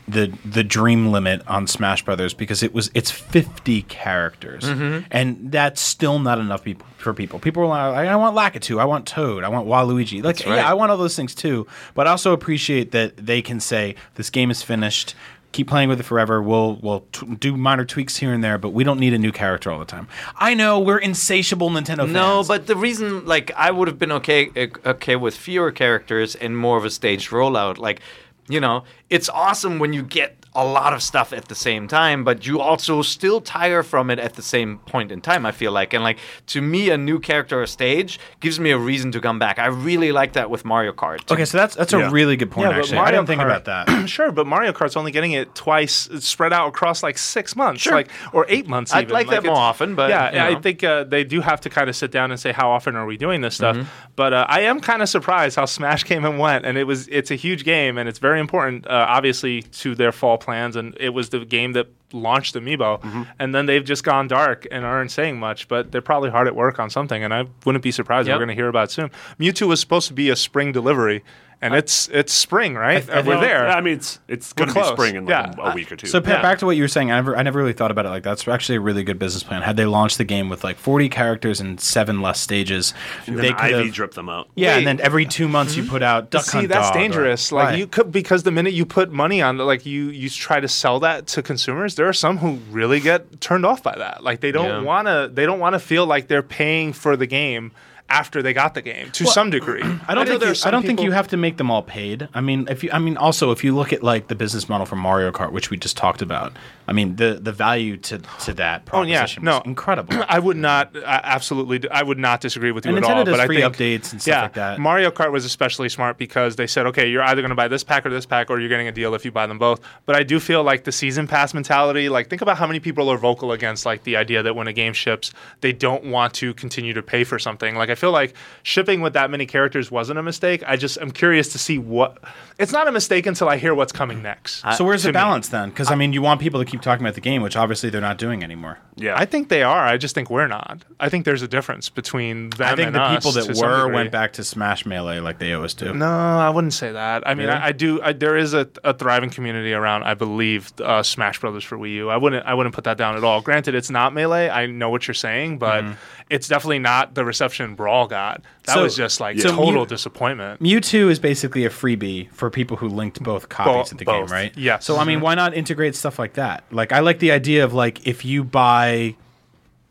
the 0.08 0.32
the 0.44 0.62
dream 0.62 1.08
limit 1.10 1.42
on 1.48 1.66
Smash 1.66 2.04
Brothers 2.04 2.32
because 2.32 2.62
it 2.62 2.72
was 2.72 2.92
it's 2.94 3.10
50 3.10 3.82
characters 3.82 4.62
mm-hmm. 4.62 5.00
and 5.10 5.50
that's 5.50 5.80
still 5.80 6.20
not 6.20 6.38
enough 6.38 6.62
people 6.62 6.86
for 6.98 7.12
people. 7.12 7.40
People 7.40 7.64
are 7.64 7.90
like, 7.92 8.06
I 8.08 8.14
want 8.14 8.36
Lakitu, 8.36 8.80
I 8.80 8.84
want 8.84 9.06
Toad, 9.06 9.42
I 9.42 9.48
want 9.48 9.66
Waluigi. 9.66 10.22
Like 10.22 10.40
right. 10.46 10.56
yeah, 10.56 10.70
I 10.70 10.74
want 10.74 10.92
all 10.92 10.96
those 10.96 11.16
things 11.16 11.34
too, 11.34 11.66
but 11.94 12.06
I 12.06 12.10
also 12.12 12.32
appreciate 12.32 12.92
that 12.92 13.16
they 13.16 13.42
can 13.42 13.58
say 13.58 13.96
this 14.14 14.30
game 14.30 14.50
is 14.52 14.62
finished. 14.62 15.16
Keep 15.56 15.68
playing 15.68 15.88
with 15.88 15.98
it 15.98 16.02
forever. 16.02 16.42
We'll 16.42 16.78
we'll 16.82 17.06
t- 17.12 17.34
do 17.36 17.56
minor 17.56 17.86
tweaks 17.86 18.18
here 18.18 18.30
and 18.34 18.44
there, 18.44 18.58
but 18.58 18.74
we 18.74 18.84
don't 18.84 19.00
need 19.00 19.14
a 19.14 19.18
new 19.18 19.32
character 19.32 19.70
all 19.70 19.78
the 19.78 19.86
time. 19.86 20.06
I 20.36 20.52
know 20.52 20.78
we're 20.78 20.98
insatiable 20.98 21.70
Nintendo 21.70 22.00
fans. 22.00 22.12
No, 22.12 22.44
but 22.46 22.66
the 22.66 22.76
reason, 22.76 23.24
like, 23.24 23.52
I 23.56 23.70
would 23.70 23.88
have 23.88 23.98
been 23.98 24.12
okay 24.12 24.50
eh, 24.54 24.66
okay 24.84 25.16
with 25.16 25.34
fewer 25.34 25.72
characters 25.72 26.34
and 26.34 26.58
more 26.58 26.76
of 26.76 26.84
a 26.84 26.90
staged 26.90 27.30
rollout. 27.30 27.78
Like, 27.78 28.02
you 28.50 28.60
know, 28.60 28.84
it's 29.08 29.30
awesome 29.30 29.78
when 29.78 29.94
you 29.94 30.02
get 30.02 30.36
a 30.56 30.64
lot 30.64 30.92
of 30.92 31.02
stuff 31.02 31.32
at 31.32 31.46
the 31.48 31.54
same 31.54 31.86
time, 31.86 32.24
but 32.24 32.46
you 32.46 32.60
also 32.60 33.02
still 33.02 33.40
tire 33.40 33.82
from 33.82 34.10
it 34.10 34.18
at 34.18 34.34
the 34.34 34.42
same 34.42 34.78
point 34.78 35.12
in 35.12 35.20
time. 35.20 35.46
I 35.46 35.52
feel 35.52 35.70
like, 35.72 35.92
and 35.92 36.02
like 36.02 36.18
to 36.48 36.60
me, 36.60 36.90
a 36.90 36.98
new 36.98 37.20
character 37.20 37.60
or 37.62 37.66
stage 37.66 38.18
gives 38.40 38.58
me 38.58 38.70
a 38.70 38.78
reason 38.78 39.12
to 39.12 39.20
come 39.20 39.38
back. 39.38 39.58
I 39.58 39.66
really 39.66 40.12
like 40.12 40.32
that 40.32 40.50
with 40.50 40.64
Mario 40.64 40.92
Kart. 40.92 41.30
okay, 41.30 41.44
so 41.44 41.58
that's 41.58 41.74
that's 41.76 41.92
a 41.92 42.10
really 42.10 42.36
good 42.36 42.50
point. 42.50 42.66
Yeah, 42.68 42.72
but 42.72 42.78
actually, 42.80 42.98
I 42.98 43.02
Mario 43.02 43.18
didn't 43.20 43.28
think 43.28 43.40
Kart- 43.42 43.44
about 43.44 43.64
that. 43.86 44.06
sure, 44.16 44.32
but 44.32 44.46
Mario 44.46 44.72
Kart's 44.72 44.96
only 44.96 45.12
getting 45.12 45.32
it 45.32 45.54
twice, 45.54 46.08
it's 46.10 46.26
spread 46.26 46.52
out 46.52 46.68
across 46.68 47.02
like 47.02 47.18
six 47.18 47.54
months, 47.54 47.82
Sure. 47.82 47.92
like 47.94 48.08
or 48.32 48.46
eight 48.48 48.66
months. 48.66 48.92
I'd 48.92 49.02
even. 49.04 49.12
like 49.14 49.28
that 49.28 49.44
more 49.44 49.54
often, 49.56 49.94
but, 49.94 50.10
yeah, 50.10 50.30
you 50.30 50.38
know. 50.38 50.58
I 50.58 50.60
think 50.60 50.82
uh, 50.82 51.04
they 51.04 51.22
do 51.24 51.40
have 51.42 51.60
to 51.62 51.70
kind 51.70 51.88
of 51.88 51.96
sit 51.96 52.10
down 52.10 52.30
and 52.30 52.40
say 52.40 52.52
how 52.52 52.70
often 52.70 52.96
are 52.96 53.04
we 53.06 53.16
doing 53.16 53.40
this 53.42 53.54
stuff. 53.54 53.76
Mm-hmm. 53.76 53.88
But 54.16 54.32
uh, 54.32 54.46
I 54.48 54.60
am 54.60 54.80
kind 54.80 55.02
of 55.02 55.08
surprised 55.08 55.56
how 55.56 55.66
Smash 55.66 56.04
came 56.04 56.24
and 56.24 56.38
went, 56.38 56.64
and 56.64 56.78
it 56.78 56.84
was 56.84 57.06
it's 57.08 57.30
a 57.30 57.34
huge 57.34 57.64
game 57.64 57.98
and 57.98 58.08
it's 58.08 58.18
very 58.18 58.40
important, 58.40 58.86
uh, 58.86 59.06
obviously, 59.08 59.62
to 59.62 59.94
their 59.94 60.12
fall 60.12 60.38
plans, 60.46 60.74
and 60.76 60.96
it 60.98 61.10
was 61.10 61.28
the 61.28 61.44
game 61.44 61.72
that 61.74 61.88
launched 62.12 62.54
Amiibo, 62.54 63.00
Mm-hmm. 63.02 63.22
and 63.40 63.54
then 63.54 63.66
they've 63.66 63.84
just 63.84 64.02
gone 64.04 64.28
dark 64.28 64.66
and 64.70 64.84
aren't 64.86 65.10
saying 65.10 65.38
much, 65.38 65.68
but 65.68 65.90
they're 65.92 66.00
probably 66.12 66.30
hard 66.30 66.46
at 66.46 66.54
work 66.56 66.78
on 66.78 66.88
something, 66.88 67.22
and 67.24 67.34
I 67.34 67.44
wouldn't 67.66 67.82
be 67.84 67.90
surprised 67.90 68.26
if 68.28 68.30
Yep. 68.30 68.36
we're 68.36 68.46
going 68.46 68.56
to 68.56 68.60
hear 68.62 68.68
about 68.68 68.88
it 68.88 68.92
soon. 68.92 69.10
Mewtwo 69.38 69.66
was 69.68 69.80
supposed 69.80 70.08
to 70.08 70.14
be 70.14 70.30
a 70.30 70.36
spring 70.36 70.72
delivery. 70.72 71.22
And 71.62 71.74
it's 71.74 72.08
it's 72.12 72.34
spring, 72.34 72.74
right? 72.74 73.08
I- 73.08 73.18
I 73.18 73.22
we're 73.22 73.40
there. 73.40 73.66
I 73.68 73.80
mean, 73.80 73.94
it's 73.94 74.20
it's 74.28 74.52
going 74.52 74.68
to 74.68 74.74
be 74.74 74.84
spring 74.84 75.16
in 75.16 75.24
like 75.24 75.56
Yeah. 75.56 75.64
a, 75.68 75.70
a 75.70 75.74
week 75.74 75.90
or 75.90 75.96
two. 75.96 76.06
So 76.06 76.20
Pat, 76.20 76.34
Yeah. 76.38 76.42
back 76.42 76.58
to 76.58 76.66
what 76.66 76.76
you 76.76 76.82
were 76.82 76.88
saying. 76.88 77.10
I 77.10 77.14
never, 77.16 77.34
I 77.34 77.42
never 77.42 77.58
really 77.58 77.72
thought 77.72 77.90
about 77.90 78.04
it 78.04 78.10
like 78.10 78.24
that. 78.24 78.28
That's 78.30 78.46
actually 78.46 78.76
a 78.76 78.80
really 78.80 79.02
good 79.02 79.18
business 79.18 79.42
plan. 79.42 79.62
Had 79.62 79.78
they 79.78 79.86
launched 79.86 80.18
the 80.18 80.24
game 80.24 80.50
with 80.50 80.62
like 80.64 80.76
40 80.76 81.08
characters 81.08 81.58
and 81.58 81.80
seven 81.80 82.20
less 82.20 82.38
stages, 82.40 82.92
and 83.26 83.38
they 83.38 83.48
could 83.52 83.60
Ivy 83.72 83.84
have. 83.86 83.94
drip 83.94 84.12
them 84.12 84.28
out. 84.28 84.48
Yeah, 84.54 84.72
Wait. 84.72 84.78
and 84.78 84.86
then 84.86 85.00
every 85.00 85.24
two 85.24 85.48
months 85.48 85.76
you 85.76 85.84
put 85.84 86.02
out 86.02 86.28
Duck 86.30 86.44
See, 86.44 86.58
Hunt 86.58 86.68
that's 86.68 86.88
Dog 86.88 86.96
or- 86.96 87.00
dangerous. 87.00 87.50
Like 87.50 87.64
Right. 87.70 87.78
you 87.78 87.86
could 87.86 88.12
because 88.12 88.42
the 88.42 88.50
minute 88.52 88.74
you 88.74 88.84
put 88.84 89.10
money 89.10 89.40
on, 89.40 89.56
like 89.56 89.86
you 89.86 90.10
you 90.10 90.28
try 90.28 90.60
to 90.60 90.68
sell 90.68 91.00
that 91.00 91.26
to 91.28 91.42
consumers, 91.42 91.94
there 91.94 92.06
are 92.06 92.12
some 92.12 92.36
who 92.38 92.58
really 92.70 93.00
get 93.00 93.40
turned 93.40 93.64
off 93.64 93.82
by 93.82 93.94
that. 93.96 94.22
Like 94.22 94.40
they 94.40 94.52
don't 94.52 94.66
Yeah. 94.68 94.82
want 94.82 95.08
to 95.08 95.30
they 95.32 95.46
don't 95.46 95.58
want 95.58 95.72
to 95.72 95.78
feel 95.80 96.04
like 96.06 96.28
they're 96.28 96.42
paying 96.42 96.92
for 96.92 97.16
the 97.16 97.26
game 97.26 97.72
after 98.08 98.42
they 98.42 98.52
got 98.52 98.74
the 98.74 98.82
game 98.82 99.10
to 99.12 99.26
some 99.26 99.50
degree. 99.50 99.82
I 100.08 100.14
don't 100.14 100.24
know 100.24 100.32
think 100.32 100.40
there 100.40 100.52
you, 100.52 100.60
I 100.64 100.70
don't 100.70 100.84
think 100.84 101.00
you 101.00 101.12
have 101.12 101.28
to 101.28 101.36
make 101.36 101.56
them 101.56 101.70
all 101.70 101.82
paid. 101.82 102.28
I 102.34 102.40
mean, 102.40 102.66
if 102.70 102.84
you, 102.84 102.90
I 102.92 102.98
mean, 102.98 103.16
also 103.16 103.50
if 103.50 103.64
you 103.64 103.74
look 103.74 103.92
at 103.92 104.02
like 104.02 104.28
the 104.28 104.34
business 104.34 104.68
model 104.68 104.86
for 104.86 104.96
Mario 104.96 105.32
Kart, 105.32 105.52
which 105.52 105.70
we 105.70 105.76
just 105.76 105.96
talked 105.96 106.22
about, 106.22 106.52
I 106.88 106.92
mean, 106.92 107.16
the 107.16 107.38
the 107.42 107.52
value 107.52 107.96
to 107.98 108.18
to 108.40 108.54
that 108.54 108.88
Oh 108.92 109.02
yeah, 109.02 109.26
no, 109.40 109.58
was 109.58 109.62
incredible. 109.66 110.14
I 110.28 110.38
would 110.38 110.56
not 110.56 110.96
uh, 110.96 111.00
absolutely. 111.24 111.88
I 111.90 112.02
would 112.02 112.18
not 112.18 112.40
disagree 112.40 112.70
with 112.72 112.86
you 112.86 112.94
And 112.94 113.04
at 113.04 113.08
Nintendo 113.10 113.16
all. 113.16 113.24
does 113.24 113.32
but 113.32 113.40
I 113.40 113.46
free 113.46 113.60
think, 113.60 113.74
updates 113.76 114.12
and 114.12 114.22
stuff 114.22 114.26
yeah, 114.26 114.42
like 114.42 114.52
that. 114.54 114.78
Mario 114.78 115.10
Kart 115.10 115.32
was 115.32 115.44
especially 115.44 115.88
smart 115.88 116.16
because 116.18 116.56
they 116.56 116.66
said, 116.66 116.86
okay, 116.86 117.08
you're 117.08 117.22
either 117.22 117.42
going 117.42 117.50
to 117.50 117.56
buy 117.56 117.68
this 117.68 117.82
pack 117.84 118.06
or 118.06 118.10
this 118.10 118.26
pack, 118.26 118.50
or 118.50 118.60
you're 118.60 118.68
getting 118.68 118.88
a 118.88 118.92
deal 118.92 119.14
if 119.14 119.24
you 119.24 119.32
buy 119.32 119.46
them 119.46 119.58
both. 119.58 119.80
But 120.06 120.16
I 120.16 120.22
do 120.22 120.38
feel 120.38 120.62
like 120.62 120.84
the 120.84 120.92
season 120.92 121.26
pass 121.26 121.52
mentality. 121.54 122.08
Like, 122.08 122.28
think 122.30 122.42
about 122.42 122.56
how 122.58 122.66
many 122.66 122.78
people 122.80 123.08
are 123.10 123.18
vocal 123.18 123.52
against 123.52 123.84
like 123.84 124.04
the 124.04 124.16
idea 124.16 124.42
that 124.42 124.54
when 124.54 124.68
a 124.68 124.72
game 124.72 124.92
ships, 124.92 125.32
they 125.60 125.72
don't 125.72 126.04
want 126.04 126.34
to 126.34 126.54
continue 126.54 126.92
to 126.94 127.02
pay 127.02 127.24
for 127.24 127.38
something. 127.38 127.74
Like, 127.74 127.90
I 127.90 127.94
feel 127.94 128.12
like 128.12 128.34
shipping 128.62 129.00
with 129.00 129.12
that 129.14 129.30
many 129.30 129.46
characters 129.46 129.90
wasn't 129.90 130.18
a 130.18 130.22
mistake. 130.22 130.62
I 130.66 130.76
just 130.76 130.98
am 130.98 131.10
curious 131.10 131.48
to 131.52 131.58
see 131.58 131.78
what. 131.78 132.18
It's 132.58 132.72
not 132.72 132.88
a 132.88 132.92
mistake 132.92 133.26
until 133.26 133.48
I 133.48 133.56
hear 133.58 133.74
what's 133.74 133.92
coming 133.92 134.22
next. 134.22 134.62
so 134.76 134.84
where's 134.84 135.02
to 135.02 135.08
the 135.08 135.12
me. 135.12 135.14
balance 135.14 135.48
then? 135.48 135.68
Because 135.70 135.90
I 135.90 135.94
mean, 135.94 136.12
you 136.12 136.22
want 136.22 136.40
people 136.40 136.58
to 136.64 136.64
keep 136.70 136.75
talking 136.78 137.04
about 137.04 137.14
the 137.14 137.20
game, 137.20 137.42
which 137.42 137.56
obviously 137.56 137.90
they're 137.90 138.00
not 138.00 138.18
doing 138.18 138.42
anymore. 138.42 138.78
Yeah, 138.96 139.14
I 139.16 139.24
think 139.26 139.48
they 139.48 139.62
are. 139.62 139.84
I 139.84 139.96
just 139.98 140.14
think 140.14 140.30
we're 140.30 140.46
not. 140.46 140.84
I 140.98 141.08
think 141.08 141.24
there's 141.24 141.42
a 141.42 141.48
difference 141.48 141.88
between 141.88 142.50
them 142.50 142.66
I 142.66 142.74
think 142.76 142.86
and 142.86 142.96
the 142.96 143.02
us 143.02 143.24
people 143.24 143.32
that 143.32 143.56
were 143.56 143.92
went 143.92 144.10
back 144.10 144.32
to 144.34 144.44
Smash 144.44 144.86
Melee 144.86 145.20
like 145.20 145.38
they 145.38 145.52
always 145.52 145.74
do. 145.74 145.92
No, 145.92 146.06
I 146.06 146.48
wouldn't 146.50 146.72
say 146.72 146.92
that. 146.92 147.22
I 147.26 147.34
mean, 147.34 147.46
Really? 147.46 147.58
I, 147.58 147.66
I 147.68 147.72
do. 147.72 148.00
I, 148.02 148.12
there 148.12 148.36
is 148.36 148.54
a, 148.54 148.68
a 148.84 148.94
thriving 148.94 149.30
community 149.30 149.72
around. 149.74 150.04
I 150.04 150.14
believe 150.14 150.72
uh, 150.80 151.02
Smash 151.02 151.40
Brothers 151.40 151.64
for 151.64 151.76
Wii 151.76 151.94
U. 151.94 152.10
I 152.10 152.16
wouldn't. 152.16 152.46
I 152.46 152.54
wouldn't 152.54 152.74
put 152.74 152.84
that 152.84 152.96
down 152.96 153.16
at 153.16 153.24
all. 153.24 153.40
Granted, 153.42 153.74
it's 153.74 153.90
not 153.90 154.14
melee. 154.14 154.48
I 154.48 154.66
know 154.66 154.88
what 154.90 155.06
you're 155.06 155.14
saying, 155.14 155.58
but 155.58 155.84
it's 156.28 156.48
definitely 156.48 156.80
not 156.80 157.14
the 157.14 157.24
reception 157.24 157.74
Brawl 157.76 158.06
got. 158.08 158.42
That 158.64 158.74
So- 158.74 158.82
was 158.82 158.96
just 158.96 159.20
like 159.20 159.38
so 159.40 159.50
total 159.50 159.72
Mew- 159.82 159.86
disappointment. 159.86 160.60
Mewtwo 160.62 161.08
is 161.08 161.18
basically 161.20 161.64
a 161.64 161.70
freebie 161.70 162.30
for 162.32 162.50
people 162.50 162.76
who 162.78 162.88
linked 162.88 163.22
both 163.22 163.48
copies 163.48 163.72
Both- 163.72 163.92
of 163.92 163.98
the 163.98 164.04
both. 164.04 164.26
game, 164.28 164.32
right? 164.32 164.52
Yes. 164.56 164.84
So 164.84 164.96
I 164.98 165.04
mean, 165.04 165.16
mm-hmm. 165.18 165.24
why 165.24 165.34
not 165.36 165.54
integrate 165.54 165.94
stuff 165.94 166.18
like 166.18 166.32
that? 166.34 166.64
Like 166.72 166.92
I 166.92 166.98
like 167.00 167.20
the 167.20 167.30
idea 167.30 167.64
of 167.64 167.74
like 167.74 168.06
if 168.06 168.24
you 168.24 168.42
buy 168.42 169.14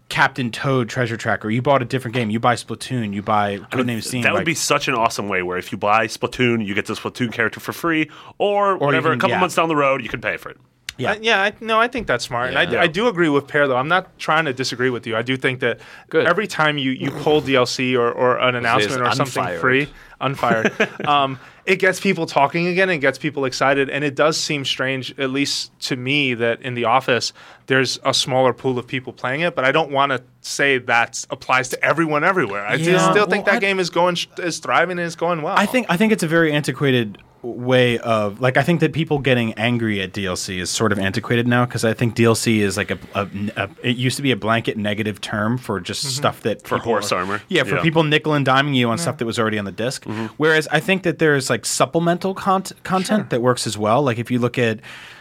Captain 0.07 0.51
Toad 0.51 0.87
Treasure 0.87 1.17
Tracker, 1.17 1.49
you 1.49 1.61
bought 1.63 1.81
a 1.81 1.85
different 1.85 2.13
game. 2.13 2.29
You 2.29 2.39
buy 2.39 2.55
Splatoon, 2.55 3.11
you 3.13 3.21
buy 3.23 3.57
Codename 3.57 4.03
Steam. 4.03 4.21
that 4.21 4.33
would 4.33 4.39
like- 4.39 4.45
be 4.45 4.53
such 4.53 4.87
an 4.87 4.93
awesome 4.93 5.27
way 5.27 5.41
where 5.41 5.57
if 5.57 5.71
you 5.71 5.77
buy 5.79 6.05
Splatoon, 6.07 6.63
you 6.65 6.75
get 6.75 6.85
the 6.85 6.93
Splatoon 6.93 7.31
character 7.31 7.59
for 7.59 7.73
free, 7.73 8.09
or, 8.37 8.77
whatever. 8.77 9.07
even- 9.09 9.17
a 9.17 9.21
couple 9.21 9.31
yeah. 9.35 9.39
months 9.39 9.55
down 9.55 9.67
the 9.67 9.75
road, 9.75 10.03
you 10.03 10.09
can 10.09 10.21
pay 10.21 10.37
for 10.37 10.49
it. 10.49 10.57
Yeah. 10.97 11.11
I- 11.11 11.19
yeah, 11.21 11.41
I, 11.41 11.53
no, 11.59 11.79
I 11.79 11.87
think 11.87 12.07
that's 12.07 12.23
smart, 12.23 12.49
and 12.49 12.57
I, 12.57 12.63
Yeah. 12.63 12.81
I 12.81 12.87
do 12.87 13.07
agree 13.07 13.29
with 13.29 13.47
Peer 13.47 13.67
though. 13.67 13.75
I'm 13.77 13.87
not 13.89 14.17
trying 14.17 14.45
to 14.45 14.53
disagree 14.53 14.89
with 14.89 15.05
you. 15.05 15.15
I 15.17 15.21
do 15.23 15.35
think 15.37 15.59
that 15.59 15.79
Good. 16.09 16.25
every 16.25 16.47
time 16.47 16.77
you 16.77 16.91
you 16.91 17.11
pull 17.11 17.41
DLC 17.41 17.95
or, 17.97 18.11
or 18.11 18.37
an 18.37 18.55
announcement 18.55 19.01
or 19.01 19.11
something 19.11 19.41
unfired. 19.43 19.59
free, 19.61 19.87
unfired, 20.21 20.71
um, 21.07 21.37
it 21.65 21.77
gets 21.79 21.99
people 21.99 22.25
talking 22.27 22.67
again 22.67 22.89
and 22.89 23.01
gets 23.01 23.17
people 23.17 23.43
excited. 23.45 23.89
And 23.89 24.03
it 24.03 24.15
does 24.15 24.37
seem 24.37 24.63
strange, 24.65 25.17
at 25.19 25.31
least 25.31 25.77
to 25.87 25.95
me, 25.95 26.33
that 26.35 26.61
in 26.61 26.75
the 26.75 26.85
office 26.85 27.33
there's 27.67 27.99
a 28.05 28.13
smaller 28.13 28.53
pool 28.53 28.77
of 28.79 28.87
people 28.87 29.11
playing 29.11 29.41
it. 29.41 29.55
But 29.55 29.65
I 29.65 29.71
don't 29.71 29.91
want 29.91 30.11
to 30.11 30.23
say 30.41 30.77
that 30.77 31.25
applies 31.29 31.69
to 31.69 31.83
everyone 31.83 32.23
everywhere. 32.23 32.65
I 32.65 32.75
Yeah, 32.75 32.91
just 32.91 33.11
still 33.11 33.25
think 33.25 33.45
that 33.45 33.55
I- 33.55 33.59
game 33.59 33.79
is 33.79 33.89
going 33.89 34.15
is 34.37 34.59
thriving 34.59 34.99
and 34.99 35.07
is 35.07 35.15
going 35.15 35.41
well. 35.41 35.55
I 35.57 35.65
think 35.65 35.87
I 35.89 35.97
think 35.97 36.13
it's 36.13 36.23
a 36.23 36.27
very 36.27 36.53
antiquated 36.53 37.17
way 37.45 37.97
of 37.99 38.41
like 38.41 38.57
I 38.57 38.63
think 38.63 38.79
that 38.79 38.91
people 38.93 39.19
getting 39.19 39.53
angry 39.53 40.01
at 40.01 40.11
DLC 40.13 40.57
is 40.59 40.69
sort 40.69 40.91
of 40.91 40.99
antiquated 40.99 41.47
now 41.47 41.65
because 41.65 41.85
I 41.85 41.93
think 41.93 42.15
DLC 42.15 42.57
is 42.57 42.75
like 42.77 42.91
a, 42.91 42.97
a, 43.13 43.27
a- 43.55 43.69
it 43.83 43.95
used 43.97 44.17
to 44.17 44.23
be 44.23 44.31
a 44.31 44.35
blanket 44.35 44.77
negative 44.77 45.21
term 45.21 45.57
for 45.57 45.79
just 45.79 46.05
Mm-hmm. 46.05 46.09
stuff 46.15 46.41
that 46.41 46.67
For 46.67 46.77
horse 46.77 47.11
are- 47.11 47.19
armor. 47.19 47.41
Yeah, 47.47 47.63
for 47.63 47.75
Yeah. 47.75 47.81
people 47.81 48.03
nickel 48.03 48.33
and 48.33 48.45
diming 48.45 48.75
you 48.75 48.89
on 48.89 48.97
stuff 48.97 49.17
that 49.17 49.25
was 49.25 49.37
already 49.39 49.57
on 49.59 49.65
the 49.65 49.71
disk. 49.71 50.05
Whereas 50.37 50.67
I 50.71 50.79
think 50.79 51.03
that 51.03 51.19
there's 51.19 51.49
like 51.49 51.65
supplemental 51.65 52.33
cont- 52.33 52.71
content 52.83 53.29
that 53.29 53.41
works 53.41 53.65
as 53.67 53.77
well. 53.77 54.01
Like 54.01 54.17
if 54.17 54.29
you 54.31 54.39
look 54.39 54.57
at 54.57 54.79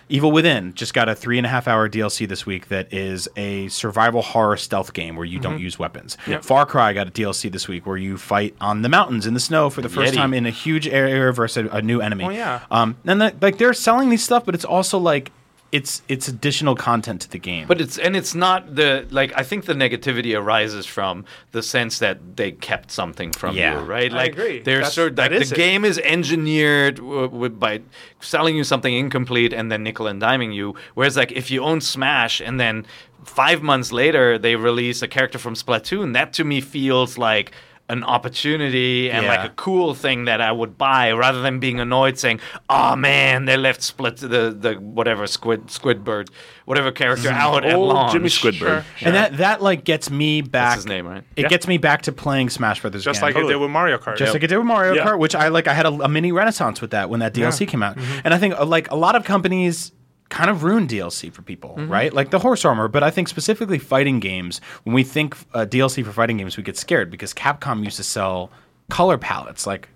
Evil 0.08 0.32
Within, 0.32 0.74
just 0.74 0.94
got 0.94 1.08
a 1.08 1.14
three 1.14 1.38
and 1.38 1.46
a 1.46 1.50
half 1.50 1.66
hour 1.66 1.88
DLC 1.88 2.28
this 2.28 2.44
week 2.44 2.68
that 2.68 2.92
is 2.92 3.28
a 3.36 3.68
survival 3.68 4.22
horror 4.22 4.56
stealth 4.56 4.92
game 4.92 5.16
where 5.16 5.24
you 5.24 5.38
don't 5.38 5.58
use 5.58 5.78
weapons. 5.78 6.16
Far 6.42 6.66
Cry 6.66 6.92
got 6.92 7.08
a 7.08 7.10
DLC 7.10 7.50
this 7.50 7.68
week 7.68 7.86
where 7.86 7.96
you 7.96 8.18
fight 8.18 8.54
on 8.60 8.82
the 8.82 8.88
mountains 8.88 9.26
in 9.26 9.34
the 9.34 9.40
snow 9.40 9.70
for 9.70 9.82
the 9.82 9.88
first 9.88 10.12
Yeti. 10.12 10.16
time 10.16 10.34
in 10.34 10.46
a 10.46 10.50
huge 10.50 10.86
area 10.86 11.32
versus 11.32 11.66
a, 11.66 11.76
a 11.76 11.82
new 11.82 12.00
enemy. 12.00 12.24
Oh, 12.24 12.30
yeah. 12.30 12.60
Um, 12.70 12.96
and 13.04 13.18
like 13.40 13.58
they're 13.58 13.74
selling 13.74 14.10
these 14.10 14.22
stuff, 14.22 14.44
but 14.44 14.54
it's 14.54 14.64
also 14.64 14.98
like 14.98 15.32
it's 15.78 16.02
it's 16.14 16.28
additional 16.28 16.76
content 16.76 17.18
to 17.22 17.28
the 17.30 17.38
game. 17.50 17.66
But 17.66 17.80
it's 17.80 17.96
and 17.98 18.14
it's 18.20 18.34
not 18.46 18.60
the 18.80 18.90
like 19.10 19.30
I 19.40 19.42
think 19.42 19.64
the 19.64 19.74
negativity 19.74 20.32
arises 20.40 20.86
from 20.86 21.24
the 21.50 21.62
sense 21.62 21.98
that 21.98 22.16
they 22.36 22.52
kept 22.52 22.88
something 22.92 23.32
from 23.32 23.56
Yeah. 23.56 23.80
you, 23.80 23.84
right? 23.96 24.12
I 24.12 24.16
Like 24.16 24.32
agree. 24.32 24.60
There's 24.68 24.84
That's- 24.86 24.94
sort 24.94 25.16
that 25.16 25.32
like 25.32 25.48
the 25.48 25.54
it. 25.54 25.64
game 25.66 25.84
is 25.84 25.98
engineered 25.98 26.96
w- 26.96 27.28
w- 27.28 27.48
by 27.66 27.80
selling 28.20 28.56
you 28.56 28.64
something 28.64 28.94
incomplete 28.94 29.52
and 29.52 29.66
then 29.72 29.82
nickel 29.82 30.06
and 30.06 30.22
diming 30.22 30.54
you. 30.54 30.76
Whereas 30.94 31.16
like 31.16 31.32
if 31.32 31.50
you 31.50 31.60
own 31.70 31.80
Smash 31.80 32.40
and 32.40 32.60
then 32.60 32.86
five 33.24 33.60
months 33.70 33.90
later 33.90 34.38
they 34.38 34.54
release 34.54 35.02
a 35.02 35.08
character 35.08 35.38
from 35.38 35.54
Splatoon, 35.54 36.12
that 36.12 36.32
to 36.34 36.44
me 36.44 36.60
feels 36.60 37.18
like 37.18 37.50
an 37.90 38.02
opportunity 38.02 39.10
and 39.10 39.26
like 39.26 39.44
a 39.44 39.52
cool 39.56 39.92
thing 39.94 40.24
that 40.24 40.40
I 40.40 40.50
would 40.50 40.78
buy 40.78 41.12
rather 41.12 41.42
than 41.42 41.60
being 41.60 41.80
annoyed 41.80 42.18
saying, 42.18 42.40
"Oh 42.70 42.96
man, 42.96 43.44
they 43.44 43.56
left 43.58 43.82
Split 43.82 44.16
the 44.16 44.56
the 44.58 44.74
whatever 44.80 45.26
Squid 45.26 45.66
Squidbird, 45.66 46.30
whatever 46.64 46.90
character 46.90 47.28
out 47.28 47.64
at 47.64 47.74
Old 47.74 47.88
launch." 47.94 48.12
Jimmy 48.12 48.28
Squidbird. 48.30 48.58
Sure. 48.58 48.84
and 49.02 49.14
that 49.14 49.36
that 49.36 49.62
like 49.62 49.84
gets 49.84 50.10
me 50.10 50.40
back. 50.40 50.50
That's 50.50 50.74
his 50.76 50.86
name, 50.86 51.06
right? 51.06 51.24
It 51.36 51.42
Yeah. 51.42 51.48
gets 51.48 51.66
me 51.68 51.76
back 51.78 52.02
to 52.02 52.12
playing 52.12 52.48
Smash 52.50 52.80
Brothers. 52.80 53.04
Just 53.04 53.18
again. 53.18 53.34
like 53.34 53.44
it 53.44 53.48
did 53.48 53.56
with 53.56 53.70
Mario 53.70 53.98
Kart. 53.98 54.16
just 54.16 54.32
like 54.32 54.42
it 54.42 54.46
did 54.46 54.56
with 54.56 54.66
Mario 54.66 54.94
Yeah. 54.94 55.04
Kart, 55.04 55.18
which 55.18 55.34
I 55.34 55.48
like. 55.48 55.68
I 55.68 55.74
had 55.74 55.84
a, 55.86 55.92
a 55.92 56.08
mini 56.08 56.32
renaissance 56.32 56.80
with 56.80 56.92
that 56.92 57.10
when 57.10 57.20
that 57.20 57.34
DLC 57.34 57.68
came 57.68 57.82
out, 57.82 57.98
and 58.24 58.32
I 58.32 58.38
think 58.38 58.54
uh, 58.58 58.64
like 58.64 58.90
a 58.90 58.96
lot 58.96 59.14
of 59.14 59.24
companies 59.24 59.92
kind 60.30 60.50
of 60.50 60.64
ruin 60.64 60.86
DLC 60.88 61.32
for 61.32 61.42
people, 61.42 61.76
right? 61.76 62.12
Like 62.12 62.30
the 62.30 62.38
horse 62.38 62.64
armor, 62.64 62.88
but 62.88 63.02
I 63.02 63.10
think 63.10 63.28
specifically 63.28 63.78
fighting 63.78 64.20
games. 64.20 64.60
When 64.84 64.94
we 64.94 65.04
think 65.04 65.36
uh, 65.54 65.64
DLC 65.66 66.04
for 66.04 66.12
fighting 66.12 66.36
games, 66.38 66.56
we 66.56 66.62
get 66.62 66.76
scared 66.76 67.10
because 67.10 67.32
Capcom 67.34 67.84
used 67.84 67.96
to 67.98 68.02
sell 68.02 68.50
color 68.90 69.16
palettes, 69.18 69.66
like 69.66 69.88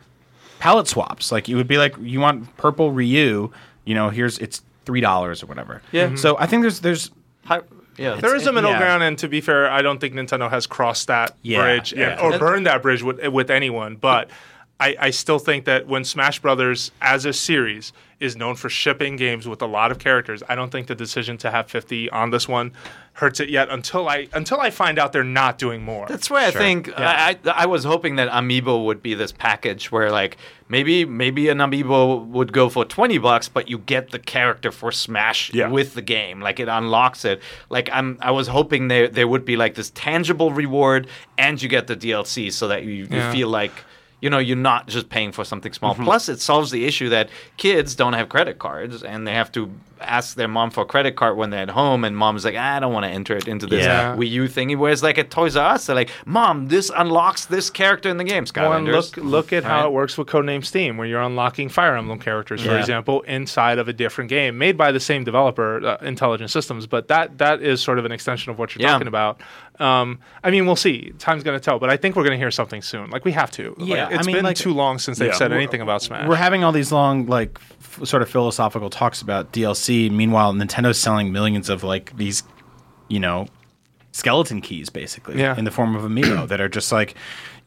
palette 0.61 0.87
swaps. 0.89 1.33
Like 1.33 1.49
it 1.49 1.55
would 1.55 1.69
be 1.69 1.79
like 1.79 1.95
you 2.01 2.21
want 2.21 2.57
purple 2.57 2.93
Ryu, 2.93 3.51
you 3.85 3.95
know, 3.95 4.11
here's 4.11 4.39
it's 4.39 4.63
three 4.85 5.01
dollars 5.01 5.43
or 5.43 5.47
whatever. 5.47 5.83
Yeah. 5.93 6.15
So 6.15 6.37
I 6.39 6.47
think 6.47 6.63
there's 6.63 6.81
there's 6.81 7.11
Hi- 7.45 7.63
yeah, 7.97 8.15
There 8.17 8.37
is 8.37 8.47
a 8.47 8.53
middle 8.53 8.71
yeah. 8.71 8.79
ground, 8.79 9.03
and 9.03 9.19
to 9.19 9.29
be 9.29 9.41
fair, 9.41 9.69
I 9.69 9.83
don't 9.83 10.01
think 10.01 10.15
Nintendo 10.15 10.49
has 10.49 10.69
crossed 10.69 11.09
that 11.09 11.35
Yeah, 11.43 11.63
bridge 11.63 11.93
and- 11.95 12.21
or 12.21 12.39
burned 12.39 12.67
that 12.67 12.81
bridge 12.83 13.03
with 13.03 13.27
with 13.29 13.51
anyone. 13.51 13.97
But 13.97 14.31
I, 14.79 14.95
I 15.01 15.11
still 15.11 15.41
think 15.41 15.65
that 15.65 15.89
when 15.89 16.05
Smash 16.05 16.39
Brothers 16.39 16.93
as 17.03 17.25
a 17.25 17.33
series 17.33 17.93
is 18.21 18.37
known 18.37 18.57
for 18.57 18.69
shipping 18.69 19.15
games 19.17 19.47
with 19.47 19.63
a 19.63 19.67
lot 19.67 19.91
of 19.93 19.99
characters, 19.99 20.43
I 20.49 20.55
don't 20.57 20.71
think 20.71 20.89
the 20.89 20.95
decision 20.95 21.39
to 21.39 21.51
have 21.53 21.71
50 21.71 22.11
on 22.11 22.31
this 22.31 22.49
one 22.49 22.73
hurts 23.13 23.41
it 23.41 23.49
yet 23.49 23.69
until 23.69 24.09
I 24.09 24.29
until 24.33 24.61
I 24.61 24.71
find 24.71 24.99
out 24.99 25.13
they're 25.13 25.25
not 25.25 25.59
doing 25.59 25.83
more. 25.83 26.07
That's 26.09 26.31
why 26.31 26.47
I 26.47 26.51
think 26.53 26.89
I, 26.99 27.31
I 27.45 27.51
I 27.63 27.67
was 27.67 27.85
hoping 27.85 28.17
that 28.17 28.29
Amiibo 28.31 28.85
would 28.85 29.03
be 29.03 29.15
this 29.15 29.33
package 29.33 29.91
where 29.91 30.11
like 30.11 30.37
maybe 30.69 31.05
maybe 31.05 31.49
an 31.49 31.59
Amiibo 31.59 32.27
would 32.29 32.53
go 32.53 32.69
for 32.69 32.85
twenty 32.85 33.19
bucks, 33.19 33.49
but 33.49 33.69
you 33.69 33.79
get 33.79 34.11
the 34.11 34.19
character 34.19 34.71
for 34.73 34.93
Smash 34.93 35.53
Yeah. 35.53 35.69
with 35.69 35.95
the 35.95 36.03
game. 36.03 36.41
Like 36.41 36.61
it 36.61 36.69
unlocks 36.69 37.25
it. 37.25 37.41
Like 37.71 37.89
I'm 37.93 38.19
I 38.21 38.31
was 38.31 38.47
hoping 38.49 38.89
there 38.89 39.09
there 39.09 39.27
would 39.29 39.45
be 39.45 39.57
like 39.57 39.75
this 39.75 39.91
tangible 39.95 40.53
reward 40.53 41.09
and 41.37 41.61
you 41.61 41.69
get 41.69 41.87
the 41.89 41.97
DLC 41.97 42.53
so 42.53 42.69
that 42.69 42.85
you, 42.85 42.91
you 42.93 43.09
Yeah. 43.11 43.33
feel 43.33 43.49
like 43.49 43.73
you 44.21 44.31
know, 44.31 44.39
you're 44.39 44.57
not 44.57 44.89
just 44.89 45.09
paying 45.09 45.33
for 45.33 45.45
something 45.45 45.73
small. 45.73 45.95
Mm-hmm. 45.95 46.05
Plus, 46.05 46.29
it 46.29 46.41
solves 46.41 46.71
the 46.71 46.85
issue 46.87 47.09
that 47.11 47.29
kids 47.57 47.95
don't 47.95 48.15
have 48.15 48.29
credit 48.29 48.59
cards 48.59 49.03
and 49.03 49.27
they 49.27 49.35
have 49.35 49.53
to 49.53 49.71
ask 50.01 50.37
their 50.37 50.47
mom 50.47 50.71
for 50.71 50.83
a 50.83 50.87
credit 50.87 51.17
card 51.17 51.37
when 51.37 51.51
they're 51.51 51.63
at 51.63 51.71
home, 51.71 52.05
and 52.05 52.17
mom's 52.17 52.45
like, 52.45 52.55
I 52.55 52.79
don't 52.79 52.93
want 52.93 53.03
to 53.05 53.11
enter 53.11 53.37
it 53.37 53.49
into 53.49 53.67
this 53.67 53.85
Yeah. 53.85 54.15
Wii 54.15 54.31
U 54.31 54.45
thingy. 54.45 54.77
Whereas, 54.79 55.03
like 55.03 55.19
at 55.19 55.29
Toys 55.29 55.57
R 55.57 55.75
Us, 55.75 55.87
they're 55.87 55.97
like, 55.97 56.11
Mom, 56.25 56.69
this 56.69 56.89
unlocks 56.97 57.47
this 57.47 57.69
character 57.69 58.09
in 58.09 58.17
the 58.17 58.23
game. 58.23 58.45
Well, 58.55 58.75
and 58.75 58.87
look 58.87 59.17
look 59.17 59.53
at 59.53 59.65
how 59.65 59.79
Right. 59.81 59.87
it 59.87 59.93
works 59.93 60.17
with 60.17 60.29
Codename 60.29 60.65
Steam, 60.65 60.99
where 60.99 61.07
you're 61.09 61.21
unlocking 61.21 61.69
Fire 61.69 61.97
Emblem 61.97 62.21
characters, 62.21 62.63
for 62.63 62.71
Yeah. 62.75 62.79
example, 62.79 63.23
inside 63.23 63.79
of 63.79 63.89
a 63.89 63.93
different 63.93 64.31
game 64.31 64.57
made 64.57 64.77
by 64.77 64.93
the 64.93 65.01
same 65.01 65.25
developer, 65.25 65.85
uh, 65.85 65.97
Intelligent 66.03 66.51
Systems. 66.53 66.87
But 66.87 67.09
that 67.09 67.39
that 67.39 67.61
is 67.61 67.81
sort 67.83 67.99
of 67.99 68.05
an 68.05 68.13
extension 68.13 68.53
of 68.53 68.59
what 68.59 68.77
you're 68.77 68.83
Yeah. 68.83 68.93
talking 68.93 69.09
about. 69.09 69.41
Um, 69.81 70.19
I 70.43 70.51
mean, 70.51 70.67
we'll 70.67 70.77
see. 70.77 71.13
Time's 71.19 71.45
going 71.45 71.59
to 71.59 71.65
tell, 71.65 71.79
but 71.79 71.89
I 71.89 71.97
think 71.97 72.17
we're 72.17 72.25
going 72.25 72.33
to 72.33 72.39
hear 72.39 72.51
something 72.51 72.83
soon. 72.83 73.11
Like 73.11 73.25
we 73.25 73.33
have 73.33 73.51
to. 73.53 73.75
Like, 73.79 73.89
Yeah, 73.89 74.09
I 74.09 74.15
it's 74.17 74.27
mean, 74.27 74.37
been 74.37 74.45
like- 74.45 74.57
too 74.57 74.73
long 74.75 74.99
since 74.99 75.19
they've 75.19 75.29
Yeah. 75.29 75.35
said 75.35 75.53
anything 75.53 75.81
about 75.81 76.03
Smash. 76.03 76.27
we're 76.29 76.37
having 76.37 76.65
all 76.65 76.73
these 76.73 76.91
long 76.93 77.27
like 77.27 77.59
f- 77.81 78.01
sort 78.07 78.23
of 78.23 78.29
philosophical 78.29 78.91
talks 78.91 79.23
about 79.23 79.53
DLC. 79.53 80.11
Meanwhile, 80.11 80.53
Nintendo's 80.55 80.99
selling 80.99 81.33
millions 81.33 81.69
of 81.69 81.85
like 81.85 82.17
these, 82.17 82.43
you 83.09 83.21
know, 83.21 83.47
skeleton 84.13 84.61
keys 84.61 84.89
basically 84.91 85.39
Yeah. 85.39 85.57
in 85.57 85.65
the 85.65 85.71
form 85.71 85.95
of 85.95 86.03
amiibo 86.03 86.49
that 86.49 86.61
are 86.61 86.69
just 86.69 86.91
like 86.91 87.15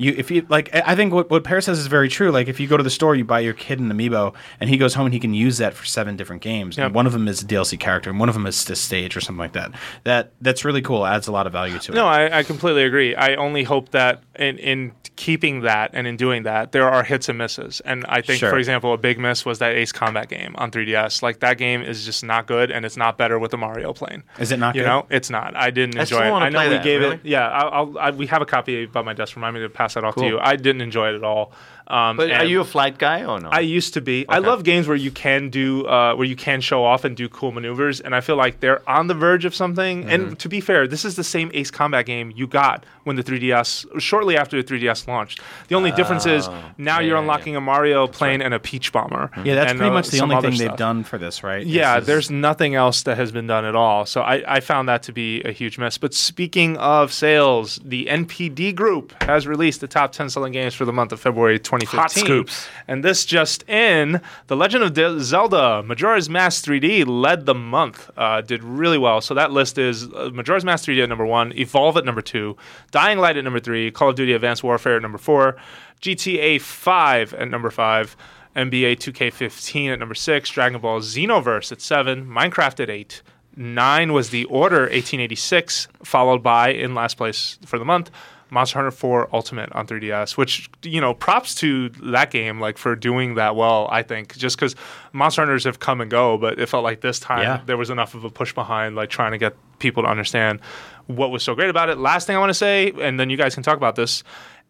you 0.01 0.15
if 0.17 0.31
you 0.31 0.45
like 0.49 0.73
I 0.75 0.83
I 0.91 0.95
think 0.95 1.13
what, 1.13 1.29
what 1.29 1.43
Paris 1.43 1.65
says 1.65 1.79
is 1.79 1.87
very 1.87 2.09
true. 2.09 2.31
Like 2.31 2.47
if 2.47 2.59
you 2.59 2.67
go 2.67 2.77
to 2.77 2.83
the 2.83 2.89
store, 2.89 3.15
you 3.15 3.23
buy 3.23 3.39
your 3.39 3.53
kid 3.53 3.79
an 3.79 3.89
amiibo, 3.91 4.33
and 4.59 4.69
he 4.69 4.77
goes 4.77 4.93
home 4.95 5.05
and 5.05 5.13
he 5.13 5.19
can 5.19 5.33
use 5.33 5.57
that 5.59 5.73
for 5.73 5.85
seven 5.85 6.15
different 6.17 6.41
games. 6.41 6.77
Yep. 6.77 6.85
And 6.87 6.95
one 6.95 7.05
of 7.07 7.13
them 7.13 7.27
is 7.27 7.41
a 7.41 7.45
DLC 7.45 7.79
character, 7.79 8.09
and 8.09 8.19
one 8.19 8.29
of 8.29 8.35
them 8.35 8.45
is 8.47 8.65
this 8.65 8.81
stage 8.81 9.15
or 9.15 9.21
something 9.21 9.39
like 9.39 9.53
that. 9.53 9.71
That 10.03 10.31
that's 10.41 10.65
really 10.65 10.81
cool. 10.81 11.05
Adds 11.05 11.27
a 11.27 11.31
lot 11.31 11.45
of 11.47 11.53
value 11.53 11.77
to 11.79 11.91
it. 11.91 11.95
No, 11.95 12.07
I, 12.07 12.39
I 12.39 12.43
completely 12.43 12.83
agree. 12.83 13.15
I 13.15 13.35
only 13.35 13.63
hope 13.63 13.89
that 13.91 14.23
in, 14.37 14.57
in 14.57 14.91
keeping 15.17 15.61
that 15.61 15.91
and 15.93 16.07
in 16.07 16.17
doing 16.17 16.43
that, 16.43 16.71
there 16.71 16.89
are 16.89 17.03
hits 17.03 17.29
and 17.29 17.37
misses. 17.37 17.79
And 17.81 18.05
I 18.09 18.21
think, 18.21 18.39
Sure. 18.39 18.49
for 18.49 18.57
example, 18.57 18.93
a 18.93 18.97
big 18.97 19.19
miss 19.19 19.45
was 19.45 19.59
that 19.59 19.75
Ace 19.75 19.91
Combat 19.91 20.27
game 20.29 20.55
on 20.57 20.71
3DS. 20.71 21.21
Like 21.21 21.41
that 21.41 21.57
game 21.59 21.81
is 21.83 22.05
just 22.05 22.23
not 22.23 22.47
good, 22.47 22.71
and 22.71 22.85
it's 22.85 22.97
not 22.97 23.17
better 23.17 23.37
with 23.37 23.51
the 23.51 23.57
Mario 23.57 23.93
plane. 23.93 24.23
Is 24.39 24.51
it 24.51 24.57
not 24.57 24.73
You 24.75 24.81
good? 24.81 24.87
know, 24.87 25.05
it's 25.11 25.29
not. 25.29 25.55
I 25.55 25.69
didn't 25.69 25.97
I 25.97 26.01
enjoy 26.01 26.15
still 26.17 26.37
it. 26.37 26.39
I 26.39 26.49
know 26.49 26.57
play 26.57 26.69
we 26.69 26.73
that, 26.75 26.83
gave 26.83 26.99
really? 27.01 27.15
it. 27.15 27.21
Yeah, 27.25 27.47
I'll, 27.49 27.71
I'll, 27.71 27.99
I, 27.99 28.09
we 28.11 28.25
have 28.27 28.41
a 28.41 28.45
copy 28.45 28.85
by 28.87 29.01
my 29.03 29.13
desk. 29.13 29.35
Remind 29.35 29.53
me 29.55 29.61
to 29.61 29.69
pass 29.69 29.90
that 29.93 30.03
off 30.03 30.15
to 30.15 30.25
you. 30.25 30.39
I 30.39 30.55
didn't 30.55 30.81
enjoy 30.81 31.09
it 31.09 31.15
at 31.15 31.23
all. 31.23 31.53
Um, 31.91 32.17
But 32.17 32.31
are 32.31 32.45
you 32.45 32.61
a 32.61 32.65
flight 32.65 32.97
guy 32.97 33.25
or 33.25 33.39
no? 33.39 33.49
I 33.49 33.59
used 33.59 33.93
to 33.95 34.01
be. 34.01 34.25
I 34.29 34.39
love 34.39 34.63
games 34.63 34.87
where 34.87 34.95
you 34.97 35.11
can 35.11 35.49
do, 35.49 35.85
uh, 35.87 36.15
where 36.15 36.25
you 36.25 36.35
can 36.37 36.61
show 36.61 36.85
off 36.85 37.03
and 37.03 37.17
do 37.17 37.27
cool 37.27 37.51
maneuvers, 37.51 37.99
and 37.99 38.15
I 38.15 38.21
feel 38.21 38.37
like 38.37 38.61
they're 38.61 38.81
on 38.89 39.07
the 39.07 39.13
verge 39.13 39.45
of 39.45 39.53
something. 39.53 40.01
Mm-hmm. 40.01 40.09
And 40.09 40.39
to 40.39 40.47
be 40.49 40.61
fair, 40.61 40.87
this 40.87 41.03
is 41.03 41.15
the 41.15 41.23
same 41.23 41.51
Ace 41.53 41.69
Combat 41.69 42.05
game 42.05 42.31
you 42.35 42.47
got 42.47 42.85
when 43.03 43.15
the 43.17 43.23
3DS, 43.23 43.99
shortly 43.99 44.37
after 44.37 44.61
the 44.61 44.63
3DS 44.63 45.07
launched. 45.07 45.41
The 45.67 45.75
only 45.75 45.91
difference 45.91 46.25
is 46.25 46.47
now 46.47 46.97
Oh. 46.97 46.99
Yeah, 47.01 47.07
you're 47.07 47.15
yeah, 47.15 47.21
unlocking 47.21 47.55
a 47.55 47.61
Mario 47.61 48.07
plane 48.07 48.41
and 48.41 48.53
a 48.53 48.59
Peach 48.59 48.91
Bomber. 48.91 49.29
Yeah, 49.43 49.55
that's 49.55 49.71
and, 49.71 49.79
pretty 49.79 49.89
uh, 49.89 49.93
much 49.93 50.09
the 50.09 50.19
only 50.21 50.35
other 50.35 50.49
thing 50.51 50.59
they've 50.59 50.75
done 50.77 51.03
for 51.03 51.17
this, 51.17 51.43
right? 51.43 51.65
Yeah, 51.65 51.95
This 51.95 52.01
is- 52.01 52.07
there's 52.07 52.31
nothing 52.31 52.75
else 52.75 53.03
that 53.03 53.17
has 53.17 53.31
been 53.31 53.47
done 53.47 53.65
at 53.65 53.75
all. 53.75 54.05
So 54.05 54.21
I, 54.21 54.43
I 54.47 54.59
found 54.59 54.87
that 54.87 55.03
to 55.03 55.11
be 55.11 55.41
a 55.43 55.51
huge 55.51 55.77
mess. 55.77 55.97
But 55.97 56.13
speaking 56.13 56.77
of 56.77 57.11
sales, 57.11 57.79
the 57.83 58.05
NPD 58.07 58.73
Group 58.75 59.13
has 59.23 59.47
released 59.47 59.81
the 59.81 59.87
top 59.87 60.11
10 60.11 60.29
selling 60.29 60.53
games 60.53 60.73
for 60.75 60.85
the 60.85 60.93
month 60.93 61.11
of 61.11 61.19
February 61.19 61.59
2015. 61.85 61.99
Hot 61.99 62.11
scoops. 62.11 62.67
And 62.87 63.03
this 63.03 63.25
just 63.25 63.67
in, 63.69 64.21
The 64.47 64.55
Legend 64.55 64.83
of 64.83 64.93
De- 64.93 65.19
Zelda 65.19 65.83
Majora's 65.83 66.29
Mask 66.29 66.65
3D 66.65 67.05
led 67.07 67.45
the 67.45 67.53
month, 67.53 68.09
uh, 68.17 68.41
did 68.41 68.63
really 68.63 68.97
well. 68.97 69.21
So 69.21 69.33
that 69.33 69.51
list 69.51 69.77
is 69.77 70.07
uh, 70.13 70.29
Majora's 70.33 70.65
Mask 70.65 70.85
3D 70.85 71.03
at 71.03 71.09
number 71.09 71.25
one, 71.25 71.53
Evolve 71.57 71.97
at 71.97 72.05
number 72.05 72.21
two, 72.21 72.57
Dying 72.91 73.19
Light 73.19 73.37
at 73.37 73.43
number 73.43 73.59
three, 73.59 73.91
Call 73.91 74.09
of 74.09 74.15
Duty 74.15 74.33
Advanced 74.33 74.63
Warfare 74.63 74.95
at 74.97 75.01
number 75.01 75.17
four, 75.17 75.57
GTA 76.01 76.59
5 76.61 77.33
at 77.33 77.49
number 77.49 77.69
five. 77.69 78.15
NBA 78.55 78.97
2K15 78.97 79.93
at 79.93 79.99
number 79.99 80.13
six, 80.13 80.49
Dragon 80.49 80.81
Ball 80.81 80.99
Xenoverse 80.99 81.71
at 81.71 81.79
seven, 81.79 82.25
Minecraft 82.25 82.81
at 82.81 82.89
eight, 82.89 83.21
nine 83.55 84.11
was 84.11 84.29
The 84.29 84.43
Order 84.45 84.81
1886, 84.81 85.87
followed 86.03 86.43
by 86.43 86.69
in 86.69 86.93
last 86.93 87.15
place 87.15 87.57
for 87.65 87.79
the 87.79 87.85
month, 87.85 88.11
Monster 88.51 88.77
Hunter 88.79 88.91
4 88.91 89.29
Ultimate 89.33 89.71
on 89.73 89.87
3DS, 89.87 90.37
which 90.37 90.69
you 90.83 91.01
know, 91.01 91.13
props 91.13 91.55
to 91.55 91.89
that 92.11 92.29
game 92.29 92.59
like 92.59 92.77
for 92.77 92.95
doing 92.95 93.35
that 93.35 93.55
well. 93.55 93.87
I 93.91 94.03
think 94.03 94.37
just 94.37 94.57
because 94.57 94.75
Monster 95.13 95.41
Hunters 95.41 95.63
have 95.63 95.79
come 95.79 96.01
and 96.01 96.11
go, 96.11 96.37
but 96.37 96.59
it 96.59 96.69
felt 96.69 96.83
like 96.83 97.01
this 97.01 97.19
time 97.19 97.41
Yeah. 97.43 97.61
there 97.65 97.77
was 97.77 97.89
enough 97.89 98.13
of 98.13 98.23
a 98.25 98.29
push 98.29 98.53
behind, 98.53 98.95
like 98.95 99.09
trying 99.09 99.31
to 99.31 99.37
get 99.39 99.55
people 99.79 100.03
to 100.03 100.09
understand 100.09 100.59
what 101.07 101.31
was 101.31 101.41
so 101.43 101.55
great 101.55 101.69
about 101.69 101.89
it. 101.89 101.97
Last 101.97 102.27
thing 102.27 102.35
I 102.35 102.39
want 102.39 102.51
to 102.51 102.53
say, 102.53 102.91
and 103.01 103.19
then 103.19 103.29
you 103.29 103.37
guys 103.37 103.53
can 103.55 103.63
talk 103.63 103.77
about 103.77 103.95
this. 103.95 104.23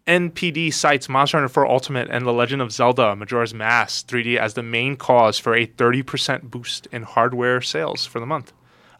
NPD 0.06 0.72
cites 0.72 1.08
Monster 1.08 1.36
Hunter 1.38 1.48
4 1.48 1.66
Ultimate 1.68 2.08
and 2.10 2.26
The 2.26 2.32
Legend 2.32 2.60
of 2.60 2.72
Zelda 2.72 3.14
Majora's 3.14 3.54
Mask 3.54 4.06
3D 4.08 4.36
as 4.36 4.54
the 4.54 4.62
main 4.62 4.96
cause 4.96 5.38
for 5.38 5.54
a 5.54 5.66
30% 5.66 6.50
boost 6.50 6.86
in 6.90 7.02
hardware 7.04 7.60
sales 7.60 8.04
for 8.06 8.18
the 8.18 8.26
month. 8.26 8.52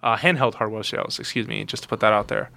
Uh, 0.02 0.16
handheld 0.16 0.54
hardware 0.54 0.82
sales, 0.84 1.18
excuse 1.18 1.46
me, 1.48 1.64
just 1.64 1.82
to 1.84 1.88
put 1.88 2.00
that 2.00 2.12
out 2.12 2.28
there. 2.28 2.50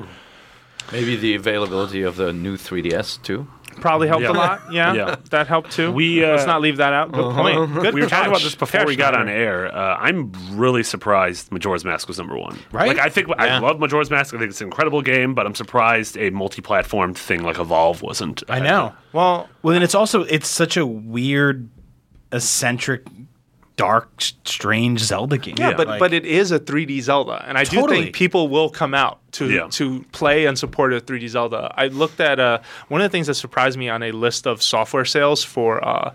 Maybe 0.92 1.16
the 1.16 1.36
availability 1.36 2.02
of 2.04 2.16
the 2.16 2.32
new 2.34 2.58
3DS 2.58 3.22
too. 3.22 3.48
Probably 3.82 4.08
helped 4.08 4.24
Yeah. 4.24 4.32
a 4.32 4.34
lot. 4.34 4.62
Yeah, 4.72 4.94
Yeah. 4.94 5.16
that 5.32 5.48
helped 5.48 5.72
too. 5.74 5.92
We, 5.92 6.24
uh, 6.24 6.30
Let's 6.30 6.46
not 6.48 6.62
leave 6.62 6.78
that 6.78 6.94
out. 6.94 7.12
Good 7.12 7.34
point. 7.36 7.74
Good 7.74 7.94
we 7.94 8.00
were 8.02 8.08
talking 8.08 8.30
about 8.30 8.42
this 8.42 8.56
before 8.56 8.80
Catch, 8.82 8.88
we 8.88 8.96
got 8.96 9.14
on 9.14 9.28
air. 9.28 9.68
Uh, 9.76 9.98
I'm 10.00 10.32
really 10.54 10.82
surprised 10.82 11.52
Majora's 11.52 11.84
Mask 11.84 12.08
was 12.08 12.18
number 12.18 12.38
one. 12.38 12.58
Right? 12.72 12.88
Like 12.88 13.00
I 13.00 13.10
think 13.10 13.28
I 13.38 13.60
love 13.60 13.80
Majora's 13.82 14.10
Mask. 14.10 14.34
I 14.34 14.38
think 14.38 14.52
it's 14.52 14.62
an 14.62 14.68
incredible 14.68 15.02
game, 15.02 15.34
but 15.34 15.46
I'm 15.46 15.56
surprised 15.56 16.16
a 16.18 16.30
multi-platform 16.30 17.16
thing 17.16 17.44
like 17.44 17.60
Evolve 17.60 18.02
wasn't. 18.02 18.44
I 18.48 18.60
know. 18.60 18.94
Well, 19.12 19.50
Well, 19.62 19.74
then 19.74 19.84
it's 19.84 19.96
also 19.96 20.22
it's 20.24 20.48
such 20.48 20.78
a 20.78 20.86
weird, 20.86 21.68
eccentric, 22.32 23.04
dark, 23.78 24.10
strange 24.46 25.02
Zelda 25.02 25.38
game. 25.38 25.56
Yeah, 25.58 25.74
but 25.76 25.88
Like- 25.88 26.00
but 26.00 26.14
it 26.14 26.26
is 26.26 26.52
a 26.52 26.60
3D 26.60 27.02
Zelda, 27.02 27.44
and 27.48 27.58
I 27.58 27.64
do 27.66 27.86
think 27.88 28.16
people 28.16 28.48
will 28.48 28.70
come 28.70 28.94
out 28.94 29.20
to 29.34 29.50
Yeah. 29.50 29.68
to 29.72 30.06
play 30.14 30.46
and 30.46 30.58
support 30.58 30.94
a 30.94 31.02
3D 31.02 31.28
Zelda. 31.28 31.74
I 31.76 31.88
looked 31.88 32.20
at 32.22 32.40
uh, 32.40 32.60
one 32.88 33.02
of 33.02 33.06
the 33.06 33.10
things 33.10 33.28
that 33.28 33.34
surprised 33.34 33.78
me 33.78 33.90
on 33.90 34.02
a 34.02 34.12
list 34.12 34.48
of 34.48 34.62
software 34.64 35.04
sales 35.06 35.44
for 35.44 35.86
uh, 35.86 36.14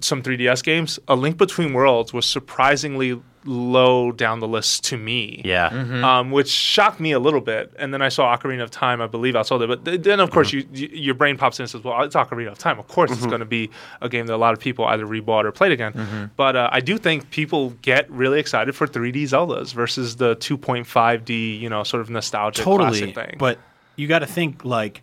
some 0.00 0.22
3DS 0.22 0.62
games, 0.62 0.98
A 1.08 1.16
Link 1.16 1.36
Between 1.36 1.72
Worlds 1.72 2.12
was 2.12 2.26
surprisingly 2.26 3.20
low 3.44 4.10
down 4.10 4.40
the 4.40 4.48
list 4.48 4.84
to 4.84 4.96
me. 4.96 5.42
Yeah. 5.44 5.68
Um, 5.68 6.30
which 6.30 6.48
shocked 6.48 6.98
me 6.98 7.12
a 7.12 7.18
little 7.18 7.40
bit. 7.40 7.72
And 7.78 7.92
then 7.94 8.02
I 8.02 8.08
saw 8.08 8.36
Ocarina 8.36 8.62
of 8.62 8.70
Time, 8.70 9.00
I 9.00 9.06
believe, 9.06 9.36
I 9.36 9.42
saw 9.42 9.60
it. 9.60 9.66
But 9.66 9.84
th- 9.84 10.02
then, 10.02 10.18
of 10.18 10.30
course, 10.30 10.52
you, 10.52 10.66
you, 10.72 10.88
your 10.88 11.14
brain 11.14 11.36
pops 11.36 11.58
in 11.58 11.64
and 11.64 11.70
says, 11.70 11.84
well, 11.84 12.02
it's 12.02 12.16
Ocarina 12.16 12.48
of 12.48 12.58
Time. 12.58 12.78
Of 12.78 12.88
course, 12.88 13.12
it's 13.12 13.26
going 13.26 13.40
to 13.40 13.46
be 13.46 13.70
a 14.00 14.08
game 14.08 14.26
that 14.26 14.34
a 14.34 14.36
lot 14.36 14.52
of 14.54 14.60
people 14.60 14.84
either 14.86 15.06
rebought 15.06 15.44
or 15.44 15.52
played 15.52 15.72
again. 15.72 16.30
But 16.36 16.56
uh, 16.56 16.68
I 16.72 16.80
do 16.80 16.98
think 16.98 17.30
people 17.30 17.70
get 17.82 18.10
really 18.10 18.40
excited 18.40 18.74
for 18.74 18.86
3D 18.86 19.24
Zeldas 19.24 19.72
versus 19.72 20.16
the 20.16 20.36
2.5D, 20.36 21.60
you 21.60 21.68
know, 21.68 21.82
sort 21.84 22.00
of 22.00 22.10
nostalgic 22.10 22.64
totally. 22.64 22.98
classic 22.98 23.14
thing. 23.14 23.36
But 23.38 23.58
you 23.96 24.08
got 24.08 24.20
to 24.20 24.26
think 24.26 24.64
like 24.64 25.02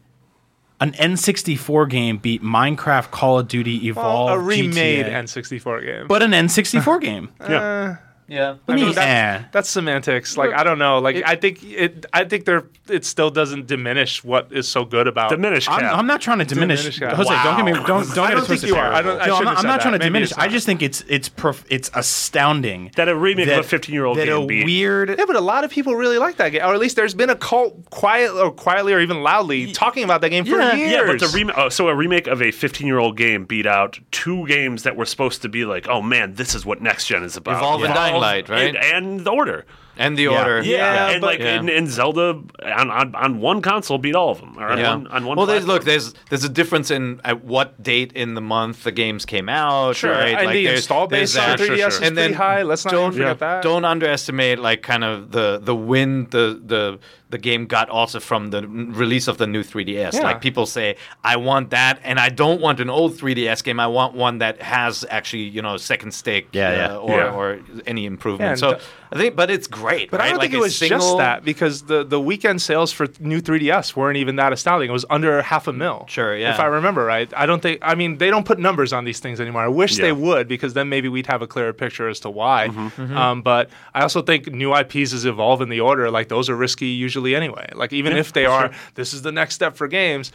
an 0.83 0.91
N64 0.93 1.89
game 1.89 2.17
beat 2.17 2.43
Minecraft, 2.43 3.09
Call 3.11 3.39
of 3.39 3.47
Duty, 3.47 3.77
Well, 3.93 4.05
Evolve, 4.05 4.31
a 4.31 4.39
remade 4.39 5.05
GTA, 5.05 5.13
N64 5.23 5.85
game. 5.85 6.07
but 6.07 6.21
an 6.21 6.31
N64 6.31 7.01
game. 7.01 7.29
Yeah. 7.41 7.97
Yeah. 8.27 8.55
I 8.67 8.75
mean, 8.75 8.85
mean, 8.85 8.95
that's, 8.95 9.43
eh. 9.43 9.47
that's 9.51 9.69
semantics. 9.69 10.37
Like 10.37 10.53
I 10.53 10.63
don't 10.63 10.79
know. 10.79 10.99
Like 10.99 11.23
I 11.25 11.35
think 11.35 11.63
it. 11.63 12.05
I 12.13 12.23
think 12.25 12.45
there. 12.45 12.65
It 12.89 13.05
still 13.05 13.29
doesn't 13.31 13.67
diminish 13.67 14.23
what 14.25 14.51
is 14.51 14.67
so 14.67 14.83
good 14.83 15.07
about. 15.07 15.29
Diminish 15.29 15.69
I'm. 15.69 15.85
I'm 15.85 16.07
not 16.07 16.19
trying 16.19 16.39
to 16.39 16.45
diminish. 16.45 16.81
Diminish 16.81 16.99
that. 16.99 17.13
Jose, 17.13 17.29
don't 17.43 17.55
get 17.55 17.65
me. 17.65 17.71
Don't 17.71 17.85
don't 18.13 18.19
I 18.19 18.31
don't 18.31 18.39
it 18.43 18.47
think 18.47 18.47
twisted. 18.47 18.69
you 18.69 18.75
are. 18.75 18.91
I 18.91 19.01
don't- 19.01 19.21
I 19.21 19.27
no, 19.27 19.35
I'm 19.35 19.39
shouldn't 19.39 19.57
I'm 19.59 19.65
not 19.65 19.81
trying 19.81 19.93
to. 19.93 19.99
Maybe 19.99 20.09
diminish. 20.09 20.33
I 20.37 20.47
just 20.49 20.65
think 20.65 20.81
it's 20.81 21.01
it's 21.07 21.29
perf- 21.29 21.63
it's 21.69 21.89
astounding 21.93 22.91
That 22.95 23.07
a 23.09 23.15
remake 23.15 23.47
of 23.47 23.65
a 23.71 23.77
15-year-old 23.77 24.17
that 24.17 24.25
game 24.25 24.43
a 24.43 24.45
beat- 24.45 24.65
weird. 24.65 25.09
Yeah, 25.17 25.25
but 25.25 25.35
a 25.35 25.41
lot 25.41 25.63
of 25.63 25.71
people 25.71 25.95
really 25.95 26.17
like 26.17 26.37
that 26.37 26.49
game, 26.49 26.61
or 26.61 26.73
at 26.73 26.79
least 26.79 26.95
there's 26.95 27.13
been 27.13 27.29
a 27.29 27.35
cult 27.35 27.89
quiet 27.89 28.31
or 28.31 28.51
quietly 28.51 28.93
or 28.93 28.99
even 28.99 29.23
loudly 29.23 29.71
talking 29.71 30.03
about 30.03 30.21
that 30.21 30.29
game 30.29 30.45
for 30.45 30.51
years. 30.51 30.91
Yeah, 30.91 31.05
but 31.05 31.19
the 31.19 31.31
remake. 31.33 31.57
Oh, 31.57 31.69
so 31.69 31.87
a 31.87 31.95
remake 31.95 32.27
of 32.27 32.41
a 32.41 32.45
15-year-old 32.51 33.17
game 33.17 33.45
beat 33.45 33.65
out 33.65 33.99
two 34.11 34.45
games 34.47 34.83
that 34.83 34.95
were 34.95 35.05
supposed 35.05 35.41
to 35.43 35.49
be 35.49 35.65
like, 35.65 35.87
oh 35.87 36.01
man, 36.01 36.33
this 36.33 36.53
is 36.55 36.65
what 36.65 36.81
next 36.81 37.07
gen 37.07 37.23
is 37.23 37.37
about. 37.37 37.57
Evolve 37.57 37.83
and 37.83 37.93
Dying 38.23 38.45
Light, 38.45 38.49
right? 38.49 38.75
And, 38.75 38.77
and 38.77 39.25
the 39.25 39.31
Order. 39.31 39.65
And 39.95 40.17
the 40.17 40.25
order. 40.27 40.63
Yeah, 40.63 41.09
and 41.09 41.21
but- 41.21 41.27
like 41.27 41.39
Yeah. 41.39 41.59
and, 41.59 41.69
and 41.69 41.87
Zelda 41.87 42.41
on, 42.63 42.89
on 42.89 43.13
on 43.13 43.39
one 43.39 43.61
console 43.61 43.99
beat 43.99 44.15
all 44.15 44.31
of 44.31 44.39
them. 44.39 44.57
Or 44.57 44.67
on 44.69 44.79
Yeah. 44.79 44.89
one 44.89 45.05
on 45.05 45.25
one. 45.27 45.37
well, 45.37 45.45
there's, 45.45 45.67
look, 45.67 45.83
there's 45.83 46.15
there's 46.29 46.43
a 46.43 46.49
difference 46.49 46.89
in 46.89 47.21
at 47.23 47.43
what 47.43 47.81
date 47.83 48.11
in 48.13 48.33
the 48.33 48.41
month 48.41 48.85
the 48.85 48.91
games 48.91 49.23
came 49.23 49.49
out. 49.49 49.95
Sure, 49.95 50.11
right? 50.11 50.35
and 50.35 50.49
the 50.51 50.65
install 50.65 51.05
base 51.05 51.37
on 51.37 51.47
that. 51.47 51.59
3DS 51.59 51.87
is 51.89 51.95
And 51.97 52.01
pretty 52.01 52.15
then 52.15 52.33
high. 52.33 52.63
Let's 52.63 52.85
not 52.85 52.91
don't 52.91 53.11
even 53.13 53.21
forget 53.21 53.39
that. 53.39 53.61
Don't 53.61 53.85
underestimate 53.85 54.57
like 54.57 54.81
kind 54.81 55.03
of 55.03 55.31
the 55.31 55.59
the 55.61 55.75
win 55.75 56.25
the 56.31 56.59
the 56.65 56.97
the 57.33 57.37
game 57.49 57.65
got 57.77 57.89
also 57.89 58.19
from 58.29 58.41
the 58.51 58.61
release 59.03 59.27
of 59.27 59.35
the 59.41 59.47
new 59.55 59.63
3DS. 59.63 60.13
Yeah. 60.13 60.21
Like 60.29 60.39
people 60.39 60.65
say, 60.77 60.87
I 61.23 61.35
want 61.49 61.65
that, 61.71 61.99
and 62.03 62.17
I 62.27 62.29
don't 62.29 62.61
want 62.61 62.79
an 62.79 62.89
old 62.89 63.11
3DS 63.19 63.63
game. 63.63 63.79
I 63.79 63.87
want 63.99 64.11
one 64.27 64.35
that 64.43 64.61
has 64.61 65.03
actually 65.17 65.43
you 65.55 65.61
know 65.65 65.75
second 65.77 66.11
stick, 66.13 66.43
Yeah, 66.53 66.69
uh, 66.69 66.73
yeah. 66.75 66.95
or 67.09 67.17
Yeah. 67.17 67.37
or 67.39 67.47
any 67.87 68.05
improvement. 68.05 68.51
and 68.51 68.59
so 68.59 68.69
th- 68.73 68.83
I 69.13 69.15
think, 69.17 69.35
but 69.35 69.49
it's 69.55 69.67
great. 69.67 70.09
But 70.11 70.19
right? 70.19 70.25
I 70.27 70.29
don't 70.29 70.39
like 70.39 70.45
think 70.51 70.53
it 70.55 70.65
a 70.65 70.67
was 70.67 70.79
just 70.79 71.17
that 71.17 71.43
because 71.43 71.83
the, 71.91 72.03
the 72.03 72.19
weekend 72.19 72.59
sales 72.69 72.91
for 72.91 73.05
new 73.19 73.41
3DS 73.41 73.95
weren't 73.95 74.17
even 74.17 74.35
that 74.37 74.51
astounding. 74.57 74.89
It 74.89 74.93
was 74.93 75.05
under 75.17 75.41
half 75.43 75.67
a 75.67 75.73
mil. 75.73 76.05
Sure, 76.09 76.35
yeah. 76.35 76.53
If 76.53 76.59
I 76.59 76.65
remember 76.65 77.05
right. 77.05 77.31
I 77.35 77.45
don't 77.45 77.61
think, 77.61 77.77
I 77.83 77.93
mean, 77.93 78.17
they 78.17 78.29
don't 78.33 78.45
put 78.51 78.57
numbers 78.57 78.91
on 78.91 79.05
these 79.05 79.19
things 79.19 79.39
anymore. 79.39 79.61
I 79.63 79.67
wish 79.67 79.97
Yeah. 79.97 80.05
they 80.05 80.11
would 80.27 80.47
because 80.47 80.73
then 80.73 80.89
maybe 80.89 81.09
we'd 81.09 81.27
have 81.27 81.41
a 81.43 81.47
clearer 81.47 81.73
picture 81.73 82.07
as 82.09 82.19
to 82.21 82.29
why. 82.31 82.69
Mm-hmm. 82.69 83.15
Um, 83.17 83.41
but 83.43 83.69
I 83.93 84.01
also 84.01 84.21
think 84.23 84.51
new 84.51 84.75
IPs 84.75 85.13
is 85.13 85.25
evolving 85.25 85.69
the 85.69 85.79
order, 85.81 86.09
like 86.11 86.27
those 86.29 86.49
are 86.49 86.55
risky 86.55 86.87
usually 86.87 87.22
anyway. 87.27 87.69
Like 87.73 87.93
even 87.93 88.17
if 88.17 88.33
they 88.33 88.45
are, 88.45 88.71
this 88.95 89.13
is 89.13 89.21
the 89.21 89.31
next 89.31 89.55
step 89.55 89.75
for 89.75 89.87
games. 89.87 90.31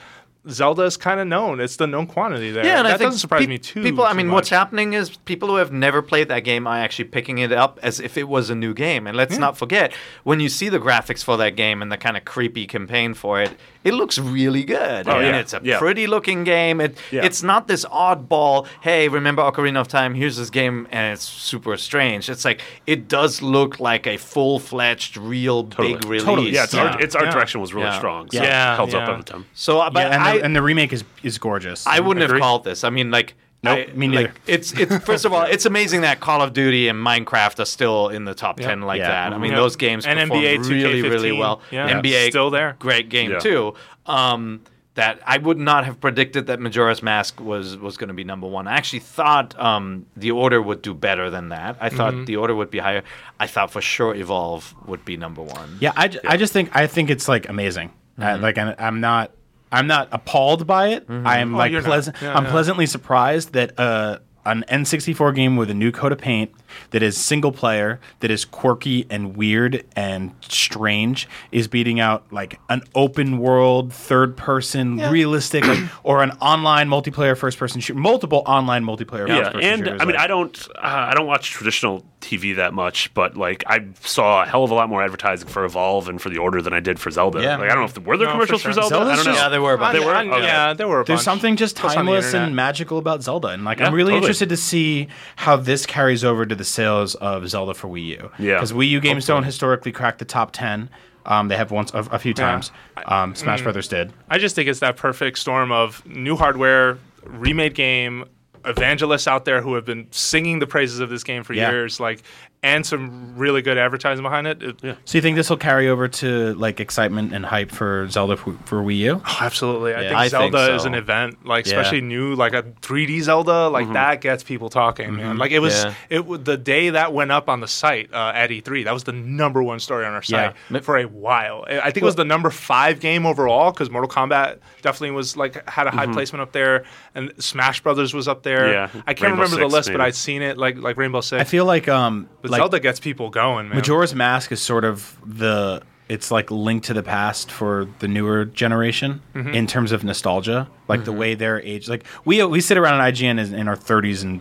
Zelda 0.49 0.83
is 0.85 0.97
kind 0.97 1.21
of 1.21 1.27
known. 1.27 1.61
It's 1.61 1.77
the 1.77 1.87
known 1.87 2.07
quantity 2.07 2.51
there. 2.51 2.65
Yeah, 2.65 2.79
and 2.79 2.87
that 2.87 2.95
I 2.95 2.97
think 2.97 3.09
doesn't 3.09 3.21
surprise 3.21 3.41
peop- 3.41 3.49
me 3.51 3.59
too. 3.59 3.83
People, 3.83 4.05
I 4.05 4.13
mean, 4.15 4.31
what's 4.31 4.49
happening 4.49 4.95
is 4.95 5.17
people 5.17 5.49
who 5.49 5.57
have 5.57 5.73
never 5.73 6.01
played 6.01 6.29
that 6.29 6.41
game 6.41 6.67
are 6.67 6.79
actually 6.79 7.07
picking 7.07 7.39
it 7.39 7.53
up 7.53 7.79
as 7.83 8.01
if 8.01 8.17
it 8.17 8.29
was 8.29 8.49
a 8.49 8.55
new 8.55 8.73
game. 8.73 9.07
And 9.07 9.17
let's 9.17 9.37
not 9.37 9.59
forget, 9.59 9.93
when 10.25 10.41
you 10.41 10.49
see 10.49 10.69
the 10.69 10.79
graphics 10.79 11.23
for 11.23 11.37
that 11.37 11.57
game 11.57 11.83
and 11.83 11.93
the 11.93 11.99
kind 11.99 12.17
of 12.17 12.25
creepy 12.25 12.67
campaign 12.67 13.15
for 13.15 13.43
it, 13.43 13.53
it 13.89 13.95
looks 13.95 14.19
really 14.19 14.65
good. 14.65 15.09
Oh, 15.09 15.13
I 15.13 15.23
mean, 15.23 15.35
yeah. 15.35 15.41
it's 15.41 15.53
a 15.55 15.61
Yeah. 15.63 15.79
pretty 15.79 16.07
looking 16.07 16.45
game. 16.45 16.81
It, 16.81 16.97
Yeah. 17.11 17.25
It's 17.25 17.43
not 17.43 17.67
this 17.69 17.85
oddball, 17.87 18.67
hey, 18.83 19.09
remember 19.09 19.43
Ocarina 19.43 19.81
of 19.81 19.89
Time? 19.89 20.15
Here's 20.15 20.37
this 20.37 20.51
game, 20.51 20.87
and 20.91 21.15
it's 21.15 21.25
super 21.25 21.77
strange. 21.77 22.29
It's 22.29 22.45
like, 22.45 22.61
it 22.87 23.09
does 23.09 23.43
look 23.43 23.81
like 23.81 24.07
a 24.07 24.17
full 24.17 24.59
fledged, 24.59 25.17
real 25.17 25.63
big 25.63 26.05
release. 26.05 26.25
Totally. 26.25 26.51
Yeah, 26.51 26.65
its 26.65 26.75
Yeah. 26.75 26.83
art, 26.85 27.03
its 27.03 27.15
art 27.15 27.27
Yeah. 27.27 27.31
direction 27.33 27.61
was 27.61 27.75
really 27.75 27.87
Yeah. 27.89 27.99
strong. 27.99 28.31
So 28.31 28.43
Yeah. 28.43 28.73
it 28.75 28.77
held 28.77 28.95
up 28.95 29.07
Yeah. 29.09 29.15
at 29.15 29.27
the 29.27 29.33
time. 29.33 29.45
So, 29.55 29.81
uh, 29.81 29.91
but 29.91 30.01
yeah, 30.01 30.15
and, 30.15 30.23
I, 30.23 30.39
the, 30.39 30.45
and 30.45 30.57
the 30.57 30.63
remake 30.63 30.93
is 30.93 31.05
is 31.23 31.37
gorgeous. 31.39 31.87
I 31.87 32.01
wouldn't 32.01 32.23
Agree. 32.25 32.39
have 32.39 32.43
called 32.43 32.65
this. 32.65 32.85
I 32.85 32.91
mean, 32.91 33.11
like, 33.11 33.35
Nope, 33.63 33.89
I- 33.91 33.93
me 33.93 34.07
neither. 34.07 34.23
like, 34.29 34.41
it's 34.47 34.73
it's 34.73 34.99
first 35.05 35.25
of 35.25 35.33
all, 35.33 35.43
it's 35.43 35.67
amazing 35.67 36.03
that 36.03 36.21
Call 36.21 36.43
of 36.43 36.53
Duty 36.53 36.87
and 36.89 36.99
Minecraft 37.05 37.59
are 37.59 37.65
still 37.65 38.09
in 38.09 38.25
the 38.25 38.35
top 38.35 38.59
ten 38.59 38.83
like 38.83 38.99
Yeah. 39.01 39.09
that. 39.09 39.33
I 39.33 39.39
mean, 39.39 39.51
Yeah. 39.51 39.57
those 39.59 39.75
games 39.77 40.07
And 40.07 40.19
perform 40.19 40.41
NBA 40.45 40.59
really, 40.69 41.03
really 41.03 41.31
2K15. 41.31 41.39
well. 41.39 41.61
Yeah. 41.71 41.89
NBA 42.01 42.31
Still 42.31 42.51
there. 42.51 42.77
great 42.79 43.09
game 43.09 43.33
Yeah. 43.33 43.39
too. 43.41 43.75
Um, 44.07 44.61
that 44.95 45.21
I 45.25 45.39
would 45.39 45.59
not 45.59 45.85
have 45.85 46.01
predicted 46.01 46.49
that 46.49 46.59
Majora's 46.59 47.03
Mask 47.05 47.41
was 47.41 47.77
was 47.77 47.97
going 47.97 48.09
to 48.09 48.15
be 48.15 48.25
number 48.25 48.49
one. 48.49 48.67
I 48.67 48.75
actually 48.77 48.99
thought 49.01 49.59
um, 49.61 50.07
the 50.17 50.33
Order 50.33 50.61
would 50.61 50.83
do 50.83 50.93
better 50.93 51.31
than 51.31 51.51
that. 51.51 51.77
I 51.81 51.89
thought 51.89 52.15
Mm-hmm. 52.15 52.25
the 52.25 52.37
Order 52.37 52.55
would 52.57 52.71
be 52.71 52.79
higher. 52.79 53.03
I 53.39 53.47
thought 53.47 53.71
for 53.71 53.81
sure 53.81 54.15
Evolve 54.15 54.75
would 54.87 55.05
be 55.05 55.17
number 55.17 55.41
one. 55.43 55.77
Yeah, 55.81 55.93
I, 55.97 56.09
ju- 56.09 56.19
I 56.27 56.37
just 56.37 56.53
think 56.53 56.75
I 56.75 56.87
think 56.89 57.11
it's 57.11 57.29
like 57.29 57.49
amazing. 57.49 57.93
I, 58.21 58.35
like 58.35 58.59
I'm, 58.59 58.75
I'm 58.81 59.01
not 59.01 59.31
I'm 59.71 59.87
not 59.87 60.09
appalled 60.13 60.67
by 60.67 60.89
it. 60.89 61.07
I'm 61.09 61.53
like 61.53 61.73
pleasant. 61.85 62.17
Yeah, 62.23 62.35
I'm 62.35 62.45
yeah. 62.45 62.51
pleasantly 62.51 62.87
surprised 62.87 63.53
that 63.53 63.79
uh, 63.79 64.19
an 64.45 64.65
N64 64.69 65.35
game 65.35 65.57
with 65.57 65.71
a 65.71 65.75
new 65.75 65.93
coat 65.93 66.13
of 66.13 66.19
paint 66.19 66.51
that 66.91 67.03
is 67.03 67.17
single 67.17 67.53
player, 67.53 68.01
that 68.21 68.31
is 68.31 68.45
quirky 68.45 69.07
and 69.11 69.37
weird 69.37 69.85
and 69.97 70.33
strange, 70.41 71.29
is 71.53 71.69
beating 71.69 72.01
out 72.01 72.25
like 72.31 72.59
an 72.69 72.83
open 72.95 73.39
world, 73.39 73.93
third 73.93 74.37
person, 74.37 74.99
realistic, 75.11 75.67
like, 75.67 75.79
or 76.03 76.23
an 76.23 76.31
online 76.41 76.89
multiplayer 76.89 77.37
first 77.37 77.59
person 77.59 77.81
shooter, 77.81 77.99
multiple 77.99 78.43
online 78.47 78.85
multiplayer 78.85 79.27
first 79.27 79.33
Yeah, 79.33 79.51
person 79.51 79.61
and 79.63 79.79
shooters. 79.85 80.01
I 80.01 80.05
mean, 80.05 80.17
like- 80.17 80.25
I 80.25 80.27
don't, 80.27 80.69
uh, 80.77 80.81
I 80.83 81.15
don't 81.15 81.27
watch 81.27 81.51
traditional 81.51 82.05
TV 82.21 82.57
that 82.57 82.75
much, 82.75 83.15
but 83.15 83.37
like 83.37 83.63
I 83.67 83.87
saw 84.01 84.43
a 84.43 84.47
hell 84.47 84.65
of 84.65 84.71
a 84.73 84.75
lot 84.75 84.89
more 84.89 85.03
advertising 85.03 85.49
for 85.49 85.65
Evolve 85.65 86.09
and 86.09 86.21
for 86.21 86.31
the 86.31 86.39
Order 86.39 86.61
than 86.61 86.73
I 86.73 86.81
did 86.81 86.99
for 86.99 87.11
Zelda. 87.13 87.41
Yeah. 87.41 87.57
Like 87.57 87.67
I 87.71 87.75
don't 87.75 87.79
know 87.83 87.85
if 87.85 87.95
the, 87.95 88.01
were 88.01 88.17
there 88.17 88.27
No, 88.27 88.33
for 88.33 88.39
commercials 88.47 88.63
sure. 88.63 88.73
for, 88.73 88.81
Zelda. 88.81 88.89
Zelda's 88.97 89.13
I 89.13 89.17
don't 89.17 89.25
know. 89.25 89.31
just- 89.33 89.43
Yeah, 89.45 89.49
there 89.51 89.63
were. 89.63 89.75
a 89.75 89.79
bunch. 89.79 89.99
They 89.99 90.05
were? 90.05 90.15
Okay. 90.17 90.43
Yeah, 90.43 90.75
there 90.75 90.89
were. 90.89 91.03
A 91.03 91.05
There's 91.05 91.19
bunch. 91.19 91.25
something 91.25 91.57
just 91.57 91.77
Plus 91.77 91.93
the 91.93 91.97
timeless 91.97 92.35
and 92.35 92.57
magical 92.57 92.99
about 92.99 93.23
Zelda, 93.23 93.49
and 93.49 93.65
like 93.65 93.79
Yeah, 93.79 93.87
I'm 93.87 93.95
really 93.95 94.11
totally. 94.11 94.25
interested 94.27 94.49
to 94.49 94.57
see 94.57 95.07
how 95.37 95.57
this 95.57 95.87
carries 95.87 96.25
over 96.25 96.45
to 96.45 96.55
the 96.57 96.65
sales 96.69 97.15
of 97.17 97.49
Zelda 97.49 97.75
for 97.75 97.89
Wii 97.89 98.05
U. 98.07 98.31
Yeah, 98.39 98.55
because 98.55 98.73
Wii 98.73 98.89
U 98.91 99.01
games 99.01 99.25
hopefully. 99.25 99.37
don't 99.37 99.45
historically 99.45 99.93
crack 99.93 100.19
the 100.19 100.25
top 100.25 100.51
ten. 100.53 100.91
Um, 101.27 101.49
they 101.49 101.57
have 101.57 101.71
once 101.71 101.93
a, 101.93 101.99
a 101.99 102.19
few 102.19 102.33
times. 102.33 102.71
Um, 103.05 103.35
Smash 103.35 103.61
Brothers 103.63 103.87
did. 103.89 104.13
I 104.31 104.39
just 104.39 104.55
think 104.57 104.69
it's 104.69 104.81
that 104.81 104.97
perfect 104.97 105.39
storm 105.39 105.71
of 105.73 106.05
new 106.07 106.37
hardware, 106.37 106.97
remade 107.25 107.75
game, 107.75 108.25
evangelists 108.65 109.27
out 109.29 109.45
there 109.45 109.61
who 109.61 109.75
have 109.75 109.85
been 109.85 110.07
singing 110.11 110.59
the 110.59 110.67
praises 110.67 111.01
of 111.01 111.11
this 111.11 111.23
game 111.25 111.43
for 111.45 111.53
Yeah. 111.53 111.71
years, 111.71 112.01
like, 112.01 112.23
and 112.63 112.85
some 112.85 113.37
really 113.37 113.63
good 113.63 113.79
advertising 113.79 114.23
behind 114.25 114.47
it. 114.49 114.63
It- 114.63 114.97
So 115.05 115.17
you 115.19 115.23
think 115.23 115.37
this 115.37 115.49
will 115.49 115.57
carry 115.59 115.89
over 115.89 116.09
to 116.09 116.55
like 116.55 116.81
excitement 116.81 117.33
and 117.33 117.47
hype 117.47 117.71
for 117.71 118.09
Zelda 118.11 118.37
for, 118.37 118.53
for 118.65 118.83
Wii 118.83 118.97
U? 118.99 119.23
Oh, 119.25 119.39
absolutely. 119.41 119.95
I 119.95 120.03
Yeah. 120.03 120.09
think 120.09 120.19
I 120.19 120.29
think 120.29 120.53
Zelda 120.55 120.75
is 120.75 120.85
an 120.85 120.95
event, 120.95 121.47
like 121.47 121.67
Yeah. 121.67 121.75
especially 121.79 122.01
new, 122.01 122.35
like 122.35 122.55
a 122.55 122.65
3D 122.83 123.21
Zelda, 123.21 123.69
like 123.69 123.93
that 123.93 124.21
gets 124.21 124.43
people 124.43 124.71
talking, 124.71 125.15
man. 125.15 125.39
Like 125.39 125.53
it 125.53 125.61
was, 125.61 125.85
Yeah. 125.85 125.95
it 126.11 126.45
the 126.45 126.57
day 126.57 126.91
that 126.91 127.13
went 127.13 127.31
up 127.31 127.49
on 127.49 127.61
the 127.61 127.69
site 127.69 128.13
uh, 128.13 128.33
at 128.35 128.51
E3. 128.51 128.85
That 128.85 128.93
was 128.95 129.05
the 129.05 129.13
number 129.13 129.63
one 129.63 129.79
story 129.79 130.05
on 130.05 130.13
our 130.13 130.23
site 130.23 130.55
Yeah. 130.71 130.81
for 130.81 130.97
a 130.99 131.05
while. 131.05 131.65
I 131.69 131.79
I 131.79 131.85
think 131.93 131.99
it 131.99 132.05
was 132.05 132.17
the 132.17 132.25
number 132.25 132.51
five 132.51 132.99
game 133.01 133.25
overall 133.25 133.71
because 133.71 133.89
Mortal 133.89 134.11
Kombat 134.11 134.59
definitely 134.83 135.13
was 135.13 135.37
like 135.37 135.69
had 135.69 135.87
a 135.87 135.91
high 135.91 136.07
placement 136.07 136.43
up 136.43 136.53
there, 136.53 136.85
and 137.15 137.33
Smash 137.39 137.81
Brothers 137.83 138.13
was 138.15 138.27
up 138.29 138.43
there. 138.43 138.73
Yeah. 138.73 138.89
I 139.07 139.15
can't 139.15 139.31
Rainbow 139.31 139.43
remember 139.45 139.57
the 139.57 139.63
Six, 139.71 139.73
list, 139.73 139.93
but. 139.93 140.01
I'd 140.01 140.15
seen 140.17 140.43
it, 140.43 140.59
like 140.59 140.77
like 140.79 140.97
Rainbow 140.97 141.21
Six. 141.21 141.41
I 141.41 141.45
feel 141.45 141.65
like 141.65 141.89
um, 141.89 142.29
but 142.43 142.48
like 142.49 142.61
Zelda 142.61 142.81
gets 142.81 143.01
people 143.01 143.31
going, 143.31 143.69
man. 143.69 143.77
Majora's 143.79 144.15
Mask 144.15 144.53
is 144.53 144.61
sort 144.63 144.85
of 144.85 145.17
the 145.25 145.83
it's 146.09 146.31
like 146.31 146.51
Link 146.51 146.85
to 146.85 146.95
the 146.95 147.03
Past 147.03 147.51
for 147.51 147.87
the 147.99 148.09
newer 148.09 148.45
generation 148.47 149.21
Mm-hmm. 149.35 149.51
in 149.55 149.67
terms 149.67 149.93
of 149.93 150.05
nostalgia, 150.05 150.69
like 150.89 151.05
the 151.05 151.13
way 151.13 151.35
they're 151.35 151.61
aged. 151.61 151.89
Like 151.89 152.05
we 152.25 152.43
we 152.45 152.61
sit 152.61 152.79
around 152.79 153.01
in 153.07 153.15
IGN 153.15 153.47
in, 153.47 153.55
in 153.55 153.69
our 153.69 153.77
30s 153.77 154.23
and 154.23 154.41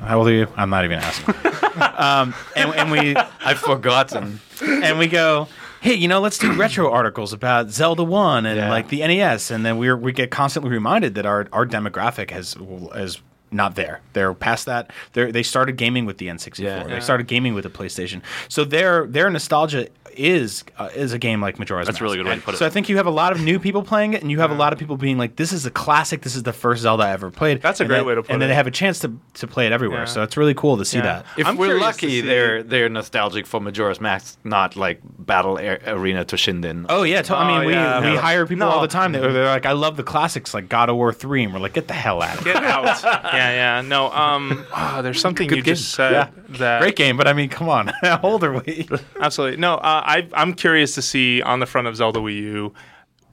how 0.00 0.18
old 0.18 0.28
are 0.28 0.32
you? 0.32 0.46
I'm 0.56 0.70
not 0.70 0.84
even 0.86 0.98
asking. 0.98 1.34
um, 1.98 2.34
and, 2.56 2.74
and 2.74 2.90
we 2.90 3.14
I've 3.44 3.58
forgotten. 3.58 4.40
and 4.62 4.98
we 4.98 5.08
go, 5.08 5.46
hey, 5.82 5.94
you 5.94 6.08
know, 6.08 6.20
let's 6.20 6.38
do 6.38 6.52
retro 6.54 6.90
articles 6.90 7.32
about 7.34 7.68
Zelda 7.70 8.02
One 8.04 8.46
and 8.46 8.56
Yeah. 8.56 8.70
like 8.70 8.88
the 8.88 9.00
NES, 9.00 9.50
and 9.50 9.64
then 9.66 9.76
we 9.76 9.92
we 9.92 10.12
get 10.12 10.30
constantly 10.30 10.70
reminded 10.70 11.16
that 11.16 11.26
our 11.26 11.46
our 11.52 11.66
demographic 11.66 12.30
has 12.30 12.56
is 12.94 13.20
not 13.50 13.74
there. 13.74 14.00
They're 14.12 14.34
past 14.34 14.66
that. 14.66 14.90
They 15.12 15.30
they 15.30 15.42
started 15.42 15.76
gaming 15.76 16.04
with 16.06 16.18
the 16.18 16.28
N64. 16.28 16.58
Yeah. 16.58 16.84
They 16.84 17.00
started 17.00 17.26
gaming 17.26 17.54
with 17.54 17.64
the 17.64 17.70
PlayStation. 17.70 18.22
So 18.48 18.64
their 18.64 19.06
their 19.06 19.30
nostalgia 19.30 19.88
is 20.16 20.64
uh, 20.78 20.88
is 20.94 21.12
a 21.12 21.18
game 21.18 21.40
like 21.40 21.58
Majora's 21.58 21.86
That's 21.86 22.00
a 22.00 22.04
really 22.04 22.16
good 22.16 22.26
way 22.26 22.34
to 22.36 22.40
put 22.40 22.54
it. 22.54 22.58
So 22.58 22.66
I 22.66 22.70
think 22.70 22.88
you 22.88 22.96
have 22.96 23.06
a 23.06 23.10
lot 23.10 23.32
of 23.32 23.40
new 23.40 23.58
people 23.58 23.82
playing 23.82 24.14
it, 24.14 24.22
and 24.22 24.30
you 24.30 24.40
have 24.40 24.50
a 24.50 24.54
lot 24.54 24.72
of 24.72 24.78
people 24.78 24.96
being 24.96 25.18
like, 25.18 25.36
"This 25.36 25.52
is 25.52 25.66
a 25.66 25.70
classic. 25.70 26.22
This 26.22 26.36
is 26.36 26.42
the 26.42 26.52
first 26.52 26.82
Zelda 26.82 27.04
I 27.04 27.10
ever 27.10 27.30
played." 27.30 27.62
That's 27.62 27.80
a 27.80 27.84
And 27.84 27.88
great 27.88 27.98
then- 27.98 28.06
way 28.06 28.14
to 28.14 28.22
put 28.22 28.30
it. 28.30 28.32
And 28.32 28.42
then 28.42 28.48
they 28.48 28.54
have 28.54 28.66
a 28.66 28.70
chance 28.70 28.98
to 29.00 29.12
to 29.34 29.46
play 29.46 29.66
it 29.66 29.72
everywhere. 29.72 30.00
Yeah. 30.00 30.04
So 30.06 30.22
it's 30.22 30.36
really 30.36 30.54
cool 30.54 30.76
to 30.78 30.84
see 30.84 30.98
Yeah. 30.98 31.02
that. 31.04 31.26
If 31.36 31.46
I'm 31.46 31.56
we're 31.56 31.78
lucky, 31.80 32.08
see- 32.08 32.20
they're 32.22 32.62
they're 32.62 32.88
nostalgic 32.88 33.46
for 33.46 33.60
Majora's 33.60 34.00
Mask, 34.00 34.38
not 34.44 34.76
like 34.76 35.00
Battle 35.18 35.58
Ar- 35.58 35.80
Arena 35.86 36.24
Toshinden. 36.24 36.86
Oh 36.88 37.02
yeah, 37.02 37.22
to, 37.22 37.36
I 37.36 37.46
mean 37.48 37.62
Oh, 37.62 37.66
we, 37.66 37.72
yeah. 37.72 38.00
we 38.00 38.12
Yeah. 38.14 38.20
hire 38.20 38.46
people 38.46 38.66
No. 38.66 38.72
all 38.72 38.80
the 38.82 38.88
time. 38.88 39.12
They're, 39.12 39.32
they're 39.32 39.44
like, 39.46 39.66
"I 39.66 39.72
love 39.72 39.96
the 39.96 40.02
classics 40.02 40.54
like 40.54 40.68
God 40.68 40.88
of 40.88 40.96
War 40.96 41.12
three," 41.12 41.44
and 41.44 41.52
we're 41.52 41.60
like, 41.60 41.72
"Get 41.74 41.88
the 41.88 41.94
hell 41.94 42.22
out 42.22 42.38
of 42.38 42.44
here." 42.44 42.54
Get 42.54 42.64
out. 42.64 43.02
yeah, 43.04 43.32
yeah. 43.32 43.80
No, 43.82 44.10
um, 44.12 44.64
ah, 44.72 45.00
there's 45.02 45.20
something 45.20 45.48
you 45.48 45.56
game. 45.56 45.64
just 45.64 45.90
said 45.90 46.12
Yeah. 46.12 46.28
that 46.58 46.80
Great 46.80 46.96
game, 46.96 47.16
but 47.16 47.26
I 47.28 47.32
mean, 47.32 47.48
come 47.48 47.68
on, 47.68 47.88
how 48.02 48.20
old 48.22 48.42
are 48.44 48.52
we? 48.52 48.88
Absolutely. 49.20 49.56
No, 49.58 49.74
uh, 49.74 50.02
I, 50.10 50.28
I'm 50.34 50.54
curious 50.54 50.94
to 50.96 51.02
see 51.02 51.40
on 51.42 51.60
the 51.60 51.66
front 51.66 51.86
of 51.88 51.96
Zelda 51.96 52.20
Wii 52.20 52.34
U 52.36 52.74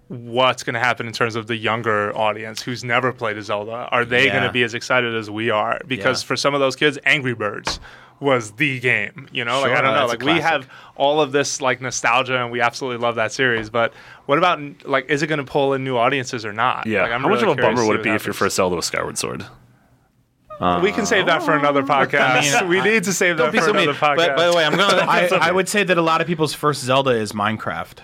what's 0.09 0.63
going 0.63 0.73
to 0.75 0.79
happen 0.79 1.05
in 1.05 1.11
terms 1.13 1.35
of 1.35 1.47
the 1.47 1.55
younger 1.57 2.15
audience 2.17 2.61
who's 2.61 2.83
never 2.83 3.11
played 3.11 3.37
a 3.37 3.41
Zelda. 3.41 3.89
Are 3.91 4.05
they 4.05 4.25
Yeah. 4.27 4.31
going 4.33 4.43
to 4.43 4.51
be 4.53 4.63
as 4.63 4.73
excited 4.73 5.13
as 5.15 5.29
we 5.29 5.49
are? 5.49 5.81
Because 5.85 6.23
Yeah. 6.23 6.27
for 6.27 6.35
some 6.37 6.53
of 6.53 6.59
those 6.61 6.75
kids, 6.77 6.97
Angry 7.05 7.33
Birds 7.33 7.79
was 8.21 8.51
the 8.53 8.79
game. 8.79 9.27
You 9.33 9.43
know, 9.43 9.59
like 9.61 9.73
I 9.73 9.81
don't 9.81 9.93
know. 9.93 10.05
Like 10.07 10.21
we 10.23 10.39
have 10.39 10.67
all 10.95 11.19
of 11.21 11.31
this 11.33 11.61
like 11.61 11.81
nostalgia, 11.81 12.41
and 12.41 12.51
we 12.51 12.61
absolutely 12.61 13.03
love 13.05 13.15
that 13.15 13.31
series. 13.33 13.69
But 13.69 13.93
what 14.27 14.37
about 14.37 14.59
like, 14.85 15.09
is 15.09 15.21
it 15.23 15.27
going 15.27 15.37
to 15.39 15.51
pull 15.51 15.73
in 15.73 15.83
new 15.83 15.97
audiences 15.97 16.45
or 16.45 16.53
not? 16.53 16.87
yeah. 16.87 17.01
Like, 17.03 17.11
I'm 17.11 17.21
How 17.21 17.27
much 17.29 17.43
of 17.43 17.49
a 17.49 17.55
bummer 17.55 17.85
would 17.85 17.97
it 17.99 18.03
be 18.03 18.09
if 18.11 18.25
your 18.25 18.33
first 18.33 18.55
Zelda 18.55 18.75
was 18.77 18.85
Skyward 18.85 19.17
Sword? 19.17 19.45
We 20.59 20.91
can 20.91 21.05
save 21.05 21.25
that 21.27 21.43
for 21.43 21.55
another 21.55 21.83
podcast. 21.83 22.61
mean, 22.61 22.69
we 22.69 22.81
need 22.81 23.03
to 23.03 23.13
save 23.13 23.37
that 23.37 23.43
Don't 23.43 23.51
be 23.51 23.59
for 23.59 23.65
so 23.65 23.73
mean. 23.73 23.89
podcast. 23.89 24.15
But 24.15 24.35
by 24.35 24.47
the 24.49 24.55
way, 24.55 24.65
I'm 24.65 24.75
gonna. 24.75 24.97
I, 25.07 25.27
I 25.41 25.51
would 25.51 25.69
say 25.69 25.83
that 25.83 25.97
a 25.97 26.01
lot 26.01 26.21
of 26.21 26.27
people's 26.27 26.53
first 26.53 26.83
Zelda 26.83 27.11
is 27.11 27.31
Minecraft. 27.31 27.99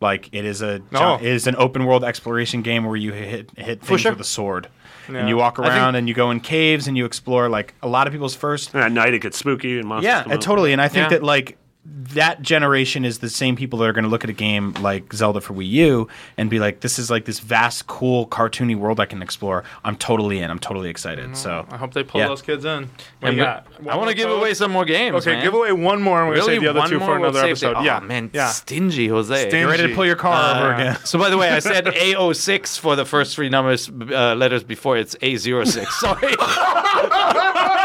Like 0.00 0.28
it 0.32 0.44
is 0.44 0.62
a 0.62 0.80
No. 0.90 1.16
it 1.16 1.22
is 1.22 1.46
an 1.46 1.56
open 1.56 1.84
world 1.84 2.04
exploration 2.04 2.62
game 2.62 2.84
where 2.84 2.96
you 2.96 3.12
hit 3.12 3.50
hit 3.58 3.82
things 3.82 4.00
sure. 4.00 4.12
with 4.12 4.20
a 4.20 4.24
sword. 4.24 4.68
Yeah. 5.10 5.18
And 5.20 5.28
you 5.28 5.36
walk 5.36 5.58
I 5.58 5.62
think- 5.64 5.74
around 5.74 5.94
and 5.96 6.08
you 6.08 6.14
go 6.14 6.30
in 6.30 6.40
caves 6.40 6.86
and 6.86 6.96
you 6.96 7.04
explore 7.04 7.48
like 7.48 7.74
a 7.82 7.88
lot 7.88 8.06
of 8.06 8.12
people's 8.12 8.34
first 8.34 8.72
And 8.74 8.82
at 8.82 8.92
night 8.92 9.12
it 9.12 9.18
gets 9.20 9.36
spooky 9.38 9.78
and 9.78 9.86
monsters. 9.88 10.06
Yeah, 10.06 10.22
come 10.22 10.32
uh, 10.32 10.34
out. 10.36 10.40
totally. 10.40 10.72
And 10.72 10.80
I 10.80 10.88
think 10.88 11.04
Yeah. 11.10 11.18
that 11.18 11.22
like 11.22 11.58
that 11.84 12.42
generation 12.42 13.06
is 13.06 13.20
the 13.20 13.30
same 13.30 13.56
people 13.56 13.78
that 13.78 13.86
are 13.88 13.92
going 13.94 14.04
to 14.04 14.10
look 14.10 14.22
at 14.22 14.28
a 14.30 14.34
game 14.34 14.72
like 14.74 15.12
Zelda 15.14 15.40
for 15.40 15.54
Wii 15.54 15.66
U 15.68 16.08
and 16.36 16.50
be 16.50 16.58
like, 16.58 16.80
"This 16.80 16.98
is 16.98 17.10
like 17.10 17.24
this 17.24 17.40
vast, 17.40 17.86
cool, 17.86 18.26
cartoony 18.26 18.76
world 18.76 19.00
I 19.00 19.06
can 19.06 19.22
explore." 19.22 19.64
I'm 19.82 19.96
totally 19.96 20.40
in. 20.40 20.50
I'm 20.50 20.58
totally 20.58 20.90
excited. 20.90 21.36
So 21.38 21.66
I 21.70 21.78
hope 21.78 21.94
they 21.94 22.02
pull 22.02 22.20
Yeah. 22.20 22.28
those 22.28 22.42
kids 22.42 22.66
in. 22.66 22.90
What 23.20 23.28
I'm 23.28 23.30
do 23.34 23.36
you 23.38 23.44
got? 23.44 23.66
I 23.88 23.96
want 23.96 24.10
to 24.10 24.14
give 24.14 24.26
code? 24.28 24.38
away 24.40 24.52
some 24.52 24.70
more 24.70 24.84
games. 24.84 25.16
Okay, 25.16 25.32
man. 25.36 25.42
give 25.42 25.54
away 25.54 25.72
one 25.72 26.02
more, 26.02 26.20
and 26.20 26.28
we're 26.28 26.34
Really, 26.34 26.54
save 26.54 26.60
the 26.60 26.68
other 26.68 26.80
one 26.80 26.90
two 26.90 26.98
more 26.98 27.08
for 27.08 27.20
we'll 27.20 27.30
another 27.30 27.46
save 27.46 27.60
the- 27.60 27.66
episode. 27.68 27.80
Oh, 27.80 27.84
yeah, 27.84 28.00
man, 28.00 28.30
yeah. 28.34 28.48
stingy 28.50 29.08
Jose. 29.08 29.34
Stingy. 29.48 29.50
get 29.50 29.64
ready 29.64 29.88
to 29.88 29.94
pull 29.94 30.04
your 30.04 30.16
car 30.16 30.56
over 30.56 30.74
again. 30.74 30.98
So 31.04 31.18
by 31.18 31.30
the 31.30 31.38
way, 31.38 31.48
I 31.50 31.58
said 31.60 31.86
A06 31.86 32.78
for 32.78 32.94
the 32.94 33.06
first 33.06 33.34
three 33.34 33.48
numbers 33.48 33.88
uh, 33.88 34.34
letters 34.34 34.62
before 34.64 34.98
it's 34.98 35.14
A06. 35.16 35.86
Sorry. 35.92 36.34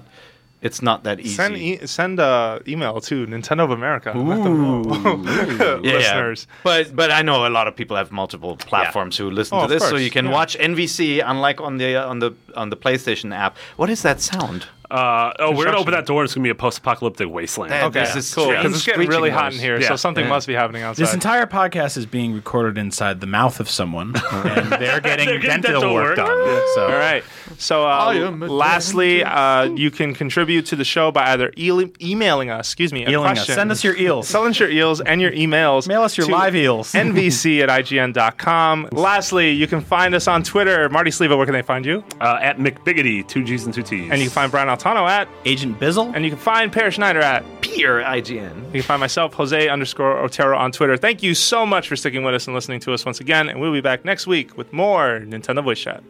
it's 0.67 0.81
not 0.89 0.97
that 1.05 1.17
easy. 1.19 1.35
Send 1.41 1.55
e- 1.57 1.85
send 1.87 2.19
uh, 2.19 2.59
email 2.67 2.95
to 3.09 3.15
Nintendo 3.33 3.63
of 3.67 3.71
America. 3.81 4.09
Let 4.15 4.43
them 4.43 4.55
know. 4.61 4.81
Yeah, 5.59 5.79
yeah. 5.83 5.97
listeners. 5.97 6.47
But 6.63 6.83
but 6.95 7.09
I 7.19 7.21
know 7.27 7.37
a 7.47 7.53
lot 7.57 7.65
of 7.69 7.73
people 7.75 7.95
have 8.01 8.09
multiple 8.11 8.53
platforms 8.71 9.17
who 9.19 9.25
listen 9.39 9.55
Oh, 9.57 9.61
to 9.61 9.63
of 9.65 9.69
this, 9.73 9.83
so 9.89 9.95
you 9.95 10.11
can 10.17 10.25
yeah. 10.25 10.37
watch 10.39 10.53
NVC. 10.69 10.99
Unlike 11.33 11.59
on 11.67 11.77
the 11.81 11.89
on 12.11 12.19
the 12.23 12.31
on 12.61 12.69
the 12.69 12.77
PlayStation 12.77 13.29
app. 13.45 13.53
What 13.79 13.89
is 13.89 14.01
that 14.07 14.17
sound? 14.21 14.61
Uh, 14.91 15.31
oh, 15.39 15.51
we're 15.55 15.65
gonna 15.65 15.77
open 15.77 15.93
that 15.93 16.05
door. 16.05 16.23
It's 16.23 16.33
gonna 16.33 16.43
be 16.43 16.49
a 16.49 16.55
post-apocalyptic 16.55 17.29
wasteland. 17.29 17.71
That- 17.71 17.83
Okay, 17.89 17.99
This 18.01 18.15
is 18.15 18.33
cool. 18.33 18.47
Because 18.49 18.73
it's 18.73 18.85
getting 18.85 19.07
really 19.07 19.29
hot 19.29 19.53
in 19.53 19.59
here, 19.59 19.79
Yeah. 19.79 19.87
so 19.89 19.95
something 19.95 20.23
Yeah. 20.25 20.29
must 20.29 20.47
be 20.47 20.53
happening 20.53 20.83
outside. 20.83 21.03
This 21.03 21.13
entire 21.13 21.45
podcast 21.47 21.97
is 21.97 22.05
being 22.05 22.33
recorded 22.33 22.77
inside 22.77 23.21
the 23.21 23.27
mouth 23.27 23.59
of 23.59 23.69
someone, 23.69 24.15
and 24.31 24.69
they're 24.71 24.99
getting, 24.99 25.27
They're 25.27 25.37
getting 25.39 25.61
dental, 25.61 25.81
dental 25.81 25.93
work 25.93 26.17
work. 26.17 26.27
done. 26.27 26.61
So, 26.75 26.83
All 26.85 26.97
right. 26.97 27.23
So, 27.57 27.83
uh, 27.85 27.87
I 27.89 28.15
am 28.15 28.41
a 28.43 28.47
lastly, 28.47 29.23
uh, 29.23 29.63
you 29.65 29.91
can 29.91 30.13
contribute 30.13 30.65
to 30.67 30.75
the 30.75 30.83
show 30.85 31.11
by 31.11 31.31
either 31.33 31.51
e- 31.55 31.91
emailing 32.01 32.49
us, 32.49 32.67
excuse 32.69 32.91
me, 32.93 33.05
a 33.05 33.09
Eeling 33.09 33.31
us. 33.37 33.45
Send 33.47 33.71
us 33.71 33.83
your 33.83 33.95
eels. 33.97 34.27
Send 34.29 34.45
us 34.47 34.59
your 34.59 34.69
eels 34.69 35.01
and 35.01 35.19
your 35.21 35.31
emails. 35.31 35.87
Mail 35.87 36.01
us 36.03 36.17
your 36.17 36.27
to 36.27 36.33
live 36.33 36.55
eels. 36.55 36.93
NVC 36.93 37.61
at 37.61 37.69
IGN.com. 37.69 38.89
Lastly, 38.91 39.51
you 39.51 39.67
can 39.67 39.81
find 39.81 40.13
us 40.15 40.27
on 40.27 40.43
Twitter. 40.43 40.89
Marty 40.89 41.11
Sliva, 41.11 41.35
where 41.37 41.45
can 41.45 41.53
they 41.53 41.61
find 41.61 41.85
you? 41.85 42.03
Uh, 42.21 42.37
at 42.41 42.57
McBiggitty, 42.57 43.27
two 43.27 43.43
G's 43.43 43.65
and 43.65 43.73
two 43.73 43.83
T's. 43.83 44.09
And 44.11 44.19
you 44.21 44.27
can 44.27 44.33
find 44.33 44.51
Brian 44.51 44.69
Altano 44.79 45.07
at, 45.09 45.27
Agent 45.45 45.79
Bizzle. 45.79 46.13
and 46.15 46.23
you 46.23 46.31
can 46.31 46.39
find 46.39 46.71
Peer 46.71 46.91
Schneider 46.91 47.19
at. 47.19 47.43
Peer 47.61 48.01
IGN. 48.01 48.65
You 48.67 48.71
can 48.71 48.81
find 48.81 48.99
myself, 48.99 49.33
Jose 49.33 49.67
underscore 49.67 50.17
Otero 50.19 50.57
on 50.57 50.71
Twitter. 50.71 50.97
Thank 50.97 51.21
you 51.21 51.35
so 51.35 51.65
much 51.65 51.87
for 51.87 51.95
sticking 51.95 52.23
with 52.23 52.33
us 52.33 52.47
and 52.47 52.55
listening 52.55 52.79
to 52.81 52.93
us 52.93 53.05
once 53.05 53.19
again, 53.19 53.49
and 53.49 53.59
we'll 53.59 53.73
be 53.73 53.81
back 53.81 54.05
next 54.05 54.27
week 54.27 54.57
with 54.57 54.71
more 54.73 55.19
Nintendo 55.25 55.63
Voice 55.63 55.79
Chat. 55.79 56.03